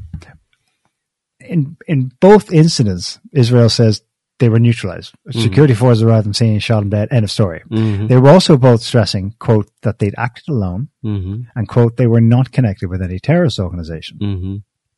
in 1.39 1.78
in 1.88 2.11
both 2.19 2.51
incidents, 2.51 3.19
Israel 3.32 3.69
says 3.69 4.01
they 4.39 4.49
were 4.49 4.59
neutralized. 4.59 5.13
Security 5.32 5.73
forces 5.73 6.03
arrived 6.03 6.28
on 6.28 6.34
scene 6.34 6.53
and 6.53 6.63
shot 6.63 6.84
him 6.84 6.89
dead. 6.89 7.07
End 7.11 7.23
of 7.23 7.32
story. 7.32 7.61
hmm 7.69 8.07
They 8.07 8.17
were 8.17 8.30
also 8.30 8.57
both 8.57 8.82
stressing, 8.82 9.36
quote, 9.39 9.69
that 9.84 9.99
they'd 9.99 10.15
acted 10.17 10.49
alone 10.49 10.89
hmm 11.01 11.41
and, 11.55 11.67
quote, 11.67 11.95
they 11.97 12.07
were 12.07 12.21
not 12.21 12.51
connected 12.51 12.89
with 12.89 13.02
any 13.02 13.19
terrorist 13.19 13.60
organization. 13.60 14.18
hmm 14.19 14.56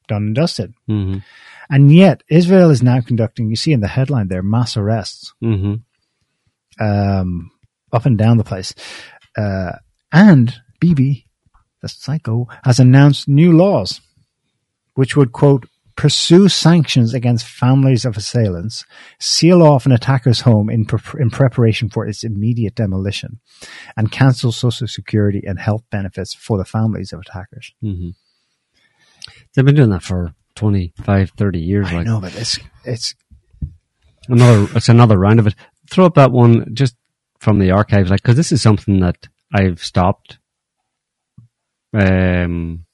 Done 0.07 0.23
and 0.27 0.35
dusted. 0.35 0.73
hmm 0.87 1.17
And 1.69 1.91
yet, 1.93 2.23
Israel 2.29 2.69
is 2.71 2.81
now 2.81 2.99
conducting, 3.01 3.49
you 3.49 3.55
see 3.55 3.73
in 3.73 3.81
the 3.81 3.87
headline 3.97 4.27
there, 4.29 4.41
mass 4.43 4.75
arrests 4.77 5.33
um, 6.79 7.51
up 7.91 8.05
and 8.05 8.17
down 8.17 8.37
the 8.37 8.43
place. 8.43 8.73
Uh, 9.37 9.73
and 10.11 10.55
Bibi, 10.79 11.27
the 11.81 11.89
psycho, 11.89 12.47
has 12.63 12.79
announced 12.79 13.27
new 13.27 13.51
laws 13.55 14.01
which 14.97 15.15
would, 15.15 15.31
quote, 15.31 15.67
pursue 15.95 16.49
sanctions 16.49 17.13
against 17.13 17.45
families 17.45 18.03
of 18.03 18.17
assailants, 18.17 18.83
seal 19.19 19.61
off 19.61 19.85
an 19.85 19.91
attacker's 19.91 20.41
home 20.41 20.71
in, 20.71 20.85
pre- 20.85 21.21
in 21.21 21.29
preparation 21.29 21.87
for 21.87 22.07
its 22.07 22.23
immediate 22.23 22.73
demolition, 22.73 23.39
and 23.95 24.11
cancel 24.11 24.51
social 24.51 24.87
security 24.87 25.43
and 25.45 25.59
health 25.59 25.83
benefits 25.91 26.33
for 26.33 26.57
the 26.57 26.65
families 26.65 27.13
of 27.13 27.19
attackers. 27.19 27.73
hmm 27.79 28.09
They've 29.53 29.65
been 29.65 29.75
doing 29.75 29.91
that 29.91 30.01
for 30.03 30.33
25, 30.55 31.31
30 31.37 31.59
years. 31.59 31.87
I 31.89 31.97
like 31.97 32.05
know, 32.07 32.19
but 32.19 32.35
it's, 32.35 32.57
it's, 32.83 33.13
another, 34.27 34.67
it's 34.75 34.89
another 34.89 35.17
round 35.17 35.39
of 35.39 35.45
it. 35.45 35.55
Throw 35.91 36.07
up 36.07 36.15
that 36.15 36.31
one 36.31 36.73
just 36.73 36.95
from 37.39 37.59
the 37.59 37.69
archives, 37.69 38.09
like, 38.09 38.23
cause 38.23 38.35
this 38.35 38.51
is 38.51 38.63
something 38.63 38.99
that 39.01 39.27
I've 39.53 39.83
stopped, 39.83 40.39
um, 41.93 42.86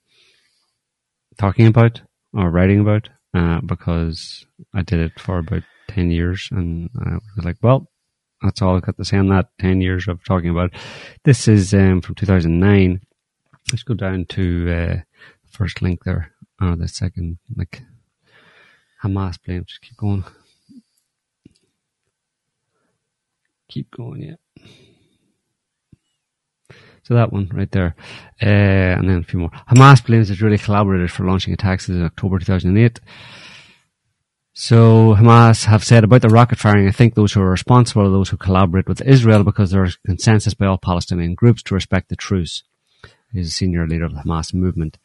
talking 1.38 1.68
about 1.68 2.02
or 2.34 2.50
writing 2.50 2.80
about, 2.80 3.10
uh, 3.34 3.62
because 3.62 4.46
I 4.74 4.82
did 4.82 5.00
it 5.00 5.20
for 5.20 5.40
about 5.40 5.64
10 5.90 6.12
years 6.12 6.50
and 6.52 6.90
I 7.00 7.16
was 7.36 7.46
like, 7.46 7.58
well, 7.62 7.90
that's 8.42 8.62
all 8.62 8.76
I've 8.76 8.82
got 8.84 8.98
to 8.98 9.06
say 9.06 9.18
on 9.18 9.30
that 9.30 9.48
10 9.60 9.82
years 9.82 10.08
of 10.08 10.24
talking 10.24 10.50
about. 10.50 10.72
This 11.24 11.48
is, 11.48 11.74
um, 11.74 12.02
from 12.02 12.16
2009. 12.16 13.02
Let's 13.72 13.84
go 13.84 13.94
down 13.94 14.26
to, 14.30 14.72
uh, 14.72 15.02
first 15.52 15.82
link 15.82 16.04
there, 16.04 16.32
or 16.62 16.76
the 16.76 16.88
second, 16.88 17.38
like, 17.56 17.82
Hamas 19.04 19.38
blame. 19.46 19.66
Just 19.66 19.82
keep 19.82 19.98
going. 19.98 20.24
Keep 23.70 23.92
going, 23.92 24.22
yeah. 24.22 24.36
So 27.04 27.16
that 27.16 27.34
one 27.34 27.50
right 27.54 27.72
there. 27.72 27.96
Uh, 28.42 28.46
and 28.98 29.10
then 29.10 29.20
a 29.20 29.24
few 29.24 29.40
more. 29.40 29.52
Hamas 29.70 30.06
blames 30.06 30.30
Israeli 30.30 30.58
collaborators 30.58 31.12
for 31.12 31.26
launching 31.26 31.54
attacks 31.54 31.90
in 31.90 32.04
October 32.04 32.40
2008. 32.40 33.00
So 34.54 35.16
Hamas 35.16 35.66
have 35.66 35.84
said 35.84 36.04
about 36.04 36.22
the 36.22 36.30
rocket 36.30 36.60
firing, 36.60 36.88
I 36.88 36.92
think 36.92 37.16
those 37.16 37.34
who 37.34 37.42
are 37.42 37.50
responsible 37.50 38.06
are 38.06 38.12
those 38.12 38.30
who 38.30 38.38
collaborate 38.38 38.88
with 38.88 39.02
Israel 39.02 39.44
because 39.44 39.72
there 39.72 39.84
is 39.84 39.98
consensus 40.06 40.54
by 40.54 40.68
all 40.68 40.78
Palestinian 40.78 41.34
groups 41.34 41.64
to 41.64 41.74
respect 41.74 42.10
the 42.10 42.16
truce. 42.16 42.64
He's 43.34 43.48
a 43.48 43.52
senior 43.52 43.88
leader 43.88 44.06
of 44.06 44.14
the 44.14 44.22
Hamas 44.22 44.54
movement. 44.54 45.00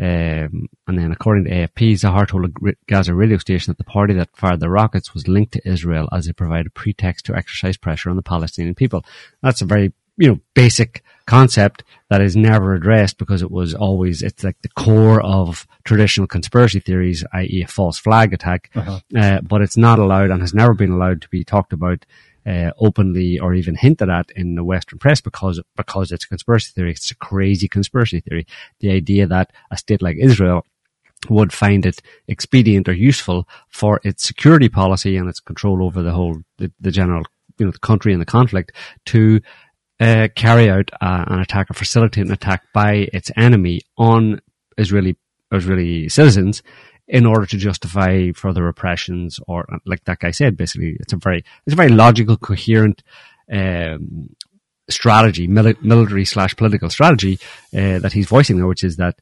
Um, 0.00 0.68
and 0.88 0.98
then 0.98 1.12
according 1.12 1.44
to 1.44 1.50
AFP, 1.50 1.92
Zahar 1.92 2.26
told 2.26 2.46
a 2.46 2.72
Gaza 2.88 3.14
radio 3.14 3.36
station 3.36 3.70
that 3.70 3.78
the 3.78 3.84
party 3.84 4.14
that 4.14 4.34
fired 4.34 4.60
the 4.60 4.70
rockets 4.70 5.12
was 5.12 5.28
linked 5.28 5.52
to 5.52 5.68
Israel 5.68 6.08
as 6.10 6.26
they 6.26 6.32
provided 6.32 6.68
a 6.68 6.70
pretext 6.70 7.26
to 7.26 7.36
exercise 7.36 7.76
pressure 7.76 8.08
on 8.08 8.16
the 8.16 8.22
Palestinian 8.22 8.74
people. 8.74 9.04
That's 9.42 9.60
a 9.60 9.66
very, 9.66 9.92
you 10.20 10.28
know, 10.28 10.40
basic 10.54 11.02
concept 11.26 11.82
that 12.10 12.20
is 12.20 12.36
never 12.36 12.74
addressed 12.74 13.16
because 13.16 13.40
it 13.40 13.50
was 13.50 13.74
always, 13.74 14.22
it's 14.22 14.44
like 14.44 14.60
the 14.62 14.68
core 14.68 15.22
of 15.22 15.66
traditional 15.84 16.26
conspiracy 16.26 16.78
theories, 16.78 17.24
i.e. 17.32 17.62
a 17.62 17.66
false 17.68 17.98
flag 17.98 18.34
attack. 18.34 18.70
Uh-huh. 18.74 19.00
Uh, 19.16 19.40
but 19.40 19.62
it's 19.62 19.78
not 19.78 19.98
allowed 19.98 20.30
and 20.30 20.42
has 20.42 20.52
never 20.52 20.74
been 20.74 20.90
allowed 20.90 21.22
to 21.22 21.28
be 21.30 21.42
talked 21.42 21.72
about 21.72 22.04
uh, 22.46 22.70
openly 22.78 23.38
or 23.38 23.54
even 23.54 23.74
hinted 23.74 24.10
at 24.10 24.30
in 24.36 24.56
the 24.56 24.64
Western 24.64 24.98
press 24.98 25.20
because 25.20 25.60
because 25.76 26.12
it's 26.12 26.24
a 26.24 26.28
conspiracy 26.28 26.72
theory. 26.74 26.90
It's 26.90 27.10
a 27.10 27.16
crazy 27.16 27.68
conspiracy 27.68 28.20
theory. 28.20 28.46
The 28.80 28.90
idea 28.90 29.26
that 29.26 29.52
a 29.70 29.76
state 29.76 30.02
like 30.02 30.16
Israel 30.18 30.66
would 31.28 31.52
find 31.52 31.84
it 31.84 32.00
expedient 32.28 32.88
or 32.88 32.94
useful 32.94 33.46
for 33.68 34.00
its 34.04 34.24
security 34.24 34.68
policy 34.68 35.16
and 35.16 35.28
its 35.28 35.40
control 35.40 35.84
over 35.84 36.02
the 36.02 36.12
whole 36.12 36.38
the, 36.58 36.72
the 36.80 36.90
general 36.90 37.24
you 37.58 37.66
know 37.66 37.72
the 37.72 37.78
country 37.78 38.12
and 38.12 38.22
the 38.22 38.26
conflict 38.26 38.72
to 39.04 39.40
uh, 40.00 40.28
carry 40.34 40.70
out 40.70 40.90
uh, 41.00 41.24
an 41.28 41.40
attack 41.40 41.70
or 41.70 41.74
facilitate 41.74 42.26
an 42.26 42.32
attack 42.32 42.64
by 42.72 43.08
its 43.12 43.30
enemy 43.36 43.82
on 43.96 44.40
Israeli 44.78 45.16
Israeli 45.52 46.08
citizens 46.08 46.62
in 47.06 47.26
order 47.26 47.44
to 47.44 47.56
justify 47.58 48.30
further 48.32 48.62
repressions 48.64 49.40
or 49.46 49.66
like 49.84 50.04
that 50.04 50.20
guy 50.20 50.30
said 50.30 50.56
basically 50.56 50.96
it's 51.00 51.12
a 51.12 51.16
very 51.16 51.44
it's 51.66 51.74
a 51.74 51.76
very 51.76 51.88
logical 51.88 52.36
coherent 52.36 53.02
um, 53.52 54.34
strategy 54.88 55.48
mili- 55.48 55.80
military 55.82 56.24
slash 56.24 56.54
political 56.56 56.88
strategy 56.88 57.38
uh, 57.76 57.98
that 57.98 58.12
he's 58.12 58.28
voicing 58.28 58.56
there 58.56 58.66
which 58.66 58.84
is 58.84 58.96
that 58.96 59.16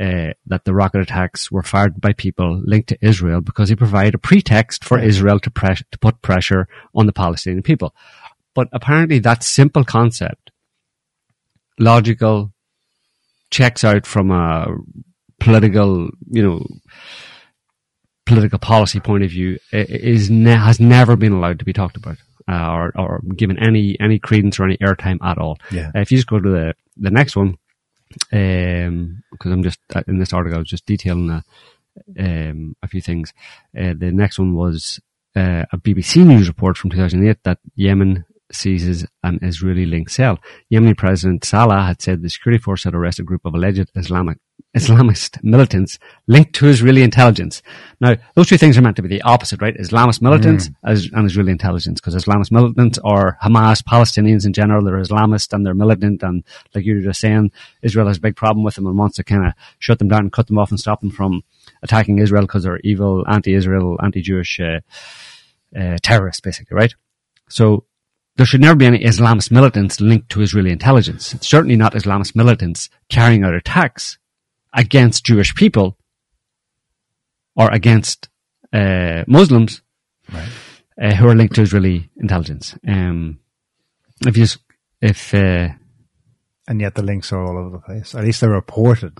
uh, 0.00 0.32
that 0.46 0.64
the 0.64 0.72
rocket 0.72 1.00
attacks 1.00 1.50
were 1.50 1.62
fired 1.62 2.00
by 2.00 2.12
people 2.12 2.58
linked 2.64 2.88
to 2.88 2.98
Israel 3.02 3.40
because 3.40 3.68
they 3.68 3.74
provide 3.74 4.14
a 4.14 4.18
pretext 4.18 4.84
for 4.84 4.98
Israel 4.98 5.38
to 5.40 5.50
press 5.50 5.82
to 5.90 5.98
put 5.98 6.22
pressure 6.22 6.68
on 6.94 7.06
the 7.06 7.12
Palestinian 7.12 7.62
people. 7.62 7.94
But 8.54 8.68
apparently, 8.72 9.18
that 9.20 9.42
simple 9.42 9.84
concept, 9.84 10.50
logical, 11.78 12.52
checks 13.50 13.84
out 13.84 14.06
from 14.06 14.30
a 14.30 14.66
political, 15.38 16.10
you 16.30 16.42
know, 16.42 16.66
political 18.26 18.58
policy 18.58 19.00
point 19.00 19.24
of 19.24 19.30
view, 19.30 19.58
is 19.72 20.30
ne- 20.30 20.56
has 20.56 20.80
never 20.80 21.16
been 21.16 21.32
allowed 21.32 21.58
to 21.58 21.64
be 21.64 21.72
talked 21.72 21.96
about. 21.96 22.16
Uh, 22.48 22.72
or, 22.72 22.92
or 22.98 23.20
given 23.36 23.56
any 23.60 23.96
any 24.00 24.18
credence 24.18 24.58
or 24.58 24.64
any 24.64 24.76
airtime 24.78 25.18
at 25.22 25.38
all. 25.38 25.56
Yeah. 25.70 25.92
Uh, 25.94 26.00
if 26.00 26.10
you 26.10 26.18
just 26.18 26.26
go 26.26 26.40
to 26.40 26.50
the 26.50 26.74
the 26.96 27.10
next 27.10 27.36
one, 27.36 27.58
um, 28.32 29.22
because 29.30 29.52
I'm 29.52 29.62
just 29.62 29.78
uh, 29.94 30.02
in 30.08 30.18
this 30.18 30.32
article, 30.32 30.56
I 30.56 30.58
was 30.58 30.68
just 30.68 30.86
detailing 30.86 31.30
a, 31.30 31.44
um, 32.18 32.76
a 32.82 32.88
few 32.88 33.00
things. 33.00 33.32
Uh, 33.78 33.94
the 33.96 34.10
next 34.10 34.38
one 34.38 34.54
was 34.54 34.98
uh, 35.36 35.64
a 35.72 35.78
BBC 35.78 36.26
News 36.26 36.48
report 36.48 36.76
from 36.76 36.90
2008 36.90 37.38
that 37.44 37.58
Yemen 37.76 38.24
seizes 38.52 39.06
an 39.22 39.38
Israeli 39.42 39.86
linked 39.86 40.10
cell. 40.10 40.38
Yemeni 40.72 40.96
President 40.96 41.44
Saleh 41.44 41.86
had 41.86 42.02
said 42.02 42.22
the 42.22 42.30
security 42.30 42.62
force 42.62 42.84
had 42.84 42.94
arrested 42.94 43.22
a 43.22 43.24
group 43.26 43.44
of 43.44 43.54
alleged 43.54 43.90
Islamic 43.94 44.38
Islamist 44.76 45.42
militants 45.42 45.98
linked 46.28 46.52
to 46.54 46.68
Israeli 46.68 47.02
intelligence. 47.02 47.62
Now, 48.00 48.16
those 48.34 48.46
two 48.46 48.58
things 48.58 48.78
are 48.78 48.82
meant 48.82 48.96
to 48.96 49.02
be 49.02 49.08
the 49.08 49.22
opposite, 49.22 49.60
right? 49.60 49.76
Islamist 49.76 50.22
militants 50.22 50.70
as, 50.84 51.08
and 51.12 51.26
Israeli 51.26 51.50
intelligence, 51.50 52.00
because 52.00 52.14
Islamist 52.14 52.52
militants 52.52 52.98
are 53.02 53.36
Hamas, 53.42 53.82
Palestinians 53.82 54.46
in 54.46 54.52
general, 54.52 54.84
they're 54.84 55.00
Islamist 55.00 55.52
and 55.52 55.66
they're 55.66 55.74
militant, 55.74 56.22
and 56.22 56.44
like 56.74 56.84
you 56.84 56.96
were 56.96 57.00
just 57.00 57.20
saying, 57.20 57.50
Israel 57.82 58.06
has 58.06 58.18
a 58.18 58.20
big 58.20 58.36
problem 58.36 58.64
with 58.64 58.76
them 58.76 58.86
and 58.86 58.96
wants 58.96 59.16
to 59.16 59.24
kind 59.24 59.46
of 59.46 59.54
shut 59.80 59.98
them 59.98 60.08
down 60.08 60.20
and 60.20 60.32
cut 60.32 60.46
them 60.46 60.58
off 60.58 60.70
and 60.70 60.78
stop 60.78 61.00
them 61.00 61.10
from 61.10 61.42
attacking 61.82 62.18
Israel 62.18 62.42
because 62.42 62.62
they're 62.62 62.80
evil, 62.84 63.24
anti-Israel, 63.28 63.98
anti-Jewish 64.00 64.60
uh, 64.60 64.80
uh, 65.76 65.96
terrorists, 66.02 66.40
basically, 66.40 66.76
right? 66.76 66.94
So 67.48 67.86
there 68.40 68.46
should 68.46 68.62
never 68.62 68.74
be 68.74 68.86
any 68.86 69.00
Islamist 69.00 69.50
militants 69.50 70.00
linked 70.00 70.30
to 70.30 70.40
Israeli 70.40 70.70
intelligence. 70.70 71.34
It's 71.34 71.46
certainly 71.46 71.76
not 71.76 71.92
Islamist 71.92 72.34
militants 72.34 72.88
carrying 73.10 73.44
out 73.44 73.52
attacks 73.52 74.16
against 74.72 75.26
Jewish 75.26 75.54
people 75.54 75.98
or 77.54 77.70
against 77.70 78.30
uh, 78.72 79.24
Muslims 79.26 79.82
Right. 80.32 80.48
uh, 80.98 81.14
who 81.16 81.28
are 81.28 81.34
linked 81.34 81.56
to 81.56 81.60
Israeli 81.60 82.08
intelligence. 82.16 82.74
Um, 82.88 83.40
if 84.26 84.38
you, 84.38 84.46
if 85.02 85.34
uh, 85.34 85.68
And 86.66 86.80
yet 86.80 86.94
the 86.94 87.02
links 87.02 87.34
are 87.34 87.44
all 87.44 87.58
over 87.58 87.68
the 87.68 87.78
place. 87.78 88.14
At 88.14 88.24
least 88.24 88.40
they're 88.40 88.48
reported 88.48 89.18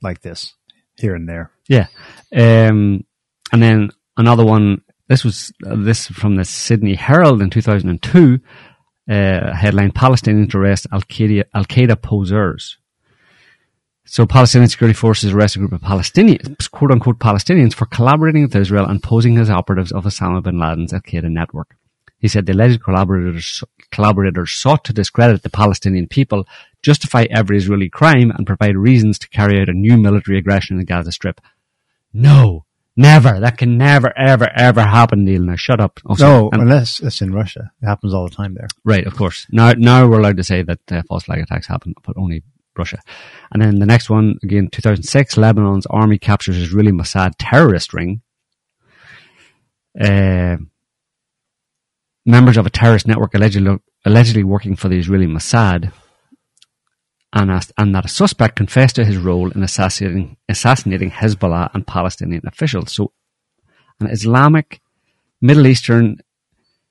like 0.00 0.20
this 0.20 0.54
here 0.96 1.16
and 1.16 1.28
there. 1.28 1.50
Yeah. 1.68 1.88
Um, 2.32 3.04
and 3.50 3.60
then 3.60 3.90
another 4.16 4.44
one, 4.44 4.82
this 5.08 5.24
was, 5.24 5.52
uh, 5.66 5.76
this 5.76 6.06
from 6.06 6.36
the 6.36 6.44
Sydney 6.44 6.94
Herald 6.94 7.42
in 7.42 7.50
2002, 7.50 8.40
uh, 9.08 9.54
headline 9.54 9.92
Palestinians 9.92 10.54
arrest 10.54 10.86
Al 10.92 11.02
Qaeda, 11.02 12.00
posers. 12.02 12.78
So 14.06 14.26
Palestinian 14.26 14.68
security 14.68 14.94
forces 14.94 15.32
arrest 15.32 15.56
a 15.56 15.58
group 15.58 15.72
of 15.72 15.80
Palestinians, 15.80 16.70
quote 16.70 16.90
unquote 16.90 17.18
Palestinians, 17.18 17.74
for 17.74 17.86
collaborating 17.86 18.42
with 18.42 18.56
Israel 18.56 18.86
and 18.86 19.02
posing 19.02 19.38
as 19.38 19.50
operatives 19.50 19.92
of 19.92 20.04
Osama 20.04 20.42
bin 20.42 20.58
Laden's 20.58 20.92
Al 20.92 21.00
Qaeda 21.00 21.30
network. 21.30 21.76
He 22.18 22.28
said 22.28 22.46
the 22.46 22.52
alleged 22.52 22.82
collaborators, 22.82 23.62
collaborators 23.90 24.52
sought 24.52 24.84
to 24.84 24.94
discredit 24.94 25.42
the 25.42 25.50
Palestinian 25.50 26.06
people, 26.06 26.46
justify 26.80 27.26
every 27.30 27.58
Israeli 27.58 27.90
crime, 27.90 28.30
and 28.30 28.46
provide 28.46 28.76
reasons 28.76 29.18
to 29.18 29.28
carry 29.28 29.60
out 29.60 29.68
a 29.68 29.74
new 29.74 29.98
military 29.98 30.38
aggression 30.38 30.74
in 30.74 30.78
the 30.78 30.86
Gaza 30.86 31.12
Strip. 31.12 31.40
No, 32.14 32.64
never. 32.96 33.40
That 33.40 33.58
can 33.58 33.76
never, 33.78 34.16
ever, 34.16 34.48
ever 34.54 34.82
happen, 34.82 35.24
Neil. 35.24 35.42
Now 35.42 35.56
shut 35.56 35.80
up. 35.80 36.00
Oh. 36.06 36.14
No, 36.18 36.50
And- 36.52 36.62
unless 36.62 37.00
it's 37.00 37.20
in 37.20 37.32
Russia. 37.32 37.70
It 37.82 37.86
happens 37.86 38.14
all 38.14 38.28
the 38.28 38.34
time 38.34 38.54
there. 38.54 38.68
Right, 38.84 39.06
of 39.06 39.16
course. 39.16 39.46
Now, 39.50 39.72
now 39.72 40.06
we're 40.06 40.20
allowed 40.20 40.36
to 40.38 40.44
say 40.44 40.62
that 40.62 40.80
uh, 40.90 41.02
false 41.08 41.24
flag 41.24 41.40
attacks 41.40 41.66
happen, 41.66 41.94
but 42.06 42.16
only 42.16 42.42
Russia. 42.76 42.98
And 43.52 43.62
then 43.62 43.78
the 43.78 43.86
next 43.86 44.10
one, 44.10 44.36
again, 44.42 44.68
2006, 44.70 45.36
Lebanon's 45.36 45.86
army 45.86 46.18
captures 46.18 46.56
Israeli 46.56 46.92
Mossad 46.92 47.32
terrorist 47.38 47.92
ring. 47.94 48.20
Uh, 50.00 50.56
members 52.26 52.56
of 52.56 52.66
a 52.66 52.70
terrorist 52.70 53.06
network 53.06 53.34
allegedly, 53.34 53.76
allegedly 54.04 54.42
working 54.44 54.74
for 54.76 54.88
the 54.88 54.98
Israeli 54.98 55.26
Mossad, 55.26 55.92
and, 57.34 57.94
that 57.94 58.04
a 58.04 58.08
suspect 58.08 58.56
confessed 58.56 58.96
to 58.96 59.04
his 59.04 59.16
role 59.16 59.50
in 59.50 59.62
assassinating, 59.62 60.36
assassinating 60.48 61.10
Hezbollah 61.10 61.74
and 61.74 61.86
Palestinian 61.86 62.46
officials. 62.46 62.94
So, 62.94 63.12
an 64.00 64.06
Islamic, 64.06 64.80
Middle 65.40 65.66
Eastern, 65.66 66.18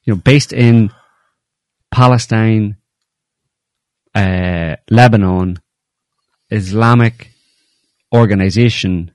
you 0.03 0.14
know, 0.14 0.20
based 0.20 0.52
in 0.52 0.91
Palestine, 1.91 2.76
uh, 4.14 4.76
Lebanon, 4.90 5.60
Islamic 6.49 7.32
organization 8.14 9.11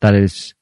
that 0.00 0.14
is 0.14 0.54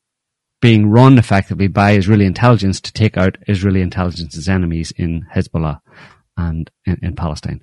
being 0.60 0.88
run 0.88 1.18
effectively 1.18 1.68
by 1.68 1.93
Israeli 1.93 2.24
intelligence 2.24 2.80
to 2.80 2.93
take 2.93 3.18
out 3.18 3.36
Israeli 3.47 3.82
intelligence's 3.82 4.48
enemies 4.48 4.93
in 4.97 5.26
Hezbollah 5.34 5.80
and 6.36 6.70
in, 6.86 6.98
in 7.02 7.14
Palestine. 7.14 7.60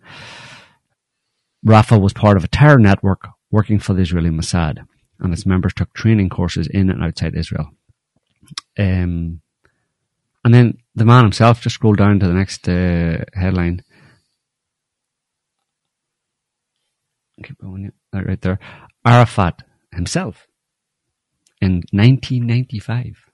Rafa 1.63 1.97
was 1.97 2.13
part 2.13 2.37
of 2.37 2.43
a 2.43 2.47
terror 2.49 2.79
network 2.79 3.27
working 3.51 3.79
for 3.79 3.93
the 3.93 4.01
Israeli 4.01 4.29
Mossad, 4.29 4.85
and 5.19 5.33
its 5.33 5.45
members 5.45 5.73
took 5.73 5.93
training 5.93 6.29
courses 6.29 6.67
in 6.67 6.89
and 6.89 7.03
outside 7.03 7.35
Israel. 7.35 7.69
Um, 8.77 9.41
and 10.43 10.53
then 10.53 10.77
the 10.95 11.05
man 11.05 11.23
himself, 11.23 11.61
just 11.61 11.75
scroll 11.75 11.93
down 11.93 12.19
to 12.19 12.27
the 12.27 12.33
next 12.33 12.67
uh, 12.67 13.23
headline. 13.33 13.83
Keep 17.43 17.59
going, 17.59 17.91
yeah, 18.13 18.19
right 18.19 18.41
there. 18.41 18.59
Arafat 19.05 19.63
himself 19.93 20.47
in 21.61 21.83
1995 21.91 23.25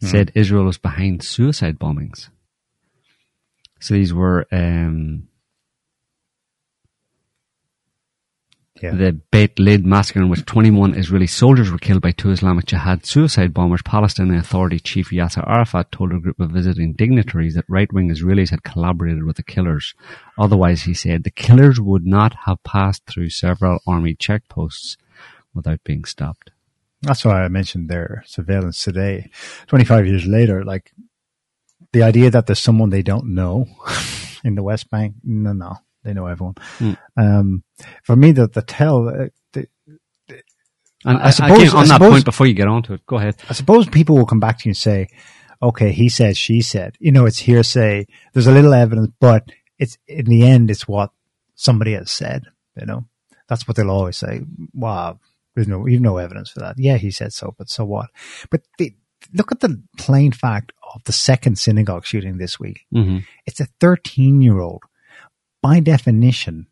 said 0.00 0.32
Israel 0.34 0.64
was 0.64 0.78
behind 0.78 1.22
suicide 1.22 1.78
bombings. 1.78 2.28
So 3.80 3.94
these 3.94 4.12
were, 4.12 4.46
um, 4.50 5.28
Yeah. 8.82 8.96
The 8.96 9.12
Beit 9.30 9.60
Lid 9.60 9.86
massacre 9.86 10.20
in 10.20 10.28
which 10.28 10.44
21 10.44 10.94
Israeli 10.96 11.28
soldiers 11.28 11.70
were 11.70 11.78
killed 11.78 12.02
by 12.02 12.10
two 12.10 12.30
Islamic 12.30 12.66
Jihad 12.66 13.06
suicide 13.06 13.54
bombers, 13.54 13.80
Palestinian 13.82 14.38
Authority 14.38 14.80
Chief 14.80 15.10
Yasser 15.10 15.48
Arafat 15.48 15.92
told 15.92 16.12
a 16.12 16.18
group 16.18 16.40
of 16.40 16.50
visiting 16.50 16.94
dignitaries 16.94 17.54
that 17.54 17.64
right-wing 17.68 18.10
Israelis 18.10 18.50
had 18.50 18.64
collaborated 18.64 19.22
with 19.22 19.36
the 19.36 19.44
killers. 19.44 19.94
Otherwise, 20.36 20.82
he 20.82 20.94
said, 20.94 21.22
the 21.22 21.30
killers 21.30 21.80
would 21.80 22.04
not 22.04 22.34
have 22.44 22.62
passed 22.64 23.06
through 23.06 23.30
several 23.30 23.78
army 23.86 24.16
checkposts 24.16 24.96
without 25.54 25.84
being 25.84 26.04
stopped. 26.04 26.50
That's 27.02 27.24
why 27.24 27.44
I 27.44 27.48
mentioned 27.48 27.88
their 27.88 28.24
surveillance 28.26 28.82
today. 28.82 29.30
25 29.68 30.06
years 30.08 30.26
later, 30.26 30.64
like 30.64 30.92
the 31.92 32.02
idea 32.02 32.30
that 32.30 32.46
there's 32.46 32.58
someone 32.58 32.90
they 32.90 33.02
don't 33.02 33.34
know 33.34 33.66
in 34.44 34.56
the 34.56 34.62
West 34.62 34.90
Bank, 34.90 35.14
no, 35.22 35.52
no, 35.52 35.78
they 36.04 36.12
know 36.12 36.26
everyone. 36.26 36.54
Hmm. 36.78 36.92
Um, 37.16 37.64
for 38.04 38.16
me, 38.16 38.32
the, 38.32 38.48
the 38.48 38.62
tell, 38.62 39.08
uh, 39.08 39.26
the, 39.52 39.66
And 41.04 41.18
I 41.18 41.26
I 41.26 41.30
suppose- 41.30 41.58
again, 41.58 41.70
on 41.70 41.76
I 41.76 41.80
that 41.82 41.94
suppose- 41.94 42.10
point, 42.12 42.24
before 42.24 42.46
you 42.46 42.54
get 42.54 42.68
on 42.68 42.82
to 42.84 42.94
it, 42.94 43.06
go 43.06 43.16
ahead. 43.16 43.36
I 43.48 43.52
suppose 43.54 43.88
people 43.88 44.16
will 44.16 44.26
come 44.26 44.40
back 44.40 44.58
to 44.58 44.68
you 44.68 44.70
and 44.70 44.76
say, 44.76 45.08
okay, 45.60 45.92
he 45.92 46.08
said, 46.08 46.36
she 46.36 46.60
said, 46.60 46.96
you 47.00 47.12
know, 47.12 47.26
it's 47.26 47.38
hearsay. 47.38 48.06
There's 48.32 48.46
a 48.46 48.52
little 48.52 48.74
evidence, 48.74 49.10
but 49.20 49.50
it's 49.78 49.98
in 50.06 50.26
the 50.26 50.42
end, 50.44 50.70
it's 50.70 50.86
what 50.88 51.10
somebody 51.54 51.92
has 51.94 52.10
said, 52.10 52.44
you 52.78 52.86
know, 52.86 53.04
that's 53.48 53.66
what 53.68 53.76
they'll 53.76 53.90
always 53.90 54.16
say. 54.16 54.42
Wow. 54.74 55.20
There's 55.54 55.68
no, 55.68 55.86
you've 55.86 56.00
no 56.00 56.16
evidence 56.16 56.50
for 56.50 56.60
that. 56.60 56.76
Yeah, 56.78 56.96
he 56.96 57.10
said 57.10 57.32
so, 57.32 57.54
but 57.58 57.68
so 57.68 57.84
what? 57.84 58.08
But 58.50 58.62
the, 58.78 58.94
look 59.34 59.52
at 59.52 59.60
the 59.60 59.82
plain 59.98 60.32
fact 60.32 60.72
of 60.94 61.04
the 61.04 61.12
second 61.12 61.58
synagogue 61.58 62.06
shooting 62.06 62.38
this 62.38 62.58
week. 62.58 62.86
hmm 62.90 63.18
It's 63.46 63.60
a 63.60 63.66
13 63.80 64.40
year 64.40 64.58
old. 64.60 64.82
By 65.62 65.80
definition, 65.80 66.66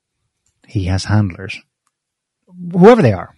he 0.66 0.84
has 0.86 1.04
handlers, 1.04 1.58
whoever 2.72 3.02
they 3.02 3.12
are, 3.12 3.34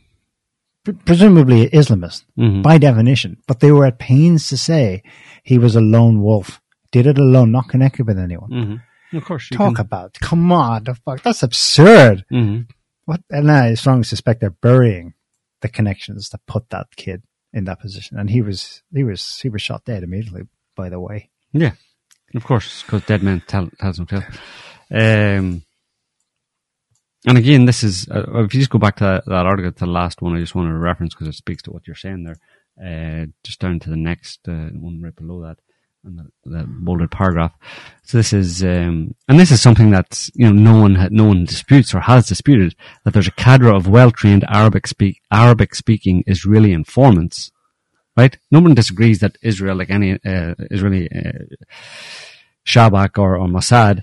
Pre- 0.84 0.94
presumably 0.94 1.68
Islamists 1.70 2.24
Mhm. 2.36 2.62
by 2.62 2.78
definition, 2.78 3.36
but 3.46 3.60
they 3.60 3.70
were 3.70 3.86
at 3.86 3.98
pains 3.98 4.48
to 4.48 4.56
say 4.56 5.02
he 5.44 5.58
was 5.58 5.76
a 5.76 5.80
lone 5.80 6.22
wolf, 6.22 6.60
did 6.90 7.06
it 7.06 7.18
alone, 7.18 7.52
not 7.52 7.68
connected 7.68 8.06
with 8.06 8.18
anyone. 8.18 8.50
hmm 8.50 9.16
Of 9.16 9.24
course, 9.26 9.50
you 9.50 9.56
Talk 9.58 9.76
can- 9.76 9.84
about, 9.86 10.14
come 10.20 10.50
on, 10.50 10.84
the 10.84 10.94
fuck, 10.94 11.22
that's 11.22 11.42
absurd. 11.42 12.24
Mhm. 12.32 12.66
What? 13.04 13.20
And 13.30 13.50
I 13.50 13.74
strongly 13.74 14.04
suspect 14.04 14.40
they're 14.40 14.50
burying 14.70 15.12
the 15.60 15.68
connections 15.68 16.30
that 16.30 16.40
put 16.46 16.70
that 16.70 16.86
kid 16.96 17.22
in 17.52 17.64
that 17.64 17.78
position, 17.80 18.18
and 18.18 18.30
he 18.30 18.40
was, 18.40 18.82
he 18.92 19.04
was, 19.04 19.38
he 19.42 19.48
was 19.50 19.60
shot 19.62 19.84
dead 19.84 20.02
immediately. 20.02 20.42
By 20.74 20.88
the 20.88 20.98
way, 20.98 21.28
Yeah, 21.52 21.72
of 22.34 22.44
course, 22.44 22.82
because 22.82 23.04
dead 23.04 23.22
men 23.22 23.42
tell 23.46 23.68
tells 23.78 23.98
no 23.98 24.06
tale. 24.06 24.24
Um, 24.90 25.62
and 27.26 27.38
again, 27.38 27.66
this 27.66 27.82
is 27.82 28.08
uh, 28.10 28.44
if 28.44 28.54
you 28.54 28.60
just 28.60 28.70
go 28.70 28.78
back 28.78 28.96
to 28.96 29.04
that, 29.04 29.26
that 29.26 29.46
article, 29.46 29.72
to 29.72 29.78
the 29.78 29.86
last 29.86 30.22
one, 30.22 30.36
I 30.36 30.40
just 30.40 30.54
wanted 30.54 30.70
to 30.70 30.78
reference 30.78 31.14
because 31.14 31.28
it 31.28 31.34
speaks 31.34 31.62
to 31.64 31.70
what 31.70 31.86
you're 31.86 31.96
saying 31.96 32.24
there. 32.24 32.38
Uh, 32.82 33.26
just 33.44 33.60
down 33.60 33.78
to 33.78 33.90
the 33.90 33.96
next 33.96 34.40
uh, 34.48 34.70
one 34.72 35.00
right 35.02 35.14
below 35.14 35.42
that, 35.42 35.58
and 36.04 36.18
the, 36.18 36.50
the 36.50 36.64
bolded 36.66 37.10
paragraph. 37.10 37.52
So 38.02 38.16
this 38.16 38.32
is, 38.32 38.62
um, 38.64 39.14
and 39.28 39.38
this 39.38 39.50
is 39.52 39.62
something 39.62 39.90
that 39.90 40.28
you 40.34 40.46
know 40.46 40.52
no 40.52 40.80
one 40.80 41.08
no 41.10 41.24
one 41.24 41.44
disputes 41.44 41.94
or 41.94 42.00
has 42.00 42.26
disputed 42.26 42.74
that 43.04 43.12
there's 43.12 43.28
a 43.28 43.32
cadre 43.32 43.70
of 43.70 43.86
well 43.88 44.10
trained 44.10 44.44
Arabic 44.48 44.86
speak 44.86 45.20
Arabic 45.30 45.74
speaking 45.74 46.24
Israeli 46.26 46.72
informants 46.72 47.52
right? 48.16 48.36
No 48.50 48.60
one 48.60 48.74
disagrees 48.74 49.20
that 49.20 49.36
Israel, 49.42 49.76
like 49.76 49.90
any 49.90 50.12
uh, 50.12 50.54
Israeli 50.70 51.08
uh, 51.10 51.44
Shabak 52.66 53.18
or, 53.18 53.36
or 53.36 53.48
Mossad, 53.48 54.02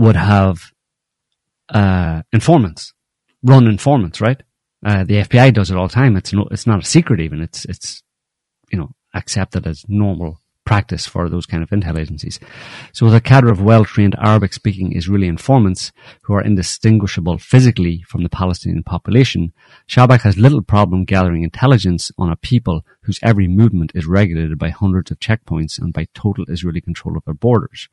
would 0.00 0.16
have 0.16 0.72
uh, 1.68 2.22
informants, 2.32 2.94
run 3.42 3.66
informants, 3.66 4.18
right? 4.18 4.42
Uh, 4.84 5.04
the 5.04 5.16
FBI 5.16 5.52
does 5.52 5.70
it 5.70 5.76
all 5.76 5.88
the 5.88 5.94
time. 5.94 6.16
It's 6.16 6.32
no, 6.32 6.48
it's 6.50 6.66
not 6.66 6.82
a 6.82 6.86
secret 6.86 7.20
even. 7.20 7.42
It's 7.42 7.66
it's 7.66 8.02
you 8.72 8.78
know 8.78 8.92
accepted 9.12 9.66
as 9.66 9.84
normal 9.88 10.40
practice 10.64 11.04
for 11.04 11.28
those 11.28 11.44
kind 11.44 11.62
of 11.62 11.68
intel 11.68 11.98
agencies. 11.98 12.40
So 12.92 13.10
the 13.10 13.20
cadre 13.20 13.50
of 13.50 13.60
well-trained 13.60 14.14
Arabic-speaking 14.18 14.96
Israeli 14.96 15.26
informants 15.26 15.90
who 16.22 16.34
are 16.34 16.42
indistinguishable 16.42 17.38
physically 17.38 18.02
from 18.06 18.22
the 18.22 18.28
Palestinian 18.28 18.84
population, 18.84 19.52
Shabak 19.88 20.22
has 20.22 20.38
little 20.38 20.62
problem 20.62 21.04
gathering 21.04 21.42
intelligence 21.42 22.12
on 22.16 22.30
a 22.30 22.36
people 22.36 22.86
whose 23.02 23.18
every 23.22 23.48
movement 23.48 23.92
is 23.94 24.06
regulated 24.06 24.58
by 24.58 24.70
hundreds 24.70 25.10
of 25.10 25.18
checkpoints 25.18 25.78
and 25.78 25.92
by 25.92 26.06
total 26.14 26.44
Israeli 26.48 26.80
control 26.80 27.16
of 27.16 27.24
their 27.24 27.34
borders. 27.34 27.88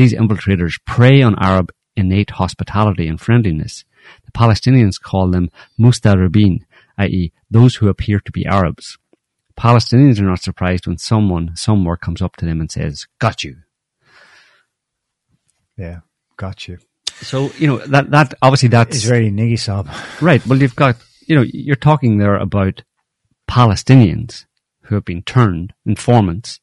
These 0.00 0.14
infiltrators 0.14 0.80
prey 0.86 1.20
on 1.20 1.34
Arab 1.38 1.70
innate 1.94 2.30
hospitality 2.30 3.06
and 3.06 3.20
friendliness. 3.20 3.84
The 4.24 4.32
Palestinians 4.32 4.98
call 4.98 5.30
them 5.30 5.50
mustarabin, 5.78 6.60
i.e., 6.96 7.32
those 7.50 7.74
who 7.74 7.88
appear 7.88 8.18
to 8.20 8.32
be 8.32 8.46
Arabs. 8.46 8.96
Palestinians 9.58 10.18
are 10.18 10.24
not 10.24 10.40
surprised 10.40 10.86
when 10.86 10.96
someone 10.96 11.54
somewhere 11.54 11.98
comes 11.98 12.22
up 12.22 12.36
to 12.36 12.46
them 12.46 12.62
and 12.62 12.70
says, 12.70 13.06
"Got 13.18 13.44
you." 13.44 13.56
yeah, 15.76 15.98
got 16.38 16.66
you. 16.66 16.78
So 17.20 17.52
you 17.58 17.66
know 17.66 17.78
that 17.88 18.10
that 18.10 18.32
obviously 18.40 18.70
that's 18.70 18.96
Israeli 18.96 19.30
niggy 19.30 19.58
sob. 19.58 19.86
right. 20.22 20.40
Well, 20.46 20.62
you've 20.62 20.76
got 20.76 20.96
you 21.26 21.36
know 21.36 21.44
you're 21.46 21.76
talking 21.76 22.16
there 22.16 22.36
about 22.36 22.84
Palestinians 23.46 24.46
who 24.84 24.94
have 24.94 25.04
been 25.04 25.22
turned 25.24 25.74
informants, 25.84 26.58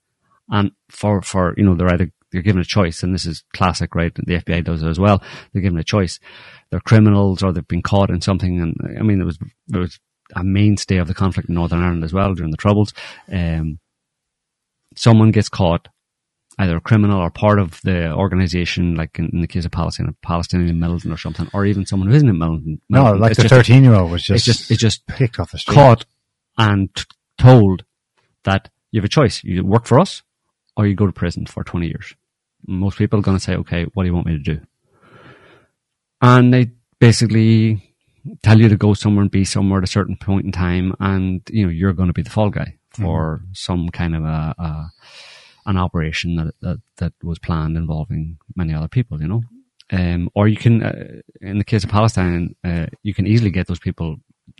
and 0.49 0.71
for 0.89 1.21
for 1.21 1.53
you 1.55 1.65
know 1.65 1.75
they're 1.75 1.93
either 1.93 2.11
they're 2.37 2.43
given 2.43 2.61
a 2.61 2.65
choice, 2.65 3.01
and 3.01 3.15
this 3.15 3.25
is 3.25 3.43
classic, 3.51 3.95
right? 3.95 4.13
The 4.13 4.35
FBI 4.35 4.63
does 4.63 4.83
it 4.83 4.87
as 4.87 4.99
well. 4.99 5.23
They're 5.51 5.61
given 5.63 5.79
a 5.79 5.83
choice. 5.83 6.19
They're 6.69 6.79
criminals, 6.79 7.41
or 7.41 7.51
they've 7.51 7.67
been 7.67 7.81
caught 7.81 8.11
in 8.11 8.21
something. 8.21 8.61
And 8.61 8.75
I 8.99 9.01
mean, 9.01 9.19
it 9.19 9.23
was 9.23 9.39
it 9.73 9.77
was 9.77 9.99
a 10.35 10.43
mainstay 10.43 10.97
of 10.97 11.07
the 11.07 11.15
conflict 11.15 11.49
in 11.49 11.55
Northern 11.55 11.81
Ireland 11.81 12.03
as 12.03 12.13
well 12.13 12.35
during 12.35 12.51
the 12.51 12.57
Troubles. 12.57 12.93
Um, 13.31 13.79
someone 14.95 15.31
gets 15.31 15.49
caught, 15.49 15.87
either 16.59 16.77
a 16.77 16.81
criminal 16.81 17.19
or 17.19 17.31
part 17.31 17.57
of 17.57 17.81
the 17.81 18.13
organization, 18.13 18.93
like 18.93 19.17
in, 19.17 19.31
in 19.33 19.41
the 19.41 19.47
case 19.47 19.65
of 19.65 19.71
Palestine, 19.71 20.09
a 20.09 20.13
Palestinian 20.27 20.79
militant 20.79 21.11
or 21.11 21.17
something, 21.17 21.49
or 21.55 21.65
even 21.65 21.87
someone 21.87 22.07
who 22.07 22.15
isn't 22.15 22.29
a 22.29 22.33
militant. 22.33 22.83
No, 22.87 23.13
like 23.13 23.31
It's 23.31 23.41
the 23.41 23.49
thirteen 23.49 23.83
year 23.83 23.95
old 23.95 24.11
was 24.11 24.29
it's 24.29 24.45
just 24.45 24.59
just 24.59 24.69
it's 24.71 24.79
just 24.79 25.07
picked 25.07 25.39
off 25.39 25.53
the 25.53 25.57
street. 25.57 25.73
caught 25.73 26.05
and 26.55 26.93
t- 26.93 27.03
told 27.39 27.83
that 28.43 28.69
you 28.91 29.01
have 29.01 29.05
a 29.05 29.09
choice. 29.09 29.43
You 29.43 29.65
work 29.65 29.87
for 29.87 29.99
us 29.99 30.21
or 30.77 30.85
you 30.85 30.93
go 30.93 31.07
to 31.07 31.11
prison 31.11 31.47
for 31.47 31.63
20 31.63 31.87
years. 31.87 32.15
Most 32.67 32.97
people 32.97 33.19
are 33.19 33.23
going 33.23 33.37
to 33.37 33.43
say, 33.43 33.55
okay, 33.55 33.85
what 33.93 34.03
do 34.03 34.07
you 34.07 34.13
want 34.13 34.27
me 34.27 34.33
to 34.33 34.39
do? 34.39 34.59
And 36.21 36.53
they 36.53 36.71
basically 36.99 37.95
tell 38.43 38.59
you 38.59 38.69
to 38.69 38.77
go 38.77 38.93
somewhere 38.93 39.21
and 39.21 39.31
be 39.31 39.45
somewhere 39.45 39.79
at 39.79 39.83
a 39.83 39.91
certain 39.91 40.17
point 40.17 40.45
in 40.45 40.51
time. 40.51 40.93
And, 40.99 41.41
you 41.49 41.65
know, 41.65 41.71
you're 41.71 41.93
going 41.93 42.07
to 42.07 42.13
be 42.13 42.23
the 42.23 42.29
fall 42.29 42.49
guy 42.49 42.77
for 42.89 43.41
some 43.53 43.89
kind 43.89 44.15
of 44.15 44.23
a, 44.23 44.55
a 44.57 44.91
an 45.67 45.77
operation 45.77 46.37
that, 46.37 46.53
that, 46.61 46.81
that 46.97 47.13
was 47.21 47.39
planned 47.39 47.75
involving 47.75 48.37
many 48.55 48.73
other 48.73 48.87
people, 48.87 49.21
you 49.21 49.27
know? 49.27 49.43
Um, 49.91 50.29
or 50.33 50.47
you 50.47 50.57
can, 50.57 50.81
uh, 50.81 51.21
in 51.41 51.57
the 51.57 51.63
case 51.63 51.83
of 51.83 51.89
Palestine, 51.89 52.55
uh, 52.63 52.87
you 53.03 53.13
can 53.13 53.27
easily 53.27 53.51
get 53.51 53.67
those 53.67 53.79
people 53.79 54.17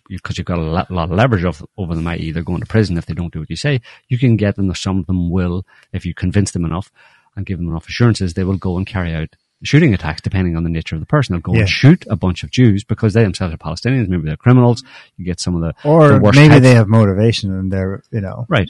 because 0.10 0.38
you've 0.38 0.48
got 0.48 0.60
a 0.60 0.62
lot, 0.62 0.92
lot 0.92 1.10
of 1.10 1.16
leverage 1.16 1.46
of, 1.46 1.66
over 1.78 1.96
them, 1.96 2.08
i.e. 2.08 2.32
they're 2.32 2.44
going 2.44 2.60
to 2.60 2.66
prison 2.66 2.98
if 2.98 3.06
they 3.06 3.14
don't 3.14 3.34
do 3.34 3.40
what 3.40 3.50
you 3.50 3.56
say. 3.56 3.82
You 4.10 4.18
can 4.18 4.36
get 4.38 4.56
them, 4.56 4.70
or 4.70 4.76
some 4.76 5.00
of 5.00 5.06
them 5.08 5.30
will, 5.30 5.66
if 5.92 6.06
you 6.06 6.14
convince 6.14 6.52
them 6.52 6.66
enough 6.66 6.92
and 7.38 7.45
give 7.45 7.57
them 7.59 7.69
enough 7.69 7.88
assurances, 7.88 8.34
they 8.34 8.43
will 8.43 8.57
go 8.57 8.76
and 8.77 8.85
carry 8.85 9.14
out 9.14 9.30
shooting 9.64 9.93
attacks 9.93 10.22
depending 10.22 10.55
on 10.57 10.64
the 10.64 10.69
nature 10.69 10.95
of 10.95 10.99
the 11.01 11.05
person. 11.07 11.34
They'll 11.34 11.41
go 11.41 11.53
Yeah. 11.53 11.61
and 11.61 11.69
shoot 11.69 12.05
a 12.09 12.15
bunch 12.18 12.43
of 12.43 12.51
Jews 12.51 12.84
because 12.84 13.14
they 13.14 13.23
themselves 13.23 13.53
are 13.53 13.57
Palestinians. 13.57 14.07
Maybe 14.09 14.23
they're 14.23 14.35
criminals. 14.35 14.84
You 15.15 15.23
get 15.26 15.39
some 15.39 15.55
of 15.55 15.61
the, 15.61 15.73
or 15.88 16.19
the 16.19 16.31
maybe 16.34 16.49
types. 16.49 16.61
they 16.61 16.76
have 16.76 16.88
motivation 16.88 17.51
and 17.57 17.72
they're 17.72 18.03
you 18.11 18.22
know 18.22 18.45
right. 18.49 18.69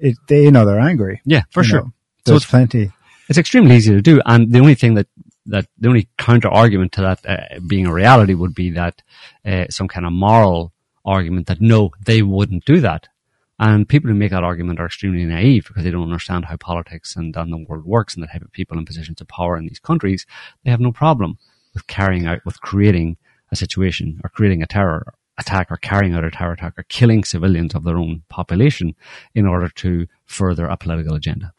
it, 0.00 0.16
they 0.28 0.44
you 0.44 0.50
know 0.50 0.64
they're 0.64 0.80
angry. 0.80 1.20
Yeah, 1.24 1.42
for 1.50 1.62
sure. 1.62 1.82
know, 1.82 1.92
So 2.26 2.36
it's- 2.36 2.50
plenty. 2.50 2.90
It's 3.28 3.38
extremely 3.38 3.76
easy 3.76 3.92
to 3.92 4.02
do, 4.02 4.20
and 4.26 4.50
the 4.52 4.58
only 4.58 4.74
thing 4.74 4.94
that 4.94 5.06
that 5.46 5.66
the 5.78 5.88
only 5.88 6.08
counter 6.18 6.48
argument 6.48 6.90
to 6.92 7.02
that 7.02 7.20
uh, 7.26 7.60
being 7.64 7.86
a 7.86 7.92
reality 7.92 8.34
would 8.34 8.54
be 8.56 8.70
that 8.72 9.02
uh, 9.44 9.66
some 9.70 9.86
kind 9.86 10.04
of 10.04 10.12
moral 10.12 10.72
argument 11.04 11.46
that 11.46 11.60
no, 11.60 11.90
they 12.04 12.22
wouldn't 12.22 12.64
do 12.64 12.80
that. 12.80 13.06
And 13.60 13.86
people 13.86 14.08
who 14.08 14.16
make 14.16 14.30
that 14.30 14.42
argument 14.42 14.80
are 14.80 14.86
extremely 14.86 15.22
naive 15.26 15.66
because 15.68 15.84
they 15.84 15.90
don't 15.90 16.04
understand 16.04 16.46
how 16.46 16.56
politics 16.56 17.14
and, 17.14 17.36
and 17.36 17.52
the 17.52 17.58
world 17.68 17.84
works 17.84 18.14
and 18.14 18.22
the 18.22 18.26
type 18.26 18.40
of 18.40 18.50
people 18.52 18.78
in 18.78 18.86
positions 18.86 19.20
of 19.20 19.28
power 19.28 19.54
in 19.58 19.66
these 19.66 19.78
countries. 19.78 20.24
They 20.64 20.70
have 20.70 20.80
no 20.80 20.92
problem 20.92 21.36
with 21.74 21.86
carrying 21.86 22.26
out, 22.26 22.38
with 22.46 22.62
creating 22.62 23.18
a 23.52 23.56
situation 23.56 24.18
or 24.24 24.30
creating 24.30 24.62
a 24.62 24.66
terror 24.66 25.12
attack 25.36 25.70
or 25.70 25.76
carrying 25.76 26.14
out 26.14 26.24
a 26.24 26.30
terror 26.30 26.52
attack 26.52 26.78
or 26.78 26.84
killing 26.84 27.22
civilians 27.22 27.74
of 27.74 27.84
their 27.84 27.98
own 27.98 28.22
population 28.30 28.94
in 29.34 29.46
order 29.46 29.68
to 29.68 30.06
further 30.24 30.64
a 30.64 30.78
political 30.78 31.14
agenda. 31.14 31.52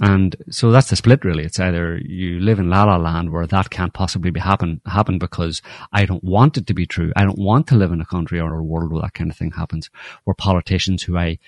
And 0.00 0.34
so 0.50 0.72
that's 0.72 0.90
the 0.90 0.96
split 0.96 1.24
really. 1.24 1.44
It's 1.44 1.60
either 1.60 1.98
you 1.98 2.40
live 2.40 2.58
in 2.58 2.68
la 2.68 2.84
la 2.84 2.96
land 2.96 3.30
where 3.30 3.46
that 3.46 3.70
can't 3.70 3.92
possibly 3.92 4.30
be 4.30 4.40
happen, 4.40 4.80
happen 4.86 5.18
because 5.18 5.62
I 5.92 6.04
don't 6.04 6.24
want 6.24 6.56
it 6.56 6.66
to 6.66 6.74
be 6.74 6.86
true. 6.86 7.12
I 7.14 7.24
don't 7.24 7.38
want 7.38 7.68
to 7.68 7.76
live 7.76 7.92
in 7.92 8.00
a 8.00 8.06
country 8.06 8.40
or 8.40 8.54
a 8.54 8.62
world 8.62 8.92
where 8.92 9.02
that 9.02 9.14
kind 9.14 9.30
of 9.30 9.36
thing 9.36 9.52
happens, 9.52 9.90
where 10.24 10.34
politicians 10.34 11.04
who 11.04 11.16
I, 11.16 11.38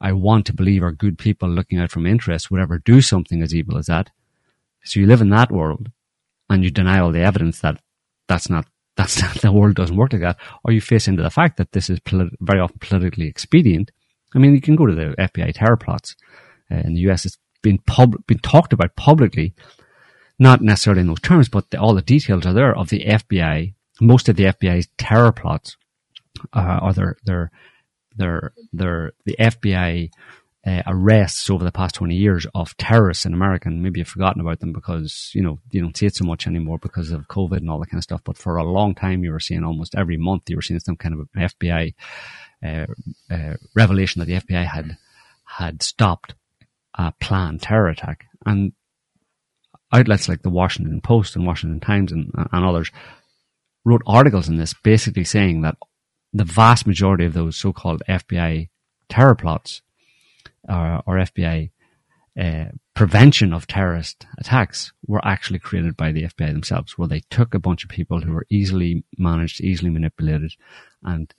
I 0.00 0.12
want 0.12 0.46
to 0.46 0.52
believe 0.52 0.84
are 0.84 0.92
good 0.92 1.18
people 1.18 1.48
looking 1.48 1.80
out 1.80 1.90
from 1.90 2.04
my 2.04 2.10
interests 2.10 2.50
would 2.50 2.60
ever 2.60 2.78
do 2.78 3.00
something 3.00 3.42
as 3.42 3.54
evil 3.54 3.76
as 3.76 3.86
that. 3.86 4.10
So 4.84 5.00
you 5.00 5.06
live 5.06 5.20
in 5.20 5.30
that 5.30 5.50
world 5.50 5.90
and 6.48 6.62
you 6.62 6.70
deny 6.70 7.00
all 7.00 7.12
the 7.12 7.20
evidence 7.20 7.60
that 7.60 7.80
that's 8.28 8.48
not 8.48 8.66
that's 8.96 9.22
not, 9.22 9.34
the 9.40 9.52
world 9.52 9.76
doesn't 9.76 9.96
work 9.96 10.12
like 10.12 10.22
that, 10.22 10.36
or 10.62 10.72
you 10.72 10.80
face 10.80 11.08
into 11.08 11.22
the 11.22 11.30
fact 11.30 11.56
that 11.56 11.72
this 11.72 11.88
is 11.88 12.00
polit- 12.00 12.34
very 12.40 12.60
often 12.60 12.78
politically 12.80 13.26
expedient. 13.26 13.90
I 14.34 14.38
mean, 14.38 14.54
you 14.54 14.60
can 14.60 14.76
go 14.76 14.84
to 14.84 14.94
the 14.94 15.14
FBI 15.18 15.54
terror 15.54 15.76
plots 15.76 16.16
uh, 16.70 16.76
in 16.76 16.94
the 16.94 17.00
US. 17.08 17.24
It's 17.24 17.38
been 17.62 17.78
pub- 17.78 18.26
been 18.26 18.38
talked 18.38 18.72
about 18.72 18.96
publicly, 18.96 19.54
not 20.38 20.60
necessarily 20.60 21.02
in 21.02 21.06
those 21.06 21.20
terms, 21.20 21.48
but 21.48 21.70
the, 21.70 21.80
all 21.80 21.94
the 21.94 22.02
details 22.02 22.46
are 22.46 22.52
there 22.52 22.76
of 22.76 22.88
the 22.88 23.04
FBI. 23.04 23.74
Most 24.00 24.28
of 24.28 24.36
the 24.36 24.44
FBI's 24.44 24.88
terror 24.96 25.32
plots 25.32 25.76
uh, 26.52 26.78
are 26.82 26.92
their 26.92 27.16
their 27.24 27.50
their 28.16 28.52
their 28.72 29.12
the 29.24 29.36
FBI 29.38 30.10
uh, 30.66 30.82
arrests 30.86 31.48
over 31.48 31.64
the 31.64 31.72
past 31.72 31.94
20 31.94 32.14
years 32.14 32.46
of 32.54 32.76
terrorists 32.76 33.24
in 33.24 33.32
America. 33.32 33.68
And 33.68 33.82
maybe 33.82 34.00
you've 34.00 34.08
forgotten 34.08 34.40
about 34.40 34.60
them 34.60 34.72
because, 34.72 35.30
you 35.34 35.42
know, 35.42 35.58
you 35.70 35.80
don't 35.80 35.96
see 35.96 36.06
it 36.06 36.14
so 36.14 36.24
much 36.24 36.46
anymore 36.46 36.78
because 36.78 37.10
of 37.10 37.28
COVID 37.28 37.58
and 37.58 37.70
all 37.70 37.78
that 37.80 37.90
kind 37.90 37.98
of 37.98 38.04
stuff. 38.04 38.22
But 38.24 38.36
for 38.36 38.56
a 38.56 38.64
long 38.64 38.94
time, 38.94 39.24
you 39.24 39.32
were 39.32 39.40
seeing 39.40 39.64
almost 39.64 39.94
every 39.94 40.16
month, 40.16 40.50
you 40.50 40.56
were 40.56 40.62
seeing 40.62 40.80
some 40.80 40.96
kind 40.96 41.14
of 41.14 41.28
FBI 41.34 41.94
uh, 42.62 42.86
uh, 43.30 43.54
revelation 43.74 44.20
that 44.20 44.26
the 44.26 44.40
FBI 44.40 44.66
had, 44.66 44.98
had 45.44 45.82
stopped 45.82 46.34
a 47.00 47.14
planned 47.20 47.62
terror 47.62 47.88
attack. 47.88 48.26
And 48.44 48.72
outlets 49.92 50.28
like 50.28 50.42
the 50.42 50.50
Washington 50.50 51.00
Post 51.00 51.36
and 51.36 51.46
Washington 51.46 51.80
Times 51.80 52.12
and, 52.12 52.30
and 52.34 52.64
others 52.64 52.90
wrote 53.84 54.02
articles 54.06 54.48
in 54.48 54.56
this 54.56 54.74
basically 54.74 55.24
saying 55.24 55.62
that 55.62 55.76
the 56.32 56.44
vast 56.44 56.86
majority 56.86 57.24
of 57.24 57.32
those 57.32 57.56
so-called 57.56 58.02
FBI 58.08 58.68
terror 59.08 59.34
plots 59.34 59.82
uh, 60.68 61.00
or 61.06 61.16
FBI 61.16 61.70
uh, 62.40 62.66
prevention 62.94 63.52
of 63.52 63.66
terrorist 63.66 64.26
attacks 64.38 64.92
were 65.06 65.24
actually 65.24 65.58
created 65.58 65.96
by 65.96 66.12
the 66.12 66.24
FBI 66.24 66.52
themselves, 66.52 66.96
where 66.96 67.08
they 67.08 67.22
took 67.30 67.54
a 67.54 67.58
bunch 67.58 67.82
of 67.82 67.90
people 67.90 68.20
who 68.20 68.32
were 68.32 68.46
easily 68.50 69.04
managed, 69.18 69.60
easily 69.60 69.90
manipulated, 69.90 70.52
and 71.02 71.34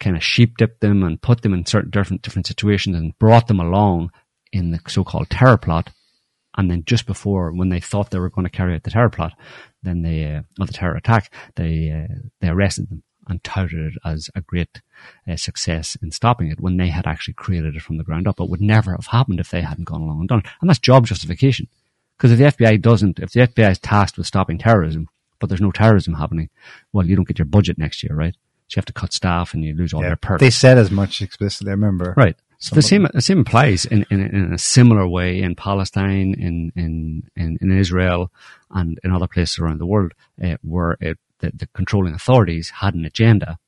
kind 0.00 0.16
of 0.16 0.24
sheep 0.24 0.56
dipped 0.56 0.80
them 0.80 1.02
and 1.02 1.22
put 1.22 1.42
them 1.42 1.52
in 1.52 1.66
certain 1.66 1.90
different 1.90 2.22
different 2.22 2.46
situations 2.46 2.96
and 2.96 3.18
brought 3.18 3.46
them 3.46 3.60
along 3.60 4.10
in 4.52 4.70
the 4.70 4.80
so-called 4.88 5.30
terror 5.30 5.58
plot. 5.58 5.90
And 6.56 6.70
then 6.70 6.82
just 6.84 7.06
before, 7.06 7.52
when 7.52 7.68
they 7.68 7.78
thought 7.80 8.10
they 8.10 8.18
were 8.18 8.30
going 8.30 8.44
to 8.46 8.50
carry 8.50 8.74
out 8.74 8.82
the 8.82 8.90
terror 8.90 9.10
plot, 9.10 9.32
then 9.82 10.02
they, 10.02 10.24
uh, 10.24 10.42
or 10.60 10.66
the 10.66 10.72
terror 10.72 10.96
attack, 10.96 11.32
they 11.54 11.90
uh, 11.90 12.14
they 12.40 12.48
arrested 12.48 12.88
them 12.90 13.02
and 13.28 13.44
touted 13.44 13.92
it 13.92 13.94
as 14.04 14.28
a 14.34 14.40
great 14.40 14.80
uh, 15.30 15.36
success 15.36 15.96
in 16.02 16.10
stopping 16.10 16.48
it 16.50 16.58
when 16.60 16.78
they 16.78 16.88
had 16.88 17.06
actually 17.06 17.34
created 17.34 17.76
it 17.76 17.82
from 17.82 17.98
the 17.98 18.02
ground 18.02 18.26
up. 18.26 18.40
It 18.40 18.48
would 18.48 18.60
never 18.62 18.92
have 18.92 19.06
happened 19.06 19.38
if 19.38 19.50
they 19.50 19.60
hadn't 19.60 19.84
gone 19.84 20.00
along 20.00 20.20
and 20.20 20.28
done 20.28 20.38
it. 20.40 20.46
And 20.60 20.68
that's 20.68 20.78
job 20.80 21.06
justification. 21.06 21.68
Because 22.16 22.32
if 22.32 22.38
the 22.56 22.64
FBI 22.64 22.80
doesn't, 22.80 23.20
if 23.20 23.30
the 23.32 23.40
FBI 23.46 23.70
is 23.70 23.78
tasked 23.78 24.16
with 24.18 24.26
stopping 24.26 24.58
terrorism, 24.58 25.08
but 25.38 25.48
there's 25.48 25.60
no 25.60 25.70
terrorism 25.70 26.14
happening, 26.14 26.48
well, 26.92 27.06
you 27.06 27.14
don't 27.14 27.28
get 27.28 27.38
your 27.38 27.46
budget 27.46 27.78
next 27.78 28.02
year, 28.02 28.14
right? 28.16 28.34
So 28.66 28.76
you 28.76 28.80
have 28.80 28.86
to 28.86 28.92
cut 28.92 29.12
staff 29.12 29.54
and 29.54 29.62
you 29.62 29.74
lose 29.74 29.92
all 29.94 30.00
Yeah, 30.02 30.08
their 30.08 30.16
perks. 30.16 30.40
they 30.40 30.50
said 30.50 30.76
as 30.78 30.90
much 30.90 31.22
explicitly. 31.22 31.70
I 31.70 31.74
remember. 31.74 32.14
Right. 32.16 32.34
So 32.58 32.74
the 32.74 32.82
same 32.82 33.06
the 33.14 33.20
same 33.20 33.40
applies 33.40 33.84
in, 33.84 34.04
in, 34.10 34.20
in 34.20 34.52
a 34.52 34.58
similar 34.58 35.06
way 35.06 35.40
in 35.40 35.54
Palestine, 35.54 36.34
in 36.34 36.72
in 36.74 37.22
in, 37.36 37.56
in 37.60 37.78
Israel, 37.78 38.32
and 38.70 38.98
in 39.04 39.12
other 39.12 39.28
places 39.28 39.58
around 39.58 39.78
the 39.78 39.86
world, 39.86 40.12
uh, 40.42 40.56
where 40.62 40.96
it, 41.00 41.18
the, 41.38 41.52
the 41.54 41.68
controlling 41.68 42.14
authorities 42.14 42.70
had 42.70 42.94
an 42.94 43.04
agenda 43.04 43.58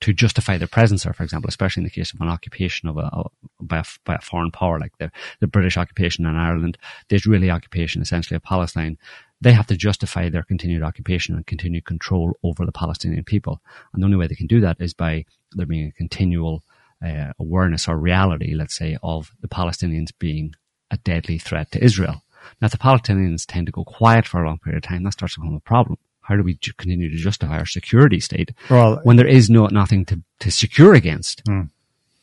to 0.00 0.12
justify 0.12 0.58
their 0.58 0.66
presence 0.66 1.04
there. 1.04 1.12
For 1.12 1.22
example, 1.22 1.48
especially 1.48 1.82
in 1.82 1.84
the 1.84 1.90
case 1.90 2.12
of 2.12 2.20
an 2.20 2.28
occupation 2.28 2.88
of 2.88 2.96
a, 2.96 3.08
a 3.12 3.24
by 3.60 3.78
a 3.78 3.84
by 4.04 4.16
a 4.16 4.20
foreign 4.20 4.50
power 4.50 4.80
like 4.80 4.98
the 4.98 5.12
the 5.38 5.46
British 5.46 5.76
occupation 5.76 6.26
in 6.26 6.34
Ireland, 6.34 6.78
the 7.08 7.16
Israeli 7.16 7.48
occupation 7.48 8.02
essentially 8.02 8.36
of 8.36 8.42
Palestine. 8.42 8.98
They 9.40 9.52
have 9.52 9.66
to 9.68 9.76
justify 9.76 10.28
their 10.28 10.42
continued 10.42 10.82
occupation 10.82 11.34
and 11.36 11.46
continued 11.46 11.84
control 11.84 12.36
over 12.42 12.64
the 12.66 12.72
Palestinian 12.72 13.24
people, 13.24 13.60
and 13.92 14.02
the 14.02 14.06
only 14.06 14.16
way 14.16 14.26
they 14.26 14.34
can 14.34 14.48
do 14.48 14.60
that 14.60 14.80
is 14.80 14.94
by 14.94 15.26
there 15.52 15.66
being 15.66 15.88
a 15.88 15.92
continual 15.92 16.64
uh, 17.04 17.32
awareness 17.38 17.88
or 17.88 17.96
reality, 17.96 18.54
let's 18.54 18.76
say, 18.76 18.96
of 19.02 19.32
the 19.40 19.48
Palestinians 19.48 20.10
being 20.18 20.54
a 20.90 20.96
deadly 20.98 21.38
threat 21.38 21.70
to 21.72 21.82
Israel. 21.84 22.22
Now, 22.60 22.66
if 22.66 22.72
the 22.72 22.78
Palestinians 22.78 23.44
tend 23.46 23.66
to 23.66 23.72
go 23.72 23.84
quiet 23.84 24.26
for 24.26 24.42
a 24.42 24.46
long 24.46 24.58
period 24.58 24.84
of 24.84 24.88
time, 24.88 25.02
that 25.04 25.12
starts 25.12 25.34
to 25.34 25.40
become 25.40 25.54
a 25.56 25.60
problem. 25.60 25.98
How 26.22 26.36
do 26.36 26.42
we 26.42 26.54
ju- 26.54 26.72
continue 26.76 27.08
to 27.10 27.16
justify 27.16 27.58
our 27.58 27.66
security 27.66 28.20
state 28.20 28.52
Well- 28.70 29.00
when 29.04 29.16
there 29.16 29.26
is 29.26 29.48
no 29.50 29.66
nothing 29.66 30.04
to, 30.06 30.22
to 30.40 30.50
secure 30.50 30.94
against? 30.94 31.42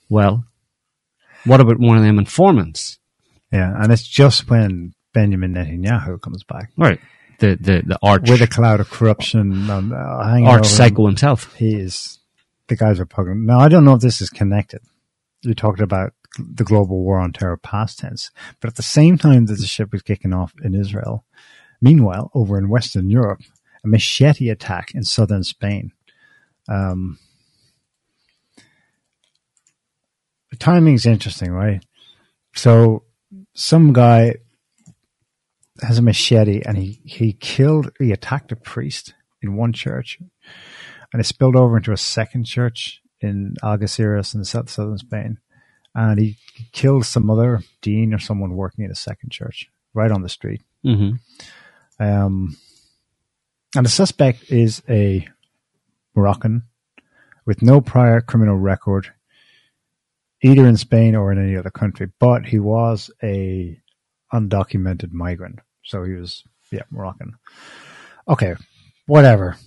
Well, 0.09 0.45
what 1.45 1.61
about 1.61 1.79
one 1.79 1.97
of 1.97 2.03
them 2.03 2.19
informants? 2.19 2.99
Yeah, 3.51 3.73
and 3.81 3.91
it's 3.91 4.07
just 4.07 4.49
when 4.49 4.93
Benjamin 5.13 5.53
Netanyahu 5.53 6.21
comes 6.21 6.43
back 6.43 6.71
Right. 6.77 6.99
The, 7.39 7.55
the, 7.59 7.83
the 7.85 7.99
arch, 8.03 8.29
with 8.29 8.41
a 8.41 8.47
cloud 8.47 8.81
of 8.81 8.89
corruption 8.89 9.69
um, 9.69 9.93
uh, 9.93 10.23
hanging 10.27 10.47
arch 10.47 10.59
over 10.59 10.59
him. 10.59 10.63
psycho 10.65 11.05
himself. 11.07 11.53
He 11.55 11.73
is. 11.75 12.18
The 12.69 12.75
guys 12.75 12.99
are 12.99 13.05
pugging. 13.05 13.45
Now 13.45 13.59
I 13.59 13.67
don't 13.67 13.83
know 13.83 13.95
if 13.95 14.01
this 14.01 14.21
is 14.21 14.29
connected. 14.29 14.81
You 15.41 15.53
talked 15.53 15.81
about 15.81 16.13
the 16.37 16.63
global 16.63 17.03
war 17.03 17.19
on 17.19 17.33
terror 17.33 17.57
past 17.57 17.99
tense, 17.99 18.31
but 18.59 18.69
at 18.69 18.75
the 18.75 18.83
same 18.83 19.17
time 19.17 19.47
that 19.47 19.57
the 19.57 19.65
ship 19.65 19.91
was 19.91 20.01
kicking 20.01 20.33
off 20.33 20.53
in 20.63 20.75
Israel, 20.75 21.25
meanwhile 21.81 22.29
over 22.33 22.57
in 22.57 22.69
Western 22.69 23.09
Europe, 23.09 23.41
a 23.83 23.87
machete 23.87 24.49
attack 24.49 24.91
in 24.93 25.03
southern 25.03 25.43
Spain. 25.43 25.91
Um, 26.67 27.17
the 30.51 30.57
timing's 30.57 31.05
interesting, 31.05 31.51
right? 31.51 31.83
So 32.55 33.03
some 33.53 33.93
guy 33.93 34.35
has 35.81 35.97
a 35.97 36.03
machete 36.03 36.61
and 36.65 36.77
he, 36.77 37.01
he 37.05 37.33
killed, 37.33 37.91
he 37.97 38.11
attacked 38.11 38.51
a 38.51 38.55
priest 38.55 39.13
in 39.41 39.55
one 39.55 39.73
church 39.73 40.19
and 41.13 41.19
it 41.19 41.25
spilled 41.25 41.55
over 41.55 41.77
into 41.77 41.91
a 41.91 41.97
second 41.97 42.45
church 42.45 43.01
in 43.21 43.55
Algeciras 43.63 44.35
in 44.35 44.43
south, 44.45 44.69
southern 44.69 44.97
Spain. 44.97 45.37
And 45.95 46.19
he 46.19 46.37
killed 46.71 47.05
some 47.05 47.29
other 47.29 47.61
dean 47.81 48.13
or 48.13 48.19
someone 48.19 48.55
working 48.55 48.85
at 48.85 48.91
a 48.91 48.95
second 48.95 49.31
church 49.31 49.69
right 49.93 50.11
on 50.11 50.21
the 50.21 50.29
street. 50.29 50.61
hmm 50.83 51.11
Um, 51.99 52.55
and 53.75 53.85
the 53.85 53.89
suspect 53.89 54.51
is 54.51 54.81
a 54.89 55.27
Moroccan 56.15 56.63
with 57.45 57.61
no 57.61 57.81
prior 57.81 58.21
criminal 58.21 58.55
record, 58.55 59.11
either 60.41 60.65
in 60.67 60.77
Spain 60.77 61.15
or 61.15 61.31
in 61.31 61.37
any 61.37 61.55
other 61.55 61.69
country. 61.69 62.09
But 62.19 62.45
he 62.45 62.59
was 62.59 63.11
a 63.21 63.79
undocumented 64.33 65.11
migrant, 65.11 65.59
so 65.83 66.03
he 66.03 66.13
was 66.13 66.43
yeah 66.71 66.83
Moroccan. 66.91 67.33
Okay, 68.27 68.55
whatever. 69.07 69.57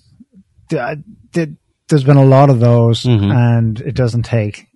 Th- 0.79 0.99
th- 1.33 1.49
There's 1.89 2.05
been 2.05 2.17
a 2.17 2.25
lot 2.25 2.49
of 2.49 2.59
those, 2.61 3.03
Mhm. 3.05 3.35
and 3.35 3.81
it 3.81 3.95
doesn't 3.95 4.23
take. 4.23 4.67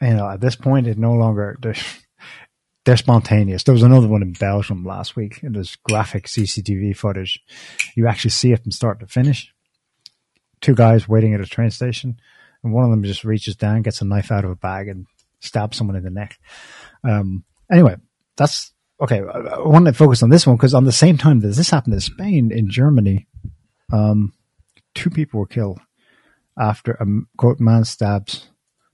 You 0.00 0.14
know, 0.14 0.28
at 0.28 0.40
this 0.40 0.56
point, 0.56 0.86
it 0.88 0.98
no 0.98 1.12
longer 1.12 1.56
they're, 1.62 1.74
they're 2.84 2.96
spontaneous. 2.96 3.62
There 3.62 3.72
was 3.72 3.84
another 3.84 4.08
one 4.08 4.22
in 4.22 4.32
Belgium 4.32 4.84
last 4.84 5.14
week, 5.14 5.42
and 5.44 5.54
there's 5.54 5.76
graphic 5.76 6.26
CCTV 6.26 6.96
footage. 6.96 7.38
You 7.94 8.08
actually 8.08 8.32
see 8.32 8.52
it 8.52 8.62
from 8.62 8.72
start 8.72 8.98
to 9.00 9.06
finish. 9.06 9.52
Two 10.60 10.74
guys 10.74 11.08
waiting 11.08 11.34
at 11.34 11.40
a 11.40 11.46
train 11.46 11.70
station, 11.70 12.16
and 12.64 12.72
one 12.72 12.84
of 12.84 12.90
them 12.90 13.04
just 13.04 13.22
reaches 13.24 13.54
down, 13.54 13.82
gets 13.82 14.00
a 14.00 14.04
knife 14.04 14.32
out 14.32 14.44
of 14.44 14.50
a 14.50 14.56
bag, 14.56 14.88
and 14.88 15.06
stabs 15.38 15.76
someone 15.76 15.96
in 15.96 16.02
the 16.02 16.10
neck. 16.10 16.38
Um, 17.04 17.44
anyway, 17.70 17.96
that's 18.36 18.72
okay. 19.00 19.20
I, 19.20 19.38
I 19.38 19.58
want 19.68 19.86
to 19.86 19.92
focus 19.92 20.22
on 20.24 20.30
this 20.30 20.46
one 20.46 20.56
because 20.56 20.74
on 20.74 20.84
the 20.84 20.92
same 20.92 21.18
time 21.18 21.38
that 21.40 21.48
this 21.54 21.70
happened 21.70 21.94
in 21.94 22.00
Spain, 22.00 22.50
in 22.50 22.68
Germany, 22.70 23.28
um, 23.92 24.32
two 24.94 25.10
people 25.10 25.40
were 25.40 25.46
killed 25.46 25.80
after 26.58 26.92
a 26.92 27.06
quote 27.36 27.60
man 27.60 27.84
stabs 27.84 28.48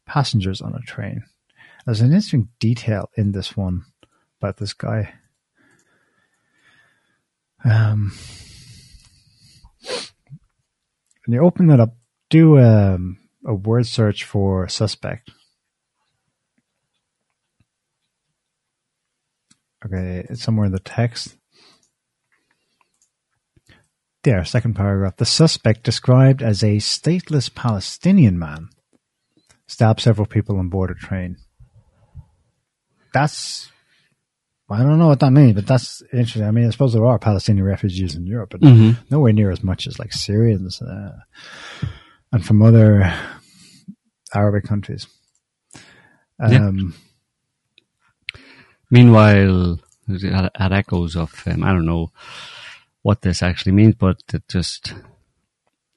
passengers 0.07 0.61
on 0.61 0.75
a 0.75 0.87
train. 0.87 1.23
There's 1.87 2.01
an 2.01 2.09
interesting 2.09 2.49
detail 2.59 3.09
in 3.17 3.33
this 3.33 3.57
one 3.57 3.85
about 4.41 4.59
this 4.59 4.75
guy. 4.75 5.15
Um, 7.65 8.13
when 11.27 11.35
you 11.35 11.41
open 11.41 11.71
it 11.71 11.81
up, 11.81 11.95
do 12.31 12.59
um, 12.59 13.19
a 13.47 13.55
word 13.55 13.87
search 13.87 14.25
for 14.25 14.69
suspect. 14.69 15.31
Okay, 19.85 20.27
it's 20.29 20.43
somewhere 20.43 20.67
in 20.67 20.73
the 20.73 20.81
text. 20.81 21.38
There, 24.29 24.45
second 24.45 24.75
paragraph. 24.75 25.17
The 25.17 25.25
suspect, 25.25 25.85
described 25.85 26.43
as 26.43 26.63
a 26.63 26.77
stateless 26.77 27.55
Palestinian 27.55 28.39
man, 28.39 28.69
stabbed 29.67 30.01
several 30.01 30.27
people 30.27 30.59
on 30.59 30.69
board 30.69 30.91
a 30.91 30.95
train. 30.95 31.39
That's, 33.15 33.71
I 34.69 34.83
don't 34.83 34.99
know 34.99 35.07
what 35.07 35.21
that 35.21 35.31
means, 35.33 35.55
but 35.55 35.67
that's 35.67 36.03
interesting. 36.13 36.45
I 36.45 36.51
mean, 36.51 36.67
I 36.67 36.71
suppose 36.71 36.93
there 36.93 37.07
are 37.07 37.19
Palestinian 37.19 37.65
refugees 37.65 38.17
in 38.17 38.27
Europe, 38.27 38.51
but 38.51 38.61
Mhm. 38.61 38.99
nowhere 39.11 39.33
near 39.33 39.51
as 39.51 39.65
much 39.65 39.87
as 39.87 39.99
like 39.99 40.13
Syrians 40.13 40.83
uh, 40.83 41.17
and 42.31 42.45
from 42.45 42.61
other 42.61 43.11
Arabic 44.35 44.65
countries. 44.65 45.07
Yeah. 46.39 46.67
Um, 46.69 46.95
Meanwhile, 48.91 49.81
it 50.07 50.23
had, 50.23 50.51
had 50.55 50.73
echoes 50.75 51.17
of 51.17 51.33
um, 51.47 51.65
I 51.65 51.73
don't 51.73 51.87
know 51.87 52.11
what 53.03 53.23
this 53.23 53.43
actually 53.43 53.73
means, 53.73 53.95
but 53.95 54.23
it 54.33 54.43
just 54.49 54.95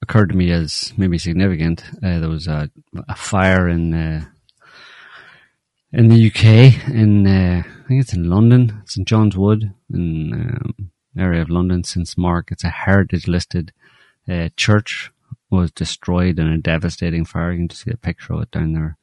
occurred 0.01 0.29
to 0.29 0.35
me 0.35 0.51
as 0.51 0.93
maybe 0.97 1.17
significant. 1.17 1.83
Uh, 2.03 2.19
there 2.19 2.29
was 2.29 2.47
a, 2.47 2.69
a 3.07 3.15
fire 3.15 3.67
in 3.67 3.93
uh, 3.93 4.25
in 5.93 6.07
the 6.07 6.27
UK 6.27 6.89
in 6.89 7.27
uh, 7.27 7.63
I 7.65 7.87
think 7.87 8.01
it's 8.01 8.13
in 8.13 8.29
London, 8.29 8.81
St 8.85 9.07
John's 9.07 9.37
Wood, 9.37 9.73
in 9.93 10.33
um, 10.33 10.91
area 11.17 11.41
of 11.41 11.49
London, 11.49 11.83
Saint 11.83 12.17
Mark. 12.17 12.51
It's 12.51 12.63
a 12.63 12.69
heritage 12.69 13.27
listed 13.27 13.73
uh, 14.29 14.49
church 14.55 15.11
was 15.49 15.71
destroyed 15.71 16.39
in 16.39 16.47
a 16.47 16.57
devastating 16.57 17.25
fire. 17.25 17.51
You 17.51 17.59
can 17.59 17.67
just 17.67 17.83
see 17.83 17.91
a 17.91 17.97
picture 17.97 18.33
of 18.33 18.41
it 18.41 18.51
down 18.51 18.73
there 18.73 18.97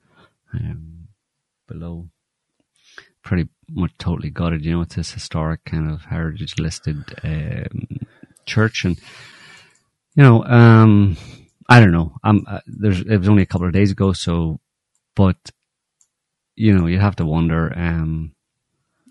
um, 0.54 1.08
below. 1.66 2.08
Pretty 3.28 3.50
much 3.68 3.92
totally 3.98 4.30
gutted. 4.30 4.64
You 4.64 4.72
know, 4.72 4.80
it's 4.80 4.94
this 4.94 5.12
historic 5.12 5.66
kind 5.66 5.90
of 5.90 6.06
heritage 6.06 6.54
listed 6.58 7.04
um, 7.22 8.06
church, 8.46 8.86
and 8.86 8.98
you 10.16 10.22
know, 10.22 10.42
um, 10.44 11.18
I 11.68 11.78
don't 11.78 11.92
know. 11.92 12.16
Um, 12.24 12.46
uh, 12.48 12.60
there's 12.66 13.02
it 13.02 13.18
was 13.18 13.28
only 13.28 13.42
a 13.42 13.46
couple 13.52 13.66
of 13.66 13.74
days 13.74 13.90
ago, 13.90 14.14
so 14.14 14.60
but 15.14 15.36
you 16.56 16.72
know, 16.74 16.86
you 16.86 16.98
have 17.00 17.16
to 17.16 17.26
wonder. 17.26 17.70
Um, 17.76 18.32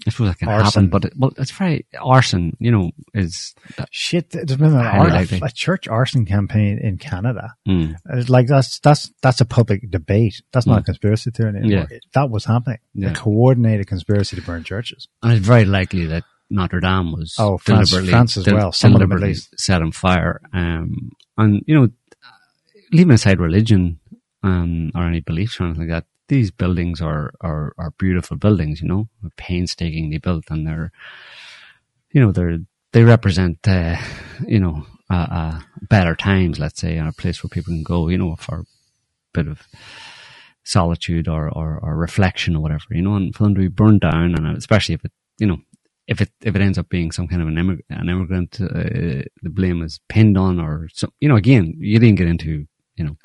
I 0.08 0.10
suppose 0.10 0.30
that 0.30 0.40
can 0.40 0.48
Arson. 0.48 0.66
happen, 0.86 0.90
but 0.90 1.06
it, 1.06 1.14
well, 1.18 1.32
it's 1.38 1.52
very 1.52 1.86
arson. 2.02 2.56
You 2.60 2.72
know, 2.72 2.92
is 3.14 3.54
Shit, 3.92 4.30
there's 4.32 4.56
been 4.56 4.74
an 4.74 5.44
a 5.44 5.50
church 5.52 5.88
arson 5.88 6.26
campaign 6.26 6.80
in 6.82 6.98
Canada. 6.98 7.56
Mm. 7.68 7.96
Like 8.30 8.48
that's 8.48 8.80
that's 8.80 9.12
that's 9.22 9.42
a 9.42 9.46
public 9.46 9.92
debate. 9.92 10.42
That's 10.54 10.66
not 10.66 10.80
a 10.80 10.84
conspiracy 10.84 11.32
theory 11.32 11.50
anymore. 11.58 11.88
Yeah. 11.92 11.98
That 12.14 12.30
was 12.30 12.46
happening. 12.46 12.80
Yeah. 12.94 13.12
A 13.12 13.16
coordinated 13.16 13.88
conspiracy 13.88 14.38
to 14.38 14.42
burn 14.42 14.64
churches. 14.64 15.08
And 15.22 15.34
it's 15.34 15.46
very 15.46 15.66
likely 15.66 16.06
that 16.08 16.24
Notre 16.50 16.80
Dame 16.80 17.12
was 17.12 17.36
Oh, 17.38 17.58
France- 17.58 17.90
deliberately, 17.90 18.12
France 18.12 18.38
as 18.38 18.48
well. 18.48 18.72
Some 18.72 18.94
deliberately 18.94 19.34
set 19.34 19.82
on 19.82 19.92
fire. 19.92 20.40
Um, 20.54 21.12
and 21.38 21.62
you 21.68 21.76
know, 21.76 21.90
leaving 22.94 23.12
aside 23.14 23.40
religion 23.42 24.00
um, 24.44 24.92
or 24.96 25.04
any 25.04 25.20
beliefs 25.20 25.60
or 25.60 25.66
anything 25.66 25.90
like 25.90 25.90
that, 25.90 26.06
these 26.28 26.52
buildings 26.52 27.02
are, 27.02 27.34
are, 27.41 27.74
are 27.78 27.91
beautiful 27.98 28.38
buildings. 28.38 28.82
You 28.82 28.88
know, 28.88 29.10
painstakingly 29.38 30.18
built, 30.18 30.45
and 30.49 30.68
they're, 30.68 30.91
you 32.12 32.22
know, 32.22 32.32
they're 32.32 32.60
they 32.94 33.04
represent, 33.04 33.68
uh, 33.68 33.98
you 34.48 34.60
know, 34.60 34.86
uh, 35.10 35.28
uh, 35.30 35.60
better 35.82 36.16
times. 36.16 36.60
Let's 36.60 36.80
say, 36.80 36.98
and 36.98 37.08
a 37.08 37.14
place 37.14 37.44
where 37.44 37.49
people 37.49 37.74
can 37.74 37.84
go, 37.84 38.08
you 38.08 38.18
know, 38.18 38.36
for 38.36 38.60
a 38.60 38.66
bit 39.34 39.48
of 39.48 39.68
solitude 40.64 41.28
or, 41.28 41.49
or, 41.49 41.80
or 41.82 41.95
reflection 41.95 42.56
or 42.56 42.62
whatever, 42.62 42.84
you 42.91 43.02
know, 43.02 43.16
and 43.16 43.34
for 43.34 43.44
them 43.44 43.56
to 43.56 43.62
be 43.62 43.68
burned 43.70 44.02
down, 44.02 44.36
and 44.36 44.58
especially 44.58 44.95
if 44.95 45.06
it, 45.06 45.12
you 45.40 45.48
know, 45.48 45.60
if 46.08 46.22
it 46.22 46.30
if 46.41 46.56
it 46.56 46.62
ends 46.62 46.78
up 46.78 46.90
being 46.90 47.12
some 47.12 47.28
kind 47.28 47.41
of 47.41 47.48
an, 47.48 47.58
an 47.90 48.10
immigrant, 48.10 48.60
uh, 48.62 49.24
the 49.41 49.49
blame 49.49 49.82
is 49.82 49.99
pinned 50.10 50.38
on, 50.38 50.60
or 50.60 50.90
so, 50.94 51.10
you 51.20 51.30
know, 51.30 51.36
again, 51.36 51.76
you 51.80 51.99
didn't 51.99 52.18
get 52.18 52.28
into, 52.28 52.66
you 52.95 53.06
know, 53.06 53.18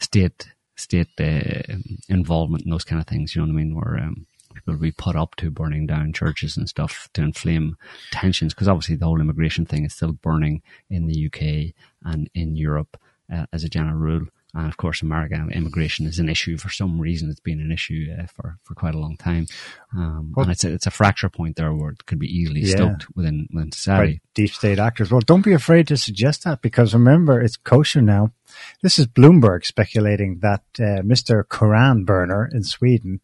state 0.00 0.48
state 0.76 1.08
uh, 1.20 1.76
involvement 2.08 2.64
and 2.64 2.72
those 2.72 2.84
kind 2.84 3.00
of 3.00 3.06
things. 3.06 3.34
You 3.34 3.42
know 3.42 3.48
what 3.52 3.60
I 3.60 3.64
mean? 3.64 3.74
Where 3.74 3.98
um, 3.98 4.26
people 4.54 4.74
will 4.74 4.80
be 4.80 4.92
put 4.92 5.16
up 5.16 5.34
to 5.36 5.50
burning 5.50 5.86
down 5.86 6.12
churches 6.12 6.56
and 6.56 6.68
stuff 6.68 7.08
to 7.14 7.22
inflame 7.22 7.76
tensions, 8.12 8.54
because 8.54 8.68
obviously 8.68 8.96
the 8.96 9.06
whole 9.06 9.20
immigration 9.20 9.66
thing 9.66 9.84
is 9.84 9.94
still 9.94 10.12
burning 10.12 10.62
in 10.90 11.06
the 11.06 11.26
UK 11.26 11.74
and 12.04 12.30
in 12.34 12.56
Europe 12.56 12.98
uh, 13.32 13.46
as 13.52 13.64
a 13.64 13.68
general 13.68 13.96
rule. 13.96 14.26
And 14.54 14.68
of 14.68 14.78
course, 14.78 15.02
American 15.02 15.50
immigration 15.52 16.06
is 16.06 16.18
an 16.18 16.30
issue 16.30 16.56
for 16.56 16.70
some 16.70 16.98
reason. 16.98 17.28
It's 17.28 17.40
been 17.40 17.60
an 17.60 17.70
issue 17.70 18.06
uh, 18.18 18.24
for, 18.26 18.56
for 18.62 18.74
quite 18.74 18.94
a 18.94 18.98
long 18.98 19.18
time, 19.18 19.46
um, 19.94 20.32
Well- 20.34 20.44
and 20.44 20.52
it's 20.52 20.64
a, 20.64 20.72
it's 20.72 20.86
a 20.86 20.90
fracture 20.90 21.28
point 21.28 21.56
there 21.56 21.74
where 21.74 21.90
it 21.90 22.06
could 22.06 22.18
be 22.18 22.34
easily 22.34 22.60
Yeah. 22.60 22.76
stoked 22.76 23.06
within 23.14 23.48
within 23.52 23.72
society. 23.72 24.22
Deep 24.34 24.50
state 24.50 24.78
actors. 24.78 25.10
Well, 25.10 25.20
don't 25.20 25.44
be 25.44 25.52
afraid 25.52 25.88
to 25.88 25.98
suggest 25.98 26.44
that 26.44 26.62
because 26.62 26.94
remember, 26.94 27.38
it's 27.40 27.58
kosher 27.58 28.00
now. 28.00 28.32
This 28.82 28.98
is 28.98 29.06
Bloomberg 29.06 29.64
speculating 29.64 30.38
that 30.40 30.62
uh, 30.78 31.02
Mr. 31.02 31.46
Koran 31.48 32.04
burner 32.04 32.48
in 32.52 32.62
Sweden 32.62 33.20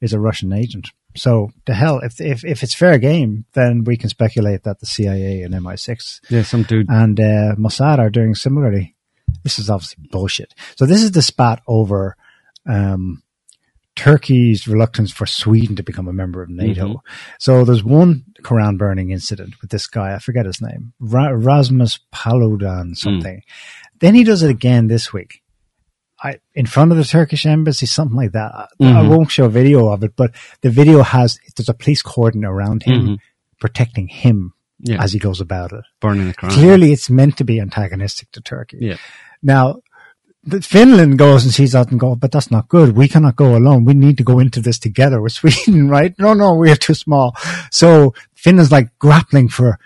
is 0.00 0.12
a 0.12 0.20
Russian 0.20 0.52
agent. 0.52 0.90
So 1.16 1.50
the 1.66 1.74
hell, 1.74 2.00
if 2.00 2.20
if 2.20 2.44
if 2.44 2.62
it's 2.64 2.74
fair 2.74 2.98
game, 2.98 3.44
then 3.52 3.84
we 3.84 3.96
can 3.96 4.08
speculate 4.10 4.64
that 4.64 4.80
the 4.80 4.86
CIA 4.86 5.42
and 5.42 5.54
MI6 5.54 6.20
Yeah, 6.28 6.42
some 6.42 6.64
dude. 6.64 6.88
and 6.90 7.18
uh, 7.20 7.54
Mossad 7.56 7.98
are 7.98 8.10
doing 8.10 8.34
similarly. 8.34 8.96
This 9.44 9.58
is 9.60 9.70
obviously 9.70 10.06
bullshit. 10.10 10.54
So 10.76 10.86
this 10.86 11.02
is 11.02 11.12
the 11.12 11.22
spat 11.22 11.62
over 11.68 12.16
um, 12.66 13.22
Turkey's 13.96 14.66
reluctance 14.66 15.12
for 15.12 15.24
Sweden 15.24 15.76
to 15.76 15.84
become 15.84 16.08
a 16.08 16.12
member 16.12 16.42
of 16.42 16.50
NATO. 16.50 16.88
Mhm. 16.88 16.96
So 17.38 17.64
there's 17.64 17.84
one 17.84 18.24
Quran 18.42 18.76
burning 18.76 19.10
incident 19.10 19.54
with 19.60 19.70
this 19.70 19.86
guy. 19.86 20.14
I 20.14 20.18
forget 20.18 20.46
his 20.46 20.60
name, 20.60 20.94
Ra- 20.98 21.30
Rasmus 21.32 22.00
Paludan 22.12 22.96
something. 22.96 23.42
Then 24.04 24.14
he 24.14 24.22
does 24.24 24.42
it 24.42 24.50
again 24.50 24.86
this 24.88 25.14
week. 25.14 25.40
I, 26.22 26.36
in 26.54 26.66
front 26.66 26.90
of 26.92 26.98
the 26.98 27.04
Turkish 27.04 27.46
embassy, 27.46 27.86
something 27.86 28.16
like 28.22 28.32
that. 28.32 28.52
I- 28.54 28.66
I 28.80 28.84
Mhm. 29.02 29.08
won't 29.08 29.30
show 29.30 29.46
a 29.46 29.48
video 29.60 29.88
of 29.88 30.04
it, 30.04 30.12
but 30.14 30.30
the 30.60 30.68
video 30.68 31.02
has, 31.02 31.38
there's 31.56 31.70
a 31.70 31.74
police 31.82 32.02
cordon 32.02 32.44
around 32.44 32.82
him 32.82 33.00
Mhm. 33.06 33.16
protecting 33.60 34.08
him 34.08 34.52
Yeah. 34.80 35.02
as 35.02 35.12
he 35.14 35.18
goes 35.18 35.40
about 35.40 35.72
it. 35.72 35.84
burning 36.02 36.26
the 36.28 36.34
Quran. 36.34 36.50
Clearly, 36.50 36.92
it's 36.92 37.08
meant 37.08 37.38
to 37.38 37.44
be 37.44 37.58
antagonistic 37.60 38.30
to 38.32 38.42
Turkey. 38.42 38.76
Yeah. 38.82 38.96
Now, 39.42 39.80
the 40.52 40.60
Finland 40.60 41.16
goes 41.18 41.44
and 41.44 41.54
sees 41.54 41.72
that 41.72 41.90
and 41.90 41.98
go, 41.98 42.14
but 42.14 42.30
that's 42.30 42.50
not 42.50 42.68
good. 42.68 42.94
We 42.94 43.08
cannot 43.08 43.36
go 43.36 43.56
alone. 43.56 43.86
We 43.86 43.94
need 43.94 44.18
to 44.18 44.24
go 44.32 44.38
into 44.38 44.60
this 44.60 44.78
together 44.78 45.22
with 45.22 45.32
Sweden, 45.40 45.88
right? 45.88 46.14
No, 46.18 46.34
no, 46.34 46.48
we 46.62 46.70
are 46.70 46.76
too 46.88 46.92
small. 47.06 47.34
So 47.70 48.12
Finland's 48.34 48.70
like 48.78 48.90
grappling 48.98 49.48
for 49.48 49.78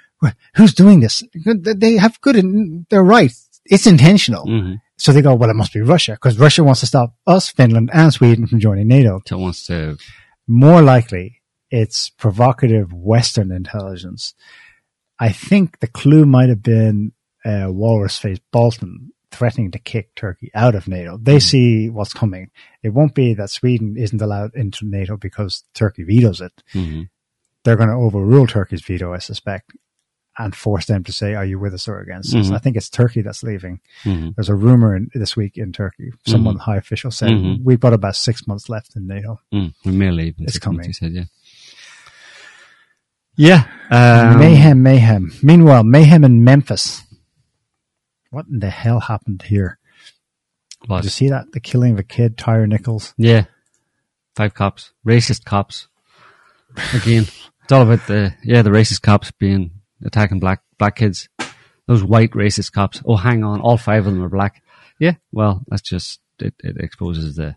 who's 0.56 0.74
doing 0.74 0.98
this. 0.98 1.22
They 1.44 1.96
have 1.98 2.20
good, 2.20 2.34
in, 2.34 2.84
they're 2.90 3.04
right. 3.18 3.32
It's 3.70 3.86
intentional. 3.86 4.46
Mhm. 4.46 4.80
So 4.96 5.12
they 5.12 5.22
go, 5.22 5.34
well, 5.34 5.50
it 5.50 5.54
must 5.54 5.72
be 5.72 5.80
Russia 5.80 6.12
because 6.12 6.38
Russia 6.38 6.64
wants 6.64 6.80
to 6.80 6.86
stop 6.86 7.14
us, 7.26 7.50
Finland 7.50 7.90
and 7.92 8.12
Sweden 8.12 8.46
from 8.46 8.58
joining 8.60 8.88
NATO. 8.88 9.20
So 9.26 9.38
it 9.38 9.42
wants 9.42 9.66
to 9.66 9.96
More 10.46 10.80
likely, 10.82 11.40
it's 11.70 12.08
provocative 12.10 12.92
Western 12.92 13.52
intelligence. 13.52 14.34
I 15.20 15.30
think 15.30 15.80
the 15.80 15.86
clue 15.86 16.24
might 16.24 16.48
have 16.48 16.62
been 16.62 17.12
uh, 17.44 17.66
Walrus 17.68 18.18
Face 18.18 18.40
Bolton 18.52 19.12
threatening 19.30 19.70
to 19.72 19.78
kick 19.78 20.14
Turkey 20.14 20.50
out 20.54 20.74
of 20.74 20.88
NATO. 20.88 21.18
They 21.18 21.38
see 21.38 21.90
what's 21.90 22.14
coming. 22.14 22.50
It 22.82 22.94
won't 22.94 23.14
be 23.14 23.34
that 23.34 23.50
Sweden 23.50 23.96
isn't 23.98 24.22
allowed 24.22 24.54
into 24.54 24.86
NATO 24.86 25.16
because 25.18 25.64
Turkey 25.74 26.02
vetoes 26.04 26.40
it. 26.40 26.52
Mhm. 26.72 27.10
They're 27.64 27.76
going 27.76 27.90
to 27.90 27.94
overrule 27.94 28.46
Turkey's 28.46 28.82
veto, 28.82 29.12
I 29.12 29.18
suspect, 29.18 29.72
and 30.38 30.54
force 30.54 30.86
them 30.86 31.02
to 31.04 31.12
say, 31.12 31.34
"Are 31.34 31.44
you 31.44 31.58
with 31.58 31.74
us 31.74 31.88
or 31.88 31.98
against 32.00 32.34
us?" 32.34 32.48
Mhm. 32.48 32.54
I 32.54 32.58
think 32.58 32.76
it's 32.76 32.88
Turkey 32.88 33.22
that's 33.22 33.42
leaving. 33.42 33.80
Mhm. 34.04 34.34
There's 34.36 34.48
a 34.48 34.54
rumor 34.54 34.94
in, 34.96 35.10
this 35.14 35.36
week 35.36 35.56
in 35.58 35.72
Turkey. 35.72 36.12
Someone 36.26 36.56
high 36.56 36.76
official 36.76 37.10
said 37.10 37.30
Mhm. 37.30 37.62
we've 37.64 37.80
got 37.80 37.92
about 37.92 38.16
six 38.16 38.46
months 38.46 38.68
left 38.68 38.94
in 38.96 39.06
NATO. 39.06 39.40
Mm, 39.52 39.74
we 39.84 39.92
may 39.92 40.10
leave. 40.10 40.34
It's 40.38 40.58
coming. 40.58 40.86
He 40.86 40.92
said, 40.92 41.12
yeah. 41.12 41.24
Yeah. 43.36 43.64
Um, 43.90 44.38
mayhem, 44.40 44.82
mayhem. 44.82 45.32
Meanwhile, 45.42 45.84
mayhem 45.84 46.24
in 46.24 46.42
Memphis. 46.44 47.02
What 48.30 48.46
in 48.46 48.58
the 48.60 48.70
hell 48.70 49.00
happened 49.00 49.42
here? 49.42 49.78
what? 50.86 50.98
Did 50.98 51.04
you 51.06 51.10
see 51.10 51.28
that? 51.28 51.52
The 51.52 51.60
killing 51.60 51.92
of 51.94 51.98
a 51.98 52.02
kid, 52.04 52.36
Tyre 52.38 52.66
Nichols. 52.66 53.14
Yeah. 53.16 53.44
Five 54.36 54.54
cops. 54.54 54.92
Racist 55.06 55.44
cops. 55.44 55.88
Again. 56.94 57.24
It's 57.64 57.72
all 57.72 57.82
about 57.82 58.06
the, 58.06 58.34
yeah, 58.44 58.62
the 58.62 58.70
racist 58.70 59.02
cops 59.02 59.30
being, 59.32 59.72
attacking 60.04 60.40
black, 60.40 60.62
black 60.78 60.96
kids. 60.96 61.28
Those 61.86 62.04
white 62.04 62.32
racist 62.32 62.72
cops. 62.72 63.02
Oh, 63.04 63.16
hang 63.16 63.44
on. 63.44 63.60
All 63.60 63.78
five 63.78 64.06
of 64.06 64.12
them 64.12 64.22
are 64.22 64.28
black. 64.28 64.62
Yeah. 64.98 65.14
Well, 65.32 65.62
that's 65.68 65.82
just, 65.82 66.20
it, 66.38 66.54
it 66.60 66.76
exposes 66.78 67.36
the, 67.36 67.56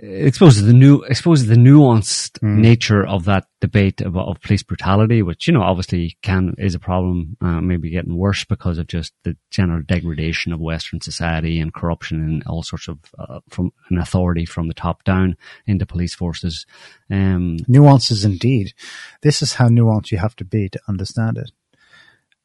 exposes 0.00 0.64
the 0.64 0.72
new, 0.72 1.02
exposes 1.02 1.46
the 1.46 1.54
nuanced 1.56 2.42
nature 2.42 3.06
of 3.06 3.24
that 3.26 3.46
debate 3.60 4.00
about 4.00 4.28
of 4.28 4.40
police 4.40 4.62
brutality, 4.62 5.22
which, 5.22 5.46
you 5.46 5.52
know, 5.52 5.62
obviously 5.62 6.16
can, 6.22 6.54
is 6.58 6.74
a 6.74 6.78
problem, 6.78 7.36
uh, 7.40 7.60
maybe 7.60 7.90
getting 7.90 8.16
worse 8.16 8.44
because 8.44 8.78
of 8.78 8.86
just 8.86 9.12
the 9.24 9.36
general 9.50 9.82
degradation 9.82 10.52
of 10.52 10.60
Western 10.60 11.00
society 11.00 11.60
and 11.60 11.74
corruption 11.74 12.20
and 12.22 12.42
all 12.46 12.62
sorts 12.62 12.88
of, 12.88 12.98
uh, 13.18 13.40
from 13.48 13.72
an 13.90 13.98
authority 13.98 14.44
from 14.44 14.68
the 14.68 14.74
top 14.74 15.04
down 15.04 15.36
into 15.66 15.86
police 15.86 16.14
forces. 16.14 16.66
Um, 17.10 17.58
Nuances 17.68 18.24
indeed. 18.24 18.74
This 19.22 19.42
is 19.42 19.54
how 19.54 19.68
nuanced 19.68 20.10
you 20.10 20.18
have 20.18 20.36
to 20.36 20.44
be 20.44 20.68
to 20.68 20.80
understand 20.88 21.38
it. 21.38 21.50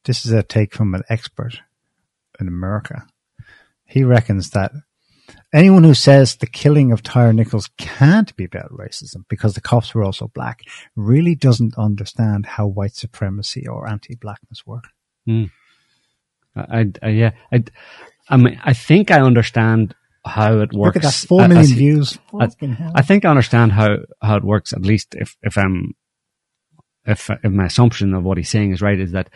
This 0.06 0.26
is 0.26 0.32
a 0.32 0.44
take 0.44 0.74
from 0.74 0.94
an 0.94 1.04
expert 1.10 1.62
in 2.40 2.48
America. 2.48 3.08
He 3.86 4.04
reckons 4.04 4.52
that 4.52 4.72
anyone 5.54 5.84
who 5.84 5.94
says 5.94 6.36
the 6.36 6.48
killing 6.48 6.92
of 6.92 7.02
Tyre 7.04 7.34
Nichols 7.34 7.70
can't 7.78 8.36
be 8.36 8.46
about 8.46 8.72
racism 8.72 9.24
because 9.30 9.54
the 9.54 9.62
cops 9.62 9.94
were 9.94 10.04
also 10.04 10.28
black 10.28 10.62
really 10.96 11.36
doesn't 11.36 11.78
understand 11.78 12.46
how 12.46 12.68
white 12.68 12.96
supremacy 12.96 13.68
or 13.68 13.88
anti-blackness 13.88 14.66
work. 14.66 14.86
I, 16.56 16.92
I, 17.02 17.10
yeah, 17.10 17.32
I, 17.52 17.64
I 18.30 18.38
mean, 18.38 18.60
I 18.64 18.74
think 18.74 19.12
I 19.12 19.22
understand 19.22 19.96
how 20.26 20.60
it 20.60 20.74
works. 20.74 20.96
Look 20.96 20.96
at 20.98 21.02
that, 21.04 21.14
four 21.14 21.48
million 21.48 21.66
see- 21.66 21.76
views. 21.76 22.18
I, 22.38 22.50
I 22.96 23.02
think 23.02 23.24
I 23.24 23.30
understand 23.30 23.72
how, 23.72 23.98
how 24.22 24.36
it 24.38 24.44
works, 24.44 24.74
at 24.74 24.82
least 24.82 25.16
if, 25.16 25.38
if 25.42 25.58
I'm, 25.58 25.94
if, 27.06 27.30
if 27.30 27.52
my 27.52 27.66
assumption 27.66 28.14
of 28.14 28.24
what 28.24 28.38
he's 28.38 28.50
saying 28.50 28.72
is 28.74 28.82
right, 28.82 29.00
is 29.00 29.14
that 29.14 29.30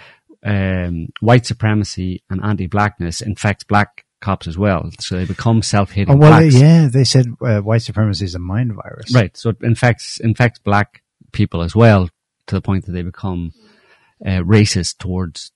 um, 0.43 1.07
white 1.21 1.45
supremacy 1.45 2.23
and 2.29 2.43
anti-blackness 2.43 3.21
infects 3.21 3.63
black 3.63 4.03
cops 4.22 4.48
as 4.48 4.57
well. 4.57 4.89
So 4.99 5.18
they 5.18 5.26
become 5.26 5.61
self-hating 5.61 6.14
Oh, 6.14 6.18
well, 6.18 6.39
blacks. 6.39 6.56
yeah, 6.60 6.88
they 6.91 7.03
said 7.03 7.26
uh, 7.41 7.60
white 7.60 7.81
supremacy 7.81 8.26
is 8.26 8.35
a 8.35 8.39
mind 8.39 8.73
virus. 8.73 9.14
Right. 9.14 9.35
So 9.35 9.49
it 9.49 9.57
infects 9.61 10.19
infects 10.19 10.60
black 10.60 11.02
people 11.31 11.61
as 11.61 11.76
well 11.76 12.10
to 12.48 12.56
the 12.56 12.61
point 12.61 12.85
that 12.85 12.91
they 12.93 13.02
become 13.03 13.53
uh, 14.26 14.39
racist 14.39 14.98
towards 14.99 15.52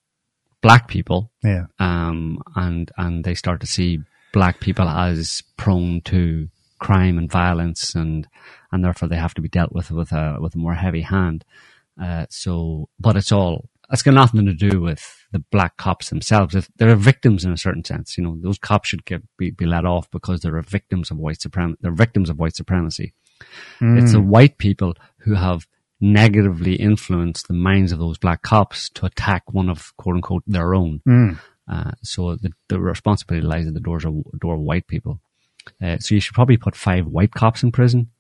black 0.62 0.88
people. 0.88 1.32
Yeah. 1.44 1.66
Um, 1.80 2.42
and 2.56 2.92
and 2.98 3.24
they 3.24 3.36
start 3.36 3.62
to 3.62 3.68
see 3.68 4.00
black 4.34 4.60
people 4.60 4.90
as 4.90 5.44
prone 5.58 6.02
to 6.02 6.50
crime 6.80 7.18
and 7.18 7.32
violence, 7.32 7.96
and 7.96 8.28
and 8.72 8.84
therefore 8.84 9.08
they 9.08 9.16
have 9.18 9.34
to 9.36 9.42
be 9.42 9.48
dealt 9.50 9.72
with 9.72 9.92
with 9.92 10.12
a 10.12 10.38
with 10.40 10.56
a 10.56 10.58
more 10.58 10.74
heavy 10.76 11.02
hand. 11.02 11.46
Uh, 12.02 12.26
so, 12.30 12.90
but 13.00 13.16
it's 13.16 13.32
all 13.32 13.70
it's 13.91 14.02
got 14.03 14.14
nothing 14.14 14.45
to 14.45 14.53
do 14.53 14.82
with 14.82 15.26
the 15.32 15.40
black 15.52 15.78
cops 15.78 16.10
themselves. 16.10 16.56
If 16.56 16.70
They're 16.78 16.95
victims 16.95 17.44
in 17.45 17.52
a 17.52 17.57
certain 17.57 17.84
sense. 17.84 18.18
You 18.18 18.24
know, 18.24 18.38
those 18.41 18.57
cops 18.57 18.90
should 18.90 19.06
get 19.06 19.22
be, 19.38 19.52
be 19.52 19.66
let 19.66 19.86
off 19.86 20.10
because 20.12 20.41
they're 20.41 20.62
victims 20.62 21.12
of 21.12 21.18
white 21.18 21.41
supremacy. 21.41 21.78
They're 21.82 21.91
victims 21.91 22.30
of 22.30 22.40
white 22.40 22.56
supremacy. 22.56 23.14
It's 23.98 24.14
the 24.14 24.22
white 24.22 24.57
people 24.57 24.95
who 25.20 25.34
have 25.36 25.68
negatively 25.99 26.76
influenced 26.76 27.48
the 27.48 27.53
minds 27.53 27.91
of 27.91 27.99
those 27.99 28.18
black 28.18 28.41
cops 28.41 28.90
to 28.90 29.06
attack 29.06 29.44
one 29.52 29.70
of 29.70 29.95
quote 29.98 30.16
unquote 30.16 30.44
their 30.48 30.74
own. 30.76 31.02
Uh, 31.68 31.91
so 32.03 32.36
the, 32.36 32.52
the 32.70 32.80
responsibility 32.80 33.45
lies 33.45 33.68
at 33.68 33.74
the 33.74 33.80
doors 33.80 34.06
of 34.06 34.14
door 34.40 34.56
of 34.56 34.62
white 34.62 34.88
people. 34.88 35.20
Uh, 35.82 35.98
so 35.98 36.14
you 36.14 36.22
should 36.22 36.36
probably 36.36 36.57
put 36.57 36.76
five 36.76 37.07
white 37.07 37.32
cops 37.32 37.64
in 37.64 37.72
prison 37.72 38.12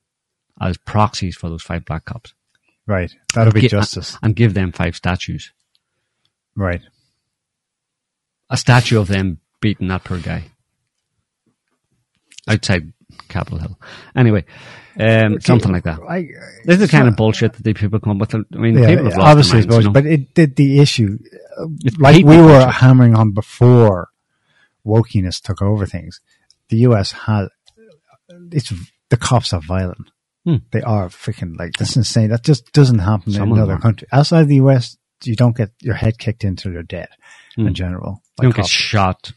as 0.59 0.77
proxies 0.77 1.35
for 1.35 1.49
those 1.49 1.61
five 1.61 1.85
black 1.85 2.05
cops. 2.05 2.33
Right. 2.87 3.11
That'll 3.33 3.53
be 3.53 3.61
Gi- 3.61 3.69
justice. 3.69 4.17
and 4.21 4.35
give 4.35 4.53
them 4.53 4.71
five 4.71 4.95
statues. 4.95 5.51
Right. 6.55 6.81
A 8.49 8.57
statue 8.57 8.99
of 8.99 9.07
them 9.07 9.39
beating 9.61 9.87
that 9.87 10.03
poor 10.03 10.19
guy 10.19 10.43
outside 12.47 12.93
Capitol 13.27 13.59
Hill. 13.59 13.79
Anyway, 14.15 14.45
um, 14.99 15.39
something 15.41 15.71
like 15.71 15.83
that. 15.83 15.99
I, 16.07 16.27
This 16.63 16.75
is 16.79 16.79
the 16.79 16.87
kind 16.87 17.07
of 17.07 17.15
bullshit 17.15 17.53
that 17.53 17.63
the 17.63 17.73
people 17.73 17.99
come 17.99 18.21
up 18.21 18.31
with. 18.33 18.35
I 18.53 18.57
mean, 18.57 18.77
yeah, 18.77 18.87
people 18.89 19.05
have 19.05 19.13
yeah, 19.13 19.17
lost 19.19 19.29
obviously, 19.31 19.53
minds, 19.59 19.65
it's 19.65 19.73
bullshit, 19.73 19.83
you 19.83 19.89
know? 19.89 19.93
but 19.93 20.05
it 20.05 20.33
did 20.33 20.55
the 20.55 20.79
issue, 20.79 21.17
It's 21.83 21.97
like 21.97 22.23
we 22.25 22.37
were 22.37 22.59
bullshit. 22.59 22.69
hammering 22.75 23.15
on 23.15 23.31
before 23.31 24.09
wokeness 24.85 25.41
took 25.41 25.61
over 25.61 25.85
things. 25.85 26.21
The 26.69 26.77
U.S. 26.77 27.11
has 27.13 27.49
it's 28.51 28.73
the 29.09 29.17
cops 29.17 29.53
are 29.53 29.61
violent. 29.61 30.11
Hmm. 30.45 30.57
They 30.71 30.81
are 30.81 31.09
freaking 31.09 31.57
like 31.57 31.73
that's 31.77 31.95
insane. 31.95 32.29
That 32.29 32.43
just 32.43 32.71
doesn't 32.71 32.99
happen 32.99 33.33
Some 33.33 33.49
in 33.51 33.57
another 33.57 33.77
country 33.77 34.07
outside 34.11 34.47
the 34.47 34.55
U.S. 34.57 34.97
You 35.23 35.35
don't 35.35 35.55
get 35.57 35.71
your 35.81 35.95
head 35.95 36.17
kicked 36.19 36.43
into 36.43 36.71
your 36.71 36.83
dead 36.83 37.09
Hmm. 37.55 37.67
in 37.67 37.73
general. 37.73 38.21
You 38.39 38.43
don't 38.49 38.55
get 38.55 38.67
shot. 38.67 39.31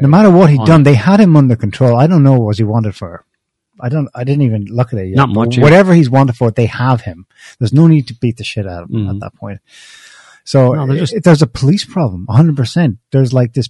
no 0.00 0.08
matter 0.08 0.30
what 0.30 0.50
he'd 0.50 0.60
on- 0.60 0.66
done, 0.66 0.82
they 0.82 0.94
had 0.94 1.20
him 1.20 1.36
under 1.36 1.54
control. 1.54 1.96
I 1.96 2.06
don't 2.06 2.22
know 2.22 2.32
what 2.32 2.46
was 2.48 2.58
he 2.58 2.64
wanted 2.64 2.96
for. 2.96 3.24
I 3.80 3.88
don't. 3.88 4.08
I 4.14 4.24
didn't 4.24 4.42
even 4.42 4.64
look 4.64 4.92
at 4.92 4.98
it 4.98 5.06
yet. 5.08 5.16
Not 5.16 5.28
much. 5.28 5.56
Whatever 5.58 5.94
he's 5.94 6.10
wanted 6.10 6.34
for, 6.36 6.50
they 6.50 6.66
have 6.66 7.02
him. 7.02 7.26
There's 7.60 7.72
no 7.72 7.86
need 7.86 8.08
to 8.08 8.14
beat 8.14 8.36
the 8.38 8.42
shit 8.44 8.66
out 8.66 8.84
of 8.84 8.90
him 8.90 9.06
Mhm. 9.06 9.10
at 9.14 9.20
that 9.20 9.34
point. 9.36 9.60
So 10.44 10.72
No, 10.72 10.96
just- 10.96 11.12
it- 11.12 11.22
there's 11.24 11.42
a 11.42 11.46
police 11.46 11.84
problem, 11.84 12.24
100. 12.26 12.56
percent 12.56 12.98
There's 13.12 13.32
like 13.32 13.52
this. 13.52 13.68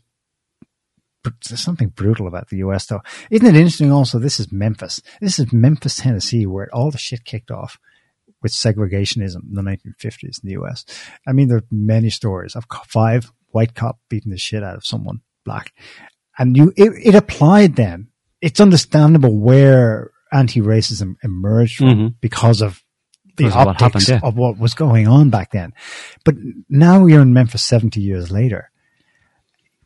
There's 1.24 1.60
something 1.62 1.88
brutal 1.88 2.26
about 2.26 2.48
the 2.48 2.58
U.S. 2.58 2.86
though. 2.86 3.00
Isn't 3.30 3.46
it 3.46 3.56
interesting? 3.56 3.92
Also, 3.92 4.18
this 4.18 4.40
is 4.40 4.50
Memphis. 4.52 5.00
This 5.20 5.38
is 5.38 5.52
Memphis, 5.52 5.96
Tennessee, 5.96 6.46
where 6.46 6.68
all 6.72 6.90
the 6.90 6.98
shit 6.98 7.24
kicked 7.24 7.50
off 7.50 7.78
with 8.42 8.52
segregationism 8.52 9.42
in 9.48 9.54
the 9.54 9.62
1950s 9.62 10.42
in 10.42 10.44
the 10.44 10.52
U.S. 10.52 10.84
I 11.26 11.32
mean, 11.32 11.48
there 11.48 11.58
are 11.58 11.64
many 11.70 12.08
stories 12.10 12.54
of 12.54 12.64
five 12.86 13.30
white 13.48 13.74
cop 13.74 13.98
beating 14.08 14.30
the 14.30 14.38
shit 14.38 14.62
out 14.62 14.76
of 14.76 14.86
someone 14.86 15.20
black, 15.44 15.72
and 16.38 16.56
you 16.56 16.72
it, 16.76 16.92
it 17.02 17.14
applied 17.14 17.76
then. 17.76 18.08
It's 18.40 18.60
understandable 18.60 19.36
where 19.36 20.12
anti-racism 20.32 21.16
emerged 21.24 21.78
from 21.78 21.88
Mhm. 21.88 22.14
because 22.20 22.60
of 22.62 22.82
the 23.36 23.44
Because 23.44 23.54
of 23.56 23.66
what 23.66 23.82
optics 23.82 24.06
happened, 24.06 24.22
yeah. 24.22 24.28
of 24.28 24.36
what 24.36 24.58
was 24.58 24.74
going 24.74 25.08
on 25.08 25.30
back 25.30 25.50
then. 25.50 25.72
But 26.24 26.36
now 26.68 27.06
you're 27.06 27.22
in 27.22 27.32
Memphis 27.32 27.64
70 27.64 28.00
years 28.00 28.30
later. 28.30 28.70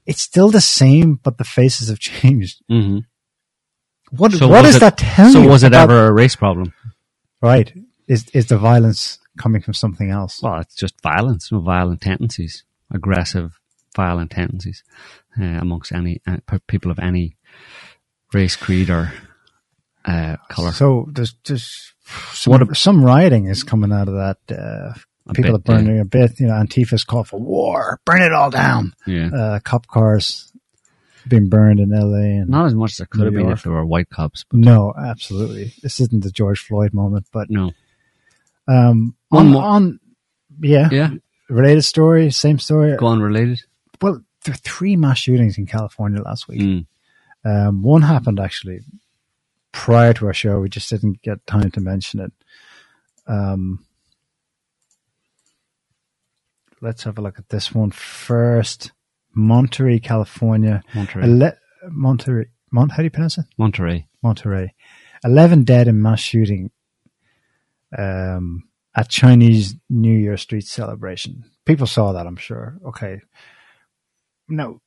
It's 0.07 0.23
still 0.23 0.51
the 0.51 0.61
same, 0.61 1.21
but 1.23 1.39
the 1.39 1.45
faces 1.45 1.89
have 1.89 1.99
changed. 1.99 2.63
hmm 2.69 2.99
What 4.11 4.33
So 4.33 4.49
what 4.49 4.63
does 4.63 4.77
it- 4.77 4.81
that 4.81 4.99
tell 4.99 5.33
So 5.33 5.43
you? 5.43 5.49
was 5.49 5.63
it 5.63 5.69
about- 5.69 5.91
ever 5.91 6.07
a 6.07 6.13
race 6.13 6.37
problem? 6.37 6.73
right? 7.41 7.73
Is 8.09 8.29
is 8.35 8.47
the 8.47 8.59
violence 8.59 9.19
coming 9.39 9.63
from 9.63 9.75
something 9.75 10.11
else? 10.11 10.43
Well, 10.43 10.61
it's 10.61 10.75
just 10.75 11.01
violence, 11.03 11.49
violent 11.51 12.01
tendencies, 12.01 12.65
aggressive, 12.91 13.59
violent 13.97 14.31
tendencies 14.33 14.83
uh, 15.41 15.45
amongst 15.61 15.93
any 15.93 16.21
uh, 16.27 16.37
people 16.67 16.91
of 16.91 16.99
any 16.99 17.37
race, 18.35 18.57
creed, 18.57 18.91
or 18.91 19.13
uh, 20.05 20.37
color. 20.49 20.73
So 20.73 21.09
there's 21.15 21.35
there's 21.45 21.93
some, 22.33 22.51
What 22.51 22.63
a- 22.71 22.75
some 22.75 23.05
rioting 23.05 23.47
is 23.47 23.63
coming 23.65 23.93
out 23.93 24.09
of 24.09 24.15
that. 24.15 24.39
A 25.27 25.35
people 25.35 25.53
bit, 25.59 25.71
are 25.71 25.77
burning 25.77 26.01
a 26.01 26.05
bit. 26.05 26.41
You 26.41 26.47
know, 26.49 26.55
Antifa's 26.55 27.05
call 27.05 27.25
for 27.25 27.39
war, 27.41 28.01
burn 28.05 28.23
it 28.23 28.33
all 28.33 28.51
down. 28.51 28.93
yeah, 29.07 29.29
Uh, 29.33 29.59
cop 29.61 29.87
cars 29.87 30.53
being 31.29 31.49
burned 31.49 31.79
in 31.79 31.93
L.A. 31.95 32.39
and 32.39 32.49
not 32.49 32.67
as 32.67 32.75
much 32.75 32.93
as 32.93 32.97
there 32.99 33.07
could 33.07 33.25
have 33.25 33.33
been 33.33 33.43
York. 33.45 33.59
if 33.59 33.63
there 33.63 33.73
were 33.73 33.87
white 33.87 34.11
cops. 34.11 34.45
But 34.51 34.59
no, 34.61 34.93
absolutely. 34.99 35.73
This 35.83 36.01
isn't 36.01 36.25
the 36.25 36.33
George 36.33 36.59
Floyd 36.61 36.93
moment, 36.93 37.27
but 37.33 37.49
no, 37.51 37.71
um, 38.67 39.15
One 39.29 39.47
on, 39.47 39.53
more- 39.53 39.63
on 39.63 40.01
yeah, 40.61 40.89
yeah, 40.91 41.11
related 41.49 41.83
story, 41.83 42.31
same 42.33 42.59
story. 42.59 42.97
go 42.97 43.07
on 43.07 43.21
related. 43.23 43.61
Well, 44.01 44.21
there 44.45 44.53
were 44.53 44.57
three 44.59 44.97
mass 44.97 45.19
shootings 45.19 45.57
in 45.59 45.67
California 45.67 46.21
last 46.21 46.49
week. 46.49 46.61
Mm. 46.61 46.87
Um, 47.45 47.83
one 47.83 48.03
happened 48.03 48.41
actually 48.41 48.81
prior 49.71 50.13
to 50.15 50.27
our 50.27 50.35
show. 50.35 50.59
We 50.59 50.69
just 50.69 50.91
didn't 50.91 51.23
get 51.23 51.47
time 51.47 51.71
to 51.71 51.81
mention 51.81 52.19
it. 52.21 52.33
Um, 53.29 53.85
let's 56.83 57.05
have 57.05 57.19
a 57.19 57.23
look 57.23 57.39
at 57.39 57.49
this 57.49 57.73
one 57.75 57.91
first. 57.91 58.93
Monterey, 59.35 59.99
California. 59.99 60.83
Monterey, 60.95 61.25
Ele- 61.25 61.57
Monterey. 61.91 62.47
Mon- 62.71 62.91
how 62.91 62.99
do 62.99 63.05
you 63.05 63.11
pronounce 63.11 63.39
it? 63.39 63.47
Monterey. 63.57 64.07
Monterey. 64.23 64.75
11 65.25 65.65
dead 65.65 65.89
in 65.89 66.03
mass 66.03 66.21
shooting 66.21 66.71
um, 67.97 68.65
at 68.95 69.09
Chinese 69.09 69.75
New 69.89 70.17
Year 70.17 70.37
street 70.37 70.65
celebration. 70.67 71.45
People 71.65 71.87
saw 71.87 72.13
that, 72.13 72.27
I'm 72.27 72.37
sure. 72.37 72.79
Okay. 72.87 73.21
No, 74.49 74.81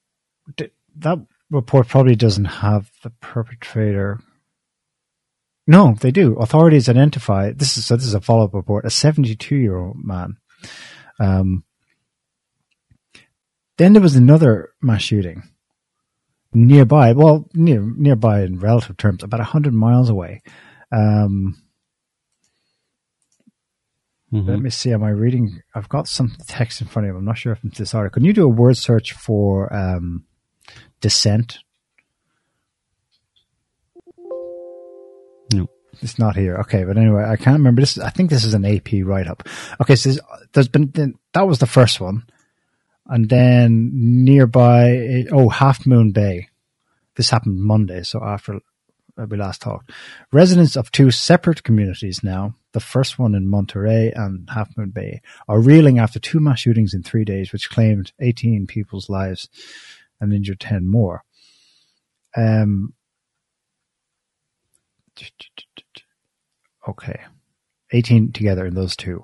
d- 0.58 0.72
that 0.98 1.20
report 1.50 1.88
probably 1.88 2.16
doesn't 2.16 2.46
have 2.46 2.92
the 3.04 3.10
perpetrator. 3.10 4.20
No, 5.68 5.96
they 6.00 6.12
do. 6.12 6.36
Authorities 6.36 6.88
identify 6.90 7.52
this 7.52 7.78
is 7.78 7.86
so. 7.88 7.96
This 7.96 8.06
is 8.06 8.14
a 8.14 8.22
follow-up 8.22 8.54
report. 8.54 8.86
A 8.86 8.90
72-year-old 8.90 9.98
man. 10.04 10.38
Um, 11.20 11.64
then 13.78 13.94
there 13.94 14.02
was 14.02 14.16
another 14.16 14.70
mass 14.82 15.02
shooting 15.02 15.44
nearby. 16.54 17.12
Well, 17.14 17.48
near 17.54 17.82
nearby 17.82 18.44
in 18.44 18.60
relative 18.60 18.98
terms, 18.98 19.24
about 19.24 19.40
hundred 19.42 19.74
miles 19.74 20.10
away. 20.10 20.42
Um, 20.92 21.62
Mhm. 24.34 24.48
Let 24.50 24.60
me 24.60 24.70
see. 24.70 24.92
Am 24.92 25.04
I 25.04 25.12
reading? 25.12 25.62
I've 25.74 25.88
got 25.88 26.08
some 26.10 26.36
text 26.48 26.82
in 26.82 26.88
front 26.88 27.08
of 27.08 27.14
me. 27.14 27.20
I'm 27.20 27.26
not 27.26 27.38
sure 27.38 27.54
if 27.54 27.64
it's 27.64 27.78
this 27.78 27.94
article. 27.96 28.16
Can 28.20 28.26
you 28.26 28.34
do 28.34 28.44
a 28.44 28.50
word 28.50 28.76
search 28.76 29.14
for 29.14 29.74
um, 29.74 30.26
dissent? 31.00 31.60
No. 35.54 35.70
It's 36.02 36.20
not 36.20 36.36
here. 36.36 36.58
Okay, 36.58 36.84
but 36.84 36.98
anyway, 36.98 37.24
I 37.24 37.38
can't 37.38 37.58
remember. 37.58 37.82
This 37.82 37.98
I 37.98 38.10
think 38.10 38.30
this 38.30 38.44
is 38.44 38.54
an 38.54 38.66
AP 38.66 39.04
write 39.06 39.28
up. 39.28 39.44
Okay, 39.80 39.96
so 39.96 40.12
there's 40.54 40.68
been 40.68 40.92
that 41.34 41.48
was 41.48 41.60
the 41.60 41.66
first 41.68 42.02
one, 42.02 42.24
and 43.08 43.30
then 43.30 43.92
nearby, 43.94 45.26
oh, 45.32 45.50
Half 45.50 45.86
Moon 45.86 46.12
Bay. 46.12 46.50
This 47.16 47.30
happened 47.30 47.64
Monday, 47.64 48.04
so 48.04 48.24
after 48.24 48.60
we 49.18 49.38
last 49.38 49.62
talked. 49.62 49.92
Residents 50.32 50.76
of 50.76 50.92
two 50.92 51.12
separate 51.12 51.64
communities 51.64 52.24
now, 52.24 52.56
the 52.74 52.80
first 52.80 53.18
one 53.18 53.34
in 53.34 53.48
Monterey 53.48 54.12
and 54.14 54.50
Half 54.50 54.78
Moon 54.78 54.90
Bay, 54.90 55.22
are 55.48 55.60
reeling 55.60 56.00
after 56.00 56.20
two 56.20 56.40
mass 56.40 56.60
shootings 56.60 56.94
in 56.94 57.04
three 57.04 57.24
days, 57.24 57.54
which 57.54 57.70
claimed 57.70 58.12
18 58.20 58.68
people's 58.68 59.10
lives 59.10 59.48
and 60.20 60.34
injured 60.34 60.60
10 60.60 60.90
more. 60.90 61.24
Um, 62.36 62.94
okay. 66.88 67.22
18 67.92 68.34
together 68.34 68.66
in 68.66 68.76
those 68.76 68.96
two. 68.96 69.24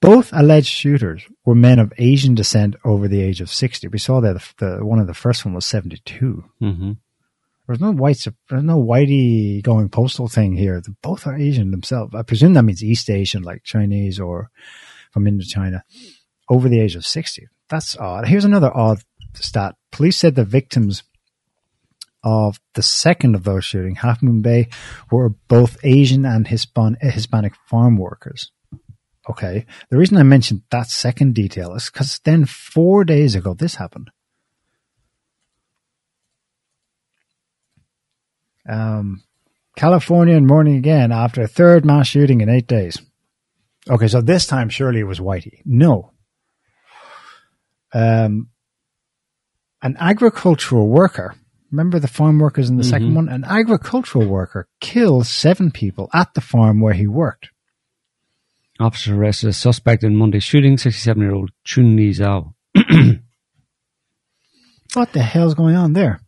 Both 0.00 0.30
alleged 0.32 0.68
shooters 0.68 1.22
were 1.44 1.54
men 1.54 1.78
of 1.78 1.92
Asian 1.98 2.34
descent 2.34 2.76
over 2.84 3.08
the 3.08 3.20
age 3.20 3.40
of 3.40 3.50
60. 3.50 3.88
We 3.88 3.98
saw 3.98 4.20
that 4.20 4.34
the, 4.58 4.76
the 4.78 4.84
one 4.86 4.98
of 5.00 5.06
the 5.06 5.14
first 5.14 5.44
one 5.44 5.54
was 5.54 5.66
72. 5.66 6.44
hmm 6.60 6.92
There's 7.66 7.80
no 7.80 7.92
white, 7.92 8.24
there's 8.48 8.62
no 8.62 8.78
whitey 8.82 9.60
going 9.62 9.88
postal 9.88 10.28
thing 10.28 10.56
here. 10.56 10.80
Both 11.02 11.26
are 11.26 11.36
Asian 11.36 11.70
themselves. 11.72 12.14
I 12.14 12.22
presume 12.22 12.54
that 12.54 12.62
means 12.62 12.82
East 12.84 13.10
Asian, 13.10 13.42
like 13.42 13.64
Chinese 13.64 14.20
or 14.20 14.50
from 15.10 15.24
Indochina. 15.24 15.82
over 16.48 16.68
the 16.68 16.80
age 16.80 16.94
of 16.96 17.04
60. 17.04 17.48
That's 17.68 17.96
odd. 17.98 18.28
Here's 18.28 18.44
another 18.44 18.74
odd 18.74 18.98
stat. 19.34 19.74
Police 19.90 20.16
said 20.16 20.34
the 20.36 20.44
victims 20.44 21.02
of 22.24 22.58
the 22.74 22.82
second 22.82 23.34
of 23.34 23.44
those 23.44 23.64
shootings, 23.64 23.98
Half 23.98 24.22
Moon 24.22 24.42
Bay, 24.42 24.68
were 25.10 25.30
both 25.48 25.76
Asian 25.82 26.24
and 26.24 26.46
Hispan- 26.46 26.96
Hispanic 27.02 27.54
farm 27.66 27.96
workers. 27.96 28.50
Okay. 29.28 29.66
The 29.90 29.98
reason 29.98 30.16
I 30.16 30.22
mentioned 30.22 30.62
that 30.70 30.88
second 30.88 31.34
detail 31.34 31.74
is 31.74 31.90
because 31.90 32.18
then 32.24 32.44
four 32.44 33.04
days 33.04 33.34
ago 33.34 33.54
this 33.54 33.74
happened. 33.74 34.10
Um, 38.68 39.22
California 39.76 40.36
and 40.36 40.46
mourning 40.46 40.76
again 40.76 41.12
after 41.12 41.42
a 41.42 41.48
third 41.48 41.84
mass 41.84 42.08
shooting 42.08 42.40
in 42.40 42.48
eight 42.48 42.66
days. 42.66 43.00
Okay, 43.88 44.08
so 44.08 44.20
this 44.20 44.46
time 44.46 44.68
surely 44.68 45.00
it 45.00 45.04
was 45.04 45.20
Whitey. 45.20 45.60
No. 45.64 46.12
Um, 47.92 48.48
an 49.80 49.96
agricultural 49.98 50.88
worker, 50.88 51.34
remember 51.70 51.98
the 51.98 52.08
farm 52.08 52.38
workers 52.38 52.68
in 52.68 52.76
the 52.76 52.84
second 52.84 53.14
one? 53.14 53.28
An 53.28 53.44
agricultural 53.44 54.26
worker 54.26 54.68
killed 54.80 55.26
seven 55.26 55.70
people 55.70 56.10
at 56.12 56.34
the 56.34 56.40
farm 56.40 56.80
where 56.80 56.94
he 56.94 57.06
worked. 57.06 57.50
Officer 58.80 59.14
arrested 59.16 59.48
a 59.48 59.52
suspect 59.52 60.04
in 60.04 60.14
Monday's 60.16 60.44
shooting, 60.44 60.78
67 60.78 61.20
year 61.20 61.32
old 61.34 61.50
Chun 61.64 61.96
Li 61.96 62.10
Zhao. 62.10 62.54
What 64.94 65.12
the 65.12 65.20
hell's 65.22 65.54
going 65.54 65.76
on 65.76 65.92
there? 65.92 66.20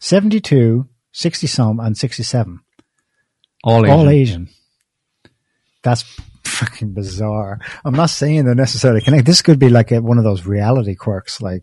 72, 0.00 0.88
60 1.12 1.46
some, 1.46 1.80
and 1.80 1.96
67. 1.96 2.60
All 3.62 3.84
Asian. 3.84 3.90
All 3.98 4.08
Asian. 4.08 4.48
That's 5.82 6.02
fucking 6.44 6.94
bizarre. 6.94 7.60
I'm 7.84 7.94
not 7.94 8.10
saying 8.10 8.44
they're 8.44 8.54
necessarily 8.54 9.00
connected. 9.02 9.26
This 9.26 9.42
could 9.42 9.58
be 9.58 9.68
like 9.68 9.92
a, 9.92 10.00
one 10.00 10.18
of 10.18 10.24
those 10.24 10.46
reality 10.46 10.94
quirks, 10.94 11.40
like 11.42 11.62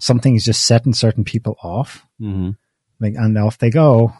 something 0.00 0.34
is 0.34 0.44
just 0.44 0.64
setting 0.66 0.92
certain 0.92 1.24
people 1.24 1.56
off, 1.62 2.04
Mhm. 2.20 2.56
like, 3.00 3.14
and 3.16 3.38
off 3.38 3.58
they 3.58 3.70
go. 3.70 4.12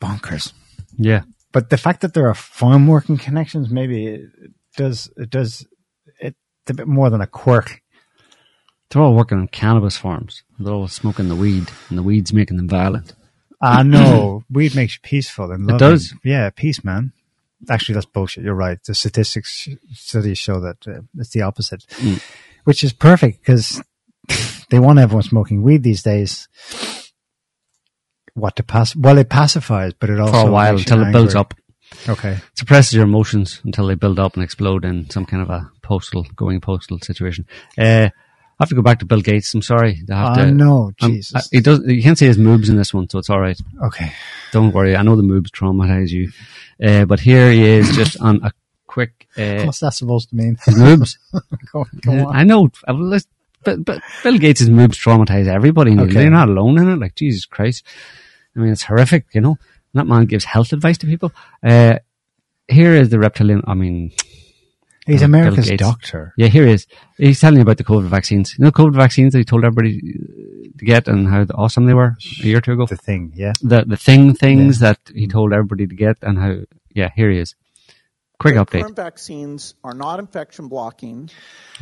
Bonkers. 0.00 0.52
Yeah. 0.96 1.22
But 1.54 1.70
the 1.70 1.78
fact 1.78 2.02
that 2.02 2.12
there 2.12 2.28
are 2.28 2.34
farm 2.34 2.86
working 2.88 3.16
connections, 3.16 3.70
maybe 3.70 4.06
it 4.08 4.50
does, 4.76 5.08
it 5.16 5.30
does, 5.30 5.64
it's 6.20 6.36
a 6.68 6.74
bit 6.74 6.88
more 6.88 7.08
than 7.08 7.20
a 7.22 7.26
quirk. 7.28 7.80
They're 8.90 9.00
all 9.00 9.14
working 9.14 9.38
on 9.38 9.48
cannabis 9.48 9.96
farms. 9.96 10.42
They're 10.58 10.74
all 10.74 10.88
smoking 10.88 11.28
the 11.28 11.36
weed, 11.36 11.68
and 11.88 11.96
the 11.96 12.02
weed's 12.02 12.32
making 12.32 12.56
them 12.56 12.68
violent. 12.68 13.14
I 13.62 13.84
know 13.84 14.42
weed 14.50 14.74
makes 14.74 14.94
you 14.96 15.00
peaceful 15.02 15.52
and 15.52 15.64
loving. 15.64 15.76
It 15.76 15.78
does. 15.90 16.14
Yeah, 16.24 16.50
peace, 16.50 16.82
man. 16.84 17.12
Actually, 17.70 17.94
that's 17.94 18.06
bullshit. 18.06 18.42
You're 18.44 18.54
right. 18.54 18.82
The 18.84 18.94
statistics 18.94 19.68
studies 19.92 20.38
show 20.38 20.58
that 20.60 20.86
uh, 20.88 21.00
it's 21.16 21.30
the 21.30 21.42
opposite, 21.42 21.86
Mm. 22.00 22.20
which 22.64 22.82
is 22.84 22.92
perfect 22.92 23.38
because 23.40 23.80
they 24.70 24.80
want 24.80 24.98
everyone 24.98 25.22
smoking 25.22 25.62
weed 25.62 25.84
these 25.84 26.02
days. 26.02 26.48
What 28.34 28.56
to 28.56 28.62
pass? 28.62 28.94
Well, 28.96 29.18
it 29.18 29.28
pacifies, 29.28 29.92
but 29.94 30.10
it 30.10 30.18
also 30.20 30.32
For 30.32 30.48
a 30.48 30.50
while 30.52 30.76
until 30.76 31.02
it 31.02 31.12
builds 31.12 31.34
up. 31.34 31.54
Okay. 32.08 32.38
Suppresses 32.54 32.92
your 32.94 33.04
emotions 33.04 33.60
until 33.64 33.86
they 33.86 33.94
build 33.94 34.18
up 34.18 34.34
and 34.34 34.42
explode 34.42 34.84
in 34.84 35.08
some 35.10 35.24
kind 35.24 35.42
of 35.42 35.50
a 35.50 35.70
postal, 35.82 36.24
going 36.34 36.60
postal 36.60 36.98
situation. 36.98 37.46
Uh, 37.78 38.08
I 38.10 38.62
have 38.62 38.68
to 38.70 38.74
go 38.74 38.82
back 38.82 38.98
to 39.00 39.04
Bill 39.04 39.20
Gates. 39.20 39.52
I'm 39.54 39.62
sorry. 39.62 40.02
I 40.10 40.14
have 40.16 40.38
Oh, 40.38 40.44
to, 40.44 40.50
no, 40.50 40.92
Jesus. 41.00 41.34
uh, 41.36 41.40
he 41.52 41.60
does. 41.60 41.80
You 41.86 42.02
can't 42.02 42.18
see 42.18 42.26
his 42.26 42.38
moves 42.38 42.68
in 42.68 42.76
this 42.76 42.92
one, 42.92 43.08
so 43.08 43.18
it's 43.18 43.30
all 43.30 43.40
right. 43.40 43.58
Okay. 43.84 44.12
Don't 44.52 44.72
worry. 44.72 44.96
I 44.96 45.02
know 45.02 45.14
the 45.16 45.22
moves 45.22 45.50
traumatize 45.52 46.10
you, 46.10 46.32
uh, 46.84 47.04
but 47.04 47.20
here 47.20 47.50
he 47.52 47.62
is, 47.64 47.94
just 47.96 48.20
on 48.20 48.40
a 48.44 48.52
quick. 48.88 49.28
Uh, 49.36 49.62
What's 49.64 49.80
that 49.80 49.94
supposed 49.94 50.30
to 50.30 50.36
mean? 50.36 50.56
his 50.64 50.76
moves. 50.78 51.18
go, 51.72 51.84
go 52.00 52.12
Uh. 52.12 52.30
I 52.30 52.42
know. 52.44 52.68
I 52.86 52.92
will 52.92 53.06
list- 53.06 53.28
But, 53.64 53.84
but 53.84 54.02
Bill 54.22 54.38
Gates' 54.38 54.68
moves 54.68 54.98
traumatize 54.98 55.46
everybody. 55.46 55.98
Okay. 55.98 56.12
They're 56.12 56.30
not 56.30 56.48
alone 56.48 56.78
in 56.78 56.88
it. 56.90 56.98
Like, 56.98 57.14
Jesus 57.14 57.46
Christ. 57.46 57.84
I 58.56 58.60
mean, 58.60 58.72
it's 58.72 58.84
horrific, 58.84 59.26
you 59.34 59.40
know. 59.40 59.58
That 59.94 60.06
man 60.06 60.26
gives 60.26 60.44
health 60.44 60.72
advice 60.72 60.98
to 60.98 61.06
people. 61.06 61.32
Uh, 61.62 61.98
here 62.68 62.94
is 62.94 63.10
the 63.10 63.18
reptilian. 63.18 63.62
I 63.66 63.74
mean, 63.74 64.12
He's 65.06 65.20
Bill 65.20 65.26
America's 65.26 65.70
doctor. 65.72 66.32
Yeah, 66.36 66.46
here 66.48 66.66
he 66.66 66.72
is. 66.72 66.86
He's 67.18 67.38
telling 67.38 67.56
you 67.56 67.62
about 67.62 67.76
the 67.76 67.84
COVID 67.84 68.06
vaccines. 68.08 68.56
You 68.58 68.64
know, 68.64 68.70
COVID 68.70 68.94
vaccines 68.94 69.32
that 69.32 69.38
he 69.38 69.44
told 69.44 69.64
everybody 69.64 69.98
uh, 69.98 70.78
to 70.78 70.84
get 70.84 71.08
and 71.08 71.28
how 71.28 71.42
awesome 71.54 71.84
they 71.86 71.94
were 71.94 72.16
a 72.42 72.46
year 72.46 72.58
or 72.58 72.60
two 72.62 72.72
ago. 72.72 72.86
The 72.86 72.96
thing, 72.96 73.32
yeah. 73.36 73.52
The 73.62 73.84
the 73.84 73.96
thing 73.98 74.34
things 74.34 74.78
that 74.80 74.98
he 75.14 75.28
told 75.28 75.52
everybody 75.52 75.86
to 75.86 75.94
get 75.94 76.18
and 76.22 76.38
how. 76.38 76.56
Yeah, 76.94 77.10
here 77.14 77.30
he 77.30 77.38
is. 77.38 77.54
Quick 78.40 78.54
The 78.54 78.64
update. 78.64 78.80
Current 78.80 78.96
vaccines 78.96 79.74
are 79.84 79.94
not 79.94 80.18
infection 80.20 80.68
blocking. 80.68 81.30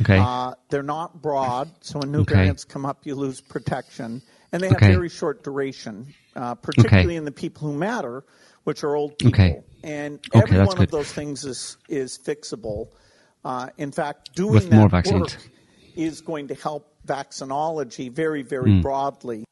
Okay. 0.01 0.17
Uh, 0.19 0.53
they're 0.69 0.83
not 0.83 1.21
broad, 1.21 1.71
so 1.81 1.99
when 1.99 2.11
new 2.11 2.21
Okay. 2.21 2.35
variants 2.35 2.63
come 2.65 2.85
up, 2.85 3.05
you 3.05 3.15
lose 3.15 3.41
protection. 3.41 4.21
And 4.53 4.63
they 4.63 4.69
have 4.69 4.75
Okay. 4.77 4.93
very 4.93 5.09
short 5.09 5.43
duration, 5.43 6.13
uh, 6.35 6.55
particularly 6.55 7.15
in 7.17 7.25
the 7.25 7.31
people 7.31 7.67
who 7.67 7.77
matter, 7.77 8.23
which 8.63 8.83
are 8.83 8.95
old 8.95 9.17
people. 9.19 9.33
Okay. 9.33 9.61
And 9.83 10.19
Okay, 10.33 10.41
every 10.41 10.59
one 10.65 10.77
good. 10.77 10.85
of 10.85 10.91
those 10.91 11.11
things 11.11 11.43
is, 11.43 11.77
is 11.89 12.17
fixable. 12.17 12.87
Uh, 13.43 13.69
in 13.77 13.91
fact, 13.91 14.35
doing 14.35 14.53
With 14.53 14.69
that 14.69 14.79
more 14.79 14.89
vaccines. 14.89 15.19
work 15.19 15.49
is 15.95 16.21
going 16.21 16.47
to 16.47 16.55
help 16.55 16.95
vaccinology 17.05 18.11
very, 18.11 18.43
very 18.43 18.71
Hmm. 18.71 18.81
broadly. 18.81 19.43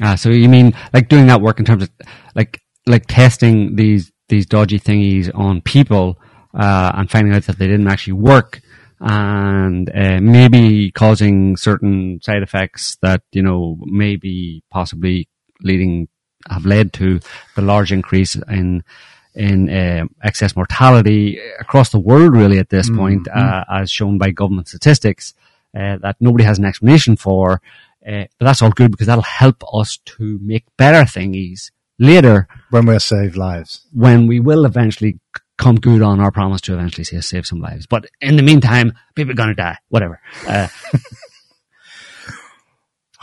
Ah, 0.00 0.14
so 0.14 0.30
you 0.30 0.48
mean 0.48 0.74
like 0.94 1.08
doing 1.08 1.26
that 1.26 1.42
work 1.42 1.58
in 1.58 1.64
terms 1.66 1.82
of 1.82 1.90
like 2.34 2.60
like 2.86 3.04
testing 3.06 3.76
these 3.76 4.10
these 4.28 4.46
dodgy 4.46 4.80
thingies 4.80 5.30
on 5.34 5.60
people 5.60 6.18
uh, 6.54 6.92
and 6.94 7.10
finding 7.10 7.34
out 7.34 7.42
that 7.44 7.58
they 7.58 7.66
didn't 7.66 7.88
actually 7.88 8.14
work 8.14 8.60
and 9.00 9.90
uh, 9.94 10.20
maybe 10.20 10.90
causing 10.90 11.56
certain 11.56 12.20
side 12.22 12.42
effects 12.42 12.96
that 13.02 13.22
you 13.32 13.42
know 13.42 13.78
maybe 13.84 14.62
possibly 14.70 15.28
leading 15.62 16.08
have 16.48 16.66
led 16.66 16.92
to 16.92 17.20
the 17.56 17.62
large 17.62 17.92
increase 17.92 18.34
in 18.48 18.82
in 19.34 19.68
uh, 19.70 20.04
excess 20.22 20.56
mortality 20.56 21.38
across 21.60 21.90
the 21.90 21.98
world 22.00 22.34
really 22.34 22.58
at 22.58 22.68
this 22.70 22.90
point 22.90 23.26
uh, 23.28 23.64
as 23.70 23.90
shown 23.90 24.18
by 24.18 24.30
government 24.30 24.68
statistics 24.68 25.34
uh, 25.76 25.96
that 25.98 26.16
nobody 26.20 26.44
has 26.44 26.58
an 26.58 26.64
explanation 26.64 27.16
for 27.16 27.60
uh, 28.06 28.24
but 28.38 28.44
that's 28.46 28.62
all 28.62 28.70
good 28.70 28.90
because 28.90 29.06
that'll 29.06 29.22
help 29.22 29.62
us 29.74 29.98
to 30.04 30.38
make 30.42 30.64
better 30.76 31.02
thingies 31.04 31.70
later 31.98 32.48
When 32.70 32.86
we'll 32.86 33.00
save 33.00 33.36
lives. 33.36 33.86
when 33.92 34.26
we 34.26 34.40
will 34.40 34.64
eventually 34.64 35.20
come 35.60 35.76
good 35.76 36.00
on 36.00 36.20
our 36.20 36.32
promise 36.32 36.62
to 36.62 36.72
eventually 36.72 37.04
save, 37.04 37.24
save 37.24 37.46
some 37.46 37.60
lives. 37.60 37.86
But 37.86 38.06
in 38.20 38.36
the 38.36 38.42
meantime, 38.42 38.94
people 39.14 39.32
are 39.32 39.36
going 39.36 39.50
to 39.50 39.54
die. 39.54 39.76
Whatever. 39.90 40.18
Uh, 40.48 40.68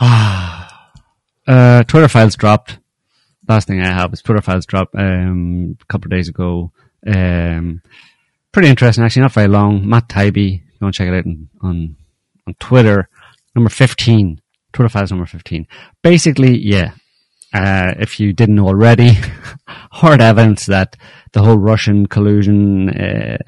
uh, 1.48 1.82
Twitter 1.82 2.08
files 2.08 2.36
dropped. 2.36 2.78
Last 3.48 3.66
thing 3.66 3.80
I 3.80 3.86
have 3.86 4.12
is 4.12 4.22
Twitter 4.22 4.40
files 4.40 4.66
dropped 4.66 4.94
um, 4.94 5.76
a 5.80 5.84
couple 5.86 6.06
of 6.06 6.12
days 6.12 6.28
ago. 6.28 6.70
Um, 7.04 7.82
pretty 8.52 8.68
interesting, 8.68 9.02
actually, 9.02 9.22
not 9.22 9.32
very 9.32 9.48
long. 9.48 9.88
Matt 9.88 10.08
Taibbi, 10.08 10.62
go 10.78 10.86
and 10.86 10.94
check 10.94 11.08
it 11.08 11.14
out 11.14 11.26
on, 11.26 11.48
on, 11.60 11.96
on 12.46 12.54
Twitter. 12.60 13.08
Number 13.56 13.70
15. 13.70 14.40
Twitter 14.72 14.88
files 14.88 15.10
number 15.10 15.26
15. 15.26 15.66
Basically, 16.02 16.56
yeah, 16.56 16.92
uh, 17.58 17.94
if 17.98 18.20
you 18.20 18.32
didn't 18.32 18.60
already, 18.60 19.18
hard 19.90 20.20
evidence 20.20 20.66
that 20.66 20.96
the 21.32 21.42
whole 21.42 21.58
Russian 21.58 22.06
collusion, 22.06 22.88
uh, 22.90 23.38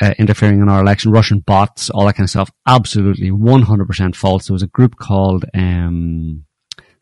uh, 0.00 0.14
interfering 0.18 0.60
in 0.60 0.68
our 0.68 0.80
election, 0.80 1.10
Russian 1.10 1.40
bots, 1.40 1.88
all 1.90 2.06
that 2.06 2.16
kind 2.16 2.26
of 2.26 2.30
stuff, 2.30 2.50
absolutely 2.66 3.30
100% 3.30 4.14
false. 4.16 4.46
There 4.46 4.52
was 4.54 4.62
a 4.62 4.66
group 4.66 4.96
called, 4.96 5.44
um, 5.54 6.44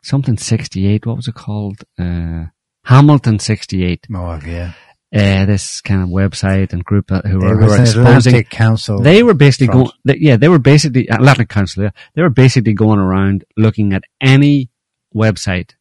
something 0.01 0.37
68. 0.37 1.05
What 1.05 1.17
was 1.17 1.27
it 1.27 1.35
called? 1.35 1.83
Uh, 1.99 2.45
Hamilton 2.85 3.39
68. 3.39 4.07
Oh, 4.13 4.39
yeah. 4.45 4.73
Uh, 5.13 5.45
this 5.45 5.81
kind 5.81 6.01
of 6.01 6.07
website 6.07 6.71
and 6.71 6.85
group 6.85 7.09
who 7.09 7.39
were, 7.39 7.57
who 7.57 7.65
were 7.65 7.81
exposing. 7.81 8.43
Council 8.45 9.01
They 9.01 9.23
were 9.23 9.33
basically 9.33 9.67
front. 9.67 9.79
going, 9.79 9.91
they, 10.05 10.17
yeah, 10.19 10.37
they 10.37 10.47
were 10.47 10.59
basically, 10.59 11.07
Atlantic 11.07 11.49
Council, 11.49 11.83
yeah, 11.83 11.89
they 12.15 12.21
were 12.21 12.29
basically 12.29 12.73
going 12.73 12.99
around 12.99 13.43
looking 13.57 13.91
at 13.91 14.05
any 14.21 14.69
website, 15.13 15.71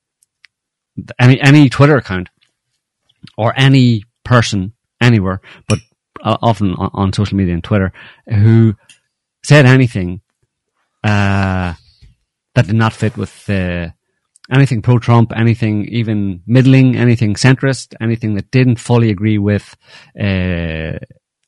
any, 1.18 1.40
any 1.40 1.68
Twitter 1.68 1.96
account, 1.96 2.28
or 3.36 3.52
any 3.56 4.04
person 4.24 4.72
anywhere, 5.00 5.40
but 5.68 5.78
uh, 6.22 6.36
often 6.42 6.74
on, 6.74 6.90
on 6.94 7.12
social 7.12 7.36
media 7.36 7.54
and 7.54 7.64
Twitter, 7.64 7.92
who 8.26 8.74
said 9.42 9.66
anything, 9.66 10.20
uh, 11.04 11.74
that 12.54 12.66
did 12.66 12.74
not 12.74 12.92
fit 12.92 13.16
with, 13.16 13.48
uh, 13.48 13.88
anything 14.50 14.82
pro-Trump, 14.82 15.32
anything 15.34 15.86
even 15.86 16.42
middling, 16.46 16.96
anything 16.96 17.34
centrist, 17.34 17.94
anything 18.00 18.34
that 18.34 18.50
didn't 18.50 18.76
fully 18.76 19.10
agree 19.10 19.38
with 19.38 19.76
uh, 20.18 20.98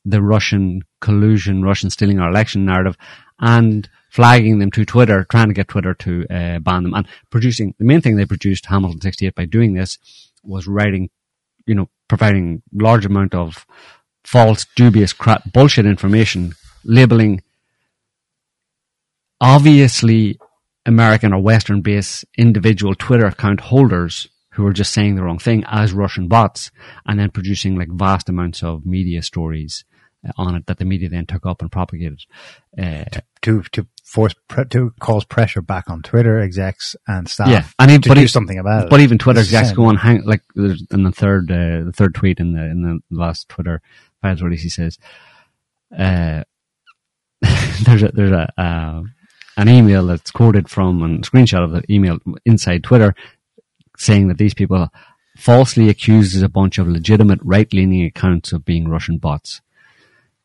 the 0.05 0.21
Russian 0.21 0.81
collusion, 1.01 1.63
Russian 1.63 1.89
stealing 1.89 2.19
our 2.19 2.29
election 2.29 2.65
narrative, 2.65 2.97
and 3.39 3.89
flagging 4.13 4.59
them 4.59 4.69
to 4.69 4.85
Twitter, 4.85 5.25
trying 5.31 5.47
to 5.47 5.55
get 5.55 5.67
Twitter 5.67 5.95
to 5.95 6.23
uh, 6.29 6.59
ban 6.59 6.83
them, 6.83 6.93
and 6.93 7.07
producing 7.31 7.73
the 7.79 7.83
main 7.83 7.99
thing 7.99 8.15
they 8.15 8.27
produced 8.27 8.67
Hamilton 8.67 9.01
68 9.01 9.33
by 9.33 9.45
doing 9.45 9.73
this 9.73 9.97
was 10.43 10.67
writing, 10.67 11.09
you 11.65 11.73
know, 11.73 11.89
providing 12.07 12.61
large 12.71 13.07
amount 13.07 13.33
of 13.33 13.65
false, 14.23 14.67
dubious, 14.75 15.13
crap, 15.13 15.51
bullshit 15.51 15.87
information, 15.87 16.53
labeling 16.83 17.41
obviously 19.41 20.37
American 20.85 21.33
or 21.33 21.41
Western 21.41 21.81
based 21.81 22.23
individual 22.37 22.93
Twitter 22.93 23.25
account 23.25 23.61
holders 23.61 24.27
who 24.51 24.67
are 24.67 24.73
just 24.73 24.93
saying 24.93 25.15
the 25.15 25.23
wrong 25.23 25.39
thing 25.39 25.63
as 25.65 25.91
Russian 25.91 26.27
bots 26.27 26.69
and 27.07 27.19
then 27.19 27.31
producing 27.31 27.75
like 27.75 27.89
vast 27.89 28.29
amounts 28.29 28.61
of 28.61 28.85
media 28.85 29.23
stories 29.23 29.85
on 30.37 30.55
it 30.55 30.65
that 30.67 30.77
the 30.77 30.85
media 30.85 31.09
then 31.09 31.25
took 31.25 31.45
up 31.45 31.61
and 31.61 31.71
propagated. 31.71 32.21
Uh, 32.77 33.05
to 33.41 33.63
to 33.71 33.87
force 34.03 34.33
pre- 34.47 34.65
to 34.65 34.93
cause 34.99 35.25
pressure 35.25 35.61
back 35.61 35.89
on 35.89 36.01
Twitter 36.01 36.39
execs 36.39 36.95
and 37.07 37.27
staff. 37.29 37.49
yeah, 37.49 37.65
and 37.79 37.91
even, 37.91 38.01
to 38.03 38.09
but 38.09 38.15
do 38.15 38.21
e- 38.21 38.27
something 38.27 38.57
about 38.59 38.85
it. 38.85 38.89
But 38.89 39.01
even 39.01 39.17
Twitter 39.17 39.41
execs 39.41 39.71
go 39.71 39.85
on 39.85 39.97
hang 39.97 40.23
like 40.23 40.41
in 40.55 41.03
the 41.03 41.11
third 41.11 41.51
uh, 41.51 41.83
the 41.85 41.93
third 41.93 42.15
tweet 42.15 42.39
in 42.39 42.53
the 42.53 42.63
in 42.63 42.81
the 42.81 42.99
last 43.15 43.49
Twitter 43.49 43.81
files 44.21 44.41
release 44.41 44.61
he 44.63 44.69
says 44.69 44.97
uh, 45.97 46.43
there's 47.83 48.03
a 48.03 48.11
there's 48.13 48.31
a 48.31 48.61
uh, 48.61 49.03
an 49.57 49.69
email 49.69 50.05
that's 50.07 50.31
quoted 50.31 50.69
from 50.69 51.03
and 51.03 51.23
screenshot 51.29 51.63
of 51.63 51.71
the 51.71 51.83
email 51.91 52.17
inside 52.45 52.83
Twitter 52.83 53.13
saying 53.97 54.27
that 54.27 54.37
these 54.37 54.53
people 54.53 54.89
falsely 55.37 55.89
accuses 55.89 56.41
a 56.41 56.49
bunch 56.49 56.77
of 56.77 56.87
legitimate 56.87 57.39
right 57.43 57.71
leaning 57.73 58.05
accounts 58.05 58.51
of 58.51 58.65
being 58.65 58.87
Russian 58.87 59.17
bots. 59.17 59.61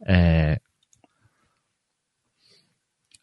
Uh, 0.07 0.57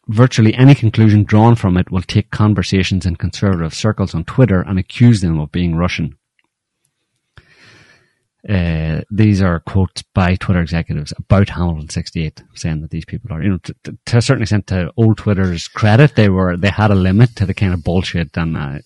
virtually 0.08 0.54
any 0.54 0.74
conclusion 0.74 1.24
drawn 1.24 1.54
from 1.56 1.76
it 1.76 1.90
will 1.90 2.02
take 2.02 2.30
conversations 2.30 3.06
in 3.06 3.16
conservative 3.16 3.74
circles 3.74 4.14
on 4.14 4.24
Twitter 4.24 4.60
and 4.60 4.78
accuse 4.78 5.20
them 5.20 5.40
of 5.40 5.52
being 5.52 5.74
Russian. 5.76 6.16
Uh, 8.48 9.00
these 9.10 9.42
are 9.42 9.58
quotes 9.58 10.02
by 10.02 10.36
Twitter 10.36 10.60
executives 10.60 11.12
about 11.18 11.48
Hamilton 11.48 11.88
68 11.88 12.44
saying 12.54 12.80
that 12.80 12.90
these 12.90 13.04
people 13.04 13.32
are, 13.32 13.42
you 13.42 13.48
know, 13.48 13.58
to, 13.58 13.74
to- 13.82 14.16
a 14.16 14.22
certain 14.22 14.42
extent, 14.42 14.68
to 14.68 14.92
old 14.96 15.18
Twitter's 15.18 15.66
credit, 15.66 16.14
they 16.14 16.28
were, 16.28 16.56
they 16.56 16.68
had 16.68 16.92
a 16.92 16.94
limit 16.94 17.34
to 17.36 17.44
the 17.46 17.54
kind 17.54 17.74
of 17.74 17.82
bullshit 17.82 18.36
and, 18.36 18.56
uh, 18.56 18.78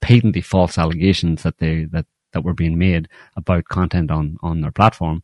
patently 0.00 0.40
false 0.40 0.78
allegations 0.78 1.44
that 1.44 1.58
they, 1.58 1.84
that, 1.84 2.06
that 2.32 2.42
were 2.42 2.54
being 2.54 2.76
made 2.76 3.08
about 3.36 3.66
content 3.66 4.10
on, 4.10 4.36
on 4.42 4.60
their 4.62 4.72
platform 4.72 5.22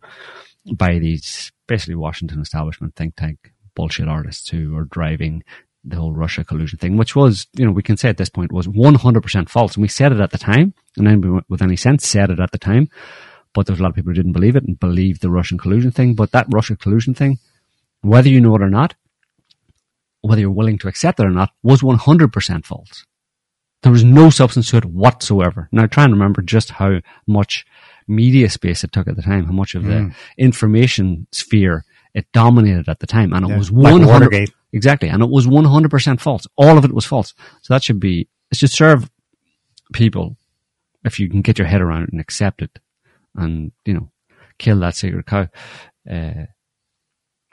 by 0.74 0.98
these 0.98 1.52
basically 1.66 1.94
Washington 1.94 2.40
establishment 2.40 2.94
think 2.94 3.16
tank 3.16 3.52
bullshit 3.74 4.08
artists 4.08 4.48
who 4.50 4.76
are 4.76 4.84
driving 4.84 5.42
the 5.84 5.96
whole 5.96 6.12
Russia 6.12 6.44
collusion 6.44 6.78
thing, 6.78 6.96
which 6.96 7.16
was, 7.16 7.48
you 7.54 7.64
know, 7.64 7.72
we 7.72 7.82
can 7.82 7.96
say 7.96 8.08
at 8.08 8.16
this 8.16 8.28
point 8.28 8.52
was 8.52 8.68
100% 8.68 9.48
false. 9.48 9.74
And 9.74 9.82
we 9.82 9.88
said 9.88 10.12
it 10.12 10.20
at 10.20 10.30
the 10.30 10.38
time, 10.38 10.74
and 10.96 11.06
then 11.06 11.20
we, 11.20 11.40
with 11.48 11.62
any 11.62 11.76
sense 11.76 12.06
said 12.06 12.30
it 12.30 12.38
at 12.38 12.52
the 12.52 12.58
time, 12.58 12.88
but 13.52 13.66
there 13.66 13.72
was 13.72 13.80
a 13.80 13.82
lot 13.82 13.90
of 13.90 13.96
people 13.96 14.10
who 14.10 14.16
didn't 14.16 14.32
believe 14.32 14.56
it 14.56 14.64
and 14.64 14.78
believed 14.78 15.20
the 15.20 15.30
Russian 15.30 15.58
collusion 15.58 15.90
thing. 15.90 16.14
But 16.14 16.32
that 16.32 16.46
Russia 16.50 16.76
collusion 16.76 17.14
thing, 17.14 17.38
whether 18.00 18.28
you 18.28 18.40
know 18.40 18.54
it 18.54 18.62
or 18.62 18.70
not, 18.70 18.94
whether 20.20 20.40
you're 20.40 20.50
willing 20.50 20.78
to 20.78 20.88
accept 20.88 21.20
it 21.20 21.26
or 21.26 21.30
not, 21.30 21.50
was 21.62 21.82
100% 21.82 22.64
false. 22.64 23.04
There 23.82 23.92
was 23.92 24.04
no 24.04 24.30
substance 24.30 24.70
to 24.70 24.76
it 24.76 24.84
whatsoever. 24.84 25.68
Now 25.72 25.86
try 25.86 26.04
and 26.04 26.12
remember 26.12 26.40
just 26.40 26.70
how 26.70 27.00
much 27.26 27.66
media 28.06 28.48
space 28.50 28.84
it 28.84 28.92
took 28.92 29.08
at 29.08 29.16
the 29.16 29.22
time, 29.22 29.44
how 29.46 29.52
much 29.52 29.74
of 29.74 29.84
the 29.84 30.14
information 30.38 31.26
sphere 31.32 31.84
it 32.14 32.26
dominated 32.32 32.88
at 32.88 33.00
the 33.00 33.06
time, 33.06 33.32
and 33.32 33.44
it 33.46 33.48
Yeah, 33.48 33.58
was 33.58 33.70
like 33.70 33.92
100 33.94 34.06
Watergate. 34.06 34.50
exactly, 34.72 35.08
and 35.08 35.22
it 35.22 35.30
was 35.30 35.46
100% 35.46 36.20
false. 36.20 36.46
All 36.56 36.76
of 36.78 36.84
it 36.84 36.92
was 36.92 37.04
false. 37.06 37.34
So 37.62 37.72
that 37.74 37.82
should 37.82 38.00
be, 38.00 38.28
it 38.50 38.58
should 38.58 38.70
serve 38.70 39.10
people 39.92 40.36
if 41.04 41.18
you 41.18 41.28
can 41.28 41.40
get 41.42 41.58
your 41.58 41.66
head 41.68 41.80
around 41.80 42.04
it 42.04 42.12
and 42.12 42.20
accept 42.20 42.62
it 42.62 42.78
and, 43.34 43.72
you 43.84 43.94
know, 43.94 44.10
kill 44.58 44.78
that 44.80 44.94
sacred 44.94 45.26
cow. 45.26 45.48
Uh, 46.10 46.46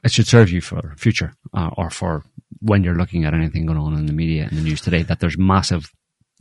it 0.04 0.12
should 0.12 0.28
serve 0.28 0.50
you 0.50 0.62
for 0.62 0.94
future 0.98 1.34
uh, 1.54 1.70
or 1.78 1.90
for 1.90 2.24
when 2.62 2.84
you're 2.84 2.96
looking 2.96 3.24
at 3.26 3.34
anything 3.34 3.66
going 3.66 3.78
on 3.78 3.94
in 3.96 4.06
the 4.06 4.14
media 4.14 4.48
and 4.50 4.58
the 4.58 4.62
news 4.64 4.82
today 4.82 5.04
that 5.04 5.20
there's 5.20 5.38
massive 5.38 5.92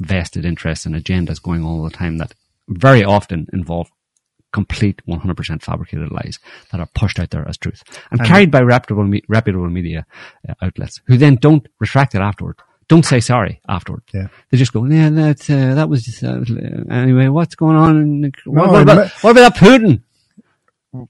vested 0.00 0.44
interests 0.44 0.86
and 0.86 0.94
agendas 0.94 1.42
going 1.42 1.60
on 1.62 1.66
all 1.70 1.82
the 1.84 1.90
time 1.90 2.18
that 2.18 2.34
very 2.68 3.02
often 3.04 3.46
involve 3.52 3.90
complete 4.52 5.02
100% 5.06 5.62
fabricated 5.62 6.10
lies 6.10 6.38
that 6.70 6.80
are 6.80 6.88
pushed 6.94 7.18
out 7.20 7.30
there 7.30 7.46
as 7.48 7.58
truth 7.58 7.82
and, 8.10 8.20
And- 8.20 8.28
carried 8.28 8.50
by 8.50 8.60
reputable, 8.62 9.04
me- 9.04 9.22
reputable 9.28 9.68
media 9.68 10.06
uh, 10.48 10.54
outlets 10.62 11.00
who 11.06 11.16
then 11.18 11.36
don't 11.36 11.66
retract 11.80 12.14
it 12.14 12.20
afterward. 12.20 12.56
Don't 12.88 13.04
say 13.04 13.20
sorry 13.20 13.60
afterward. 13.68 14.02
Yeah. 14.14 14.28
They 14.50 14.56
just 14.56 14.72
go, 14.72 14.86
yeah, 14.86 15.10
that, 15.10 15.50
uh, 15.50 15.74
that 15.74 15.90
was, 15.90 16.22
uh, 16.22 16.42
anyway, 16.90 17.28
what's 17.28 17.54
going 17.54 17.76
on? 17.76 17.96
in- 18.24 18.32
What, 18.46 18.66
No, 18.66 18.72
what 18.72 18.82
about, 18.82 18.96
but- 18.96 19.12
what 19.22 19.30
about 19.32 19.54
Putin? 19.56 20.02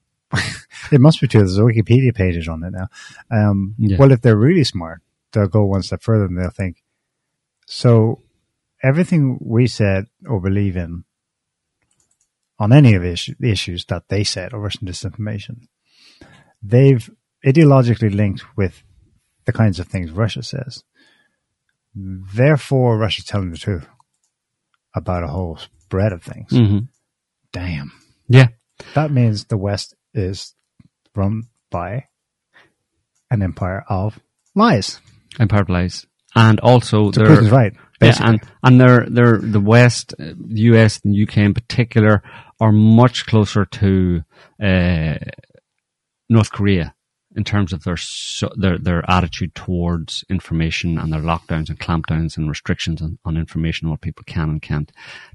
It 0.93 1.01
must 1.01 1.20
be 1.20 1.28
true. 1.28 1.40
There's 1.40 1.59
a 1.59 1.62
Wikipedia 1.62 2.15
pages 2.15 2.48
on 2.48 2.62
it 2.65 2.70
now. 2.73 2.89
Um, 3.31 3.74
Yeah. 3.78 3.97
Well, 3.98 4.12
if 4.12 4.20
they're 4.23 4.36
really 4.36 4.65
smart, 4.65 5.02
they'll 5.32 5.47
go 5.48 5.65
one 5.65 5.82
step 5.82 6.02
further 6.02 6.24
and 6.24 6.39
they'll 6.39 6.51
think, 6.51 6.82
so 7.66 8.23
everything 8.82 9.39
we 9.40 9.66
said 9.66 10.06
or 10.27 10.40
believe 10.40 10.77
in 10.77 11.05
on 12.59 12.72
any 12.72 12.94
of 12.94 13.05
issue, 13.05 13.35
the 13.39 13.51
issues 13.51 13.85
that 13.86 14.05
they 14.09 14.24
said 14.24 14.52
or 14.52 14.60
Russian 14.60 14.89
disinformation, 14.89 15.68
they've 16.62 17.09
ideologically 17.47 18.12
linked 18.14 18.44
with 18.56 18.82
the 19.47 19.52
kinds 19.52 19.78
of 19.78 19.86
things 19.86 20.10
Russia 20.10 20.43
says. 20.43 20.82
Therefore, 21.94 22.98
Russia's 22.98 23.24
telling 23.24 23.51
the 23.51 23.56
truth 23.59 23.86
about 24.94 25.24
a 25.24 25.28
whole 25.28 25.59
spread 25.80 26.12
of 26.12 26.22
things. 26.22 26.51
hmm 26.51 26.78
Damn. 27.52 27.93
Yeah. 28.28 28.48
That 28.94 29.10
means 29.10 29.44
the 29.47 29.56
West 29.56 29.94
is 30.12 30.55
run 31.16 31.44
by 31.70 32.05
an 33.30 33.43
empire 33.43 33.85
of 33.89 34.18
lies. 34.55 35.01
Empire 35.40 35.64
lies. 35.68 36.06
And 36.36 36.60
also, 36.60 37.10
So 37.10 37.22
they're, 37.22 37.36
Putin's 37.36 37.51
right. 37.51 37.72
Yeah, 38.01 38.16
and 38.20 38.40
and 38.62 38.80
they're 38.80 39.06
they're 39.09 39.39
the 39.39 39.60
West, 39.60 40.14
uh, 40.20 40.26
the 40.39 40.60
US, 40.72 41.01
and 41.05 41.16
UK 41.16 41.39
in 41.39 41.55
particular 41.55 42.22
are 42.60 42.72
much 42.72 43.26
closer 43.26 43.64
to 43.64 44.22
uh, 44.62 45.14
North 46.28 46.51
Korea 46.52 46.94
in 47.36 47.44
terms 47.44 47.72
of 47.72 47.85
their 47.85 47.97
their 48.56 48.78
their 48.78 49.09
attitude 49.10 49.55
towards 49.55 50.24
information 50.28 50.98
and 50.98 51.12
their 51.12 51.20
lockdowns 51.20 51.68
and 51.68 51.78
clampdowns 51.78 52.36
and 52.36 52.48
restrictions 52.48 53.01
on, 53.01 53.18
on 53.24 53.36
information, 53.36 53.90
what 53.90 54.01
people 54.01 54.24
can 54.26 54.48
and 54.51 54.62
can't 54.62 54.90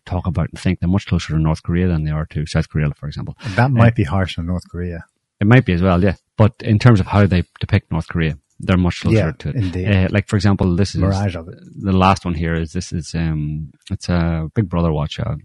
talk 0.05 0.27
about 0.27 0.49
and 0.49 0.59
think. 0.59 0.79
They're 0.79 0.89
much 0.89 1.07
closer 1.07 1.33
to 1.33 1.39
North 1.39 1.63
Korea 1.63 1.87
than 1.87 2.03
they 2.03 2.11
are 2.11 2.25
to 2.27 2.45
South 2.45 2.67
Korea, 2.69 2.89
for 2.95 3.07
example. 3.07 3.37
that 3.55 3.71
might 3.71 3.95
be 3.95 4.03
harsh 4.03 4.37
on 4.37 4.47
North 4.47 4.67
Korea. 4.69 5.05
It 5.39 5.47
might 5.47 5.65
be 5.65 5.73
as 5.73 5.81
well, 5.81 6.03
yeah. 6.03 6.15
But 6.37 6.53
in 6.59 6.79
terms 6.79 6.99
of 6.99 7.07
how 7.07 7.25
they 7.25 7.43
depict 7.59 7.91
North 7.91 8.07
Korea, 8.07 8.37
they're 8.59 8.77
much 8.77 9.01
closer 9.01 9.17
Yeah, 9.17 9.31
to 9.39 9.49
it. 9.49 9.55
indeed. 9.55 9.87
Uh, 9.91 10.07
like 10.11 10.27
for 10.27 10.35
example, 10.35 10.75
this 10.75 10.95
is 10.95 11.01
Mirage 11.01 11.35
of 11.35 11.47
it. 11.49 11.59
the 11.81 11.91
last 11.93 12.25
one 12.25 12.33
here 12.33 12.55
is 12.55 12.73
this 12.73 12.91
is 12.91 13.13
um 13.15 13.71
it's 13.91 14.09
a 14.09 14.49
Big 14.55 14.67
Brother 14.69 14.91
watch 14.91 15.19
uh, 15.19 15.35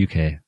UK. 0.00 0.40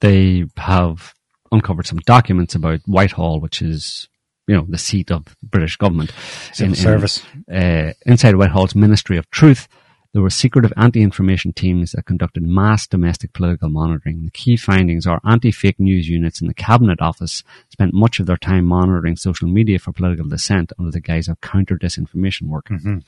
They 0.00 0.44
have 0.56 1.14
uncovered 1.52 1.86
some 1.86 1.98
documents 1.98 2.54
about 2.54 2.80
Whitehall, 2.86 3.40
which 3.40 3.62
is 3.62 4.08
you 4.46 4.56
know 4.56 4.66
the 4.68 4.78
seat 4.78 5.10
of 5.10 5.36
British 5.42 5.76
government. 5.76 6.12
Civil 6.52 6.74
service. 6.74 7.22
uh, 7.52 7.92
inside 8.06 8.36
Whitehall's 8.36 8.74
Ministry 8.74 9.16
of 9.16 9.30
Truth, 9.30 9.68
there 10.12 10.22
were 10.22 10.30
secretive 10.30 10.72
anti-information 10.76 11.52
teams 11.52 11.92
that 11.92 12.06
conducted 12.06 12.42
mass 12.42 12.86
domestic 12.86 13.32
political 13.32 13.68
monitoring. 13.68 14.24
The 14.24 14.30
key 14.30 14.56
findings 14.56 15.06
are 15.06 15.20
anti-fake 15.24 15.78
news 15.78 16.08
units 16.08 16.40
in 16.40 16.48
the 16.48 16.54
Cabinet 16.54 17.00
Office 17.00 17.44
spent 17.68 17.94
much 17.94 18.18
of 18.18 18.26
their 18.26 18.36
time 18.36 18.64
monitoring 18.64 19.16
social 19.16 19.46
media 19.46 19.78
for 19.78 19.92
political 19.92 20.28
dissent 20.28 20.72
under 20.78 20.90
the 20.90 21.00
guise 21.00 21.28
of 21.28 21.40
counter-disinformation 21.40 22.48
work. 22.48 22.66
Mm-hmm. 22.68 22.98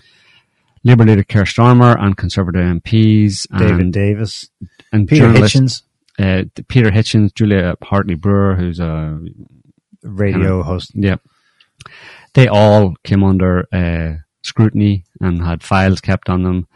Labour 0.84 1.04
leader 1.04 1.24
Keir 1.24 1.44
Starmer 1.44 2.00
and 2.00 2.16
Conservative 2.16 2.62
MPs 2.62 3.46
David 3.56 3.80
and, 3.80 3.92
Davis, 3.92 4.48
and 4.92 5.08
Peter 5.08 5.28
Hitchens, 5.28 5.82
uh, 6.18 6.43
Peter 6.68 6.90
Hitchens, 6.90 7.34
Julia 7.34 7.76
Hartley 7.82 8.14
Brewer, 8.14 8.56
who's 8.56 8.80
a 8.80 9.18
radio 10.02 10.62
host. 10.62 10.93
yeah. 10.94 11.16
They 12.34 12.48
all 12.48 12.94
came 13.05 13.22
under 13.22 13.66
uh, 13.72 14.22
scrutiny 14.43 15.05
and 15.20 15.43
had 15.43 15.62
files 15.62 16.01
kept 16.01 16.28
on 16.28 16.43
them. 16.43 16.66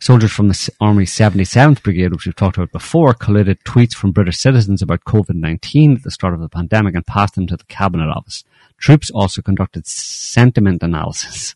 Soldiers 0.00 0.32
from 0.32 0.48
the 0.48 0.70
Army 0.80 1.04
77th 1.04 1.82
Brigade, 1.82 2.10
which 2.12 2.26
we've 2.26 2.34
talked 2.34 2.56
about 2.56 2.72
before, 2.72 3.14
collated 3.14 3.62
tweets 3.62 3.92
from 3.94 4.10
British 4.10 4.36
citizens 4.36 4.82
about 4.82 5.04
COVID-19 5.04 5.96
at 5.96 6.02
the 6.02 6.10
start 6.10 6.34
of 6.34 6.40
the 6.40 6.48
pandemic 6.48 6.96
and 6.96 7.06
passed 7.06 7.36
them 7.36 7.46
to 7.46 7.56
the 7.56 7.64
Cabinet 7.64 8.08
Office. 8.08 8.42
Troops 8.78 9.12
also 9.12 9.42
conducted 9.42 9.86
sentiment 9.86 10.82
analysis 10.82 11.54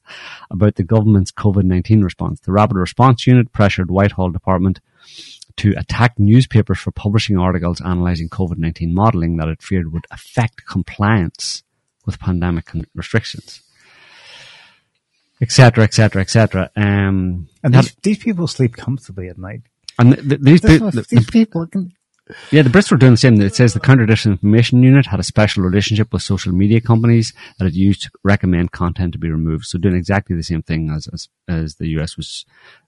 about 0.48 0.76
the 0.76 0.84
government's 0.84 1.32
COVID-19 1.32 2.04
response. 2.04 2.38
The 2.38 2.52
Rapid 2.52 2.76
Response 2.76 3.26
Unit 3.26 3.50
pressured 3.52 3.90
Whitehall 3.90 4.30
Department 4.30 4.78
to 5.58 5.72
attack 5.76 6.18
newspapers 6.18 6.78
for 6.78 6.90
publishing 6.90 7.38
articles 7.38 7.80
analysing 7.80 8.28
COVID-19 8.28 8.92
modelling 8.92 9.36
that 9.38 9.48
it 9.48 9.62
feared 9.62 9.92
would 9.92 10.06
affect 10.10 10.66
compliance 10.66 11.62
with 12.04 12.18
pandemic 12.20 12.66
con- 12.66 12.86
restrictions, 12.94 13.62
etc., 15.40 15.84
etc., 15.84 16.22
etc. 16.22 16.70
Um, 16.76 17.48
And 17.62 17.74
that- 17.74 17.84
these, 17.84 17.96
these 18.02 18.18
people 18.18 18.46
sleep 18.46 18.74
comfortably 18.76 19.28
at 19.28 19.38
night. 19.38 19.62
and 19.98 20.14
th- 20.14 20.28
th- 20.28 20.40
these, 20.40 20.60
This 20.60 20.78
pe- 20.78 20.84
was- 20.84 20.94
th- 20.94 21.08
these 21.08 21.30
people 21.30 21.66
can 21.66 21.92
Yeah, 22.50 22.62
the 22.62 22.70
Brits 22.70 22.90
were 22.90 22.96
doing 22.96 23.12
the 23.12 23.16
same. 23.18 23.40
It 23.40 23.54
says 23.54 23.72
the 23.72 23.78
Counter 23.80 24.04
Disinformation 24.04 24.82
Unit 24.82 25.06
had 25.06 25.20
a 25.20 25.22
special 25.22 25.62
relationship 25.62 26.12
with 26.12 26.22
social 26.22 26.52
media 26.52 26.80
companies 26.80 27.32
that 27.58 27.66
it 27.68 27.74
used 27.74 28.02
to 28.02 28.10
recommend 28.24 28.72
content 28.72 29.12
to 29.12 29.18
be 29.18 29.30
removed. 29.30 29.64
So 29.66 29.78
doing 29.78 29.94
exactly 29.94 30.34
the 30.34 30.42
same 30.42 30.62
thing 30.62 30.90
as 30.90 31.06
as, 31.12 31.28
as 31.48 31.76
the 31.76 31.86
US 32.00 32.16
was, 32.16 32.44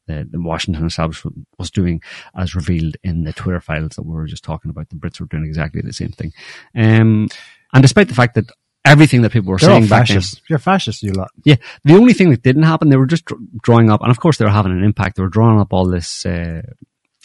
uh, 0.09 0.25
the 0.31 0.41
Washington 0.41 0.87
establishment 0.87 1.47
was 1.59 1.71
doing, 1.71 2.03
as 2.37 2.55
revealed 2.55 2.97
in 3.03 3.25
the 3.25 3.33
Twitter 3.33 3.61
files 3.61 3.91
that 3.97 4.03
we 4.03 4.13
were 4.15 4.27
just 4.27 4.45
talking 4.45 4.71
about. 4.71 4.89
The 4.89 4.97
Brits 4.97 5.21
were 5.21 5.27
doing 5.27 5.45
exactly 5.45 5.81
the 5.83 5.93
same 5.93 6.11
thing. 6.11 6.33
Um, 6.75 7.29
and 7.73 7.83
despite 7.83 8.09
the 8.09 8.15
fact 8.15 8.35
that 8.35 8.51
everything 8.85 9.23
that 9.23 9.33
people 9.33 9.51
were 9.51 9.59
They're 9.59 9.71
all 9.71 9.77
saying 9.77 9.89
then, 9.89 9.99
fascists. 9.99 10.41
You're 10.49 10.59
fascists, 10.59 11.03
you 11.03 11.13
lot. 11.13 11.31
yeah, 11.45 11.57
the 11.85 11.95
only 11.95 12.13
thing 12.15 12.31
that 12.31 12.43
didn't 12.43 12.63
happen, 12.63 12.89
they 12.89 12.97
were 12.97 13.07
just 13.07 13.25
drawing 13.63 13.91
up, 13.91 14.01
and 14.03 14.11
of 14.11 14.21
course 14.21 14.39
they 14.39 14.45
were 14.45 14.51
having 14.51 14.73
an 14.73 14.85
impact. 14.85 15.17
They 15.17 15.23
were 15.23 15.29
drawing 15.29 15.61
up 15.61 15.73
all 15.73 15.87
this, 15.87 16.25
uh, 16.25 16.63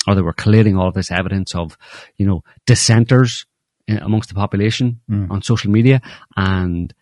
or 0.08 0.16
they 0.16 0.22
were 0.22 0.34
collating 0.34 0.78
all 0.78 0.92
this 0.92 1.12
evidence 1.12 1.56
of, 1.56 1.78
you 2.18 2.26
know, 2.26 2.44
dissenters 2.66 3.46
in, 3.88 3.98
amongst 3.98 4.30
the 4.30 4.36
population 4.36 5.00
on 5.32 5.42
social 5.42 5.72
media, 5.72 6.02
and 6.36 6.94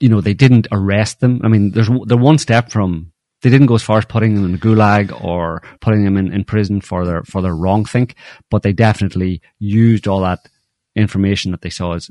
you 0.00 0.08
know 0.08 0.20
they 0.20 0.34
didn't 0.34 0.66
arrest 0.72 1.20
them. 1.20 1.40
I 1.44 1.48
mean, 1.48 1.70
there's 1.70 1.88
they're 2.06 2.16
one 2.16 2.38
step 2.38 2.70
from. 2.70 3.11
They 3.42 3.50
didn't 3.50 3.66
go 3.66 3.74
as 3.74 3.82
far 3.82 3.98
as 3.98 4.04
putting 4.04 4.34
them 4.34 4.44
in 4.44 4.52
the 4.52 4.58
gulag 4.58 5.12
or 5.22 5.62
putting 5.80 6.04
them 6.04 6.16
in, 6.16 6.32
in 6.32 6.44
prison 6.44 6.80
for 6.80 7.04
their 7.04 7.22
for 7.24 7.42
their 7.42 7.54
wrong 7.54 7.84
think, 7.84 8.14
but 8.50 8.62
they 8.62 8.72
definitely 8.72 9.40
used 9.58 10.06
all 10.08 10.20
that 10.20 10.40
information 10.94 11.50
that 11.50 11.62
they 11.62 11.70
saw 11.70 11.92
as 11.94 12.10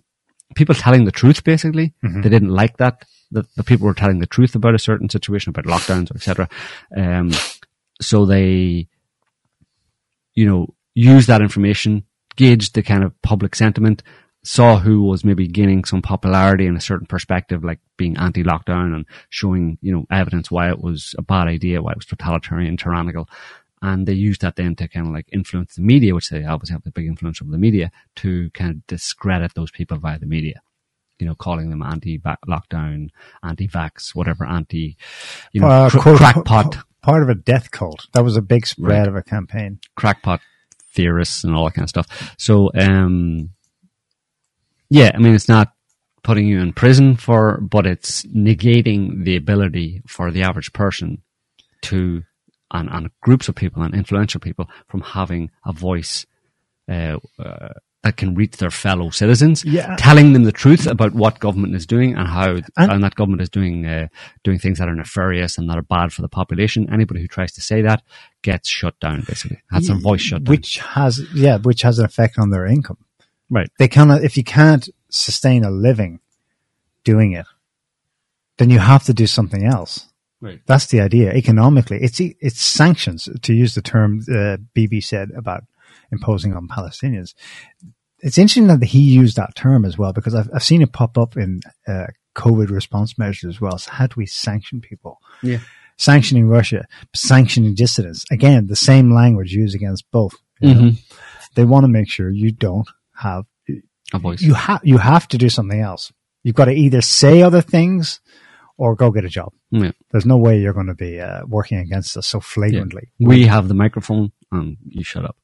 people 0.56 0.76
telling 0.76 1.06
the 1.06 1.12
truth. 1.12 1.44
Basically, 1.44 1.94
they 2.22 2.30
didn't 2.30 2.50
like 2.50 2.78
that 2.78 3.06
that 3.32 3.46
the 3.56 3.64
people 3.64 3.88
were 3.88 3.94
telling 3.94 4.20
the 4.20 4.28
truth 4.28 4.56
about 4.56 4.76
a 4.76 4.80
certain 4.80 5.10
situation, 5.10 5.52
about 5.52 5.66
lockdowns, 5.66 6.14
etc. 6.14 6.50
Um, 6.96 7.32
so 8.02 8.26
they, 8.26 8.88
you 10.34 10.46
know, 10.46 10.68
used 10.94 11.28
that 11.30 11.42
information, 11.42 12.04
gauged 12.36 12.76
the 12.76 12.84
kind 12.84 13.04
of 13.04 13.20
public 13.22 13.56
sentiment, 13.56 14.04
saw 14.44 14.80
who 14.80 15.04
was 15.04 15.24
maybe 15.24 15.48
gaining 15.48 15.84
some 15.84 16.02
popularity 16.02 16.66
in 16.66 16.76
a 16.76 16.82
certain 16.82 17.06
perspective, 17.08 17.64
like 17.64 17.80
being 17.98 18.18
anti-lockdown 18.18 18.96
and 18.96 19.06
showing, 19.30 19.78
you 19.82 19.92
know, 19.92 20.06
evidence 20.10 20.50
why 20.50 20.70
it 20.70 20.80
was 20.82 21.14
a 21.18 21.22
bad 21.22 21.48
idea, 21.48 21.82
why 21.82 21.92
it 21.92 21.98
was 21.98 22.06
totalitarian, 22.08 22.76
tyrannical. 22.78 23.30
And 23.84 24.08
they 24.08 24.14
used 24.14 24.42
that 24.42 24.56
then 24.56 24.76
to 24.76 24.88
kind 24.88 25.08
of 25.08 25.14
like 25.14 25.28
influence 25.32 25.76
the 25.76 25.82
media, 25.82 26.14
which 26.16 26.30
they 26.30 26.44
obviously 26.44 26.74
have 26.74 26.84
the 26.84 26.92
big 26.92 27.06
influence 27.08 27.42
over 27.42 27.52
the 27.52 27.58
media, 27.58 27.92
to 28.18 28.50
kind 28.52 28.72
of 28.72 28.88
discredit 28.88 29.54
those 29.54 29.72
people 29.72 29.98
via 29.98 30.20
the 30.20 30.26
media. 30.28 30.62
You 31.20 31.28
know, 31.28 31.36
calling 31.36 31.70
them 31.70 31.84
anti-lockdown, 31.84 33.10
anti-vax, 33.44 34.16
whatever, 34.16 34.46
anti, 34.46 34.98
you 35.52 35.62
know, 35.62 35.68
Uh, 35.68 35.90
cr- 35.90 36.00
quote- 36.00 36.18
crackpot, 36.18 36.78
Part 37.02 37.24
of 37.24 37.30
a 37.30 37.36
death 37.36 37.72
cult. 37.72 38.06
That 38.14 38.24
was 38.24 38.38
a 38.38 38.42
big 38.44 38.68
spread 38.68 39.00
Right. 39.00 39.08
of 39.08 39.16
a 39.16 39.24
campaign. 39.24 39.80
crackpot 39.96 40.40
theorists 40.94 41.44
and 41.44 41.56
all 41.56 41.66
that 41.66 41.74
kind 41.74 41.84
of 41.86 41.90
stuff. 41.90 42.36
So, 42.38 42.70
um, 42.76 43.50
yeah, 44.92 45.12
I 45.16 45.18
mean, 45.20 45.34
it's 45.34 45.48
not 45.50 45.72
putting 46.24 46.46
you 46.48 46.60
in 46.60 46.74
prison 46.74 47.16
for, 47.16 47.58
but 47.62 47.88
it's 47.88 48.24
negating 48.28 49.24
the 49.24 49.36
ability 49.38 50.02
for 50.06 50.30
the 50.32 50.44
average 50.44 50.72
person 50.74 51.22
to, 51.84 52.24
and, 52.72 52.90
and 52.90 53.10
groups 53.22 53.48
of 53.50 53.56
people 53.56 53.82
and 53.84 53.96
influential 53.96 54.40
people 54.40 54.70
from 54.88 55.02
having 55.02 55.50
a 55.66 55.72
voice, 55.74 56.26
uh, 56.90 57.18
uh, 57.40 57.70
that 58.04 58.18
can 58.18 58.34
reach 58.36 58.58
their 58.58 58.72
fellow 58.72 59.10
citizens, 59.12 59.64
Yeah. 59.64 59.96
telling 59.98 60.34
them 60.34 60.44
the 60.44 60.52
truth 60.52 60.88
about 60.88 61.14
what 61.14 61.40
government 61.40 61.76
is 61.76 61.86
doing 61.86 62.16
and 62.16 62.28
how, 62.28 62.58
and, 62.76 63.04
that 63.04 63.16
government 63.16 63.42
is 63.44 63.50
doing, 63.50 63.86
uh, 63.86 64.08
doing 64.44 64.58
things 64.60 64.80
that 64.80 64.90
are 64.90 64.96
nefarious 64.96 65.58
and 65.58 65.70
that 65.70 65.78
are 65.78 65.84
bad 65.84 66.12
for 66.12 66.22
the 66.24 66.28
population. 66.28 66.90
Anybody 66.92 67.22
who 67.22 67.28
tries 67.28 67.54
to 67.54 67.62
say 67.62 67.82
that 67.84 68.02
gets 68.42 68.68
shut 68.70 69.00
down, 69.00 69.24
basically. 69.28 69.60
Has 69.72 69.88
their 69.88 69.98
voice 69.98 70.22
shut 70.22 70.44
down. 70.44 70.52
Which 70.52 70.80
has, 70.80 71.22
yeah, 71.34 71.58
which 71.60 71.84
has 71.84 72.00
an 72.00 72.06
effect 72.06 72.38
on 72.40 72.50
their 72.50 72.66
income. 72.66 72.98
Right. 73.52 73.70
They 73.78 73.90
cannot, 73.90 74.24
if 74.24 74.38
you 74.38 74.44
can't 74.44 74.88
sustain 75.10 75.64
a 75.66 75.70
living 75.70 76.22
doing 77.04 77.34
it, 77.34 77.46
then 78.58 78.70
you 78.70 78.80
have 78.80 79.04
to 79.04 79.14
do 79.14 79.28
something 79.28 79.66
else. 79.66 80.08
Right. 80.40 80.62
That's 80.66 80.88
the 80.88 81.02
idea. 81.02 81.34
Economically, 81.34 82.00
it's 82.02 82.20
it's 82.20 82.62
sanctions 82.62 83.30
to 83.44 83.54
use 83.54 83.76
the 83.76 83.82
term 83.82 84.22
uh, 84.34 84.58
Bibi 84.74 85.00
said 85.02 85.30
about 85.38 85.66
imposing 86.12 86.56
on 86.56 86.68
Palestinians. 86.68 87.36
It's 88.20 88.40
interesting 88.40 88.68
that 88.68 88.84
he 88.84 89.02
used 89.02 89.36
that 89.36 89.56
term 89.56 89.86
as 89.86 90.00
well 90.00 90.14
because 90.14 90.34
I've 90.34 90.50
I've 90.54 90.64
seen 90.64 90.82
it 90.82 90.94
pop 90.94 91.18
up 91.18 91.38
in 91.38 91.62
uh, 91.88 92.08
COVID 92.36 92.72
response 92.72 93.20
measures 93.20 93.56
as 93.56 93.62
well. 93.62 93.78
So 93.78 93.92
how 93.92 94.08
do 94.08 94.16
we 94.18 94.26
sanction 94.26 94.82
people? 94.82 95.20
Yeah. 95.44 95.60
Sanctioning 95.98 96.48
Russia, 96.48 96.86
sanctioning 97.14 97.76
dissidents. 97.76 98.26
Again, 98.32 98.66
the 98.66 98.76
same 98.76 99.14
language 99.14 99.52
used 99.52 99.76
against 99.76 100.10
both. 100.10 100.34
know. 100.62 100.92
They 101.54 101.66
want 101.66 101.84
to 101.84 101.88
make 101.88 102.10
sure 102.10 102.32
you 102.32 102.52
don't 102.52 102.88
have 103.22 103.46
A 104.14 104.20
voice. 104.20 104.42
you 104.42 104.54
have 104.54 104.82
you 104.84 104.98
have 104.98 105.28
to 105.30 105.38
do 105.38 105.50
something 105.50 105.80
else. 105.80 106.12
You've 106.44 106.56
got 106.56 106.66
to 106.66 106.72
either 106.74 107.02
say 107.02 107.42
other 107.42 107.62
things 107.62 108.20
or 108.78 108.96
go 108.96 109.12
get 109.12 109.26
a 109.26 109.30
job. 109.30 109.54
Yeah. 109.70 109.92
There's 110.12 110.26
no 110.26 110.38
way 110.38 110.60
you're 110.60 110.74
going 110.74 110.88
to 110.88 110.96
be 110.96 111.20
uh, 111.20 111.42
working 111.48 111.78
against 111.78 112.18
us 112.18 112.26
so 112.28 112.40
flagrantly. 112.40 113.12
We 113.20 113.46
have 113.46 113.68
the 113.68 113.76
microphone 113.76 114.32
and 114.52 114.78
you 114.88 115.04
shut 115.04 115.24
up. 115.26 115.38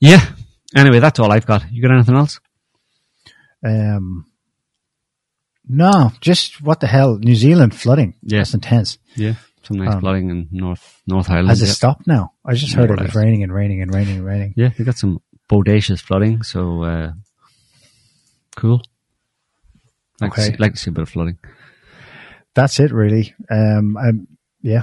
Yeah. 0.00 0.24
Anyway, 0.74 0.98
that's 1.00 1.18
all 1.18 1.30
I've 1.30 1.44
got. 1.46 1.70
You 1.70 1.82
got 1.82 1.90
anything 1.92 2.16
else? 2.16 2.40
Um, 3.64 4.24
no, 5.68 6.12
just 6.20 6.62
what 6.62 6.80
the 6.80 6.86
hell? 6.86 7.18
New 7.18 7.34
Zealand 7.36 7.74
flooding. 7.74 8.14
Yeah. 8.22 8.38
That's 8.38 8.54
intense. 8.54 8.98
Yeah. 9.14 9.34
Some 9.62 9.76
nice 9.76 9.94
Um, 9.94 10.00
flooding 10.00 10.30
in 10.30 10.48
North 10.50 11.02
North 11.06 11.28
Island. 11.28 11.48
Has 11.50 11.60
it 11.60 11.66
yeah. 11.66 11.72
stopped 11.72 12.06
now? 12.06 12.32
I 12.46 12.54
just 12.54 12.72
heard 12.72 12.88
More 12.88 12.98
it 12.98 13.02
was 13.02 13.14
raining 13.14 13.42
and 13.42 13.52
raining 13.52 13.82
and 13.82 13.92
raining 13.94 14.16
and 14.16 14.24
raining. 14.24 14.54
Yeah, 14.56 14.70
we 14.78 14.86
got 14.86 14.96
some 14.96 15.20
bodacious 15.50 16.00
flooding, 16.00 16.42
so 16.44 16.84
uh, 16.84 17.12
cool. 18.56 18.82
Like 20.20 20.34
to 20.34 20.40
Okay. 20.40 20.50
see, 20.52 20.56
like 20.58 20.72
to 20.74 20.78
see 20.78 20.90
a 20.90 20.92
bit 20.92 21.02
of 21.02 21.08
flooding. 21.08 21.38
That's 22.54 22.78
it, 22.78 22.92
really. 22.92 23.34
Um, 23.50 23.96
um, 23.96 24.28
yeah. 24.62 24.82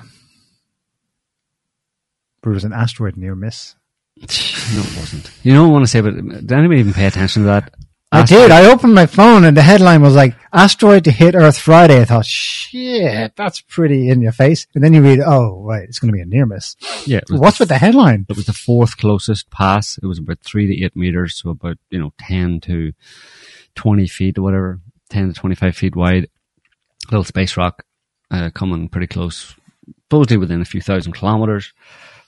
There 2.43 2.51
was 2.53 2.63
an 2.65 2.73
asteroid 2.73 3.17
near 3.17 3.35
miss. 3.35 3.75
No, 4.75 4.81
it 4.81 4.97
wasn't. 4.97 5.31
You 5.43 5.53
don't 5.53 5.71
want 5.71 5.83
to 5.83 5.87
say, 5.87 6.01
but 6.01 6.13
did 6.15 6.51
anybody 6.51 6.81
even 6.81 6.91
pay 6.91 7.05
attention 7.05 7.43
to 7.43 7.47
that? 7.47 7.73
I 8.11 8.23
did. 8.23 8.51
I 8.51 8.71
opened 8.71 8.95
my 8.95 9.05
phone 9.05 9.43
and 9.43 9.57
the 9.57 9.61
headline 9.61 10.01
was 10.01 10.15
like 10.15 10.33
"Asteroid 10.53 11.03
to 11.05 11.11
hit 11.11 11.35
Earth 11.35 11.57
Friday." 11.57 11.99
I 11.99 12.05
thought, 12.05 12.25
"Shit, 12.25 13.35
that's 13.35 13.59
pretty 13.59 14.09
in 14.09 14.21
your 14.21 14.31
face." 14.31 14.65
And 14.73 14.81
then 14.83 14.93
you 14.93 15.01
read, 15.01 15.19
"Oh, 15.19 15.61
right, 15.63 15.83
it's 15.83 15.99
going 15.99 16.07
to 16.11 16.15
be 16.15 16.21
a 16.21 16.25
near 16.25 16.45
miss." 16.45 16.77
Yeah, 17.05 17.19
What's 17.29 17.57
the 17.57 17.63
with 17.63 17.69
the 17.69 17.77
headline? 17.77 18.25
It 18.29 18.37
was 18.37 18.45
the 18.45 18.53
fourth 18.53 18.95
closest 18.97 19.49
pass. 19.49 19.97
It 20.01 20.05
was 20.05 20.19
about 20.19 20.39
three 20.39 20.67
to 20.67 20.85
eight 20.85 20.95
meters, 20.95 21.35
so 21.35 21.49
about 21.49 21.77
you 21.89 21.99
know 21.99 22.13
ten 22.17 22.61
to 22.61 22.93
twenty 23.75 24.07
feet 24.07 24.37
or 24.37 24.43
whatever, 24.43 24.79
ten 25.09 25.27
to 25.27 25.33
twenty-five 25.33 25.75
feet 25.75 25.95
wide. 25.95 26.29
Little 27.11 27.25
space 27.25 27.57
rock 27.57 27.83
uh, 28.31 28.51
coming 28.51 28.87
pretty 28.87 29.07
close, 29.07 29.53
supposedly 30.03 30.37
within 30.37 30.61
a 30.61 30.65
few 30.65 30.81
thousand 30.81 31.11
kilometers, 31.11 31.73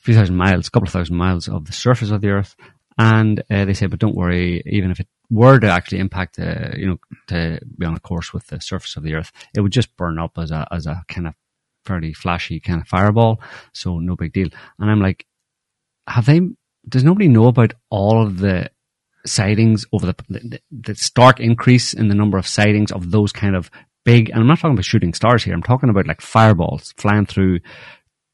a 0.01 0.03
few 0.03 0.13
thousand 0.13 0.35
miles, 0.35 0.67
a 0.67 0.71
couple 0.71 0.87
of 0.87 0.93
thousand 0.93 1.15
miles 1.15 1.47
of 1.47 1.65
the 1.65 1.73
surface 1.73 2.11
of 2.11 2.19
the 2.19 2.29
Earth. 2.29 2.55
And 2.99 3.41
uh, 3.49 3.63
they 3.65 3.73
say, 3.73 3.85
but 3.87 3.99
don't 3.99 4.15
worry, 4.15 4.61
even 4.65 4.91
if 4.91 4.99
it 4.99 5.07
were 5.29 5.57
to 5.59 5.69
actually 5.69 5.99
impact, 5.99 6.37
uh, 6.37 6.71
you 6.75 6.85
know, 6.87 6.97
to 7.27 7.59
be 7.77 7.85
on 7.85 7.95
a 7.95 7.99
course 7.99 8.33
with 8.33 8.47
the 8.47 8.59
surface 8.59 8.97
of 8.97 9.03
the 9.03 9.13
Earth, 9.15 9.31
it 9.55 9.61
would 9.61 9.71
just 9.71 9.95
burn 9.95 10.19
up 10.19 10.37
as 10.37 10.51
a 10.51 10.67
as 10.71 10.85
a 10.85 11.03
kind 11.07 11.25
of 11.27 11.33
fairly 11.85 12.13
flashy 12.13 12.59
kind 12.59 12.81
of 12.81 12.87
fireball. 12.87 13.39
So 13.73 13.99
no 13.99 14.15
big 14.15 14.33
deal. 14.33 14.49
And 14.77 14.91
I'm 14.91 14.99
like, 14.99 15.25
have 16.07 16.25
they? 16.25 16.41
Does 16.87 17.03
nobody 17.05 17.27
know 17.29 17.47
about 17.47 17.73
all 17.89 18.21
of 18.21 18.39
the 18.39 18.69
sightings 19.25 19.85
over 19.93 20.07
the, 20.07 20.15
the 20.29 20.59
the 20.71 20.95
stark 20.95 21.39
increase 21.39 21.93
in 21.93 22.07
the 22.09 22.15
number 22.15 22.37
of 22.37 22.47
sightings 22.47 22.91
of 22.91 23.11
those 23.11 23.31
kind 23.31 23.55
of 23.55 23.71
big? 24.03 24.29
And 24.29 24.39
I'm 24.41 24.47
not 24.47 24.59
talking 24.59 24.73
about 24.73 24.85
shooting 24.85 25.13
stars 25.13 25.43
here. 25.43 25.53
I'm 25.53 25.63
talking 25.63 25.89
about 25.89 26.07
like 26.07 26.19
fireballs 26.21 26.93
flying 26.97 27.25
through, 27.27 27.59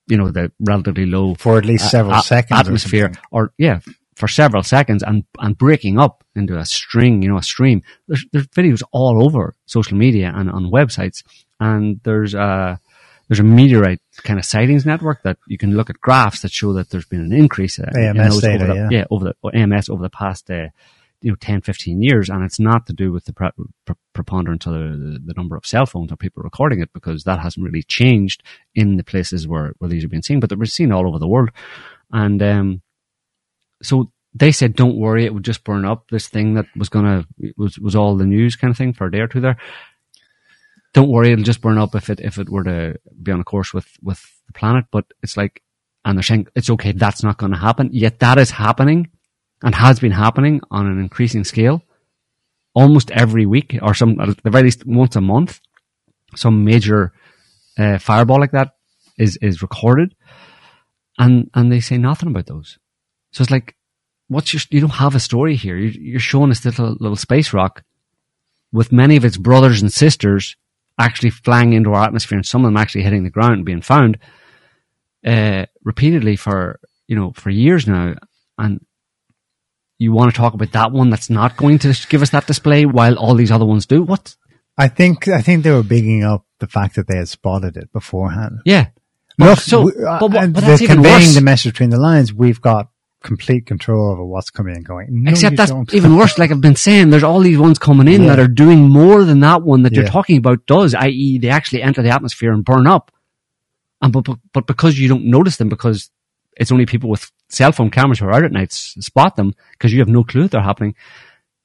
you 0.07 0.17
know, 0.17 0.31
the 0.31 0.51
relatively 0.59 1.05
low 1.05 1.35
For 1.35 1.57
at 1.57 1.65
least 1.65 1.91
several 1.91 2.15
a- 2.19 2.23
seconds 2.23 2.59
atmosphere, 2.61 3.05
something. 3.07 3.21
or, 3.31 3.53
yeah, 3.57 3.79
for 4.15 4.27
several 4.27 4.63
seconds, 4.63 5.03
and 5.03 5.23
and 5.39 5.57
breaking 5.57 5.99
up 5.99 6.23
into 6.35 6.57
a 6.57 6.65
string, 6.65 7.21
you 7.21 7.29
know, 7.29 7.37
a 7.37 7.43
stream. 7.43 7.81
There's 8.07 8.25
there's 8.31 8.47
videos 8.47 8.81
all 8.91 9.23
over 9.23 9.55
social 9.65 9.97
media 9.97 10.31
and 10.35 10.49
on 10.49 10.71
websites, 10.71 11.23
and 11.59 11.99
there's 12.03 12.33
a 12.33 12.79
there's 13.27 13.39
a 13.39 13.43
meteorite 13.43 14.01
kind 14.23 14.39
of 14.39 14.45
sightings 14.45 14.85
network 14.85 15.23
that 15.23 15.37
you 15.47 15.57
can 15.57 15.75
look 15.75 15.89
at 15.89 15.99
graphs 15.99 16.41
that 16.41 16.51
show 16.51 16.73
that 16.73 16.89
there's 16.89 17.05
been 17.05 17.21
an 17.21 17.33
increase 17.33 17.79
uh, 17.79 17.89
in 17.95 18.19
AMS 18.19 18.35
those 18.35 18.41
data, 18.41 18.63
over 18.63 18.73
the, 18.73 18.79
yeah. 18.79 18.87
yeah, 18.91 19.05
over 19.09 19.25
the 19.25 19.49
AMS 19.53 19.89
over 19.89 20.03
the 20.03 20.09
past 20.09 20.49
uh, 20.49 20.67
you 21.21 21.31
know 21.31 21.35
10, 21.39 21.61
15 21.61 22.01
years, 22.01 22.29
and 22.29 22.43
it's 22.43 22.59
not 22.59 22.85
to 22.85 22.93
do 22.93 23.11
with 23.11 23.25
the 23.25 23.33
pre- 23.33 23.49
pre- 23.85 23.95
preponderance 24.13 24.65
of 24.67 24.73
the, 24.73 25.19
the 25.25 25.33
number 25.35 25.55
of 25.55 25.65
cell 25.65 25.85
phones 25.85 26.11
or 26.11 26.17
people 26.17 26.43
recording 26.43 26.81
it 26.81 26.93
because 26.93 27.23
that 27.23 27.39
hasn't 27.39 27.65
really 27.65 27.83
changed 27.83 28.43
in 28.75 28.97
the 28.97 29.03
places 29.03 29.47
where 29.47 29.73
where 29.79 29.89
these 29.89 30.05
are 30.05 30.09
being 30.09 30.21
seen, 30.21 30.39
but 30.39 30.49
they're 30.49 30.65
seen 30.65 30.91
all 30.91 31.07
over 31.07 31.19
the 31.19 31.27
world, 31.27 31.49
and 32.11 32.41
um, 32.43 32.81
so 33.81 34.11
they 34.33 34.51
said, 34.51 34.75
"Don't 34.75 34.97
worry, 34.97 35.25
it 35.25 35.33
would 35.33 35.45
just 35.45 35.63
burn 35.63 35.85
up." 35.85 36.09
This 36.09 36.27
thing 36.27 36.55
that 36.55 36.65
was 36.75 36.89
gonna 36.89 37.25
was 37.57 37.79
was 37.79 37.95
all 37.95 38.15
the 38.15 38.25
news 38.25 38.55
kind 38.55 38.71
of 38.71 38.77
thing 38.77 38.93
for 38.93 39.07
a 39.07 39.11
day 39.11 39.19
or 39.19 39.27
two 39.27 39.41
there. 39.41 39.57
Don't 40.93 41.09
worry, 41.09 41.31
it'll 41.31 41.43
just 41.43 41.61
burn 41.61 41.77
up 41.77 41.95
if 41.95 42.09
it 42.09 42.19
if 42.19 42.37
it 42.37 42.49
were 42.49 42.63
to 42.63 42.95
be 43.21 43.31
on 43.31 43.41
a 43.41 43.43
course 43.43 43.73
with 43.73 43.87
with 44.01 44.21
the 44.47 44.53
planet. 44.53 44.85
But 44.91 45.05
it's 45.21 45.37
like, 45.37 45.61
and 46.03 46.17
they're 46.17 46.23
saying 46.23 46.47
it's 46.55 46.69
okay. 46.69 46.91
That's 46.91 47.23
not 47.23 47.37
going 47.37 47.51
to 47.51 47.57
happen. 47.57 47.89
Yet 47.91 48.19
that 48.19 48.37
is 48.37 48.51
happening 48.51 49.09
and 49.61 49.75
has 49.75 49.99
been 49.99 50.11
happening 50.11 50.61
on 50.71 50.85
an 50.85 50.99
increasing 50.99 51.43
scale 51.43 51.81
almost 52.73 53.09
every 53.11 53.45
week 53.45 53.77
or 53.81 53.93
some, 53.93 54.19
at 54.19 54.43
the 54.43 54.49
very 54.49 54.65
least 54.65 54.85
once 54.85 55.15
a 55.15 55.21
month. 55.21 55.61
Some 56.35 56.65
major 56.65 57.13
uh, 57.77 57.97
fireball 57.97 58.39
like 58.39 58.51
that 58.51 58.75
is, 59.17 59.37
is 59.37 59.61
recorded 59.61 60.13
and, 61.17 61.49
and 61.53 61.71
they 61.71 61.79
say 61.79 61.97
nothing 61.97 62.29
about 62.29 62.47
those. 62.47 62.77
So 63.35 63.41
it's 63.41 63.51
like, 63.51 63.75
what's 64.29 64.53
your, 64.53 64.61
you 64.69 64.79
don't 64.79 64.89
have 64.91 65.13
a 65.13 65.19
story 65.19 65.55
here. 65.55 65.75
You're, 65.77 65.91
you're 65.91 66.19
showing 66.21 66.51
us 66.51 66.61
this 66.61 66.79
little, 66.79 66.95
little 66.99 67.17
space 67.17 67.51
rock 67.51 67.83
with 68.71 68.93
many 68.93 69.17
of 69.17 69.25
its 69.25 69.35
brothers 69.35 69.81
and 69.81 69.91
sisters 69.91 70.55
actually 70.97 71.31
flying 71.31 71.73
into 71.73 71.91
our 71.91 72.03
atmosphere 72.05 72.37
and 72.37 72.45
some 72.45 72.63
of 72.63 72.69
them 72.69 72.77
actually 72.77 73.03
hitting 73.03 73.25
the 73.25 73.29
ground 73.29 73.53
and 73.55 73.65
being 73.65 73.81
found 73.81 74.17
uh, 75.25 75.65
repeatedly 75.83 76.37
for 76.37 76.79
you 77.07 77.15
know 77.15 77.31
for 77.33 77.49
years 77.49 77.87
now, 77.87 78.13
and 78.57 78.85
you 79.97 80.11
want 80.13 80.31
to 80.31 80.37
talk 80.37 80.53
about 80.53 80.71
that 80.71 80.91
one 80.91 81.09
that's 81.09 81.29
not 81.29 81.57
going 81.57 81.79
to 81.79 81.93
give 82.09 82.21
us 82.21 82.29
that 82.29 82.47
display 82.47 82.85
while 82.85 83.15
all 83.17 83.35
these 83.35 83.51
other 83.51 83.65
ones 83.65 83.85
do. 83.85 84.03
What? 84.03 84.35
I 84.77 84.87
think 84.87 85.27
I 85.27 85.41
think 85.41 85.63
they 85.63 85.71
were 85.71 85.83
bigging 85.83 86.23
up 86.23 86.45
the 86.59 86.67
fact 86.67 86.95
that 86.95 87.07
they 87.07 87.17
had 87.17 87.27
spotted 87.27 87.75
it 87.75 87.91
beforehand. 87.91 88.59
Yeah. 88.65 88.89
Look, 89.37 89.59
so, 89.59 89.81
we- 89.81 89.91
uh, 89.91 90.19
but, 90.19 90.29
but, 90.29 90.53
but 90.53 90.61
they're 90.61 90.69
that's 90.69 90.81
even 90.81 90.97
conveying 90.97 91.15
worse. 91.15 91.35
the 91.35 91.41
message 91.41 91.73
between 91.73 91.89
the 91.89 91.99
lines. 91.99 92.31
We've 92.33 92.61
got 92.61 92.89
complete 93.25 93.65
control 93.65 94.11
over 94.11 94.23
what's 94.23 94.49
coming 94.49 94.75
and 94.75 94.85
going. 94.85 95.07
No, 95.09 95.31
Except 95.31 95.57
that's 95.57 95.71
don't. 95.71 95.93
even 95.93 96.15
worse. 96.15 96.37
Like 96.37 96.51
I've 96.51 96.61
been 96.61 96.75
saying, 96.75 97.09
there's 97.09 97.23
all 97.23 97.39
these 97.41 97.57
ones 97.57 97.77
coming 97.79 98.07
in 98.07 98.21
Yeah. 98.23 98.29
that 98.29 98.39
are 98.39 98.47
doing 98.47 98.87
more 98.89 99.23
than 99.25 99.39
that 99.41 99.63
one 99.63 99.81
that 99.83 99.93
you're 99.93 100.05
talking 100.05 100.37
about 100.37 100.65
does, 100.67 100.93
i.e., 100.95 101.39
they 101.39 101.49
actually 101.49 101.81
enter 101.81 102.01
the 102.03 102.11
atmosphere 102.11 102.53
and 102.53 102.63
burn 102.63 102.87
up. 102.87 103.11
And 104.01 104.13
but, 104.13 104.25
but 104.25 104.37
but 104.53 104.67
because 104.67 104.99
you 104.99 105.07
don't 105.09 105.25
notice 105.25 105.57
them 105.57 105.69
because 105.69 106.09
it's 106.57 106.71
only 106.71 106.85
people 106.85 107.09
with 107.09 107.31
cell 107.49 107.71
phone 107.71 107.89
cameras 107.89 108.19
who 108.19 108.25
are 108.27 108.33
out 108.33 108.43
at 108.45 108.51
night 108.51 108.71
spot 108.71 109.35
them 109.35 109.53
because 109.71 109.91
you 109.91 109.99
have 109.99 110.07
no 110.07 110.23
clue 110.23 110.43
that 110.43 110.51
they're 110.51 110.61
happening. 110.61 110.95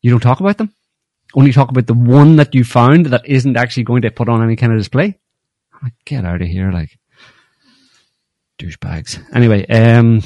You 0.02 0.10
don't 0.10 0.20
talk 0.20 0.40
about 0.40 0.56
them. 0.58 0.72
Only 1.34 1.52
talk 1.52 1.70
about 1.70 1.86
the 1.86 1.94
one 1.94 2.36
that 2.36 2.54
you 2.54 2.64
found 2.64 3.06
that 3.06 3.22
isn't 3.26 3.56
actually 3.56 3.84
going 3.84 4.02
to 4.02 4.10
put 4.10 4.28
on 4.28 4.42
any 4.42 4.56
kind 4.56 4.72
of 4.72 4.78
display. 4.78 5.18
Like, 5.82 5.92
get 6.04 6.24
out 6.24 6.42
of 6.42 6.48
here, 6.48 6.72
like 6.72 6.98
douchebags. 8.58 9.22
Anyway, 9.34 9.66
um, 9.66 10.22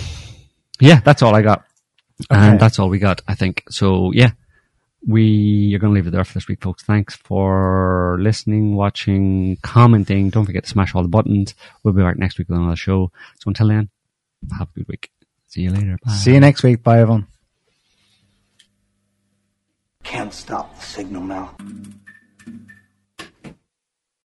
yeah, 0.80 1.00
that's 1.00 1.22
all 1.22 1.34
I 1.34 1.42
got. 1.42 1.64
And 2.30 2.60
that's 2.60 2.78
all 2.78 2.88
we 2.88 2.98
got, 2.98 3.22
I 3.26 3.34
think. 3.34 3.64
So 3.70 4.12
yeah, 4.12 4.30
we 5.06 5.74
are 5.74 5.78
going 5.78 5.92
to 5.92 5.94
leave 5.94 6.06
it 6.06 6.10
there 6.10 6.24
for 6.24 6.34
this 6.34 6.48
week, 6.48 6.62
folks. 6.62 6.82
Thanks 6.82 7.16
for 7.16 8.16
listening, 8.20 8.76
watching, 8.76 9.58
commenting. 9.62 10.30
Don't 10.30 10.46
forget 10.46 10.64
to 10.64 10.70
smash 10.70 10.94
all 10.94 11.02
the 11.02 11.08
buttons. 11.08 11.54
We'll 11.82 11.94
be 11.94 12.02
back 12.02 12.18
next 12.18 12.38
week 12.38 12.48
with 12.48 12.58
another 12.58 12.76
show. 12.76 13.10
So 13.40 13.48
until 13.48 13.68
then, 13.68 13.90
have 14.56 14.68
a 14.68 14.78
good 14.78 14.88
week. 14.88 15.10
See 15.48 15.62
you 15.62 15.70
later. 15.70 15.98
Bye. 16.04 16.12
See 16.12 16.32
you 16.32 16.40
next 16.40 16.62
week. 16.62 16.82
Bye, 16.82 17.00
everyone. 17.00 17.26
Can't 20.02 20.32
stop 20.32 20.78
the 20.78 20.84
signal 20.84 21.22
now. 21.22 21.56